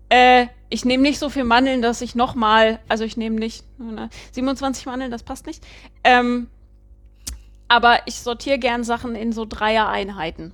Äh, 0.09 0.47
ich 0.69 0.85
nehme 0.85 1.03
nicht 1.03 1.19
so 1.19 1.29
viel 1.31 1.45
Mandeln, 1.45 1.83
dass 1.83 2.01
ich 2.01 2.15
nochmal, 2.15 2.79
also 2.89 3.03
ich 3.05 3.17
nehme 3.17 3.37
nicht 3.39 3.65
ne, 3.79 4.11
27 4.33 4.87
Mandeln, 4.87 5.11
das 5.11 5.23
passt 5.23 5.47
nicht. 5.47 5.65
Ähm, 6.05 6.49
aber 7.73 8.01
ich 8.05 8.17
sortiere 8.17 8.59
gern 8.59 8.85
Sachen 8.85 9.15
in 9.17 9.33
so 9.33 9.47
Dreier-Einheiten. 9.49 10.53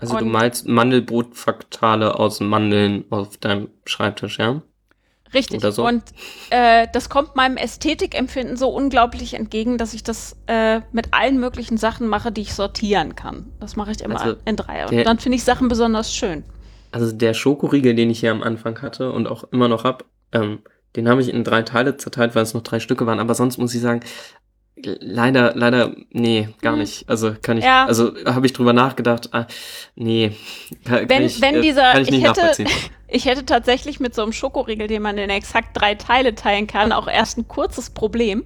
Also 0.00 0.16
du 0.16 0.24
Und- 0.24 0.32
malst 0.32 0.66
Mandelbrotfaktale 0.66 2.18
aus 2.18 2.40
Mandeln 2.40 3.04
auf 3.10 3.36
deinem 3.36 3.68
Schreibtisch, 3.84 4.38
ja? 4.38 4.62
Richtig. 5.34 5.60
So. 5.62 5.86
Und 5.86 6.02
äh, 6.50 6.86
das 6.92 7.08
kommt 7.08 7.34
meinem 7.36 7.56
Ästhetikempfinden 7.56 8.56
so 8.56 8.68
unglaublich 8.68 9.34
entgegen, 9.34 9.78
dass 9.78 9.92
ich 9.92 10.04
das 10.04 10.36
äh, 10.46 10.80
mit 10.92 11.08
allen 11.12 11.38
möglichen 11.40 11.76
Sachen 11.76 12.06
mache, 12.06 12.30
die 12.32 12.42
ich 12.42 12.54
sortieren 12.54 13.14
kann. 13.16 13.46
Das 13.60 13.76
mache 13.76 13.90
ich 13.90 14.00
immer 14.00 14.20
Also, 14.20 14.36
in 14.44 14.56
Dreier. 14.56 14.90
Und 14.90 15.04
dann 15.04 15.18
finde 15.18 15.36
ich 15.36 15.44
Sachen 15.44 15.68
besonders 15.68 16.14
schön. 16.14 16.44
Also 16.92 17.10
der 17.12 17.34
Schokoriegel, 17.34 17.94
den 17.94 18.10
ich 18.10 18.20
hier 18.20 18.30
am 18.30 18.42
Anfang 18.44 18.80
hatte 18.80 19.10
und 19.12 19.26
auch 19.26 19.44
immer 19.50 19.66
noch 19.68 19.82
hab, 19.84 20.04
ähm, 20.32 20.60
den 20.94 21.08
habe 21.08 21.20
ich 21.20 21.28
in 21.28 21.42
drei 21.42 21.62
Teile 21.62 21.96
zerteilt, 21.96 22.36
weil 22.36 22.44
es 22.44 22.54
noch 22.54 22.62
drei 22.62 22.78
Stücke 22.78 23.04
waren. 23.04 23.18
Aber 23.18 23.34
sonst 23.34 23.58
muss 23.58 23.74
ich 23.74 23.80
sagen, 23.80 24.00
leider, 25.00 25.54
leider, 25.54 25.94
nee, 26.10 26.48
gar 26.62 26.72
Hm. 26.74 26.80
nicht. 26.80 27.08
Also 27.08 27.34
kann 27.40 27.58
ich, 27.58 27.64
Ja. 27.64 27.86
also 27.86 28.12
habe 28.26 28.46
ich 28.46 28.52
drüber 28.52 28.72
nachgedacht, 28.72 29.28
ah, 29.32 29.46
nee, 29.94 30.32
kann, 30.84 31.08
Wenn- 31.08 31.22
ich, 31.24 31.40
wenn 31.40 31.56
äh, 31.56 31.60
dieser- 31.62 31.92
kann 31.92 32.02
ich 32.02 32.10
nicht 32.10 32.22
ich 32.22 32.28
hätte-. 32.28 32.64
Ich 33.06 33.26
hätte 33.26 33.46
tatsächlich 33.46 34.00
mit 34.00 34.12
so 34.14 34.22
einem 34.22 34.32
Schokoriegel, 34.32 34.88
den 34.88 35.00
man 35.02 35.18
in 35.18 35.30
exakt 35.30 35.68
drei 35.74 35.94
Teile 35.94 36.34
teilen 36.34 36.66
kann, 36.66 36.90
auch 36.90 37.06
erst 37.06 37.38
ein 37.38 37.46
kurzes 37.46 37.90
Problem. 37.90 38.44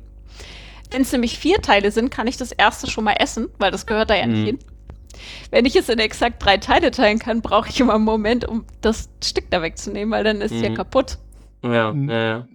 Wenn 0.91 1.03
es 1.03 1.13
nämlich 1.13 1.39
vier 1.39 1.63
Teile 1.63 1.91
sind, 1.91 2.11
kann 2.11 2.27
ich 2.27 2.37
das 2.37 2.53
erste 2.53 2.91
schon 2.91 3.05
mal 3.05 3.15
essen, 3.19 3.49
weil 3.59 3.71
das 3.71 3.87
gehört 3.87 4.11
da 4.11 4.15
ja 4.15 4.27
nicht 4.27 4.41
Mhm. 4.41 4.45
hin. 4.47 4.59
Wenn 5.51 5.65
ich 5.65 5.75
es 5.75 5.89
in 5.89 5.99
exakt 5.99 6.45
drei 6.45 6.59
Teile 6.59 6.91
teilen 6.91 7.19
kann, 7.19 7.41
brauche 7.41 7.71
ich 7.71 7.81
immer 7.81 7.95
einen 7.95 8.05
Moment, 8.05 8.45
um 8.47 8.65
das 8.83 9.09
Stück 9.25 9.51
da 9.51 9.63
wegzunehmen, 9.63 10.11
weil 10.13 10.23
dann 10.25 10.43
ist 10.43 10.53
es 10.53 10.61
ja 10.61 10.69
Mhm. 10.71 10.75
kaputt. 10.75 11.17
Ja, 11.65 11.93
Mhm. 11.93 12.11
ja, 12.11 12.23
ja. 12.25 12.47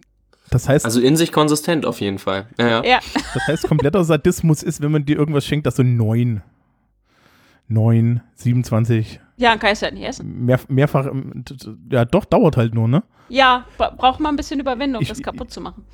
Das 0.50 0.70
heißt, 0.70 0.86
Also 0.86 1.00
in 1.02 1.16
sich 1.16 1.32
konsistent 1.32 1.86
auf 1.86 2.00
jeden 2.02 2.20
Fall. 2.20 2.48
Ja, 2.60 2.68
ja. 2.68 2.84
Ja, 2.84 3.00
das 3.34 3.48
heißt, 3.48 3.68
kompletter 3.68 4.04
Sadismus 4.04 4.62
ist, 4.64 4.82
wenn 4.82 4.92
man 4.92 5.06
dir 5.06 5.18
irgendwas 5.18 5.46
schenkt, 5.46 5.66
das 5.66 5.76
so 5.78 5.84
neun, 5.84 6.42
neun, 7.68 8.22
27, 8.36 9.20
ja, 9.38 9.50
dann 9.50 9.60
kann 9.60 9.70
ich 9.72 9.78
es 9.78 9.82
halt 9.82 9.94
nicht 9.96 10.04
essen. 10.06 10.46
mehr, 10.46 10.60
mehrfach, 10.68 11.08
ja 11.92 12.06
doch, 12.06 12.26
dauert 12.26 12.56
halt 12.58 12.74
nur, 12.76 12.88
ne? 12.88 13.04
Ja, 13.30 13.66
bra 13.78 13.90
braucht 13.90 14.20
man 14.20 14.34
ein 14.34 14.38
bisschen 14.38 14.60
Überwindung, 14.60 15.02
Ich- 15.02 15.08
das 15.10 15.22
kaputt 15.22 15.50
zu 15.52 15.60
machen. 15.62 15.86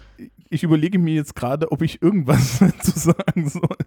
Ich 0.49 0.63
überlege 0.63 0.97
mir 0.99 1.13
jetzt 1.13 1.35
gerade, 1.35 1.71
ob 1.71 1.81
ich 1.83 2.01
irgendwas 2.01 2.57
zu 2.81 2.99
sagen 2.99 3.47
soll. 3.49 3.77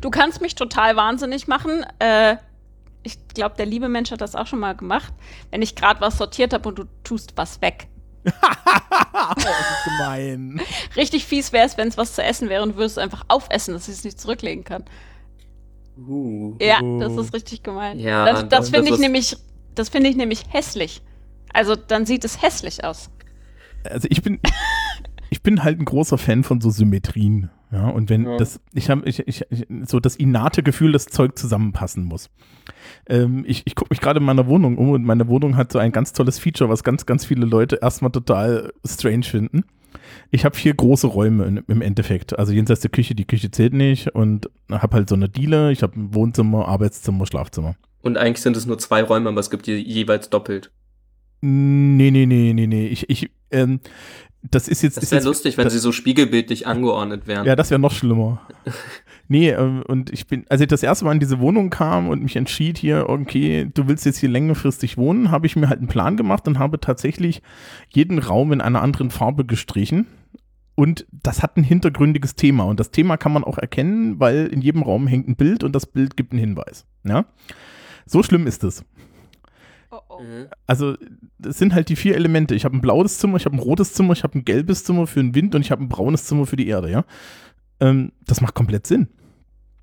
Du 0.00 0.10
kannst 0.10 0.40
mich 0.42 0.56
total 0.56 0.96
wahnsinnig 0.96 1.46
machen. 1.46 1.86
Äh, 2.00 2.36
ich 3.04 3.28
glaube, 3.28 3.54
der 3.56 3.66
liebe 3.66 3.88
Mensch 3.88 4.10
hat 4.10 4.20
das 4.20 4.34
auch 4.34 4.46
schon 4.48 4.58
mal 4.58 4.74
gemacht. 4.76 5.12
Wenn 5.52 5.62
ich 5.62 5.76
gerade 5.76 6.00
was 6.00 6.18
sortiert 6.18 6.52
habe 6.52 6.68
und 6.68 6.78
du 6.80 6.84
tust 7.04 7.32
was 7.36 7.60
weg. 7.62 7.86
oh, 8.26 9.32
das 9.34 9.44
ist 9.44 9.84
gemein. 9.84 10.60
Richtig 10.96 11.24
fies 11.24 11.52
wäre 11.52 11.66
es, 11.66 11.76
wenn 11.76 11.88
es 11.88 11.96
was 11.96 12.14
zu 12.14 12.22
essen 12.22 12.48
wäre 12.48 12.62
und 12.62 12.70
du 12.70 12.76
würdest 12.76 12.96
es 12.98 13.02
einfach 13.02 13.24
aufessen, 13.28 13.74
dass 13.74 13.88
ich 13.88 13.94
es 13.94 14.04
nicht 14.04 14.20
zurücklegen 14.20 14.64
kann. 14.64 14.84
Uh. 15.98 16.56
Ja, 16.60 16.80
Oh. 16.82 16.98
das 17.00 17.12
ist 17.16 17.34
richtig 17.34 17.62
gemein. 17.62 17.98
Ja, 17.98 18.24
das 18.42 18.48
das- 18.48 18.70
finde 18.70 18.90
ich 18.90 18.98
nämlich, 18.98 19.36
das 19.74 19.88
finde 19.88 20.08
ich 20.08 20.16
nämlich 20.16 20.44
hässlich. 20.48 21.02
Also 21.52 21.76
dann 21.76 22.06
sieht 22.06 22.24
es 22.24 22.40
hässlich 22.40 22.82
aus. 22.84 23.10
Also 23.84 24.08
ich 24.10 24.22
bin, 24.22 24.40
ich, 25.30 25.42
bin 25.42 25.62
halt 25.64 25.78
ein 25.80 25.84
großer 25.84 26.16
Fan 26.16 26.44
von 26.44 26.60
so 26.60 26.70
Symmetrien. 26.70 27.50
Ja, 27.70 27.88
und 27.88 28.08
wenn 28.10 28.24
Ja. 28.26 28.36
das, 28.36 28.60
ich 28.74 28.88
habe 28.90 29.06
ich, 29.08 29.26
ich, 29.26 29.44
ich, 29.50 29.66
so 29.86 29.98
das 30.00 30.14
innate 30.16 30.62
Gefühl, 30.62 30.92
das 30.92 31.06
Zeug 31.06 31.38
zusammenpassen 31.38 32.04
muss. 32.04 32.30
Ähm, 33.08 33.44
ich 33.46 33.62
ich 33.66 33.74
gucke 33.74 33.90
mich 33.90 34.00
gerade 34.00 34.20
in 34.20 34.24
meiner 34.24 34.46
Wohnung 34.46 34.78
um 34.78 34.90
und 34.90 35.04
meine 35.04 35.28
Wohnung 35.28 35.56
hat 35.56 35.72
so 35.72 35.78
ein 35.78 35.92
ganz 35.92 36.12
tolles 36.12 36.38
Feature, 36.38 36.70
was 36.70 36.84
ganz, 36.84 37.06
ganz 37.06 37.24
viele 37.24 37.46
Leute 37.46 37.78
erstmal 37.82 38.12
total 38.12 38.72
strange 38.86 39.24
finden. 39.24 39.64
Ich 40.30 40.44
habe 40.44 40.56
vier 40.56 40.74
große 40.74 41.06
Räume 41.06 41.44
in, 41.44 41.62
im 41.68 41.82
Endeffekt. 41.82 42.38
Also 42.38 42.52
jenseits 42.52 42.80
der 42.80 42.90
Küche, 42.90 43.14
die 43.14 43.26
Küche 43.26 43.50
zählt 43.50 43.72
nicht 43.72 44.14
und 44.14 44.48
habe 44.70 44.96
halt 44.96 45.08
so 45.08 45.14
eine 45.14 45.28
Diele. 45.28 45.72
Ich 45.72 45.82
habe 45.82 45.98
ein 45.98 46.14
Wohnzimmer, 46.14 46.68
Arbeitszimmer, 46.68 47.26
Schlafzimmer. 47.26 47.76
Und 48.00 48.16
eigentlich 48.16 48.42
sind 48.42 48.56
es 48.56 48.66
nur 48.66 48.78
zwei 48.78 49.02
Räume, 49.02 49.28
aber 49.28 49.40
es 49.40 49.50
gibt 49.50 49.66
je, 49.66 49.76
jeweils 49.76 50.30
doppelt. 50.30 50.70
Nee, 51.40 52.10
nee, 52.10 52.26
nee, 52.26 52.52
nee, 52.52 52.66
nee. 52.66 52.86
Ich, 52.86 53.10
ich, 53.10 53.30
ähm, 53.50 53.80
das 54.42 54.68
ist 54.68 54.82
jetzt. 54.82 54.96
Das 54.96 55.04
ist 55.04 55.12
wäre 55.12 55.24
lustig, 55.24 55.56
wenn 55.56 55.64
das, 55.64 55.72
sie 55.72 55.78
so 55.78 55.92
spiegelbildlich 55.92 56.66
angeordnet 56.66 57.26
wären. 57.26 57.46
Ja, 57.46 57.56
das 57.56 57.70
wäre 57.70 57.80
noch 57.80 57.92
schlimmer. 57.92 58.42
nee, 59.32 59.50
ähm, 59.50 59.82
und 59.88 60.12
ich 60.12 60.26
bin, 60.26 60.44
als 60.50 60.60
ich 60.60 60.68
das 60.68 60.82
erste 60.82 61.06
Mal 61.06 61.12
in 61.12 61.20
diese 61.20 61.40
Wohnung 61.40 61.70
kam 61.70 62.08
und 62.08 62.22
mich 62.22 62.36
entschied 62.36 62.78
hier, 62.78 63.08
okay, 63.08 63.68
du 63.72 63.88
willst 63.88 64.04
jetzt 64.04 64.18
hier 64.18 64.28
längerfristig 64.28 64.98
wohnen, 64.98 65.30
habe 65.30 65.46
ich 65.46 65.56
mir 65.56 65.68
halt 65.68 65.78
einen 65.78 65.88
Plan 65.88 66.16
gemacht 66.16 66.46
und 66.46 66.58
habe 66.58 66.78
tatsächlich 66.78 67.42
jeden 67.88 68.18
Raum 68.18 68.52
in 68.52 68.60
einer 68.60 68.82
anderen 68.82 69.10
Farbe 69.10 69.44
gestrichen. 69.44 70.06
Und 70.74 71.06
das 71.10 71.42
hat 71.42 71.56
ein 71.56 71.64
hintergründiges 71.64 72.34
Thema. 72.34 72.64
Und 72.64 72.78
das 72.78 72.90
Thema 72.90 73.16
kann 73.16 73.32
man 73.32 73.44
auch 73.44 73.58
erkennen, 73.58 74.20
weil 74.20 74.46
in 74.46 74.60
jedem 74.60 74.82
Raum 74.82 75.06
hängt 75.06 75.28
ein 75.28 75.36
Bild 75.36 75.64
und 75.64 75.74
das 75.74 75.86
Bild 75.86 76.16
gibt 76.16 76.32
einen 76.32 76.40
Hinweis. 76.40 76.86
Ja? 77.04 77.24
So 78.06 78.22
schlimm 78.22 78.46
ist 78.46 78.64
es. 78.64 78.84
Oh, 79.90 79.98
oh. 80.08 80.20
Mhm. 80.20 80.46
Also, 80.66 80.96
das 81.38 81.58
sind 81.58 81.74
halt 81.74 81.88
die 81.88 81.96
vier 81.96 82.16
Elemente. 82.16 82.54
Ich 82.54 82.64
habe 82.64 82.76
ein 82.76 82.80
blaues 82.80 83.18
Zimmer, 83.18 83.36
ich 83.36 83.46
habe 83.46 83.56
ein 83.56 83.60
rotes 83.60 83.94
Zimmer, 83.94 84.12
ich 84.12 84.24
habe 84.24 84.38
ein 84.38 84.44
gelbes 84.44 84.84
Zimmer 84.84 85.06
für 85.06 85.20
den 85.20 85.34
Wind 85.34 85.54
und 85.54 85.62
ich 85.62 85.70
habe 85.70 85.82
ein 85.82 85.88
braunes 85.88 86.24
Zimmer 86.24 86.46
für 86.46 86.56
die 86.56 86.68
Erde, 86.68 86.90
ja. 86.90 87.04
Ähm, 87.80 88.12
das 88.26 88.40
macht 88.40 88.54
komplett 88.54 88.86
Sinn. 88.86 89.08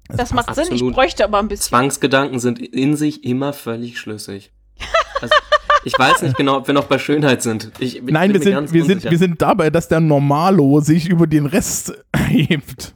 Das 0.10 0.34
macht 0.34 0.53
Sinn, 0.56 0.65
ich 0.65 0.72
absolut. 0.72 0.95
bräuchte 0.95 1.23
aber 1.23 1.40
ein 1.40 1.48
bisschen. 1.48 1.69
Zwangsgedanken 1.69 2.40
sind 2.40 2.60
in 2.60 2.95
sich 2.95 3.23
immer 3.23 3.53
völlig 3.53 3.99
schlüssig. 3.99 4.52
Also, 5.22 5.36
ich 5.84 5.98
weiß 5.98 6.22
nicht 6.23 6.36
genau, 6.38 6.57
ob 6.57 6.68
wir 6.68 6.73
noch 6.73 6.86
bei 6.86 6.98
Schönheit 6.98 7.41
sind. 7.44 7.72
Ich, 7.80 7.98
ich 7.98 8.03
Nein, 8.03 8.34
wir 8.34 8.41
sind, 8.41 8.73
wir, 8.73 8.86
sind, 8.86 9.03
wir 9.03 9.18
sind 9.18 9.41
dabei, 9.41 9.69
dass 9.69 9.88
der 9.88 9.99
Normalo 9.99 10.80
sich 10.80 11.07
über 11.10 11.27
den 11.27 11.45
Rest 11.45 11.94
hebt. 12.27 12.94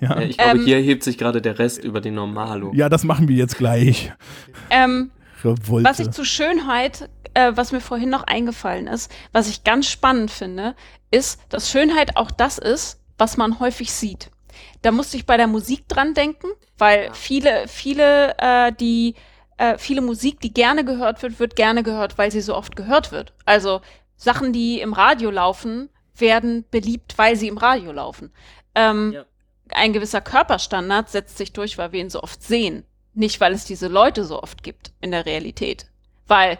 ja. 0.00 0.20
Ja, 0.20 0.20
ich 0.20 0.36
glaube, 0.36 0.58
Ähm, 0.58 0.64
hier 0.64 0.78
hebt 0.78 1.02
sich 1.02 1.16
gerade 1.18 1.40
der 1.40 1.58
Rest 1.58 1.82
über 1.82 2.00
den 2.00 2.14
Normalo. 2.14 2.72
ja, 2.74 2.88
das 2.88 3.04
machen 3.04 3.28
wir 3.28 3.36
jetzt 3.36 3.56
gleich. 3.56 4.12
Ähm, 4.70 5.10
Revolte. 5.42 5.88
was 5.88 5.98
ich 6.00 6.10
zu 6.10 6.24
Schönheit, 6.24 7.08
äh, 7.34 7.52
was 7.54 7.72
mir 7.72 7.80
vorhin 7.80 8.10
noch 8.10 8.24
eingefallen 8.24 8.86
ist, 8.86 9.10
was 9.32 9.48
ich 9.48 9.64
ganz 9.64 9.88
spannend 9.88 10.30
finde, 10.30 10.74
ist, 11.10 11.40
dass 11.48 11.70
Schönheit 11.70 12.16
auch 12.16 12.30
das 12.30 12.58
ist, 12.58 13.00
was 13.18 13.36
man 13.36 13.60
häufig 13.60 13.92
sieht. 13.92 14.30
Da 14.82 14.90
musste 14.90 15.16
ich 15.16 15.26
bei 15.26 15.36
der 15.36 15.46
Musik 15.46 15.88
dran 15.88 16.14
denken, 16.14 16.48
weil 16.78 17.12
viele, 17.14 17.68
viele, 17.68 18.36
äh, 18.38 18.72
die, 18.72 19.14
äh, 19.56 19.78
viele 19.78 20.00
Musik, 20.00 20.40
die 20.40 20.52
gerne 20.52 20.84
gehört 20.84 21.22
wird, 21.22 21.38
wird 21.38 21.56
gerne 21.56 21.82
gehört, 21.82 22.18
weil 22.18 22.30
sie 22.30 22.40
so 22.40 22.54
oft 22.54 22.76
gehört 22.76 23.12
wird. 23.12 23.32
Also 23.44 23.80
Sachen, 24.16 24.52
die 24.52 24.80
im 24.80 24.92
Radio 24.92 25.30
laufen, 25.30 25.88
werden 26.16 26.64
beliebt, 26.70 27.14
weil 27.16 27.36
sie 27.36 27.48
im 27.48 27.58
Radio 27.58 27.92
laufen. 27.92 28.32
Ähm, 28.74 29.12
Ja. 29.12 29.24
Ein 29.70 29.92
gewisser 29.94 30.20
Körperstandard 30.20 31.08
setzt 31.08 31.38
sich 31.38 31.52
durch, 31.52 31.78
weil 31.78 31.92
wir 31.92 32.00
ihn 32.00 32.10
so 32.10 32.22
oft 32.22 32.42
sehen. 32.42 32.84
Nicht, 33.14 33.40
weil 33.40 33.52
es 33.54 33.64
diese 33.64 33.88
Leute 33.88 34.24
so 34.24 34.42
oft 34.42 34.62
gibt 34.62 34.92
in 35.00 35.10
der 35.10 35.24
Realität. 35.24 35.86
Weil, 36.26 36.58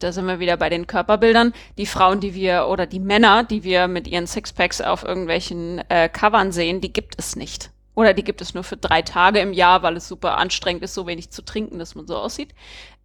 da 0.00 0.12
sind 0.12 0.26
wir 0.26 0.40
wieder 0.40 0.56
bei 0.56 0.68
den 0.68 0.86
Körperbildern, 0.86 1.52
die 1.78 1.86
Frauen, 1.86 2.20
die 2.20 2.34
wir, 2.34 2.66
oder 2.68 2.86
die 2.86 3.00
Männer, 3.00 3.44
die 3.44 3.62
wir 3.62 3.86
mit 3.86 4.08
ihren 4.08 4.26
Sixpacks 4.26 4.80
auf 4.80 5.04
irgendwelchen 5.04 5.78
äh, 5.88 6.08
Covern 6.08 6.52
sehen, 6.52 6.80
die 6.80 6.92
gibt 6.92 7.14
es 7.18 7.36
nicht. 7.36 7.70
Oder 7.94 8.14
die 8.14 8.24
gibt 8.24 8.40
es 8.40 8.54
nur 8.54 8.64
für 8.64 8.76
drei 8.76 9.02
Tage 9.02 9.40
im 9.40 9.52
Jahr, 9.52 9.82
weil 9.82 9.96
es 9.96 10.08
super 10.08 10.38
anstrengend 10.38 10.82
ist, 10.82 10.94
so 10.94 11.06
wenig 11.06 11.30
zu 11.30 11.42
trinken, 11.42 11.78
dass 11.78 11.94
man 11.94 12.06
so 12.06 12.16
aussieht. 12.16 12.54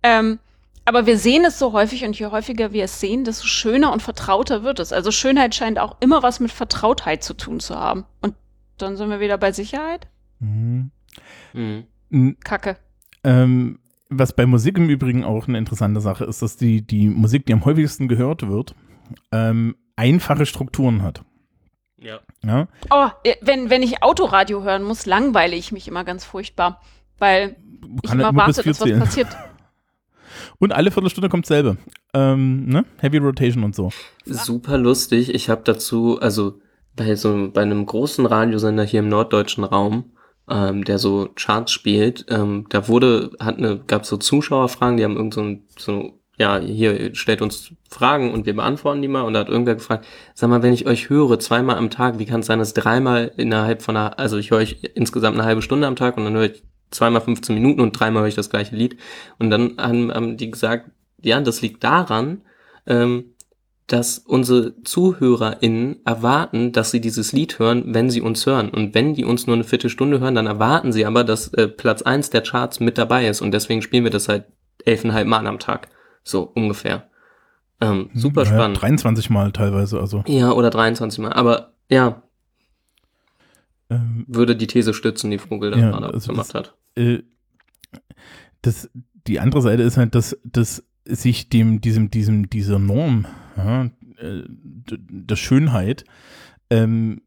Ähm, 0.03 0.39
aber 0.85 1.07
wir 1.07 1.17
sehen 1.17 1.43
es 1.45 1.57
so 1.57 1.73
häufig 1.73 2.05
und 2.05 2.17
je 2.17 2.27
häufiger 2.27 2.71
wir 2.71 2.85
es 2.85 2.99
sehen, 2.99 3.23
desto 3.23 3.47
schöner 3.47 3.91
und 3.91 4.03
vertrauter 4.03 4.63
wird 4.63 4.79
es. 4.79 4.93
Also 4.93 5.11
Schönheit 5.11 5.55
scheint 5.55 5.79
auch 5.79 5.97
immer 5.99 6.21
was 6.21 6.39
mit 6.39 6.51
Vertrautheit 6.51 7.23
zu 7.23 7.33
tun 7.33 7.59
zu 7.59 7.75
haben. 7.75 8.05
Und 8.21 8.35
dann 8.77 8.95
sind 8.95 9.09
wir 9.09 9.19
wieder 9.19 9.39
bei 9.39 9.51
Sicherheit. 9.51 10.07
Mhm. 10.39 10.91
Mhm. 11.53 12.37
Kacke. 12.43 12.77
Ähm, 13.23 13.79
was 14.09 14.33
bei 14.33 14.45
Musik 14.45 14.77
im 14.77 14.89
Übrigen 14.89 15.23
auch 15.23 15.47
eine 15.47 15.57
interessante 15.57 16.01
Sache 16.01 16.25
ist, 16.25 16.41
dass 16.41 16.57
die, 16.57 16.85
die 16.85 17.07
Musik, 17.07 17.45
die 17.45 17.53
am 17.53 17.65
häufigsten 17.65 18.07
gehört 18.07 18.47
wird, 18.47 18.75
ähm, 19.31 19.75
einfache 19.95 20.45
Strukturen 20.45 21.01
hat. 21.01 21.23
Ja. 21.97 22.19
Ja? 22.43 22.67
Oh, 22.91 23.07
äh, 23.23 23.35
wenn, 23.41 23.69
wenn 23.69 23.81
ich 23.81 24.03
Autoradio 24.03 24.63
hören 24.63 24.83
muss, 24.83 25.05
langweile 25.05 25.55
ich 25.55 25.71
mich 25.71 25.87
immer 25.87 26.03
ganz 26.03 26.23
furchtbar. 26.23 26.81
Weil 27.17 27.55
ich 28.03 28.09
Kann 28.09 28.19
halt 28.21 28.29
immer 28.29 28.41
warte, 28.41 28.63
dass 28.63 28.67
was 28.67 28.79
zählen. 28.79 28.99
passiert. 28.99 29.27
Und 30.59 30.73
alle 30.73 30.91
Viertelstunde 30.91 31.29
kommt 31.29 31.45
selbe. 31.45 31.77
Ähm, 32.13 32.65
ne? 32.65 32.85
Heavy 32.99 33.17
Rotation 33.17 33.63
und 33.63 33.75
so. 33.75 33.91
Super 34.25 34.77
lustig. 34.77 35.33
Ich 35.33 35.49
habe 35.49 35.61
dazu, 35.63 36.19
also 36.19 36.59
bei 36.95 37.15
so 37.15 37.49
bei 37.53 37.61
einem 37.61 37.85
großen 37.85 38.25
Radiosender 38.25 38.83
hier 38.83 38.99
im 38.99 39.09
norddeutschen 39.09 39.63
Raum, 39.63 40.11
ähm, 40.49 40.83
der 40.83 40.99
so 40.99 41.29
Charts 41.35 41.71
spielt, 41.71 42.25
ähm, 42.29 42.65
da 42.69 42.87
wurde, 42.87 43.31
hat 43.39 43.57
eine, 43.57 43.79
gab 43.79 44.05
so 44.05 44.17
Zuschauerfragen, 44.17 44.97
die 44.97 45.03
haben 45.03 45.15
irgend 45.15 45.33
so, 45.33 45.41
ein, 45.41 45.63
so, 45.77 46.19
ja, 46.37 46.59
hier 46.59 47.15
stellt 47.15 47.41
uns 47.41 47.71
Fragen 47.89 48.31
und 48.31 48.45
wir 48.45 48.55
beantworten 48.55 49.01
die 49.01 49.07
mal. 49.07 49.21
Und 49.21 49.33
da 49.33 49.39
hat 49.39 49.49
irgendwer 49.49 49.75
gefragt, 49.75 50.05
sag 50.33 50.49
mal, 50.49 50.63
wenn 50.63 50.73
ich 50.73 50.85
euch 50.85 51.09
höre 51.09 51.39
zweimal 51.39 51.77
am 51.77 51.89
Tag, 51.89 52.19
wie 52.19 52.25
kann 52.25 52.41
es 52.41 52.45
sein, 52.45 52.59
dass 52.59 52.73
dreimal 52.73 53.31
innerhalb 53.37 53.81
von 53.81 53.95
einer, 53.95 54.19
also 54.19 54.37
ich 54.37 54.51
höre 54.51 54.59
euch 54.59 54.77
insgesamt 54.93 55.37
eine 55.37 55.45
halbe 55.45 55.61
Stunde 55.61 55.87
am 55.87 55.95
Tag 55.95 56.17
und 56.17 56.25
dann 56.25 56.33
höre 56.35 56.51
ich 56.51 56.63
zweimal 56.91 57.21
15 57.21 57.55
Minuten 57.55 57.81
und 57.81 57.93
dreimal 57.93 58.21
höre 58.21 58.29
ich 58.29 58.35
das 58.35 58.49
gleiche 58.49 58.75
Lied. 58.75 58.97
Und 59.39 59.49
dann 59.49 59.75
haben, 59.77 60.13
haben 60.13 60.37
die 60.37 60.51
gesagt, 60.51 60.91
ja, 61.21 61.39
das 61.41 61.61
liegt 61.61 61.83
daran, 61.83 62.41
ähm, 62.85 63.34
dass 63.87 64.17
unsere 64.17 64.81
ZuhörerInnen 64.83 65.97
erwarten, 66.05 66.71
dass 66.71 66.89
sie 66.91 66.99
dieses 67.01 67.31
Lied 67.33 67.59
hören, 67.59 67.93
wenn 67.93 68.09
sie 68.09 68.21
uns 68.21 68.45
hören. 68.45 68.69
Und 68.69 68.95
wenn 68.95 69.13
die 69.13 69.25
uns 69.25 69.45
nur 69.45 69.55
eine 69.55 69.63
Viertelstunde 69.63 70.19
hören, 70.19 70.33
dann 70.35 70.47
erwarten 70.47 70.91
sie 70.91 71.05
aber, 71.05 71.23
dass 71.23 71.53
äh, 71.53 71.67
Platz 71.67 72.01
eins 72.01 72.31
der 72.31 72.41
Charts 72.41 72.79
mit 72.79 72.97
dabei 72.97 73.27
ist. 73.27 73.41
Und 73.41 73.51
deswegen 73.51 73.81
spielen 73.83 74.03
wir 74.03 74.11
das 74.11 74.27
halt 74.27 74.45
elfeinhalb 74.85 75.27
Mal 75.27 75.45
am 75.45 75.59
Tag. 75.59 75.89
So 76.23 76.41
ungefähr. 76.43 77.09
Ähm, 77.79 78.09
super 78.15 78.43
Naja, 78.43 78.55
spannend. 78.55 78.81
23 78.81 79.29
Mal 79.29 79.51
teilweise, 79.51 79.99
also. 79.99 80.23
Ja, 80.27 80.51
oder 80.53 80.69
23 80.71 81.19
Mal. 81.19 81.33
Aber 81.33 81.73
ja, 81.89 82.23
Ähm, 83.89 84.25
würde 84.27 84.55
die 84.55 84.65
These 84.67 84.95
stützen, 84.95 85.29
die 85.29 85.37
Vogel 85.37 85.69
da 85.71 85.77
Ja, 85.77 85.91
gerade 85.91 86.07
also 86.11 86.31
gemacht 86.31 86.53
hat. 86.55 86.73
äh, 86.95 87.19
das, 88.63 88.89
die 89.27 89.39
andere 89.39 89.61
Seite 89.61 89.83
ist 89.83 89.97
halt, 89.97 90.15
dass, 90.15 90.35
dass 90.43 90.83
sich 91.05 91.49
dem, 91.49 91.81
diesem, 91.81 92.09
diesem, 92.09 92.49
dieser 92.49 92.79
Norm, 92.79 93.25
ja, 93.57 93.85
äh, 94.17 94.43
der 94.47 95.35
Schönheit, 95.35 96.05
ähm, 96.71 97.21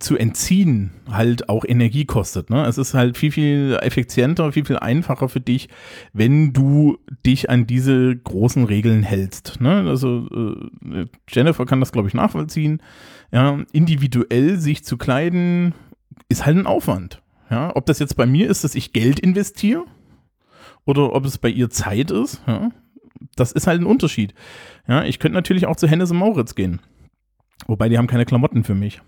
zu 0.00 0.16
entziehen 0.16 0.90
halt 1.08 1.48
auch 1.48 1.64
Energie 1.64 2.06
kostet. 2.06 2.50
Ne? 2.50 2.66
Es 2.66 2.76
ist 2.76 2.94
halt 2.94 3.16
viel, 3.16 3.30
viel 3.30 3.78
effizienter, 3.80 4.50
viel, 4.50 4.64
viel 4.64 4.78
einfacher 4.78 5.28
für 5.28 5.40
dich, 5.40 5.68
wenn 6.12 6.52
du 6.52 6.98
dich 7.24 7.48
an 7.48 7.66
diese 7.66 8.16
großen 8.16 8.64
Regeln 8.64 9.04
hältst. 9.04 9.60
Ne? 9.60 9.84
Also 9.88 10.26
äh, 10.92 11.06
Jennifer 11.28 11.66
kann 11.66 11.80
das, 11.80 11.92
glaube 11.92 12.08
ich, 12.08 12.14
nachvollziehen. 12.14 12.82
Ja, 13.32 13.60
individuell 13.72 14.58
sich 14.58 14.84
zu 14.84 14.96
kleiden, 14.96 15.72
ist 16.28 16.44
halt 16.44 16.56
ein 16.56 16.66
Aufwand. 16.66 17.22
Ja, 17.48 17.74
ob 17.74 17.86
das 17.86 18.00
jetzt 18.00 18.16
bei 18.16 18.26
mir 18.26 18.48
ist, 18.48 18.64
dass 18.64 18.74
ich 18.74 18.92
Geld 18.92 19.20
investiere 19.20 19.84
oder 20.84 21.12
ob 21.12 21.24
es 21.24 21.38
bei 21.38 21.48
ihr 21.48 21.70
Zeit 21.70 22.10
ist, 22.10 22.42
ja, 22.46 22.70
das 23.36 23.52
ist 23.52 23.66
halt 23.66 23.80
ein 23.80 23.86
Unterschied. 23.86 24.34
Ja, 24.88 25.04
ich 25.04 25.18
könnte 25.18 25.34
natürlich 25.34 25.66
auch 25.66 25.76
zu 25.76 25.86
Hennes 25.88 26.10
und 26.10 26.18
Mauritz 26.18 26.54
gehen. 26.54 26.80
Wobei 27.66 27.88
die 27.88 27.98
haben 27.98 28.06
keine 28.06 28.24
Klamotten 28.26 28.64
für 28.64 28.74
mich. 28.74 29.00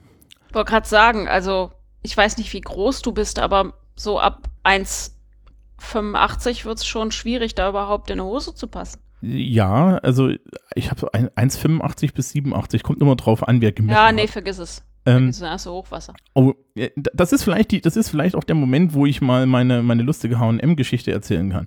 Ich 0.49 0.55
wollte 0.55 0.71
gerade 0.71 0.89
sagen, 0.89 1.29
also 1.29 1.73
ich 2.03 2.17
weiß 2.17 2.37
nicht, 2.39 2.53
wie 2.53 2.61
groß 2.61 3.03
du 3.03 3.13
bist, 3.13 3.39
aber 3.39 3.75
so 3.97 4.19
ab 4.21 4.49
1,85 4.65 6.65
wird 6.65 6.79
es 6.79 6.87
schon 6.87 7.13
schwierig, 7.13 7.55
da 7.55 7.69
überhaupt 7.69 8.11
in 8.11 8.21
eine 8.21 8.25
Hose 8.29 8.55
zu 8.55 8.67
passen. 8.69 9.01
Ja, 9.21 9.99
also 9.99 10.31
ich 10.75 10.91
habe 10.91 11.13
ein- 11.15 11.31
1,85 11.37 12.13
bis 12.15 12.31
87, 12.31 12.83
kommt 12.83 13.01
immer 13.01 13.15
drauf 13.17 13.47
an, 13.47 13.61
wer 13.61 13.71
gemessen 13.73 13.95
Ja, 13.97 14.09
hat. 14.09 14.15
nee, 14.17 14.27
vergiss 14.27 14.59
es. 14.59 14.83
Ähm, 15.05 15.33
dann 15.41 15.51
hast 15.51 15.67
du 15.67 15.71
Hochwasser. 15.71 16.15
Oh, 16.35 16.53
d- 16.77 16.93
das 17.13 17.33
ist 17.33 17.43
vielleicht 17.43 17.73
die, 17.73 17.81
das 17.81 17.97
ist 17.97 18.09
vielleicht 18.09 18.37
auch 18.37 18.45
der 18.45 18.55
Moment, 18.55 18.95
wo 18.95 19.05
ich 19.05 19.21
mal 19.21 19.47
meine, 19.47 19.83
meine 19.83 20.03
lustige 20.05 20.39
H&M-Geschichte 20.39 21.11
erzählen 21.11 21.51
kann. 21.51 21.67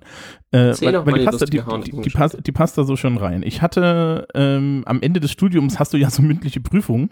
Äh, 0.52 0.68
Erzähl 0.68 0.92
doch 0.92 1.04
mal 1.04 1.18
die, 1.18 1.24
passt 1.24 1.42
da, 1.42 1.46
die, 1.46 1.56
lustige 1.58 1.80
die, 1.80 1.90
die, 1.90 1.90
H&M-Geschichte. 1.96 2.18
passt, 2.18 2.46
die 2.46 2.52
passt 2.52 2.78
da 2.78 2.84
so 2.84 2.96
schön 2.96 3.16
rein. 3.18 3.42
Ich 3.42 3.60
hatte 3.60 4.26
ähm, 4.34 4.84
am 4.86 5.02
Ende 5.02 5.20
des 5.20 5.32
Studiums 5.32 5.78
hast 5.78 5.92
du 5.92 5.98
ja 5.98 6.08
so 6.08 6.22
mündliche 6.22 6.60
Prüfungen 6.60 7.10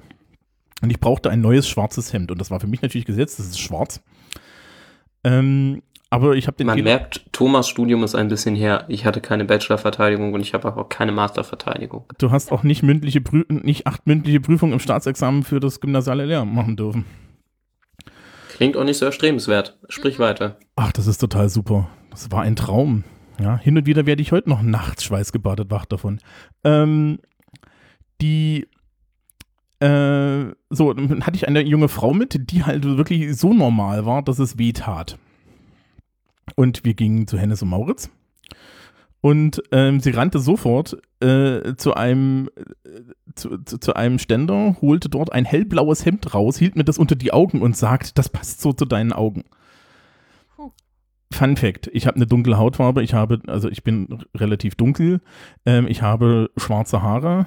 und 0.83 0.91
ich 0.91 0.99
brauchte 0.99 1.31
ein 1.31 1.41
neues 1.43 1.69
schwarzes 1.69 2.13
Hemd 2.13 2.31
und 2.31 2.41
das 2.41 2.51
war 2.51 2.59
für 2.59 2.67
mich 2.69 2.81
natürlich 2.81 3.05
gesetzt, 3.07 3.39
das 3.39 3.47
ist 3.47 3.61
schwarz. 3.61 4.01
Ähm, 5.25 5.83
aber 6.15 6.37
ich 6.37 6.47
habe 6.47 6.57
den 6.57 6.67
Man 6.69 6.77
Fehler- 6.77 6.91
merkt, 6.91 7.27
Thomas 7.33 7.69
Studium 7.69 8.05
ist 8.05 8.15
ein 8.15 8.29
bisschen 8.29 8.55
her. 8.55 8.85
Ich 8.89 9.05
hatte 9.05 9.21
keine 9.21 9.45
Bachelorverteidigung 9.45 10.33
und 10.33 10.41
ich 10.41 10.55
habe 10.55 10.77
auch 10.77 10.89
keine 10.89 11.13
Masterverteidigung. 11.13 12.05
Du 12.19 12.31
hast 12.31 12.53
auch 12.53 12.63
nicht 12.63 12.83
mündliche 12.83 13.21
Prü 13.21 13.45
nicht 13.49 13.87
acht 13.87 14.07
mündliche 14.07 14.41
Prüfungen 14.41 14.73
im 14.75 14.81
Staatsexamen 14.81 15.43
für 15.43 15.61
das 15.61 15.81
gymnasiale 15.81 16.25
Lehramt 16.25 16.55
machen 16.55 16.77
dürfen. 16.77 17.05
Klingt 18.57 18.77
auch 18.77 18.85
nicht 18.85 18.99
so 18.99 19.05
erstrebenswert. 19.07 19.77
Sprich 19.89 20.19
weiter. 20.21 20.59
Ach, 20.77 20.93
das 20.93 21.07
ist 21.09 21.19
total 21.19 21.49
super. 21.49 21.89
Das 22.11 22.31
war 22.31 22.43
ein 22.43 22.55
Traum. 22.55 23.03
Ja, 23.41 23.59
hin 23.59 23.77
und 23.77 23.87
wieder 23.87 24.07
werde 24.07 24.23
ich 24.23 24.31
heute 24.31 24.49
noch 24.49 24.63
nachts 24.63 25.03
schweißgebadet 25.03 25.69
wach 25.71 25.87
davon. 25.87 26.21
Ähm, 26.63 27.19
die 28.21 28.69
äh, 29.81 30.45
so, 30.71 30.93
dann 30.93 31.27
hatte 31.27 31.37
ich 31.37 31.49
eine 31.49 31.63
junge 31.63 31.89
Frau 31.89 32.15
mit, 32.15 32.51
die 32.53 32.63
halt 32.63 32.85
wirklich 32.85 33.37
so 33.37 33.53
normal 33.53 34.07
war, 34.07 34.23
dass 34.23 34.39
es 34.39 34.57
weh 34.57 34.73
tat. 34.73 35.19
Und 36.57 36.85
wir 36.85 36.95
gingen 36.95 37.27
zu 37.27 37.39
Hennes 37.39 37.63
und 37.63 37.71
Mauritz. 37.71 38.11
Und 39.21 39.63
ähm, 39.73 40.01
sie 40.01 40.11
rannte 40.11 40.39
sofort 40.39 40.99
äh, 41.21 41.75
zu 41.77 41.95
einem 41.95 42.51
äh, 42.57 43.01
zu, 43.35 43.57
zu, 43.65 43.79
zu 43.79 43.95
einem 43.97 44.19
Ständer, 44.19 44.77
holte 44.83 45.09
dort 45.09 45.33
ein 45.33 45.47
hellblaues 45.47 46.05
Hemd 46.05 46.35
raus, 46.35 46.59
hielt 46.59 46.77
mir 46.77 46.85
das 46.85 46.99
unter 46.99 47.17
die 47.17 47.33
Augen 47.33 47.63
und 47.63 47.75
sagt, 47.75 48.19
das 48.19 48.29
passt 48.29 48.61
so 48.61 48.75
zu 48.75 48.85
deinen 48.85 49.15
Augen. 49.15 49.45
Fun 51.35 51.57
Fact: 51.57 51.91
Ich 51.93 52.07
habe 52.07 52.17
eine 52.17 52.27
dunkle 52.27 52.59
Hautfarbe. 52.59 53.03
Ich 53.03 53.15
habe, 53.15 53.41
also 53.47 53.69
ich 53.69 53.83
bin 53.83 54.25
relativ 54.37 54.77
dunkel. 54.77 55.21
Ähm, 55.67 55.87
ich 55.89 56.03
habe 56.03 56.51
schwarze 56.57 57.03
Haare. 57.03 57.47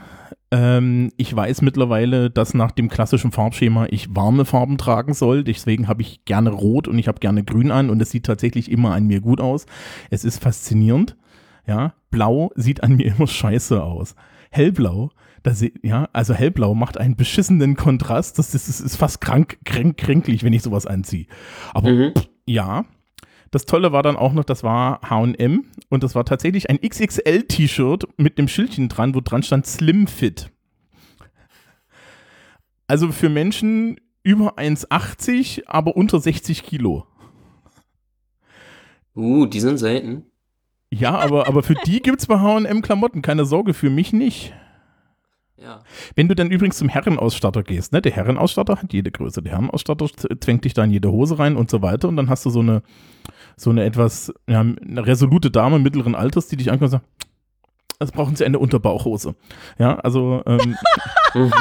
Ähm, 0.51 1.11
ich 1.17 1.35
weiß 1.35 1.61
mittlerweile, 1.61 2.29
dass 2.29 2.53
nach 2.53 2.71
dem 2.71 2.87
klassischen 2.89 3.31
Farbschema 3.31 3.87
ich 3.89 4.15
warme 4.15 4.45
Farben 4.45 4.77
tragen 4.77 5.13
soll. 5.13 5.43
Deswegen 5.43 5.87
habe 5.87 6.01
ich 6.01 6.23
gerne 6.25 6.51
Rot 6.51 6.87
und 6.87 6.97
ich 6.99 7.07
habe 7.07 7.19
gerne 7.19 7.43
Grün 7.43 7.71
an 7.71 7.89
und 7.89 8.01
es 8.01 8.11
sieht 8.11 8.25
tatsächlich 8.25 8.71
immer 8.71 8.93
an 8.93 9.07
mir 9.07 9.19
gut 9.21 9.41
aus. 9.41 9.65
Es 10.09 10.23
ist 10.23 10.41
faszinierend. 10.41 11.17
Ja, 11.67 11.93
Blau 12.11 12.51
sieht 12.55 12.81
an 12.83 12.95
mir 12.95 13.07
immer 13.17 13.27
scheiße 13.27 13.83
aus. 13.83 14.15
Hellblau, 14.49 15.09
da 15.43 15.53
se- 15.53 15.73
ja, 15.83 16.07
also 16.13 16.33
Hellblau 16.33 16.73
macht 16.75 16.97
einen 16.97 17.17
beschissenen 17.17 17.75
Kontrast. 17.75 18.39
Das 18.39 18.55
ist, 18.55 18.69
das 18.69 18.79
ist 18.79 18.95
fast 18.95 19.19
krank, 19.19 19.57
kränk, 19.65 19.97
kränklich, 19.97 20.43
wenn 20.43 20.53
ich 20.53 20.61
sowas 20.63 20.85
anziehe. 20.85 21.25
Aber 21.73 21.91
Mhm. 21.91 22.13
ja. 22.45 22.85
Das 23.51 23.65
Tolle 23.65 23.91
war 23.91 24.03
dann 24.03 24.17
auch 24.17 24.33
noch, 24.33 24.43
das 24.43 24.63
war 24.63 25.01
H&M 25.09 25.65
und 25.89 26.03
das 26.03 26.15
war 26.15 26.25
tatsächlich 26.25 26.69
ein 26.69 26.79
XXL-T-Shirt 26.81 28.07
mit 28.17 28.37
einem 28.37 28.47
Schildchen 28.47 28.89
dran, 28.89 29.15
wo 29.15 29.21
dran 29.21 29.43
stand 29.43 29.65
Slim 29.65 30.07
Fit. 30.07 30.51
Also 32.87 33.11
für 33.11 33.29
Menschen 33.29 33.99
über 34.23 34.57
1,80, 34.57 35.63
aber 35.67 35.95
unter 35.95 36.19
60 36.19 36.63
Kilo. 36.63 37.05
Uh, 39.15 39.45
die 39.45 39.59
sind 39.59 39.77
selten. 39.77 40.25
Ja, 40.89 41.17
aber, 41.17 41.47
aber 41.47 41.63
für 41.63 41.75
die 41.85 42.01
gibt 42.01 42.19
es 42.19 42.27
bei 42.27 42.39
H&M 42.39 42.81
Klamotten. 42.81 43.21
Keine 43.21 43.45
Sorge, 43.45 43.73
für 43.73 43.89
mich 43.89 44.13
nicht. 44.13 44.53
Ja. 45.59 45.81
Wenn 46.15 46.27
du 46.27 46.35
dann 46.35 46.51
übrigens 46.51 46.77
zum 46.77 46.87
Herrenausstatter 46.87 47.63
gehst, 47.63 47.91
ne, 47.91 48.01
der 48.01 48.11
Herrenausstatter 48.11 48.75
hat 48.75 48.93
jede 48.93 49.11
Größe. 49.11 49.41
Der 49.41 49.53
Herrenausstatter 49.53 50.07
zwängt 50.39 50.65
dich 50.65 50.73
da 50.73 50.83
in 50.83 50.91
jede 50.91 51.11
Hose 51.11 51.39
rein 51.39 51.55
und 51.55 51.71
so 51.71 51.81
weiter. 51.81 52.07
Und 52.07 52.17
dann 52.17 52.29
hast 52.29 52.45
du 52.45 52.51
so 52.51 52.59
eine, 52.59 52.83
so 53.55 53.71
eine 53.71 53.83
etwas 53.83 54.31
ja, 54.47 54.61
eine 54.61 55.05
resolute 55.05 55.49
Dame 55.49 55.79
mittleren 55.79 56.13
Alters, 56.15 56.47
die 56.47 56.57
dich 56.57 56.71
anguckt 56.71 56.93
und 56.93 56.99
sagt, 56.99 57.05
das 57.99 58.11
brauchen 58.11 58.35
sie 58.35 58.45
eine 58.45 58.59
Unterbauchhose. 58.59 59.35
Ja, 59.79 59.95
also 59.95 60.43
ähm, 60.45 60.77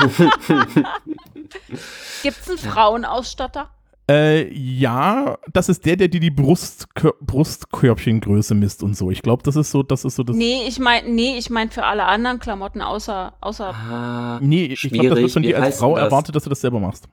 Gibt's 2.23 2.49
einen 2.49 2.59
Frauenausstatter? 2.59 3.71
Äh, 4.09 4.53
ja, 4.55 5.39
das 5.53 5.69
ist 5.69 5.85
der, 5.85 5.97
der 5.97 6.09
dir 6.09 6.21
die 6.21 6.31
Brustkör 6.31 7.15
Brustkörbchengröße 7.21 8.55
misst 8.55 8.83
und 8.83 8.97
so. 8.97 9.11
Ich 9.11 9.23
glaube, 9.23 9.43
das 9.43 9.57
ist 9.57 9.73
so, 9.73 9.83
das 9.83 10.05
ist 10.05 10.15
so 10.15 10.23
das. 10.23 10.37
Nee, 10.37 10.67
ich 10.69 10.79
meine, 10.79 11.09
nee, 11.09 11.37
ich 11.37 11.51
mein 11.51 11.71
für 11.71 11.85
alle 11.85 12.05
anderen 12.05 12.39
Klamotten 12.39 12.83
außer, 12.83 13.35
außer 13.41 13.75
ah, 13.75 14.39
Nee, 14.41 14.67
ich 14.67 14.81
glaube, 14.81 15.09
das 15.09 15.19
wird 15.19 15.33
von 15.33 15.43
dir 15.43 15.61
als 15.61 15.79
Frau 15.79 15.97
das? 15.97 16.05
erwartet, 16.05 16.37
dass 16.37 16.45
du 16.45 16.51
das 16.51 16.61
selber 16.61 16.79
machst. 16.79 17.09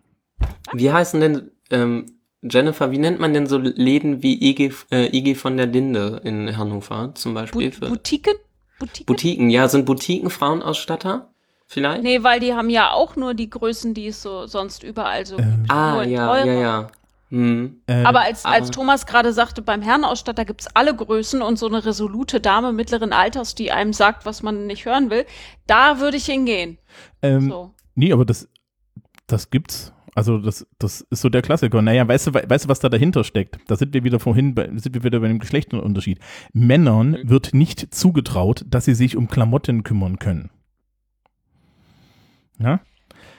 Wie 0.74 0.92
heißen 0.92 1.20
denn, 1.20 1.52
ähm, 1.72 2.06
Jennifer, 2.44 2.92
wie 2.92 3.00
nennt 3.00 3.20
man 3.20 3.34
denn 3.34 3.48
so 3.48 3.58
Läden 3.58 4.22
wie 4.22 4.50
IG, 4.50 4.74
äh, 4.92 5.16
IG 5.18 5.36
von 5.36 5.58
der 5.58 5.68
Linde 5.68 6.22
in 6.24 6.56
Hannover 6.58 7.14
zum 7.16 7.34
Bu 7.34 7.40
Beispiel? 7.40 7.72
Für 7.72 7.88
Boutiquen? 7.88 8.36
Boutiquen? 8.80 9.06
Boutiquen, 9.06 9.50
ja, 9.50 9.68
sind 9.68 9.86
Boutiquen 9.86 10.30
Frauenausstatter? 10.30 11.33
Vielleicht? 11.74 12.04
Nee, 12.04 12.24
weil 12.24 12.40
die 12.40 12.54
haben 12.54 12.70
ja 12.70 12.92
auch 12.92 13.16
nur 13.16 13.34
die 13.34 13.50
Größen, 13.50 13.94
die 13.94 14.08
es 14.08 14.22
so 14.22 14.46
sonst 14.48 14.84
überall 14.84 15.26
so 15.26 15.38
Ähm, 15.38 15.58
gibt. 15.64 15.72
ah, 15.72 16.04
ja, 16.04 16.28
teurer. 16.28 16.46
ja, 16.46 16.54
ja. 16.62 16.88
Hm. 17.30 17.82
Äh, 17.88 18.04
Aber 18.04 18.22
als, 18.22 18.46
als 18.46 18.66
Aber- 18.68 18.72
Thomas 18.72 19.06
gerade 19.08 19.34
sagte, 19.34 19.64
beim 19.64 19.82
Herrenausstatter 19.82 20.46
gibt's 20.46 20.68
alle 20.76 20.96
Größen 20.96 21.42
und 21.42 21.58
so 21.58 21.66
eine 21.68 21.84
resolute 21.84 22.40
Dame 22.40 22.74
mittleren 22.74 23.12
Alters, 23.12 23.56
die 23.56 23.72
einem 23.72 23.92
sagt, 23.94 24.26
was 24.28 24.44
man 24.44 24.68
nicht 24.68 24.86
hören 24.86 25.10
will, 25.10 25.26
da 25.66 26.00
würde 26.00 26.18
ich 26.18 26.26
hingehen. 26.26 26.78
ähm, 27.24 27.50
So. 27.50 27.74
Nee, 27.96 28.14
aber 28.14 28.26
das, 28.26 28.48
das 29.28 29.50
gibt's. 29.50 29.92
Also 30.16 30.38
das, 30.38 30.68
das 30.78 31.02
ist 31.10 31.22
so 31.22 31.30
der 31.30 31.42
Klassiker. 31.42 31.82
Naja, 31.82 32.08
weißt 32.08 32.28
du, 32.28 32.34
we- 32.36 32.44
weißt 32.48 32.66
du, 32.66 32.70
was 32.70 32.80
da 32.80 32.88
dahinter 32.90 33.24
steckt? 33.24 33.58
Da 33.68 33.76
sind 33.76 33.96
wir 33.96 34.04
wieder 34.04 34.20
vorhin, 34.20 34.54
bei, 34.54 34.70
sind 34.76 34.94
wir 34.94 35.04
wieder 35.04 35.20
bei 35.20 35.28
dem 35.28 35.40
Geschlechterunterschied. 35.40 36.20
Männern 36.54 37.12
Mhm. 37.24 37.30
wird 37.30 37.56
nicht 37.56 37.96
zugetraut, 37.96 38.64
dass 38.68 38.86
sie 38.86 38.94
sich 38.94 39.18
um 39.18 39.28
Klamotten 39.28 39.82
kümmern 39.84 40.20
können. 40.20 40.52
Ja? 42.64 42.80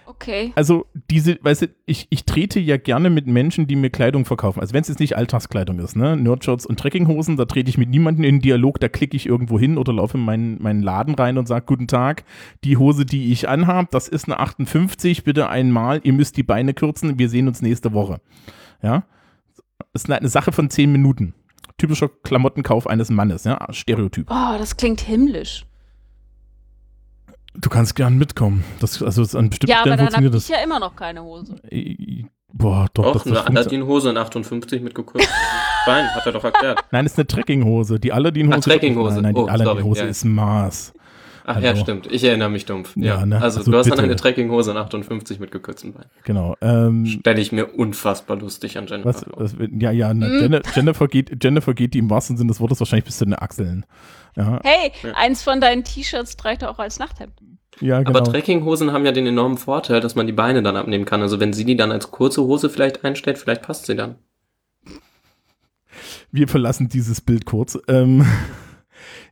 Okay. 0.06 0.52
Also 0.54 0.86
diese, 1.10 1.38
weißt 1.40 1.62
du, 1.62 1.66
ich, 1.86 2.06
ich 2.10 2.24
trete 2.24 2.60
ja 2.60 2.76
gerne 2.76 3.08
mit 3.10 3.26
Menschen, 3.26 3.66
die 3.66 3.76
mir 3.76 3.90
Kleidung 3.90 4.24
verkaufen. 4.24 4.60
Also 4.60 4.74
wenn 4.74 4.82
es 4.82 4.88
jetzt 4.88 5.00
nicht 5.00 5.16
Alltagskleidung 5.16 5.78
ist, 5.78 5.96
ne? 5.96 6.16
Nerdshirts 6.16 6.66
und 6.66 6.78
Trekkinghosen, 6.78 7.36
da 7.36 7.46
trete 7.46 7.70
ich 7.70 7.78
mit 7.78 7.88
niemandem 7.88 8.24
in 8.24 8.36
den 8.36 8.42
Dialog, 8.42 8.78
da 8.80 8.88
klicke 8.88 9.16
ich 9.16 9.26
irgendwo 9.26 9.58
hin 9.58 9.78
oder 9.78 9.92
laufe 9.94 10.18
in 10.18 10.24
meinen, 10.24 10.62
meinen 10.62 10.82
Laden 10.82 11.14
rein 11.14 11.38
und 11.38 11.48
sage, 11.48 11.64
guten 11.66 11.88
Tag, 11.88 12.24
die 12.64 12.76
Hose, 12.76 13.06
die 13.06 13.32
ich 13.32 13.48
anhab, 13.48 13.90
das 13.90 14.08
ist 14.08 14.26
eine 14.26 14.38
58, 14.38 15.24
bitte 15.24 15.48
einmal, 15.48 16.00
ihr 16.04 16.12
müsst 16.12 16.36
die 16.36 16.42
Beine 16.42 16.74
kürzen, 16.74 17.18
wir 17.18 17.28
sehen 17.28 17.48
uns 17.48 17.62
nächste 17.62 17.92
Woche. 17.92 18.20
Ja? 18.82 19.04
Das 19.92 20.02
ist 20.02 20.06
eine, 20.06 20.18
eine 20.18 20.28
Sache 20.28 20.52
von 20.52 20.70
zehn 20.70 20.92
Minuten. 20.92 21.34
Typischer 21.78 22.08
Klamottenkauf 22.08 22.86
eines 22.86 23.10
Mannes, 23.10 23.44
ja, 23.44 23.66
Stereotyp. 23.70 24.30
Oh, 24.30 24.58
das 24.58 24.76
klingt 24.76 25.00
himmlisch. 25.00 25.64
Du 27.56 27.70
kannst 27.70 27.94
gern 27.94 28.18
mitkommen. 28.18 28.64
Das, 28.80 29.02
also 29.02 29.22
das 29.22 29.34
an 29.34 29.50
bestimmten 29.50 29.70
Ja, 29.70 29.76
aber 29.82 29.92
Stellen 29.94 30.10
dann 30.12 30.24
habe 30.26 30.36
ich 30.36 30.48
ja 30.48 30.58
immer 30.62 30.80
noch 30.80 30.96
keine 30.96 31.22
Hose. 31.22 31.54
Boah, 32.52 32.86
doch, 32.94 33.12
Doch, 33.14 33.26
eine. 33.26 33.44
Aladdin-Hose 33.46 34.10
in 34.10 34.16
58 34.16 34.80
mit 34.80 34.94
gekürztem 34.94 35.28
Bein, 35.86 36.04
hat 36.14 36.24
er 36.24 36.32
doch 36.32 36.44
erklärt. 36.44 36.80
Nein, 36.92 37.04
ist 37.04 37.18
eine 37.18 37.26
Trekkinghose. 37.26 37.98
Die 37.98 38.12
Aladdin-Hose. 38.12 38.58
Ach, 38.58 38.64
Trekkinghose. 38.64 39.14
Nein, 39.16 39.22
nein, 39.22 39.34
die 39.34 39.40
Oh, 39.40 39.46
Aladdin-Hose 39.46 40.02
ja. 40.02 40.06
ist 40.06 40.24
Maß. 40.24 40.92
Ach 41.46 41.60
ja, 41.60 41.70
Also- 41.70 41.82
stimmt. 41.82 42.06
Ich 42.10 42.22
erinnere 42.24 42.48
mich 42.50 42.64
dumpf. 42.64 42.92
Ja, 42.96 43.18
Ja, 43.18 43.26
ne? 43.26 43.40
Also, 43.42 43.58
Also 43.58 43.70
du 43.70 43.76
hast 43.76 43.86
dann 43.86 43.96
bitte. 43.96 44.04
eine 44.04 44.16
Trekkinghose 44.16 44.70
in 44.70 44.76
58 44.78 45.40
mit 45.40 45.50
gekürztem 45.50 45.92
Bein. 45.92 46.04
Genau. 46.24 46.54
Ähm, 46.62 47.04
Stelle 47.06 47.40
ich 47.40 47.52
mir 47.52 47.74
unfassbar 47.74 48.38
lustig 48.38 48.78
an 48.78 48.86
Jennifer 48.86 49.08
was, 49.08 49.26
was, 49.34 49.54
ja, 49.78 49.90
ja, 49.90 50.14
na, 50.14 50.26
Mhm. 50.28 50.60
Jennifer, 50.74 51.06
geht, 51.08 51.42
Jennifer 51.44 51.74
geht 51.74 51.92
die 51.94 51.98
im 51.98 52.08
wahrsten 52.08 52.36
Sinne 52.36 52.48
des 52.48 52.60
Wortes 52.60 52.80
wahrscheinlich 52.80 53.04
bis 53.04 53.18
zu 53.18 53.24
den 53.26 53.34
Achseln. 53.34 53.84
Ja, 54.36 54.60
Hey, 54.64 54.92
Ja. 55.02 55.12
eins 55.14 55.42
von 55.42 55.60
deinen 55.60 55.84
T-Shirts 55.84 56.36
trägt 56.36 56.62
er 56.62 56.70
auch 56.70 56.78
als 56.78 56.98
Nachthemd. 56.98 57.34
ja 57.80 57.98
genau. 58.02 58.10
Aber 58.10 58.24
Trekkinghosen 58.24 58.92
haben 58.92 59.04
ja 59.06 59.12
den 59.12 59.26
enormen 59.26 59.58
Vorteil, 59.58 60.00
dass 60.00 60.14
man 60.14 60.26
die 60.26 60.32
Beine 60.32 60.62
dann 60.62 60.76
abnehmen 60.76 61.04
kann. 61.04 61.22
Also 61.22 61.40
wenn 61.40 61.52
sie 61.52 61.64
die 61.64 61.76
dann 61.76 61.92
als 61.92 62.10
kurze 62.10 62.42
Hose 62.42 62.68
vielleicht 62.70 63.04
einstellt, 63.04 63.38
vielleicht 63.38 63.62
passt 63.62 63.86
sie 63.86 63.94
dann. 63.96 64.16
Wir 66.32 66.48
verlassen 66.48 66.88
dieses 66.88 67.20
Bild 67.20 67.44
kurz. 67.46 67.78
Ähm, 67.88 68.26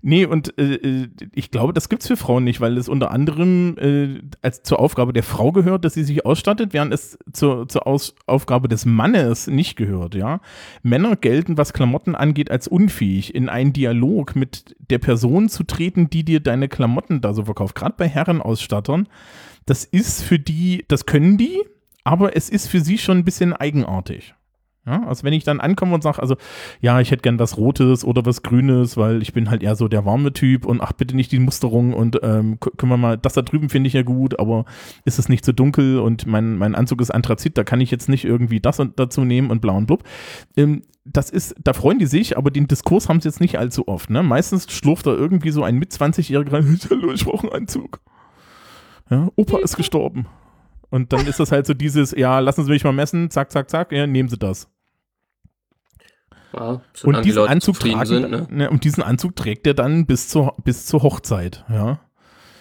nee, 0.03 0.24
und 0.24 0.59
äh, 0.59 0.74
äh, 0.74 1.09
ich 1.35 1.51
glaube, 1.51 1.73
das 1.73 1.89
gibt's 1.89 2.07
für 2.07 2.16
Frauen 2.16 2.44
nicht, 2.44 2.61
weil 2.61 2.77
es 2.78 2.89
unter 2.89 3.11
anderem 3.11 3.77
äh, 3.78 4.20
als 4.43 4.62
zur 4.62 4.81
Aufgabe 4.81 5.12
der 5.12 5.23
Frau 5.23 5.53
gehört, 5.53 5.85
dass 5.85 5.94
sie 5.94 6.05
sich 6.05 6.24
ausstattet, 6.27 6.73
während 6.73 6.93
es 6.93 7.19
zur, 7.32 7.69
zur 7.69 7.86
Aus 7.86 8.15
Aufgabe 8.27 8.69
des 8.69 8.86
Mannes 8.86 9.47
nicht 9.47 9.77
gehört, 9.77 10.15
ja. 10.15 10.40
Männer 10.82 11.16
gelten, 11.16 11.57
was 11.57 11.73
Klamotten 11.73 12.15
angeht, 12.15 12.51
als 12.51 12.69
unfähig, 12.69 13.35
in 13.35 13.49
einen 13.49 13.73
Dialog 13.73 14.36
mit 14.36 14.77
der 14.90 14.99
Person 14.99 15.49
zu 15.49 15.65
treten, 15.65 16.11
die 16.11 16.24
dir 16.24 16.40
deine 16.40 16.69
Klamotten 16.69 17.20
da 17.20 17.35
so 17.35 17.44
verkauft. 17.44 17.74
Gerade 17.74 17.94
bei 17.97 18.09
Herrenausstattern, 18.09 19.09
das 19.66 19.85
ist 19.85 20.23
für 20.23 20.39
die, 20.39 20.85
das 20.89 21.07
können 21.07 21.39
die, 21.39 21.62
aber 22.05 22.36
es 22.36 22.49
ist 22.49 22.69
für 22.69 22.81
sie 22.81 22.99
schon 22.99 23.19
ein 23.19 23.24
bisschen 23.24 23.53
eigenartig. 23.53 24.35
Ja, 24.84 25.06
also 25.06 25.22
wenn 25.22 25.32
ich 25.32 25.44
dann 25.44 25.60
ankomme 25.60 25.94
und 25.94 26.02
sage, 26.02 26.20
also 26.20 26.36
ja, 26.80 27.00
ich 27.00 27.12
hätte 27.12 27.22
gern 27.22 27.38
was 27.38 27.56
Rotes 27.56 28.04
oder 28.04 28.26
was 28.26 28.42
Grünes, 28.42 28.96
weil 28.96 29.22
ich 29.22 29.32
bin 29.32 29.48
halt 29.48 29.62
eher 29.62 29.76
so 29.76 29.86
der 29.86 30.04
warme 30.04 30.32
Typ 30.32 30.66
und 30.66 30.80
ach, 30.80 30.92
bitte 30.92 31.14
nicht 31.14 31.30
die 31.30 31.38
Musterung 31.38 31.92
und 31.92 32.18
ähm, 32.24 32.59
können 32.59 32.90
wir 32.90 32.96
mal, 32.96 33.16
das 33.16 33.34
da 33.34 33.42
drüben 33.42 33.68
finde 33.68 33.86
ich 33.86 33.94
ja 33.94 34.02
gut, 34.02 34.40
aber 34.40 34.64
ist 35.04 35.20
es 35.20 35.28
nicht 35.28 35.44
zu 35.44 35.54
dunkel 35.54 36.00
und 36.00 36.26
mein, 36.26 36.56
mein 36.56 36.74
Anzug 36.74 37.00
ist 37.00 37.12
Anthrazit, 37.12 37.56
da 37.56 37.62
kann 37.62 37.80
ich 37.80 37.92
jetzt 37.92 38.09
nicht 38.09 38.24
irgendwie 38.24 38.59
das 38.59 38.80
und 38.80 38.98
dazu 38.98 39.24
nehmen 39.24 39.50
und 39.50 39.60
blau 39.60 39.76
und 39.76 39.86
blub. 39.86 40.02
Ähm, 40.56 40.82
das 41.04 41.30
ist, 41.30 41.54
da 41.62 41.74
freuen 41.74 42.00
die 42.00 42.06
sich, 42.06 42.36
aber 42.36 42.50
den 42.50 42.66
Diskurs 42.66 43.09
haben 43.09 43.20
sie 43.20 43.28
jetzt 43.28 43.40
nicht 43.40 43.59
allzu 43.59 43.86
oft. 43.86 44.10
Ne? 44.10 44.24
Meistens 44.24 44.70
schlurft 44.72 45.06
da 45.06 45.12
irgendwie 45.12 45.50
so 45.50 45.62
ein 45.62 45.76
mit 45.76 45.92
20-Jähriger 45.92 46.52
rein, 46.52 46.80
hallo, 46.90 47.12
ich 47.12 47.24
brauche 47.24 47.46
einen 47.46 47.62
Anzug. 47.62 48.00
Ja, 49.10 49.28
Opa 49.36 49.59
ist 49.59 49.76
gestorben. 49.76 50.26
Und 50.93 51.14
dann 51.14 51.27
ist 51.27 51.40
das 51.40 51.51
halt 51.52 51.66
so 51.66 51.73
dieses, 51.73 52.12
ja, 52.12 52.39
lassen 52.39 52.64
Sie 52.66 52.70
mich 52.70 52.85
mal 52.85 52.93
messen, 52.93 53.31
zack, 53.31 53.51
zack, 53.51 53.70
zack, 53.70 53.93
ja, 53.93 54.06
nehmen 54.06 54.28
Sie 54.28 54.36
das. 54.36 54.69
Ja, 56.52 56.69
Und 56.69 56.82
solange 56.93 57.23
die 57.23 57.31
diesen, 57.31 57.48
Anzug 57.48 57.81
tragen, 57.81 58.05
sind, 58.05 58.31
ne? 58.31 58.47
ne, 58.51 58.69
und 58.69 58.85
diesen 58.85 59.02
Anzug 59.02 59.35
trägt 59.35 59.66
er 59.66 59.73
dann 59.73 60.05
bis 60.05 60.28
zur, 60.28 60.55
bis 60.62 60.85
zur 60.85 61.02
Hochzeit, 61.02 61.64
ja. 61.70 61.98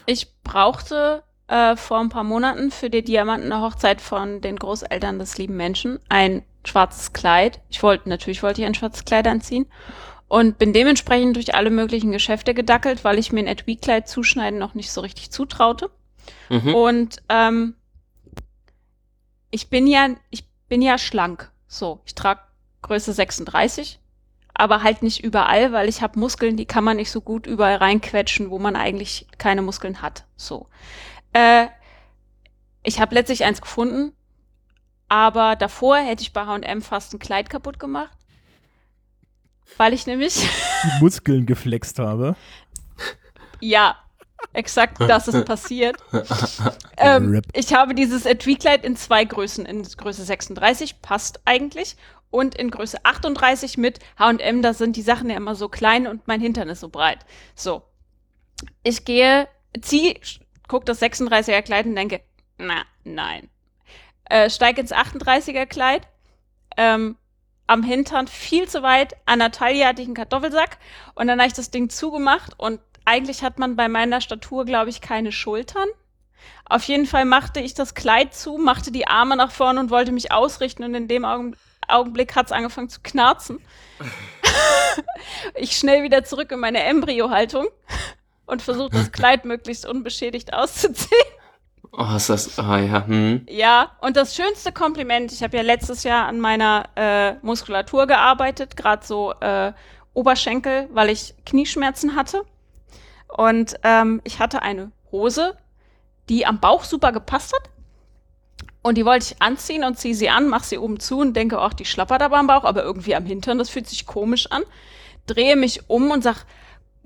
Ich 0.05 0.41
brauchte 0.43 1.23
äh, 1.47 1.75
vor 1.75 1.99
ein 1.99 2.07
paar 2.07 2.23
Monaten 2.23 2.71
für 2.71 2.89
die 2.89 3.03
Diamantenhochzeit 3.03 3.99
von 3.99 4.39
den 4.39 4.55
Großeltern 4.55 5.19
des 5.19 5.37
lieben 5.37 5.57
Menschen 5.57 5.99
ein 6.07 6.43
schwarzes 6.65 7.11
Kleid. 7.11 7.59
Ich 7.69 7.83
wollte, 7.83 8.07
natürlich 8.07 8.43
wollte 8.43 8.61
ich 8.61 8.67
ein 8.67 8.75
schwarzes 8.75 9.03
Kleid 9.03 9.27
anziehen 9.27 9.65
und 10.29 10.57
bin 10.57 10.71
dementsprechend 10.71 11.35
durch 11.35 11.53
alle 11.53 11.69
möglichen 11.69 12.13
Geschäfte 12.13 12.53
gedackelt, 12.53 13.03
weil 13.03 13.19
ich 13.19 13.33
mir 13.33 13.41
ein 13.41 13.47
Etui-Kleid 13.47 14.07
zuschneiden 14.07 14.57
noch 14.57 14.73
nicht 14.73 14.89
so 14.89 15.01
richtig 15.01 15.31
zutraute. 15.31 15.91
Mhm. 16.49 16.73
Und 16.73 17.17
ähm, 17.27 17.75
ich 19.51 19.69
bin 19.69 19.85
ja, 19.87 20.09
ich 20.29 20.45
bin 20.67 20.81
ja 20.81 20.97
schlank. 20.97 21.51
So, 21.67 22.01
ich 22.05 22.15
trage 22.15 22.41
Größe 22.81 23.13
36, 23.13 23.99
aber 24.53 24.83
halt 24.83 25.03
nicht 25.03 25.23
überall, 25.23 25.71
weil 25.71 25.87
ich 25.87 26.01
habe 26.01 26.19
Muskeln, 26.19 26.57
die 26.57 26.65
kann 26.65 26.83
man 26.83 26.97
nicht 26.97 27.11
so 27.11 27.21
gut 27.21 27.47
überall 27.47 27.75
reinquetschen, 27.75 28.49
wo 28.49 28.59
man 28.59 28.75
eigentlich 28.75 29.27
keine 29.37 29.61
Muskeln 29.61 30.01
hat. 30.01 30.25
So. 30.35 30.67
Äh, 31.33 31.67
ich 32.83 32.99
habe 32.99 33.15
letztlich 33.15 33.45
eins 33.45 33.61
gefunden, 33.61 34.13
aber 35.07 35.55
davor 35.55 35.97
hätte 35.97 36.23
ich 36.23 36.33
bei 36.33 36.45
H&M 36.45 36.81
fast 36.81 37.13
ein 37.13 37.19
Kleid 37.19 37.49
kaputt 37.49 37.79
gemacht. 37.79 38.17
Weil 39.77 39.93
ich 39.93 40.05
nämlich, 40.07 40.35
Die 40.83 41.03
Muskeln 41.03 41.45
geflext 41.45 41.99
habe. 41.99 42.35
ja, 43.61 43.95
exakt 44.53 44.97
das 44.99 45.27
ist 45.27 45.45
passiert. 45.45 45.97
Ähm, 47.03 47.41
ich 47.53 47.73
habe 47.73 47.95
dieses 47.95 48.27
Etui-Kleid 48.27 48.85
in 48.85 48.95
zwei 48.95 49.25
Größen. 49.25 49.65
In 49.65 49.81
Größe 49.81 50.23
36 50.23 51.01
passt 51.01 51.41
eigentlich. 51.45 51.95
Und 52.29 52.53
in 52.53 52.69
Größe 52.69 53.03
38 53.03 53.79
mit 53.79 53.97
H&M, 54.19 54.61
da 54.61 54.75
sind 54.75 54.95
die 54.95 55.01
Sachen 55.01 55.31
ja 55.31 55.35
immer 55.35 55.55
so 55.55 55.67
klein 55.67 56.05
und 56.05 56.27
mein 56.27 56.41
Hintern 56.41 56.69
ist 56.69 56.81
so 56.81 56.89
breit. 56.89 57.25
So. 57.55 57.81
Ich 58.83 59.03
gehe, 59.03 59.47
zieh, 59.81 60.19
guck 60.67 60.85
das 60.85 61.01
36er 61.01 61.63
Kleid 61.63 61.87
und 61.87 61.95
denke, 61.95 62.21
na, 62.59 62.83
nein. 63.03 63.49
Äh, 64.25 64.49
steig 64.49 64.77
ins 64.77 64.93
38er 64.93 65.65
Kleid. 65.65 66.07
Ähm, 66.77 67.17
am 67.67 67.83
Hintern 67.83 68.27
viel 68.27 68.67
zu 68.67 68.83
weit. 68.83 69.15
An 69.25 69.39
der 69.39 69.51
Taille 69.51 69.85
hatte 69.85 70.01
ich 70.01 70.07
einen 70.07 70.15
Kartoffelsack. 70.15 70.77
Und 71.15 71.27
dann 71.27 71.39
habe 71.39 71.47
ich 71.47 71.53
das 71.53 71.71
Ding 71.71 71.89
zugemacht. 71.89 72.53
Und 72.57 72.79
eigentlich 73.11 73.43
hat 73.43 73.59
man 73.59 73.75
bei 73.75 73.89
meiner 73.89 74.21
Statur, 74.21 74.63
glaube 74.63 74.89
ich, 74.89 75.01
keine 75.01 75.33
Schultern. 75.33 75.87
Auf 76.65 76.83
jeden 76.83 77.05
Fall 77.05 77.25
machte 77.25 77.59
ich 77.59 77.73
das 77.73 77.93
Kleid 77.93 78.33
zu, 78.33 78.57
machte 78.57 78.91
die 78.91 79.05
Arme 79.07 79.35
nach 79.35 79.51
vorne 79.51 79.81
und 79.81 79.89
wollte 79.89 80.13
mich 80.13 80.31
ausrichten. 80.31 80.83
Und 80.83 80.95
in 80.95 81.07
dem 81.09 81.25
Augen 81.25 81.55
Augenblick 81.89 82.35
hat 82.35 82.45
es 82.45 82.51
angefangen 82.53 82.87
zu 82.87 83.01
knarzen. 83.01 83.59
ich 85.55 85.75
schnell 85.75 86.03
wieder 86.03 86.23
zurück 86.23 86.51
in 86.53 86.59
meine 86.59 86.83
Embryo-Haltung 86.83 87.67
und 88.45 88.61
versuche 88.61 88.91
das 88.91 89.11
Kleid 89.11 89.43
möglichst 89.43 89.85
unbeschädigt 89.85 90.53
auszuziehen. 90.53 91.09
Oh, 91.91 92.15
ist 92.15 92.29
das, 92.29 92.57
ah 92.57 92.79
ja, 92.79 93.05
hm. 93.05 93.45
Ja, 93.49 93.91
und 93.99 94.15
das 94.15 94.33
schönste 94.33 94.71
Kompliment, 94.71 95.33
ich 95.33 95.43
habe 95.43 95.57
ja 95.57 95.63
letztes 95.63 96.03
Jahr 96.03 96.25
an 96.27 96.39
meiner 96.39 96.87
äh, 96.95 97.33
Muskulatur 97.41 98.07
gearbeitet, 98.07 98.77
gerade 98.77 99.05
so 99.05 99.33
äh, 99.41 99.73
Oberschenkel, 100.13 100.87
weil 100.93 101.09
ich 101.09 101.33
Knieschmerzen 101.45 102.15
hatte. 102.15 102.45
Und 103.35 103.75
ähm, 103.83 104.21
ich 104.23 104.39
hatte 104.39 104.61
eine 104.61 104.91
Hose, 105.11 105.57
die 106.29 106.45
am 106.45 106.59
Bauch 106.59 106.83
super 106.83 107.11
gepasst 107.11 107.53
hat. 107.53 107.69
Und 108.81 108.97
die 108.97 109.05
wollte 109.05 109.27
ich 109.33 109.41
anziehen 109.41 109.83
und 109.83 109.99
ziehe 109.99 110.15
sie 110.15 110.29
an, 110.29 110.47
mache 110.47 110.65
sie 110.65 110.77
oben 110.77 110.99
zu 110.99 111.19
und 111.19 111.33
denke, 111.35 111.59
ach, 111.59 111.73
die 111.73 111.85
schlappert 111.85 112.21
aber 112.21 112.37
am 112.37 112.47
Bauch, 112.47 112.63
aber 112.63 112.83
irgendwie 112.83 113.15
am 113.15 113.25
Hintern, 113.25 113.59
das 113.59 113.69
fühlt 113.69 113.87
sich 113.87 114.07
komisch 114.07 114.47
an. 114.49 114.63
Drehe 115.27 115.55
mich 115.55 115.87
um 115.87 116.09
und 116.09 116.23
sag 116.23 116.45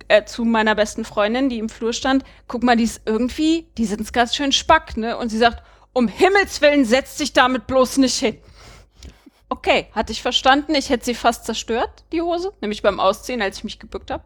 äh, 0.08 0.24
zu 0.24 0.46
meiner 0.46 0.76
besten 0.76 1.04
Freundin, 1.04 1.50
die 1.50 1.60
im 1.60 1.68
Flur 1.68 1.92
stand, 1.92 2.24
guck 2.48 2.64
mal, 2.64 2.78
die 2.78 2.86
ist 2.86 3.02
irgendwie, 3.06 3.68
die 3.78 3.86
sind 3.86 4.12
ganz 4.14 4.36
schön 4.36 4.52
spack, 4.52 4.96
ne? 4.96 5.18
Und 5.18 5.30
sie 5.30 5.38
sagt, 5.38 5.64
um 5.92 6.08
Himmels 6.08 6.62
Willen, 6.62 6.86
setz 6.86 7.18
dich 7.18 7.34
damit 7.34 7.68
bloß 7.68 7.98
nicht 7.98 8.18
hin. 8.18 8.38
Okay, 9.50 9.88
hatte 9.94 10.12
ich 10.12 10.22
verstanden. 10.22 10.76
Ich 10.76 10.90
hätte 10.90 11.06
sie 11.06 11.14
fast 11.14 11.46
zerstört, 11.46 12.04
die 12.12 12.22
Hose, 12.22 12.54
nämlich 12.62 12.82
beim 12.82 13.00
Ausziehen, 13.00 13.42
als 13.42 13.58
ich 13.58 13.64
mich 13.64 13.80
gebückt 13.80 14.12
habe. 14.12 14.24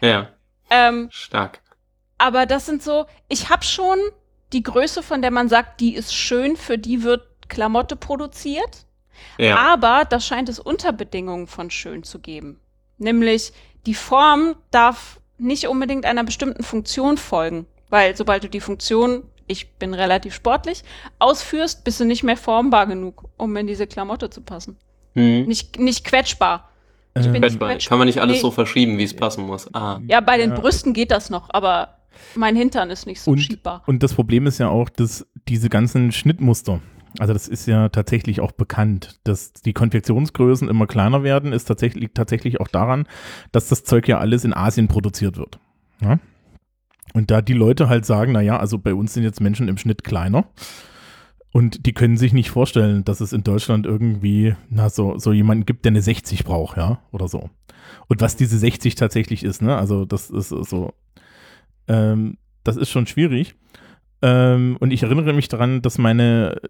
Ja, 0.00 0.28
Ähm, 0.70 1.08
stark. 1.10 1.60
aber 2.18 2.46
das 2.46 2.66
sind 2.66 2.82
so, 2.82 3.06
ich 3.28 3.50
habe 3.50 3.64
schon 3.64 3.98
die 4.52 4.62
Größe, 4.62 5.02
von 5.02 5.22
der 5.22 5.30
man 5.30 5.48
sagt, 5.48 5.80
die 5.80 5.94
ist 5.94 6.14
schön, 6.14 6.56
für 6.56 6.78
die 6.78 7.02
wird 7.02 7.22
Klamotte 7.48 7.96
produziert. 7.96 8.86
Ja, 9.38 9.56
Aber 9.56 10.04
da 10.04 10.20
scheint 10.20 10.48
es 10.48 10.58
Unterbedingungen 10.58 11.46
von 11.46 11.70
schön 11.70 12.02
zu 12.02 12.18
geben. 12.18 12.60
Nämlich, 12.98 13.52
die 13.86 13.94
Form 13.94 14.56
darf 14.70 15.20
nicht 15.38 15.68
unbedingt 15.68 16.04
einer 16.06 16.24
bestimmten 16.24 16.62
Funktion 16.62 17.18
folgen. 17.18 17.66
Weil 17.88 18.16
sobald 18.16 18.44
du 18.44 18.48
die 18.48 18.60
Funktion, 18.60 19.24
ich 19.46 19.74
bin 19.74 19.92
relativ 19.94 20.34
sportlich, 20.34 20.82
ausführst, 21.18 21.84
bist 21.84 22.00
du 22.00 22.04
nicht 22.04 22.22
mehr 22.22 22.36
formbar 22.36 22.86
genug, 22.86 23.24
um 23.36 23.54
in 23.56 23.66
diese 23.66 23.86
Klamotte 23.86 24.30
zu 24.30 24.40
passen. 24.40 24.78
hm. 25.14 25.44
Nicht, 25.46 25.78
nicht 25.78 26.04
quetschbar. 26.04 26.70
Ich 27.14 27.26
Ähm. 27.26 27.78
Kann 27.88 27.98
man 27.98 28.06
nicht 28.06 28.20
alles 28.20 28.36
Nee. 28.36 28.40
so 28.40 28.50
verschieben, 28.50 28.96
wie 28.98 29.04
es 29.04 29.14
passen 29.14 29.46
muss. 29.46 29.72
Ah. 29.74 30.00
Ja, 30.06 30.20
bei 30.20 30.38
den 30.38 30.50
Ja. 30.50 30.56
Brüsten 30.58 30.92
geht 30.94 31.10
das 31.10 31.28
noch, 31.30 31.50
aber 31.52 31.98
mein 32.34 32.56
Hintern 32.56 32.90
ist 32.90 33.06
nicht 33.06 33.20
so 33.20 33.30
Und, 33.32 33.38
schiebbar. 33.38 33.82
und 33.86 34.02
das 34.02 34.14
Problem 34.14 34.46
ist 34.46 34.58
ja 34.58 34.68
auch, 34.68 34.88
dass 34.88 35.26
diese 35.48 35.68
ganzen 35.68 36.12
Schnittmuster, 36.12 36.80
also 37.18 37.32
das 37.34 37.48
ist 37.48 37.66
ja 37.66 37.90
tatsächlich 37.90 38.40
auch 38.40 38.52
bekannt, 38.52 39.20
dass 39.24 39.52
die 39.52 39.74
Konfektionsgrößen 39.74 40.68
immer 40.68 40.86
kleiner 40.86 41.22
werden, 41.22 41.52
ist 41.52 41.64
tatsächlich, 41.66 42.02
liegt 42.02 42.16
tatsächlich 42.16 42.60
auch 42.60 42.68
daran, 42.68 43.06
dass 43.50 43.68
das 43.68 43.84
Zeug 43.84 44.08
ja 44.08 44.18
alles 44.18 44.44
in 44.44 44.54
Asien 44.54 44.88
produziert 44.88 45.36
wird. 45.36 45.58
Ja? 46.00 46.18
Und 47.12 47.30
da 47.30 47.42
die 47.42 47.52
Leute 47.52 47.90
halt 47.90 48.06
sagen, 48.06 48.32
naja, 48.32 48.56
also 48.58 48.78
bei 48.78 48.94
uns 48.94 49.12
sind 49.12 49.22
jetzt 49.24 49.40
Menschen 49.42 49.68
im 49.68 49.76
Schnitt 49.76 50.02
kleiner 50.04 50.46
und 51.52 51.84
die 51.86 51.92
können 51.92 52.16
sich 52.16 52.32
nicht 52.32 52.50
vorstellen, 52.50 53.04
dass 53.04 53.20
es 53.20 53.32
in 53.32 53.44
Deutschland 53.44 53.86
irgendwie, 53.86 54.56
na, 54.70 54.88
so, 54.88 55.18
so 55.18 55.32
jemanden 55.32 55.66
gibt, 55.66 55.84
der 55.84 55.90
eine 55.92 56.02
60 56.02 56.44
braucht, 56.44 56.78
ja, 56.78 57.00
oder 57.12 57.28
so. 57.28 57.50
Und 58.08 58.20
was 58.20 58.36
diese 58.36 58.58
60 58.58 58.94
tatsächlich 58.94 59.44
ist, 59.44 59.60
ne, 59.60 59.76
also 59.76 60.06
das 60.06 60.30
ist 60.30 60.48
so, 60.48 60.94
ähm, 61.88 62.38
das 62.64 62.76
ist 62.76 62.90
schon 62.90 63.06
schwierig. 63.06 63.54
Ähm, 64.24 64.76
und 64.78 64.92
ich 64.92 65.02
erinnere 65.02 65.32
mich 65.32 65.48
daran, 65.48 65.82
dass 65.82 65.98
meine, 65.98 66.60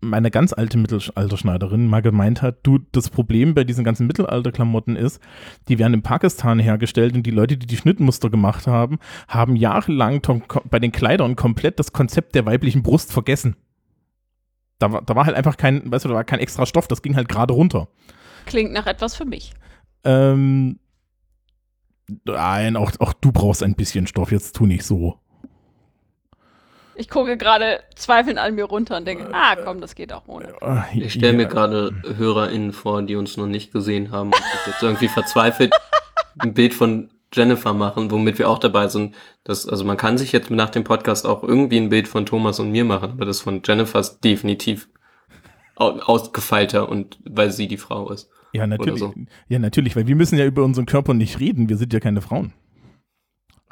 meine 0.00 0.30
ganz 0.30 0.52
alte 0.52 0.78
Mittelalterschneiderin 0.78 1.88
mal 1.88 2.02
gemeint 2.02 2.40
hat, 2.40 2.60
du, 2.62 2.78
das 2.92 3.10
Problem 3.10 3.52
bei 3.52 3.64
diesen 3.64 3.84
ganzen 3.84 4.06
Mittelalterklamotten 4.06 4.96
ist, 4.96 5.20
die 5.68 5.78
werden 5.78 5.94
in 5.94 6.02
Pakistan 6.02 6.60
hergestellt 6.60 7.14
und 7.14 7.24
die 7.24 7.32
Leute, 7.32 7.58
die 7.58 7.66
die 7.66 7.76
Schnittmuster 7.76 8.30
gemacht 8.30 8.68
haben, 8.68 9.00
haben 9.26 9.56
jahrelang 9.56 10.22
bei 10.70 10.78
den 10.78 10.92
Kleidern 10.92 11.34
komplett 11.34 11.80
das 11.80 11.92
Konzept 11.92 12.36
der 12.36 12.46
weiblichen 12.46 12.82
Brust 12.82 13.12
vergessen. 13.12 13.56
Da 14.80 14.90
war, 14.90 15.02
da 15.02 15.14
war 15.14 15.26
halt 15.26 15.36
einfach 15.36 15.56
kein, 15.56 15.90
weißt 15.90 16.04
du, 16.04 16.08
da 16.08 16.16
war 16.16 16.24
kein 16.24 16.40
extra 16.40 16.66
Stoff, 16.66 16.88
das 16.88 17.02
ging 17.02 17.14
halt 17.14 17.28
gerade 17.28 17.54
runter. 17.54 17.88
Klingt 18.46 18.72
nach 18.72 18.86
etwas 18.86 19.14
für 19.14 19.24
mich. 19.24 19.52
Ähm, 20.02 20.80
nein, 22.24 22.76
auch, 22.76 22.90
auch 22.98 23.12
du 23.12 23.30
brauchst 23.30 23.62
ein 23.62 23.76
bisschen 23.76 24.08
Stoff, 24.08 24.32
jetzt 24.32 24.56
tu 24.56 24.66
nicht 24.66 24.84
so. 24.84 25.20
Ich 26.96 27.08
gucke 27.08 27.36
gerade 27.36 27.80
zweifelnd 27.94 28.38
an 28.38 28.54
mir 28.54 28.64
runter 28.64 28.96
und 28.96 29.06
denke, 29.06 29.30
ah, 29.32 29.56
komm, 29.56 29.80
das 29.80 29.94
geht 29.94 30.12
auch 30.12 30.26
ohne. 30.26 30.52
Ich 30.94 31.14
stelle 31.14 31.34
mir 31.34 31.46
gerade 31.46 31.94
HörerInnen 32.16 32.72
vor, 32.72 33.02
die 33.02 33.16
uns 33.16 33.36
noch 33.36 33.46
nicht 33.46 33.72
gesehen 33.72 34.10
haben 34.10 34.28
und 34.28 34.42
jetzt 34.66 34.82
irgendwie 34.82 35.08
verzweifelt 35.08 35.72
ein 36.38 36.54
Bild 36.54 36.74
von 36.74 37.10
Jennifer 37.32 37.72
machen, 37.74 38.10
womit 38.10 38.38
wir 38.38 38.48
auch 38.48 38.58
dabei 38.58 38.88
sind. 38.88 39.14
Dass, 39.44 39.68
also 39.68 39.84
man 39.84 39.96
kann 39.96 40.18
sich 40.18 40.32
jetzt 40.32 40.50
nach 40.50 40.70
dem 40.70 40.84
Podcast 40.84 41.26
auch 41.26 41.42
irgendwie 41.42 41.78
ein 41.78 41.88
Bild 41.88 42.08
von 42.08 42.26
Thomas 42.26 42.58
und 42.60 42.70
mir 42.72 42.84
machen, 42.84 43.10
aber 43.12 43.24
das 43.24 43.40
von 43.40 43.62
Jennifer 43.64 44.00
ist 44.00 44.20
definitiv 44.20 44.88
au- 45.76 45.98
ausgefeilter 46.00 46.88
und 46.88 47.18
weil 47.24 47.50
sie 47.52 47.68
die 47.68 47.76
Frau 47.76 48.10
ist. 48.10 48.30
Ja, 48.52 48.66
natürlich. 48.66 48.98
so. 48.98 49.14
Ja, 49.48 49.58
natürlich, 49.60 49.94
weil 49.94 50.06
wir 50.08 50.16
müssen 50.16 50.36
ja 50.38 50.44
über 50.44 50.64
unseren 50.64 50.86
Körper 50.86 51.14
nicht 51.14 51.38
reden. 51.38 51.68
Wir 51.68 51.76
sind 51.76 51.92
ja 51.92 52.00
keine 52.00 52.20
Frauen. 52.20 52.52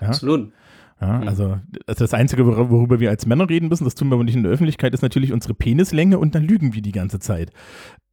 Ja, 0.01 0.09
Absolut. 0.09 0.53
ja 1.01 1.19
Mhm. 1.19 1.29
also, 1.29 1.59
das 1.87 2.15
Einzige, 2.15 2.45
wor- 2.47 2.71
worüber 2.71 3.01
wir 3.01 3.11
als 3.11 3.27
Männer 3.27 3.49
reden 3.51 3.69
müssen, 3.69 3.85
das 3.85 3.97
tun 3.97 4.09
wir 4.09 4.15
aber 4.15 4.23
nicht 4.25 4.37
in 4.37 4.45
der 4.45 4.53
Öffentlichkeit, 4.53 4.95
ist 4.95 5.03
natürlich 5.03 5.33
unsere 5.33 5.55
Penislänge 5.55 6.19
und 6.19 6.35
dann 6.37 6.45
lügen 6.45 6.75
wir 6.75 6.83
die 6.83 6.93
ganze 6.93 7.19
Zeit. 7.19 7.51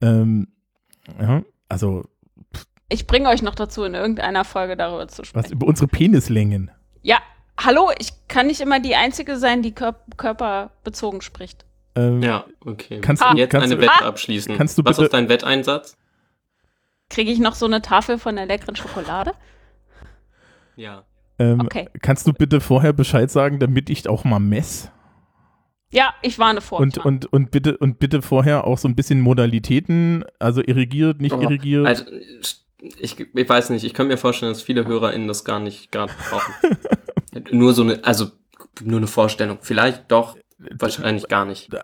Ähm, 0.01 0.47
ja, 1.19 1.43
also 1.69 2.05
Ich 2.89 3.07
bringe 3.07 3.29
euch 3.29 3.41
noch 3.41 3.55
dazu, 3.55 3.83
in 3.83 3.93
irgendeiner 3.95 4.45
Folge 4.45 4.77
darüber 4.77 5.07
zu 5.07 5.21
was 5.21 5.27
sprechen. 5.29 5.53
über 5.53 5.67
unsere 5.67 5.87
Penislängen. 5.87 6.69
Ja, 7.01 7.17
hallo, 7.59 7.91
ich 7.99 8.09
kann 8.27 8.47
nicht 8.47 8.61
immer 8.61 8.79
die 8.79 8.95
Einzige 8.95 9.37
sein, 9.37 9.61
die 9.63 9.73
kör 9.73 9.95
körperbezogen 10.17 11.21
spricht. 11.21 11.65
Ähm, 11.95 12.21
Ja, 12.21 12.45
okay. 12.63 12.99
Kannst 13.01 13.23
du- 13.23 13.37
jetzt 13.37 13.51
kannst 13.51 13.71
eine 13.71 13.81
Wette 13.81 14.03
abschließen. 14.03 14.55
Kannst 14.57 14.77
du 14.77 14.83
Was 14.85 14.97
bitte- 14.97 15.05
ist 15.05 15.13
dein 15.13 15.29
Wetteinsatz? 15.29 15.97
Kriege 17.09 17.31
ich 17.31 17.39
noch 17.39 17.55
so 17.55 17.65
eine 17.65 17.81
Tafel 17.81 18.17
von 18.19 18.35
der 18.35 18.45
leckeren 18.45 18.75
Schokolade? 18.75 19.33
Ja. 20.75 21.03
Ähm, 21.39 21.61
Okay. 21.61 21.89
Kannst 22.01 22.27
du 22.27 22.33
bitte 22.33 22.59
vorher 22.61 22.93
Bescheid 22.93 23.29
sagen, 23.31 23.59
damit 23.59 23.89
ich 23.89 24.07
auch 24.09 24.23
mal 24.25 24.39
mess? 24.39 24.91
Ja, 25.91 26.13
ich 26.21 26.37
warne 26.39 26.61
vor. 26.61 26.79
Und, 26.79 26.97
und, 26.97 27.25
und, 27.31 27.51
bitte, 27.51 27.77
und 27.77 27.99
bitte 27.99 28.21
vorher 28.21 28.65
auch 28.65 28.77
so 28.77 28.87
ein 28.87 28.95
bisschen 28.95 29.21
Modalitäten, 29.21 30.25
also 30.39 30.61
irrigiert, 30.61 31.21
nicht 31.21 31.33
Oh, 31.33 31.41
irrigiert. 31.41 31.85
Also, 31.87 32.05
Ich, 32.99 33.19
ich 33.19 33.49
weiß 33.49 33.69
nicht, 33.71 33.83
ich 33.83 33.93
kann 33.93 34.07
mir 34.07 34.17
vorstellen, 34.17 34.51
dass 34.51 34.61
viele 34.61 34.85
HörerInnen 34.85 35.27
das 35.27 35.45
gar 35.45 35.59
nicht 35.59 35.91
gerade 35.91 36.13
brauchen. 36.29 36.53
nur 37.51 37.73
so 37.73 37.83
eine, 37.83 38.03
also 38.03 38.31
nur 38.81 38.97
eine 38.97 39.07
Vorstellung. 39.07 39.59
Vielleicht 39.61 40.11
doch, 40.11 40.37
wahrscheinlich 40.57 41.27
gar 41.27 41.45
nicht. 41.45 41.73
Äh, 41.73 41.81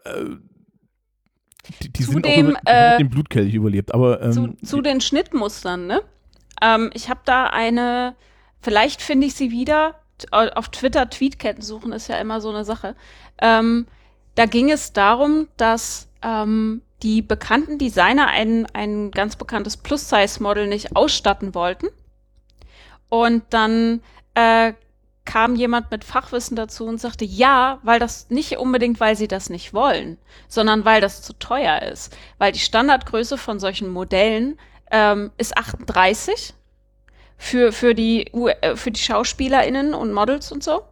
die, 1.81 1.91
die 1.91 2.03
Zu 2.03 2.11
sind 2.11 2.25
dem, 2.25 2.55
auch 2.55 2.61
über, 2.61 2.71
äh, 2.71 2.97
den 2.97 3.09
Blutkelch 3.09 3.53
überlebt, 3.53 3.93
aber 3.93 4.21
ähm, 4.21 4.31
zu, 4.31 4.55
zu 4.65 4.81
den 4.81 5.01
Schnittmustern, 5.01 5.87
ne? 5.87 6.01
Ähm, 6.61 6.89
ich 6.93 7.09
habe 7.09 7.21
da 7.25 7.47
eine, 7.47 8.15
vielleicht 8.61 9.01
finde 9.01 9.27
ich 9.27 9.35
sie 9.35 9.51
wieder. 9.51 9.95
Auf 10.29 10.69
Twitter 10.69 11.09
Tweetketten 11.09 11.63
suchen 11.63 11.91
ist 11.93 12.07
ja 12.07 12.17
immer 12.17 12.41
so 12.41 12.49
eine 12.49 12.63
Sache. 12.63 12.95
Ähm, 13.41 13.87
da 14.35 14.45
ging 14.45 14.69
es 14.69 14.93
darum, 14.93 15.47
dass 15.57 16.09
ähm, 16.21 16.83
die 17.03 17.21
bekannten 17.21 17.77
Designer 17.77 18.27
ein, 18.27 18.67
ein 18.73 19.11
ganz 19.11 19.35
bekanntes 19.35 19.77
Plus-Size-Model 19.77 20.67
nicht 20.67 20.95
ausstatten 20.95 21.55
wollten. 21.55 21.87
Und 23.09 23.43
dann 23.49 24.01
äh, 24.35 24.73
kam 25.25 25.55
jemand 25.55 25.91
mit 25.91 26.03
Fachwissen 26.03 26.55
dazu 26.55 26.85
und 26.85 26.99
sagte, 26.99 27.25
ja, 27.25 27.79
weil 27.83 27.99
das 27.99 28.29
nicht 28.29 28.57
unbedingt, 28.57 28.99
weil 28.99 29.15
sie 29.15 29.27
das 29.27 29.49
nicht 29.49 29.73
wollen, 29.73 30.17
sondern 30.47 30.85
weil 30.85 31.01
das 31.01 31.21
zu 31.21 31.33
teuer 31.33 31.81
ist. 31.81 32.15
Weil 32.37 32.51
die 32.51 32.59
Standardgröße 32.59 33.37
von 33.37 33.59
solchen 33.59 33.89
Modellen 33.89 34.59
ähm, 34.89 35.31
ist 35.37 35.57
38 35.57 36.53
für, 37.37 37.71
für, 37.71 37.93
die, 37.95 38.27
äh, 38.27 38.75
für 38.75 38.91
die 38.91 38.99
SchauspielerInnen 38.99 39.93
und 39.93 40.13
Models 40.13 40.51
und 40.51 40.63
so. 40.63 40.83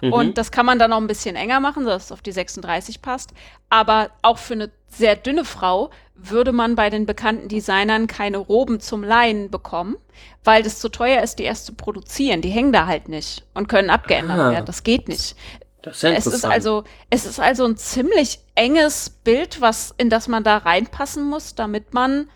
Mhm. 0.00 0.12
Und 0.12 0.38
das 0.38 0.50
kann 0.52 0.66
man 0.66 0.78
dann 0.78 0.90
noch 0.90 1.00
ein 1.00 1.06
bisschen 1.06 1.36
enger 1.36 1.60
machen, 1.60 1.84
dass 1.84 2.06
es 2.06 2.12
auf 2.12 2.22
die 2.22 2.32
36 2.32 3.02
passt. 3.02 3.32
Aber 3.68 4.10
auch 4.22 4.38
für 4.38 4.54
eine 4.54 4.70
sehr 4.94 5.16
dünne 5.16 5.44
Frau 5.44 5.90
würde 6.14 6.52
man 6.52 6.74
bei 6.76 6.90
den 6.90 7.06
bekannten 7.06 7.48
Designern 7.48 8.06
keine 8.06 8.36
Roben 8.38 8.78
zum 8.78 9.02
Leihen 9.02 9.50
bekommen, 9.50 9.96
weil 10.44 10.62
das 10.62 10.78
zu 10.78 10.88
teuer 10.88 11.22
ist, 11.22 11.38
die 11.38 11.44
erst 11.44 11.66
zu 11.66 11.74
produzieren. 11.74 12.42
Die 12.42 12.50
hängen 12.50 12.72
da 12.72 12.86
halt 12.86 13.08
nicht 13.08 13.44
und 13.54 13.68
können 13.68 13.90
abgeändert 13.90 14.38
Ah. 14.38 14.50
werden. 14.52 14.66
Das 14.66 14.82
geht 14.84 15.08
nicht. 15.08 15.34
das 15.82 15.96
ist 15.96 16.02
ja 16.04 16.10
Es 16.12 16.26
ist 16.26 16.44
also, 16.44 16.84
es 17.10 17.26
ist 17.26 17.40
also 17.40 17.64
ein 17.64 17.76
ziemlich 17.76 18.38
enges 18.54 19.10
Bild, 19.10 19.60
was, 19.60 19.94
in 19.98 20.10
das 20.10 20.28
man 20.28 20.44
da 20.44 20.58
reinpassen 20.58 21.24
muss, 21.24 21.54
damit 21.56 21.92
man 21.94 22.28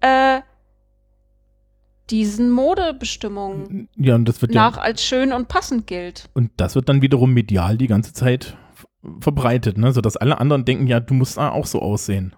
äh, 0.00 0.40
diesen 2.10 2.50
Modebestimmungen 2.50 3.88
ja, 3.96 4.16
und 4.16 4.24
das 4.28 4.42
wird 4.42 4.52
nach 4.52 4.76
ja 4.76 4.82
als 4.82 5.02
schön 5.04 5.32
und 5.32 5.46
passend 5.48 5.86
gilt. 5.86 6.28
und 6.34 6.50
das 6.56 6.74
wird 6.74 6.88
dann 6.88 7.02
wiederum 7.02 7.32
medial 7.32 7.78
die 7.78 7.86
ganze 7.86 8.12
Zeit 8.12 8.56
verbreitet, 9.20 9.78
ne, 9.78 9.92
sodass 9.92 10.16
alle 10.16 10.38
anderen 10.38 10.64
denken, 10.64 10.86
ja, 10.86 11.00
du 11.00 11.14
musst 11.14 11.38
auch 11.38 11.66
so 11.66 11.80
aussehen. 11.80 12.34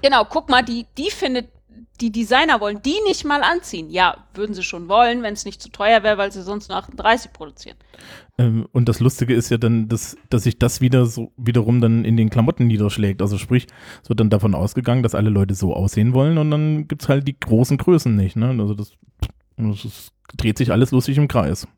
Genau, 0.00 0.24
guck 0.24 0.48
mal, 0.48 0.62
die, 0.62 0.86
die 0.96 1.10
findet, 1.10 1.48
die 2.00 2.10
Designer 2.10 2.60
wollen 2.60 2.80
die 2.82 2.96
nicht 3.06 3.24
mal 3.24 3.42
anziehen. 3.42 3.90
Ja, 3.90 4.16
würden 4.34 4.54
sie 4.54 4.62
schon 4.62 4.88
wollen, 4.88 5.22
wenn 5.22 5.34
es 5.34 5.44
nicht 5.44 5.60
zu 5.60 5.68
teuer 5.68 6.02
wäre, 6.02 6.18
weil 6.18 6.32
sie 6.32 6.42
sonst 6.42 6.68
nur 6.68 6.78
38 6.78 7.32
produzieren. 7.32 7.76
Ähm, 8.38 8.66
und 8.72 8.88
das 8.88 9.00
Lustige 9.00 9.34
ist 9.34 9.50
ja 9.50 9.58
dann, 9.58 9.88
dass, 9.88 10.16
dass 10.30 10.44
sich 10.44 10.58
das 10.58 10.80
wieder 10.80 11.06
so 11.06 11.32
wiederum 11.36 11.80
dann 11.80 12.04
in 12.04 12.16
den 12.16 12.30
Klamotten 12.30 12.66
niederschlägt. 12.66 13.20
Also 13.20 13.38
sprich, 13.38 13.66
es 14.02 14.08
wird 14.08 14.20
dann 14.20 14.30
davon 14.30 14.54
ausgegangen, 14.54 15.02
dass 15.02 15.14
alle 15.14 15.30
Leute 15.30 15.54
so 15.54 15.74
aussehen 15.74 16.14
wollen 16.14 16.38
und 16.38 16.50
dann 16.50 16.88
gibt 16.88 17.02
es 17.02 17.08
halt 17.08 17.28
die 17.28 17.38
großen 17.38 17.76
Größen 17.76 18.14
nicht. 18.14 18.36
Ne? 18.36 18.48
Also 18.58 18.74
das, 18.74 18.92
das 19.56 20.12
dreht 20.36 20.58
sich 20.58 20.72
alles 20.72 20.90
lustig 20.90 21.18
im 21.18 21.28
Kreis. 21.28 21.68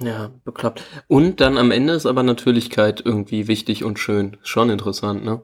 Ja, 0.00 0.30
bekloppt. 0.44 0.82
Und 1.08 1.40
dann 1.40 1.58
am 1.58 1.70
Ende 1.70 1.92
ist 1.92 2.06
aber 2.06 2.22
Natürlichkeit 2.22 3.02
irgendwie 3.04 3.48
wichtig 3.48 3.84
und 3.84 3.98
schön. 3.98 4.36
Schon 4.42 4.70
interessant, 4.70 5.24
ne? 5.24 5.42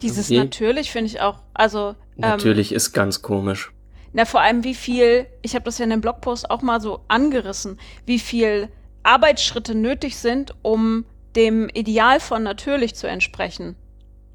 Dieses 0.00 0.30
Irgendwie- 0.30 0.44
natürlich 0.44 0.92
finde 0.92 1.06
ich 1.10 1.20
auch, 1.20 1.40
also 1.52 1.94
ähm, 2.16 2.20
Natürlich 2.20 2.72
ist 2.72 2.92
ganz 2.92 3.22
komisch. 3.22 3.72
Na, 4.12 4.24
vor 4.24 4.40
allem 4.40 4.62
wie 4.64 4.74
viel, 4.74 5.26
ich 5.42 5.54
habe 5.54 5.64
das 5.64 5.78
ja 5.78 5.84
in 5.84 5.90
dem 5.90 6.00
Blogpost 6.00 6.50
auch 6.50 6.62
mal 6.62 6.80
so 6.80 7.00
angerissen, 7.08 7.78
wie 8.06 8.18
viel 8.18 8.68
Arbeitsschritte 9.02 9.74
nötig 9.74 10.16
sind, 10.16 10.54
um 10.62 11.04
dem 11.34 11.68
Ideal 11.70 12.20
von 12.20 12.42
natürlich 12.42 12.94
zu 12.94 13.08
entsprechen. 13.08 13.74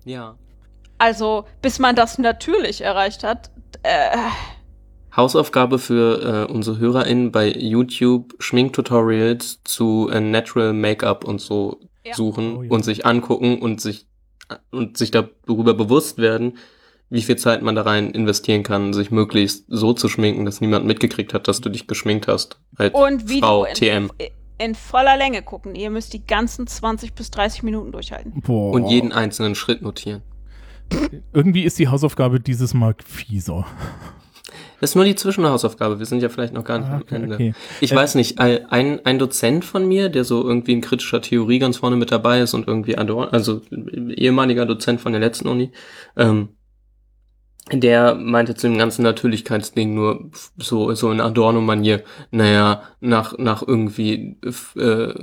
Ja. 0.04 0.36
Also, 0.98 1.46
bis 1.62 1.78
man 1.80 1.96
das 1.96 2.18
natürlich 2.18 2.82
erreicht 2.82 3.24
hat, 3.24 3.52
äh, 3.84 4.18
Hausaufgabe 5.18 5.80
für 5.80 6.46
äh, 6.48 6.52
unsere 6.52 6.78
HörerInnen 6.78 7.32
bei 7.32 7.50
YouTube 7.52 8.36
Schminktutorials 8.40 9.62
zu 9.64 10.10
äh, 10.12 10.20
Natural 10.22 10.74
Make-up 10.74 11.24
und 11.26 11.42
so 11.42 11.80
Ja. 12.06 12.14
suchen 12.14 12.58
Oh 12.58 12.64
ja. 12.64 12.70
und 12.72 12.86
sich 12.86 13.06
angucken 13.06 13.60
und 13.60 13.82
sich 13.82 14.06
und 14.72 14.98
sich 14.98 15.12
darüber 15.12 15.74
bewusst 15.74 16.20
werden, 16.20 16.58
wie 17.10 17.22
viel 17.22 17.36
Zeit 17.36 17.62
man 17.64 17.76
da 17.76 17.82
rein 17.82 18.12
investieren 18.12 18.64
kann, 18.64 18.94
sich 18.94 19.12
möglichst 19.12 19.66
so 19.68 19.92
zu 19.94 20.08
schminken, 20.08 20.46
dass 20.46 20.62
niemand 20.62 20.86
mitgekriegt 20.86 21.34
hat, 21.34 21.48
dass 21.50 21.60
du 21.60 21.70
dich 21.70 21.88
geschminkt 21.88 22.28
hast. 22.30 22.60
Als 22.78 22.94
und 22.94 23.24
Frau 23.24 23.64
Video 23.66 23.74
TM. 23.74 24.12
in, 24.20 24.28
in 24.70 24.76
voller 24.76 25.18
Länge 25.18 25.42
gucken. 25.42 25.76
Ihr 25.76 25.90
müsst 25.90 26.14
die 26.14 26.26
ganzen 26.26 26.66
20 26.68 27.14
bis 27.14 27.30
30 27.32 27.64
Minuten 27.64 27.92
durchhalten. 27.92 28.42
Boah. 28.46 28.72
Und 28.74 28.88
jeden 28.88 29.12
einzelnen 29.12 29.56
Schritt 29.56 29.82
notieren. 29.82 30.22
Irgendwie 31.34 31.64
ist 31.64 31.80
die 31.80 31.90
Hausaufgabe 31.90 32.40
dieses 32.40 32.74
Mal 32.74 32.96
fieser. 33.06 33.66
Das 34.80 34.92
ist 34.92 34.96
nur 34.96 35.06
die 35.06 35.16
Zwischenhausaufgabe. 35.16 36.00
Wir 36.00 36.06
sind 36.06 36.22
ja 36.22 36.30
vielleicht 36.30 36.54
noch 36.54 36.64
gar 36.64 36.78
nicht 36.80 36.90
Ah, 36.90 36.96
am 36.96 37.02
okay, 37.02 37.16
Ende. 37.16 37.36
okay. 37.36 37.56
Ich 37.80 37.92
Äh, 37.92 37.96
weiß 37.96 38.16
nicht, 38.16 38.40
ein, 38.40 39.04
ein 39.06 39.20
Dozent 39.20 39.66
von 39.66 39.88
mir, 39.88 40.10
der 40.10 40.24
so 40.24 40.44
irgendwie 40.48 40.74
in 40.74 40.82
kritischer 40.82 41.22
Theorie 41.22 41.60
ganz 41.60 41.78
vorne 41.78 41.96
mit 41.96 42.12
dabei 42.12 42.42
ist 42.42 42.54
und 42.54 42.68
irgendwie 42.68 42.98
Adorno, 42.98 43.30
also 43.32 43.62
ehemaliger 43.72 44.66
Dozent 44.66 45.02
von 45.02 45.14
der 45.14 45.22
letzten 45.22 45.48
Uni, 45.48 45.72
ähm, 46.16 46.50
der 47.72 48.16
meinte 48.16 48.56
zu 48.56 48.68
dem 48.68 48.78
ganzen 48.78 49.04
Natürlichkeitsding 49.04 49.94
nur 49.94 50.30
so, 50.58 50.94
so 50.94 51.12
in 51.12 51.20
Adorno-Manier, 51.20 52.04
naja, 52.32 52.84
nach, 53.02 53.38
nach 53.38 53.62
irgendwie 53.62 54.38
äh, 54.78 55.14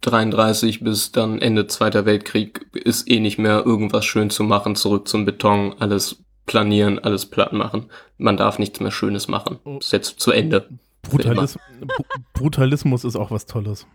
33 0.00 0.80
bis 0.82 1.12
dann 1.12 1.38
Ende 1.40 1.68
Zweiter 1.68 2.04
Weltkrieg 2.04 2.66
ist 2.72 3.08
eh 3.08 3.20
nicht 3.20 3.38
mehr 3.38 3.64
irgendwas 3.64 4.04
schön 4.04 4.30
zu 4.30 4.42
machen, 4.42 4.74
zurück 4.74 5.06
zum 5.06 5.24
Beton, 5.24 5.76
alles 5.78 6.24
planieren, 6.46 6.98
alles 6.98 7.26
platt 7.26 7.52
machen. 7.52 7.90
Man 8.18 8.36
darf 8.36 8.58
nichts 8.58 8.80
mehr 8.80 8.90
Schönes 8.90 9.28
machen. 9.28 9.58
Ist 9.78 9.92
jetzt 9.92 10.20
zu 10.20 10.32
Ende. 10.32 10.68
Brutalis 11.02 11.58
Br- 11.80 12.04
Brutalismus 12.32 13.04
ist 13.04 13.16
auch 13.16 13.30
was 13.30 13.46
Tolles. 13.46 13.86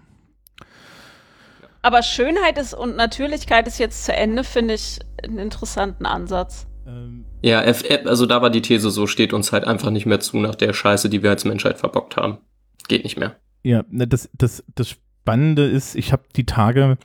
Aber 1.81 2.03
Schönheit 2.03 2.57
ist 2.57 2.73
und 2.73 2.95
Natürlichkeit 2.97 3.67
ist 3.67 3.77
jetzt 3.79 4.03
zu 4.05 4.13
Ende, 4.13 4.43
finde 4.43 4.73
ich 4.73 4.99
einen 5.23 5.37
interessanten 5.37 6.05
Ansatz. 6.05 6.67
Ähm, 6.85 7.23
Ja, 7.41 7.59
also 7.59 8.25
da 8.25 8.41
war 8.41 8.49
die 8.49 8.61
These 8.61 8.89
so, 8.89 9.07
steht 9.07 9.31
uns 9.31 9.51
halt 9.53 9.65
einfach 9.65 9.89
nicht 9.89 10.05
mehr 10.05 10.19
zu 10.19 10.37
nach 10.37 10.55
der 10.55 10.73
Scheiße, 10.73 11.09
die 11.09 11.23
wir 11.23 11.29
als 11.29 11.45
Menschheit 11.45 11.77
verbockt 11.77 12.17
haben. 12.17 12.39
Geht 12.87 13.03
nicht 13.03 13.17
mehr. 13.17 13.37
Ja, 13.63 13.83
ne, 13.89 14.07
das, 14.07 14.29
das, 14.33 14.63
das 14.75 14.89
Spannende 14.89 15.65
ist, 15.65 15.95
ich 15.95 16.11
habe 16.11 16.23
die 16.35 16.45
Tage, 16.45 16.97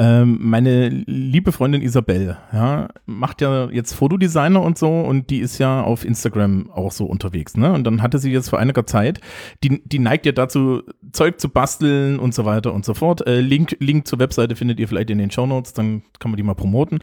ähm, 0.00 0.38
meine 0.40 0.88
liebe 0.88 1.52
Freundin 1.52 1.82
Isabel, 1.82 2.38
ja, 2.54 2.88
macht 3.04 3.42
ja 3.42 3.68
jetzt 3.68 3.92
Fotodesigner 3.92 4.62
und 4.62 4.78
so 4.78 4.88
und 4.88 5.28
die 5.28 5.40
ist 5.40 5.58
ja 5.58 5.82
auf 5.82 6.06
Instagram 6.06 6.70
auch 6.70 6.90
so 6.90 7.04
unterwegs, 7.04 7.54
ne? 7.54 7.70
Und 7.70 7.84
dann 7.84 8.00
hatte 8.00 8.18
sie 8.18 8.32
jetzt 8.32 8.48
vor 8.48 8.58
einiger 8.58 8.86
Zeit, 8.86 9.20
die, 9.62 9.82
die 9.84 9.98
neigt 9.98 10.24
ja 10.24 10.32
dazu, 10.32 10.80
Zeug 11.12 11.38
zu 11.38 11.50
basteln 11.50 12.18
und 12.18 12.32
so 12.32 12.46
weiter 12.46 12.72
und 12.72 12.86
so 12.86 12.94
fort. 12.94 13.26
Äh, 13.26 13.42
Link, 13.42 13.76
Link 13.78 14.06
zur 14.06 14.18
Webseite 14.20 14.56
findet 14.56 14.80
ihr 14.80 14.88
vielleicht 14.88 15.10
in 15.10 15.18
den 15.18 15.30
Shownotes, 15.30 15.74
dann 15.74 16.02
kann 16.18 16.30
man 16.30 16.38
die 16.38 16.44
mal 16.44 16.54
promoten. 16.54 17.00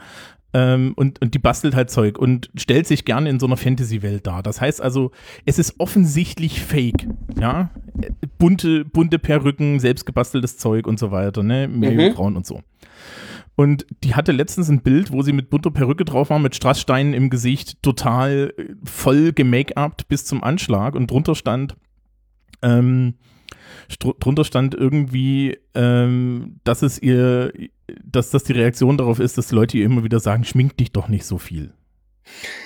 Ähm, 0.54 0.94
und, 0.96 1.22
und 1.22 1.34
die 1.34 1.40
bastelt 1.40 1.76
halt 1.76 1.90
Zeug 1.90 2.18
und 2.18 2.50
stellt 2.56 2.88
sich 2.88 3.04
gerne 3.06 3.30
in 3.30 3.40
so 3.40 3.46
einer 3.46 3.58
Fantasy-Welt 3.58 4.26
dar. 4.26 4.44
Das 4.44 4.62
heißt 4.62 4.82
also, 4.82 5.12
es 5.46 5.60
ist 5.60 5.76
offensichtlich 5.80 6.62
fake, 6.62 7.08
ja. 7.40 7.70
Bunte, 8.38 8.86
bunte 8.86 9.20
Perücken, 9.20 9.80
selbstgebasteltes 9.80 10.58
Zeug 10.58 10.88
und 10.88 11.00
so 11.00 11.12
weiter, 11.12 11.44
ne? 11.44 11.68
Meerjungfrauen 11.68 12.38
und 12.38 12.46
so. 12.46 12.62
Und 13.56 13.88
die 14.04 14.14
hatte 14.14 14.32
letztens 14.32 14.70
ein 14.70 14.82
Bild, 14.82 15.12
wo 15.12 15.24
sie 15.24 15.34
mit 15.34 15.50
bunter 15.50 15.72
Perücke 15.72 16.06
drauf 16.06 16.30
war, 16.30 16.38
mit 16.38 16.56
Strasssteinen 16.56 17.16
im 17.16 17.32
Gesicht, 17.32 17.82
total 17.82 18.54
äh, 18.56 18.66
voll 18.84 19.34
gemake-upt 19.34 20.08
bis 20.08 20.26
zum 20.26 20.44
Anschlag 20.44 20.94
und 20.96 21.10
drunter 21.10 21.34
stand, 21.34 21.76
ähm, 22.62 23.16
drunter 24.00 24.44
stand 24.44 24.76
irgendwie, 24.76 25.58
ähm, 25.74 26.60
dass 26.64 26.82
es 26.82 27.02
ihr, 27.02 27.54
dass 28.04 28.32
das 28.32 28.44
die 28.44 28.54
Reaktion 28.54 28.98
darauf 28.98 29.20
ist, 29.20 29.38
dass 29.38 29.48
die 29.48 29.56
Leute 29.56 29.78
ihr 29.78 29.86
immer 29.86 30.04
wieder 30.04 30.20
sagen, 30.20 30.44
schmink 30.44 30.78
dich 30.78 30.92
doch 30.92 31.08
nicht 31.08 31.26
so 31.26 31.38
viel. 31.38 31.74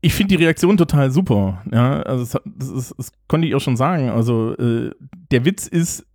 ich 0.00 0.14
finde 0.14 0.36
die 0.36 0.42
Reaktion 0.44 0.76
total 0.76 1.10
super. 1.10 1.62
Ja, 1.72 2.02
also 2.02 2.38
das, 2.44 2.68
ist, 2.68 2.94
das 2.96 3.12
konnte 3.26 3.46
ich 3.46 3.54
auch 3.54 3.60
schon 3.60 3.76
sagen. 3.76 4.10
Also 4.10 4.54
äh, 4.56 4.90
der 5.30 5.44
Witz 5.44 5.66
ist, 5.66 6.06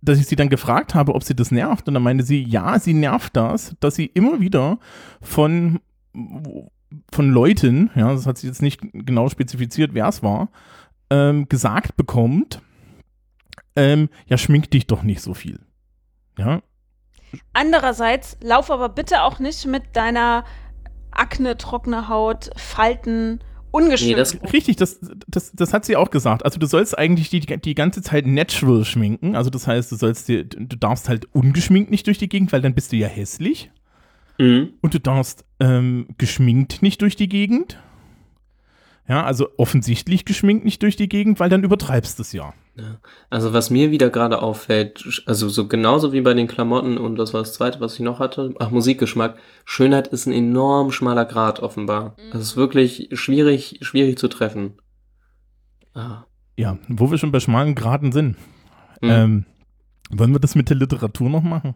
dass 0.00 0.18
ich 0.18 0.26
sie 0.26 0.36
dann 0.36 0.48
gefragt 0.48 0.94
habe, 0.94 1.14
ob 1.14 1.22
sie 1.22 1.34
das 1.34 1.50
nervt. 1.50 1.88
Und 1.88 1.94
dann 1.94 2.02
meinte 2.02 2.24
sie, 2.24 2.42
ja, 2.42 2.78
sie 2.78 2.94
nervt 2.94 3.36
das, 3.36 3.74
dass 3.80 3.94
sie 3.94 4.06
immer 4.06 4.40
wieder 4.40 4.78
von, 5.20 5.80
von 7.10 7.30
Leuten, 7.30 7.90
ja, 7.94 8.12
das 8.12 8.26
hat 8.26 8.38
sie 8.38 8.46
jetzt 8.48 8.62
nicht 8.62 8.80
genau 8.92 9.28
spezifiziert, 9.28 9.94
wer 9.94 10.08
es 10.08 10.22
war, 10.22 10.50
ähm, 11.12 11.48
gesagt 11.48 11.96
bekommt, 11.96 12.62
ähm, 13.76 14.08
ja, 14.26 14.38
schmink 14.38 14.70
dich 14.70 14.86
doch 14.86 15.02
nicht 15.02 15.20
so 15.20 15.34
viel. 15.34 15.60
Ja, 16.38 16.62
Andererseits, 17.52 18.36
lauf 18.42 18.70
aber 18.70 18.88
bitte 18.88 19.22
auch 19.22 19.38
nicht 19.38 19.66
mit 19.66 19.82
deiner 19.94 20.44
Akne, 21.10 21.56
trockene 21.56 22.08
Haut, 22.08 22.50
Falten 22.56 23.40
ungeschminkt. 23.70 24.16
Nee, 24.16 24.40
das-. 24.40 24.52
Richtig, 24.52 24.76
das, 24.76 25.00
das, 25.26 25.52
das 25.52 25.72
hat 25.72 25.84
sie 25.84 25.96
auch 25.96 26.10
gesagt. 26.10 26.44
Also 26.44 26.58
du 26.58 26.66
sollst 26.66 26.96
eigentlich 26.96 27.30
die, 27.30 27.40
die 27.40 27.74
ganze 27.74 28.02
Zeit 28.02 28.26
natural 28.26 28.84
schminken. 28.84 29.36
Also 29.36 29.50
das 29.50 29.66
heißt, 29.66 29.92
du 29.92 29.96
sollst 29.96 30.28
dir, 30.28 30.44
du 30.44 30.76
darfst 30.76 31.08
halt 31.08 31.26
ungeschminkt 31.34 31.90
nicht 31.90 32.06
durch 32.06 32.18
die 32.18 32.28
Gegend, 32.28 32.52
weil 32.52 32.62
dann 32.62 32.74
bist 32.74 32.92
du 32.92 32.96
ja 32.96 33.08
hässlich. 33.08 33.70
Mhm. 34.38 34.74
Und 34.80 34.94
du 34.94 35.00
darfst 35.00 35.44
ähm, 35.60 36.08
geschminkt 36.18 36.82
nicht 36.82 37.02
durch 37.02 37.16
die 37.16 37.28
Gegend. 37.28 37.78
Ja, 39.12 39.24
also 39.24 39.50
offensichtlich 39.58 40.24
geschminkt 40.24 40.64
nicht 40.64 40.82
durch 40.82 40.96
die 40.96 41.06
Gegend, 41.06 41.38
weil 41.38 41.50
dann 41.50 41.64
übertreibst 41.64 42.18
du 42.18 42.22
es 42.22 42.32
ja. 42.32 42.54
Also 43.28 43.52
was 43.52 43.68
mir 43.68 43.90
wieder 43.90 44.08
gerade 44.08 44.40
auffällt, 44.40 45.22
also 45.26 45.50
so 45.50 45.68
genauso 45.68 46.14
wie 46.14 46.22
bei 46.22 46.32
den 46.32 46.46
Klamotten 46.46 46.96
und 46.96 47.16
das 47.16 47.34
war 47.34 47.42
das 47.42 47.52
zweite, 47.52 47.78
was 47.78 47.92
ich 47.92 48.00
noch 48.00 48.20
hatte, 48.20 48.54
ach 48.58 48.70
Musikgeschmack, 48.70 49.36
Schönheit 49.66 50.08
ist 50.08 50.24
ein 50.24 50.32
enorm 50.32 50.92
schmaler 50.92 51.26
Grad 51.26 51.60
offenbar. 51.60 52.16
Das 52.32 52.40
ist 52.40 52.56
wirklich 52.56 53.10
schwierig, 53.12 53.80
schwierig 53.82 54.16
zu 54.16 54.28
treffen. 54.28 54.78
Ah. 55.92 56.24
Ja, 56.56 56.78
wo 56.88 57.10
wir 57.10 57.18
schon 57.18 57.32
bei 57.32 57.40
schmalen 57.40 57.74
Graden 57.74 58.12
sind. 58.12 58.38
Hm. 59.02 59.10
Ähm, 59.10 59.46
wollen 60.08 60.32
wir 60.32 60.40
das 60.40 60.54
mit 60.54 60.70
der 60.70 60.78
Literatur 60.78 61.28
noch 61.28 61.42
machen? 61.42 61.74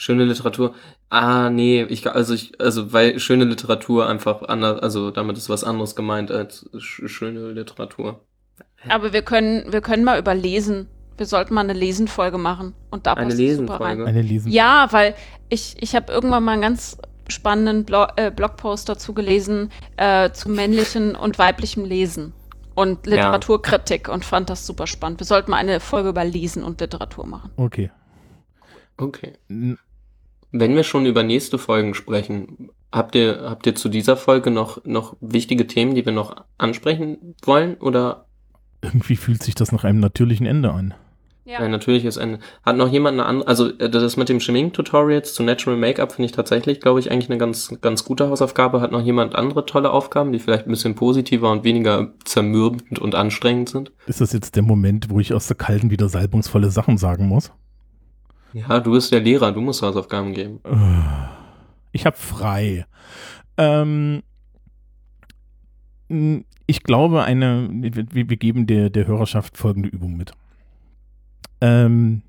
Schöne 0.00 0.24
Literatur. 0.24 0.76
Ah, 1.10 1.50
nee, 1.50 1.82
ich 1.82 2.08
also 2.08 2.32
ich 2.32 2.60
also 2.60 2.92
weil 2.92 3.18
schöne 3.18 3.44
Literatur 3.44 4.08
einfach 4.08 4.42
anders, 4.42 4.80
also 4.80 5.10
damit 5.10 5.36
ist 5.36 5.48
was 5.48 5.64
anderes 5.64 5.96
gemeint 5.96 6.30
als 6.30 6.70
sch 6.78 7.02
schöne 7.06 7.50
Literatur. 7.50 8.20
Aber 8.88 9.12
wir 9.12 9.22
können, 9.22 9.72
wir 9.72 9.80
können 9.80 10.04
mal 10.04 10.20
überlesen. 10.20 10.86
Wir 11.16 11.26
sollten 11.26 11.52
mal 11.52 11.62
eine 11.62 11.72
Lesenfolge 11.72 12.38
machen. 12.38 12.74
Und 12.92 13.08
da 13.08 13.14
Eine 13.14 13.30
passt 13.30 13.40
es 13.40 13.56
super 13.56 13.74
rein. 13.80 13.98
Lesenfolge. 13.98 14.06
Eine 14.06 14.22
Lesen. 14.22 14.52
Ja, 14.52 14.86
weil 14.92 15.16
ich, 15.48 15.74
ich 15.80 15.96
habe 15.96 16.12
irgendwann 16.12 16.44
mal 16.44 16.52
einen 16.52 16.62
ganz 16.62 16.96
spannenden 17.26 17.84
Blo 17.84 18.06
äh, 18.14 18.30
Blogpost 18.30 18.88
dazu 18.88 19.14
gelesen, 19.14 19.72
äh, 19.96 20.30
zu 20.30 20.48
männlichen 20.48 21.16
und 21.16 21.40
weiblichem 21.40 21.84
Lesen 21.84 22.34
und 22.76 23.04
Literaturkritik 23.04 24.08
und 24.08 24.24
fand 24.24 24.48
das 24.48 24.64
super 24.64 24.86
spannend. 24.86 25.18
Wir 25.18 25.26
sollten 25.26 25.50
mal 25.50 25.56
eine 25.56 25.80
Folge 25.80 26.10
über 26.10 26.24
Lesen 26.24 26.62
und 26.62 26.80
Literatur 26.80 27.26
machen. 27.26 27.50
Okay. 27.56 27.90
Okay. 28.96 29.32
Wenn 30.50 30.74
wir 30.74 30.84
schon 30.84 31.06
über 31.06 31.22
nächste 31.22 31.58
Folgen 31.58 31.94
sprechen, 31.94 32.70
habt 32.90 33.14
ihr 33.14 33.42
habt 33.48 33.66
ihr 33.66 33.74
zu 33.74 33.88
dieser 33.88 34.16
Folge 34.16 34.50
noch 34.50 34.84
noch 34.84 35.16
wichtige 35.20 35.66
Themen, 35.66 35.94
die 35.94 36.04
wir 36.04 36.12
noch 36.12 36.44
ansprechen 36.56 37.34
wollen 37.42 37.76
oder 37.76 38.26
Irgendwie 38.82 39.16
fühlt 39.16 39.42
sich 39.42 39.54
das 39.54 39.72
nach 39.72 39.84
einem 39.84 40.00
natürlichen 40.00 40.46
Ende 40.46 40.70
an. 40.72 40.94
Ja. 41.48 41.62
Ja, 41.62 41.68
natürlich 41.68 42.04
ist 42.04 42.18
ein. 42.18 42.40
Hat 42.62 42.76
noch 42.76 42.92
jemand 42.92 43.18
eine 43.18 43.24
andere. 43.24 43.48
Also, 43.48 43.70
äh, 43.78 43.88
das 43.88 44.18
mit 44.18 44.28
dem 44.28 44.38
Schmink-Tutorials 44.38 45.32
zu 45.32 45.42
Natural 45.42 45.78
Make-up 45.78 46.12
finde 46.12 46.26
ich 46.26 46.32
tatsächlich, 46.32 46.78
glaube 46.78 47.00
ich, 47.00 47.10
eigentlich 47.10 47.30
eine 47.30 47.38
ganz, 47.38 47.74
ganz 47.80 48.04
gute 48.04 48.28
Hausaufgabe. 48.28 48.82
Hat 48.82 48.92
noch 48.92 49.02
jemand 49.02 49.34
andere 49.34 49.64
tolle 49.64 49.90
Aufgaben, 49.90 50.30
die 50.30 50.40
vielleicht 50.40 50.66
ein 50.66 50.70
bisschen 50.70 50.94
positiver 50.94 51.50
und 51.50 51.64
weniger 51.64 52.12
zermürbend 52.26 52.98
und 52.98 53.14
anstrengend 53.14 53.70
sind? 53.70 53.92
Ist 54.06 54.20
das 54.20 54.34
jetzt 54.34 54.56
der 54.56 54.62
Moment, 54.62 55.08
wo 55.08 55.20
ich 55.20 55.32
aus 55.32 55.46
der 55.46 55.56
kalten 55.56 55.90
wieder 55.90 56.10
salbungsvolle 56.10 56.70
Sachen 56.70 56.98
sagen 56.98 57.26
muss? 57.26 57.50
Ja, 58.52 58.80
du 58.80 58.92
bist 58.92 59.12
der 59.12 59.20
Lehrer, 59.20 59.52
du 59.52 59.60
musst 59.60 59.82
Hausaufgaben 59.82 60.34
geben. 60.34 60.60
Ich 61.90 62.04
habe 62.04 62.18
frei. 62.18 62.84
Ähm, 63.56 64.22
ich 66.66 66.82
glaube, 66.82 67.24
eine, 67.24 67.68
wir, 67.72 68.36
geben 68.36 68.66
der, 68.66 68.90
der 68.90 69.06
Hörerschaft 69.06 69.56
folgende 69.56 69.88
Übung 69.88 70.16
mit. 70.16 70.32
Ähm, 71.62 72.22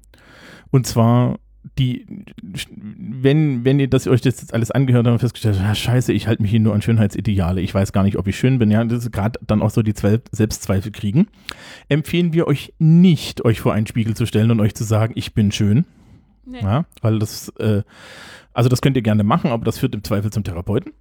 und 0.72 0.88
zwar 0.88 1.40
die, 1.78 2.06
wenn, 2.42 3.66
wenn 3.66 3.80
ihr 3.80 3.90
das 3.90 4.08
euch 4.08 4.22
das 4.22 4.40
jetzt 4.40 4.54
alles 4.54 4.72
angehört 4.72 5.06
habt 5.06 5.14
und 5.14 5.20
festgestellt 5.20 5.60
habt, 5.62 5.78
scheiße, 5.78 6.14
ich 6.14 6.28
halte 6.28 6.42
mich 6.42 6.52
hier 6.52 6.60
nur 6.60 6.74
an 6.74 6.82
Schönheitsideale, 6.82 7.62
ich 7.62 7.74
weiß 7.74 7.92
gar 7.92 8.04
nicht, 8.04 8.18
ob 8.18 8.28
ich 8.28 8.38
schön 8.38 8.60
bin, 8.60 8.72
ja, 8.72 8.84
das 8.84 9.04
ist 9.04 9.12
gerade 9.12 9.40
dann 9.46 9.62
auch 9.62 9.70
so 9.70 9.82
die 9.82 9.94
Zwel 9.94 10.22
Selbstzweifel 10.32 10.92
kriegen, 10.92 11.28
empfehlen 11.90 12.34
wir 12.34 12.48
euch 12.48 12.74
nicht, 12.80 13.44
euch 13.46 13.60
vor 13.60 13.74
einen 13.74 13.88
Spiegel 13.88 14.16
zu 14.16 14.26
stellen 14.26 14.52
und 14.52 14.60
euch 14.62 14.74
zu 14.74 14.84
sagen, 14.84 15.14
ich 15.16 15.34
bin 15.34 15.52
schön. 15.52 15.86
Nee. 16.50 16.62
Ja, 16.62 16.86
weil 17.02 17.20
das, 17.20 17.50
äh, 17.60 17.84
also 18.54 18.70
das 18.70 18.82
könnt 18.82 18.98
ihr 18.98 19.04
gerne 19.04 19.24
machen, 19.24 19.52
aber 19.52 19.66
das 19.66 19.78
führt 19.78 19.94
im 19.94 20.04
Zweifel 20.04 20.32
zum 20.32 20.44
Therapeuten. 20.44 20.94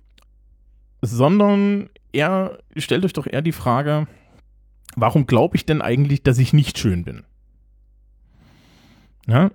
Sondern 1.01 1.89
eher, 2.13 2.59
stellt 2.77 3.05
euch 3.05 3.13
doch 3.13 3.27
eher 3.27 3.43
die 3.43 3.53
Frage, 3.53 4.07
warum 4.97 5.27
glaube 5.27 5.57
ich 5.57 5.65
denn 5.65 5.81
eigentlich, 5.81 6.23
dass 6.23 6.39
ich 6.39 6.53
nicht 6.53 6.79
schön 6.79 7.05
bin? 7.05 7.25
Ja, 9.27 9.51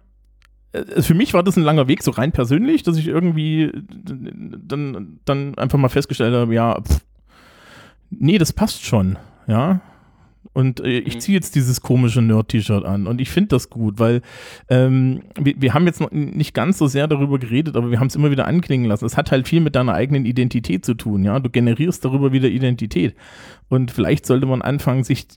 äh, 0.72 1.02
für 1.02 1.14
mich 1.14 1.34
war 1.34 1.44
das 1.44 1.58
ein 1.58 1.64
langer 1.64 1.88
Weg, 1.88 2.04
so 2.04 2.12
rein 2.12 2.32
persönlich, 2.32 2.84
dass 2.84 2.98
ich 2.98 3.08
irgendwie 3.08 3.72
dann, 4.04 5.20
dann 5.26 5.56
einfach 5.58 5.78
mal 5.78 5.90
festgestellt 5.90 6.34
habe, 6.34 6.54
ja, 6.54 6.82
pff, 6.82 7.02
nee, 8.10 8.38
das 8.38 8.52
passt 8.52 8.84
schon, 8.84 9.18
ja. 9.48 9.82
Und 10.52 10.82
äh, 10.82 11.00
ich 11.00 11.16
Mhm. 11.16 11.20
ziehe 11.22 11.36
jetzt 11.36 11.56
dieses 11.56 11.82
komische 11.82 12.22
Nerd-T-Shirt 12.22 12.86
an 12.86 13.08
und 13.08 13.22
ich 13.22 13.30
finde 13.30 13.50
das 13.50 13.70
gut, 13.70 13.98
weil 13.98 14.22
ähm, 14.70 15.22
wir, 15.40 15.56
wir 15.60 15.74
haben 15.74 15.86
jetzt 15.86 16.02
noch 16.02 16.12
nicht 16.12 16.54
ganz 16.54 16.78
so 16.78 16.88
sehr 16.88 17.08
darüber 17.08 17.40
geredet, 17.40 17.76
aber 17.76 17.90
wir 17.90 18.00
haben 18.00 18.08
es 18.08 18.16
immer 18.16 18.30
wieder 18.30 18.46
anklingen 18.46 18.88
lassen. 18.88 19.06
Es 19.06 19.18
hat 19.18 19.32
halt 19.32 19.48
viel 19.48 19.62
mit 19.62 19.76
deiner 19.76 19.94
eigenen 19.94 20.26
Identität 20.26 20.86
zu 20.86 20.94
tun, 20.94 21.24
ja. 21.24 21.40
Du 21.40 21.50
generierst 21.50 22.04
darüber 22.06 22.32
wieder 22.34 22.50
Identität. 22.50 23.16
Und 23.70 23.90
vielleicht 23.90 24.26
sollte 24.26 24.46
man 24.46 24.62
anfangen, 24.62 25.04
sich 25.04 25.28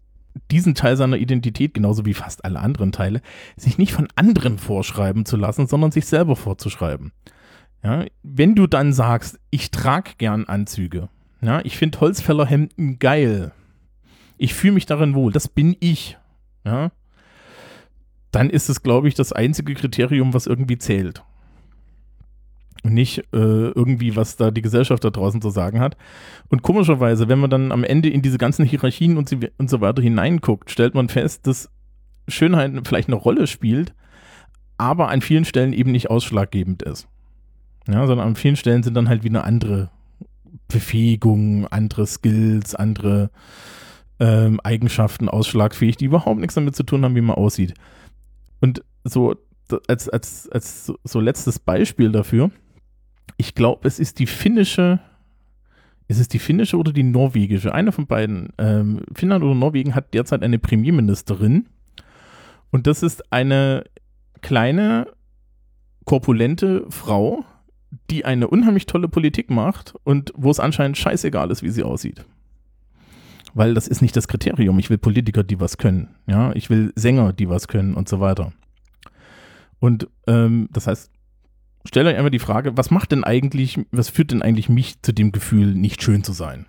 diesen 0.51 0.75
Teil 0.75 0.99
seiner 0.99 1.17
Identität, 1.17 1.73
genauso 1.73 2.05
wie 2.05 2.13
fast 2.13 2.45
alle 2.45 2.61
anderen 2.61 2.93
Teile, 2.93 3.23
sich 3.57 3.79
nicht 3.79 3.93
von 3.95 4.09
anderen 4.17 4.59
vorschreiben 4.59 5.25
zu 5.25 5.39
lassen, 5.39 5.67
sondern 5.67 5.93
sich 5.93 6.05
selber 6.05 6.37
vorzuschreiben. 6.37 7.13
Ja, 7.83 8.05
wenn 8.23 8.55
du 8.55 8.67
dann 8.67 8.93
sagst, 8.93 9.39
ich 9.51 9.71
trage 9.71 10.11
gern 10.19 10.45
Anzüge, 10.45 11.09
ja, 11.41 11.61
ich 11.65 11.79
finde 11.79 12.01
Holzfällerhemden 12.01 12.99
geil, 12.99 13.53
ich 14.39 14.55
fühle 14.55 14.75
mich 14.75 14.87
darin 14.87 15.15
wohl, 15.15 15.33
das 15.33 15.49
bin 15.49 15.77
ich, 15.81 16.19
ja, 16.65 16.91
dann 18.33 18.51
ist 18.51 18.69
es, 18.69 18.83
glaube 18.83 19.09
ich, 19.09 19.15
das 19.15 19.33
einzige 19.33 19.75
Kriterium, 19.75 20.35
was 20.35 20.47
irgendwie 20.47 20.79
zählt. 20.79 21.23
Nicht 22.83 23.19
äh, 23.33 23.71
irgendwie, 23.71 24.15
was 24.15 24.37
da 24.37 24.51
die 24.51 24.63
Gesellschaft 24.63 25.03
da 25.03 25.11
draußen 25.11 25.41
zu 25.41 25.51
sagen 25.51 25.81
hat. 25.81 25.97
Und 26.49 26.63
komischerweise, 26.63 27.29
wenn 27.29 27.41
man 27.41 27.51
dann 27.51 27.73
am 27.73 27.83
Ende 27.83 28.11
in 28.11 28.23
diese 28.23 28.39
ganzen 28.39 28.65
Hierarchien 28.65 29.17
und, 29.17 29.29
sie, 29.29 29.51
und 29.59 29.71
so 29.71 29.81
weiter 29.81 30.03
hineinguckt, 30.03 30.71
stellt 30.71 30.95
man 30.95 31.09
fest, 31.09 31.47
dass 31.47 31.71
Schönheit 32.29 32.73
vielleicht 32.87 33.09
eine 33.09 33.17
Rolle 33.17 33.47
spielt, 33.47 33.95
aber 34.77 35.09
an 35.09 35.23
vielen 35.23 35.45
Stellen 35.45 35.73
eben 35.73 35.91
nicht 35.91 36.11
ausschlaggebend 36.11 36.83
ist. 36.83 37.09
Ja, 37.89 38.07
sondern 38.07 38.29
an 38.29 38.37
vielen 38.37 38.57
Stellen 38.57 38.83
sind 38.83 38.95
dann 38.95 39.09
halt 39.09 39.25
wieder 39.25 39.45
andere 39.45 39.91
Befähigungen, 40.69 41.67
andere 41.69 42.07
Skills, 42.07 42.75
andere 42.75 43.31
ähm, 44.21 44.61
Eigenschaften 44.61 45.29
ausschlagfähig, 45.29 45.97
die 45.97 46.07
überhaupt 46.07 46.41
nichts 46.41 46.55
damit 46.55 46.77
zu 46.77 46.83
tun 46.83 47.05
haben, 47.05 47.17
wie 47.17 47.21
man 47.21 47.37
aussieht. 47.37 47.75
Und 48.61 48.83
so 49.05 49.35
als, 49.89 50.09
als, 50.09 50.49
als 50.49 50.93
so 51.05 51.21
letztes 51.21 51.59
Beispiel 51.59 52.13
dafür, 52.13 52.51
ich 53.37 53.55
glaube, 53.55 53.87
es 53.87 53.99
ist 53.99 54.19
die 54.19 54.27
finnische, 54.27 55.01
ist 56.09 56.21
es 56.21 56.29
die 56.29 56.39
finnische 56.39 56.77
oder 56.77 56.93
die 56.93 57.03
norwegische? 57.03 57.75
Eine 57.75 57.93
von 57.93 58.07
beiden. 58.07 58.51
Ähm, 58.59 59.03
Finnland 59.15 59.45
oder 59.45 59.55
Norwegen 59.55 59.95
hat 59.95 60.15
derzeit 60.15 60.43
eine 60.43 60.59
Premierministerin. 60.59 61.69
Und 62.71 62.87
das 62.87 63.03
ist 63.03 63.33
eine 63.33 63.85
kleine, 64.41 65.09
korpulente 66.05 66.87
Frau, 66.89 67.45
die 68.11 68.25
eine 68.25 68.49
unheimlich 68.49 68.87
tolle 68.87 69.09
Politik 69.09 69.51
macht 69.51 69.95
und 70.05 70.33
wo 70.37 70.51
es 70.51 70.61
anscheinend 70.61 70.97
scheißegal 70.97 71.51
ist, 71.51 71.63
wie 71.63 71.71
sie 71.71 71.83
aussieht. 71.83 72.25
Weil 73.57 73.73
das 73.73 73.89
ist 73.89 74.03
nicht 74.03 74.15
das 74.15 74.29
Kriterium. 74.29 74.79
Ich 74.79 74.91
will 74.91 74.99
Politiker, 74.99 75.43
die 75.43 75.59
was 75.61 75.79
können. 75.79 76.15
Ja, 76.27 76.53
ich 76.55 76.69
will 76.69 76.93
Sänger, 76.95 77.33
die 77.33 77.49
was 77.49 77.69
können 77.69 77.95
und 77.95 78.07
so 78.07 78.21
weiter. 78.21 78.53
Und 79.79 80.09
ähm, 80.27 80.69
das 80.73 80.87
heißt, 80.87 81.11
stellt 81.87 82.07
euch 82.07 82.17
einmal 82.17 82.31
die 82.31 82.39
Frage, 82.39 82.77
was 82.77 82.91
macht 82.91 83.13
denn 83.13 83.25
eigentlich, 83.25 83.81
was 83.93 84.11
führt 84.11 84.31
denn 84.33 84.43
eigentlich 84.43 84.69
mich 84.69 85.01
zu 85.01 85.13
dem 85.13 85.33
Gefühl, 85.33 85.75
nicht 85.75 86.03
schön 86.03 86.23
zu 86.23 86.33
sein? 86.33 86.67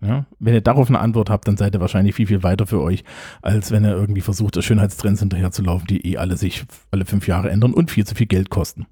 Ja, 0.00 0.24
wenn 0.38 0.54
ihr 0.54 0.62
darauf 0.62 0.88
eine 0.88 1.00
Antwort 1.00 1.28
habt, 1.28 1.46
dann 1.46 1.58
seid 1.58 1.74
ihr 1.76 1.80
wahrscheinlich 1.80 2.14
viel, 2.14 2.26
viel 2.26 2.42
weiter 2.42 2.66
für 2.66 2.80
euch, 2.80 3.04
als 3.42 3.70
wenn 3.70 3.84
ihr 3.84 3.92
irgendwie 3.92 4.22
versucht, 4.22 4.56
der 4.56 4.62
Schönheitstrends 4.62 5.20
hinterherzulaufen, 5.20 5.86
die 5.86 6.04
eh 6.06 6.16
alle 6.16 6.38
sich 6.38 6.64
alle 6.90 7.04
fünf 7.04 7.28
Jahre 7.28 7.50
ändern 7.50 7.74
und 7.74 7.90
viel 7.90 8.06
zu 8.06 8.14
viel 8.14 8.26
Geld 8.26 8.48
kosten. 8.48 8.86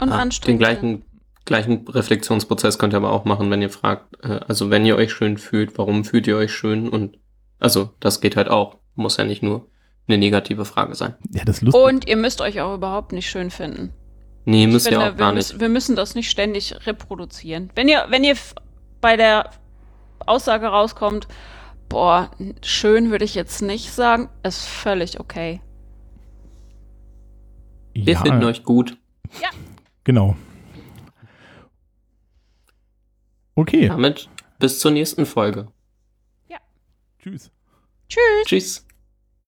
Und 0.00 0.08
Ah, 0.08 0.16
den 0.16 0.20
anstrengend. 0.20 0.60
gleichen, 0.60 1.02
gleichen 1.44 1.86
Reflexionsprozess 1.88 2.78
könnt 2.78 2.94
ihr 2.94 2.98
aber 2.98 3.12
auch 3.12 3.24
machen, 3.24 3.50
wenn 3.50 3.62
ihr 3.62 3.70
fragt, 3.70 4.24
äh, 4.24 4.40
also 4.46 4.70
wenn 4.70 4.86
ihr 4.86 4.96
euch 4.96 5.12
schön 5.12 5.38
fühlt, 5.38 5.76
warum 5.78 6.04
fühlt 6.04 6.26
ihr 6.26 6.36
euch 6.36 6.52
schön? 6.52 6.88
Und 6.88 7.18
also 7.58 7.90
das 8.00 8.20
geht 8.20 8.36
halt 8.36 8.48
auch. 8.48 8.78
Muss 8.94 9.16
ja 9.16 9.24
nicht 9.24 9.42
nur 9.42 9.68
eine 10.08 10.18
negative 10.18 10.64
Frage 10.64 10.94
sein. 10.94 11.14
Ja, 11.30 11.44
das 11.44 11.56
ist 11.58 11.62
lustig. 11.62 11.82
Und 11.82 12.08
ihr 12.08 12.16
müsst 12.16 12.40
euch 12.40 12.60
auch 12.60 12.74
überhaupt 12.74 13.12
nicht 13.12 13.30
schön 13.30 13.50
finden. 13.50 13.92
Nee, 14.44 14.64
Ich 14.64 14.72
müsst 14.72 14.86
ihr 14.86 14.92
finde, 14.92 15.12
auch 15.12 15.16
gar 15.16 15.30
wir, 15.30 15.34
nicht. 15.36 15.48
müssen, 15.48 15.60
wir 15.60 15.68
müssen 15.68 15.96
das 15.96 16.14
nicht 16.14 16.30
ständig 16.30 16.74
reproduzieren. 16.86 17.70
Wenn 17.74 17.88
ihr, 17.88 18.06
wenn 18.08 18.24
ihr 18.24 18.36
bei 19.00 19.16
der 19.16 19.50
Aussage 20.26 20.66
rauskommt, 20.66 21.28
boah, 21.88 22.30
schön 22.62 23.10
würde 23.10 23.24
ich 23.24 23.34
jetzt 23.34 23.62
nicht 23.62 23.92
sagen, 23.92 24.28
ist 24.42 24.66
völlig 24.66 25.20
okay. 25.20 25.60
Wir 27.94 28.14
ja, 28.14 28.20
finden 28.20 28.44
euch 28.44 28.62
gut. 28.62 28.96
Genau. 30.04 30.36
Okay, 33.60 33.88
Damit 33.88 34.30
bis 34.58 34.78
zur 34.78 34.90
nächsten 34.90 35.26
Folge. 35.26 35.68
tschüss. 37.18 37.50
Tschüss. 38.08 38.46
Tschüss. 38.46 38.86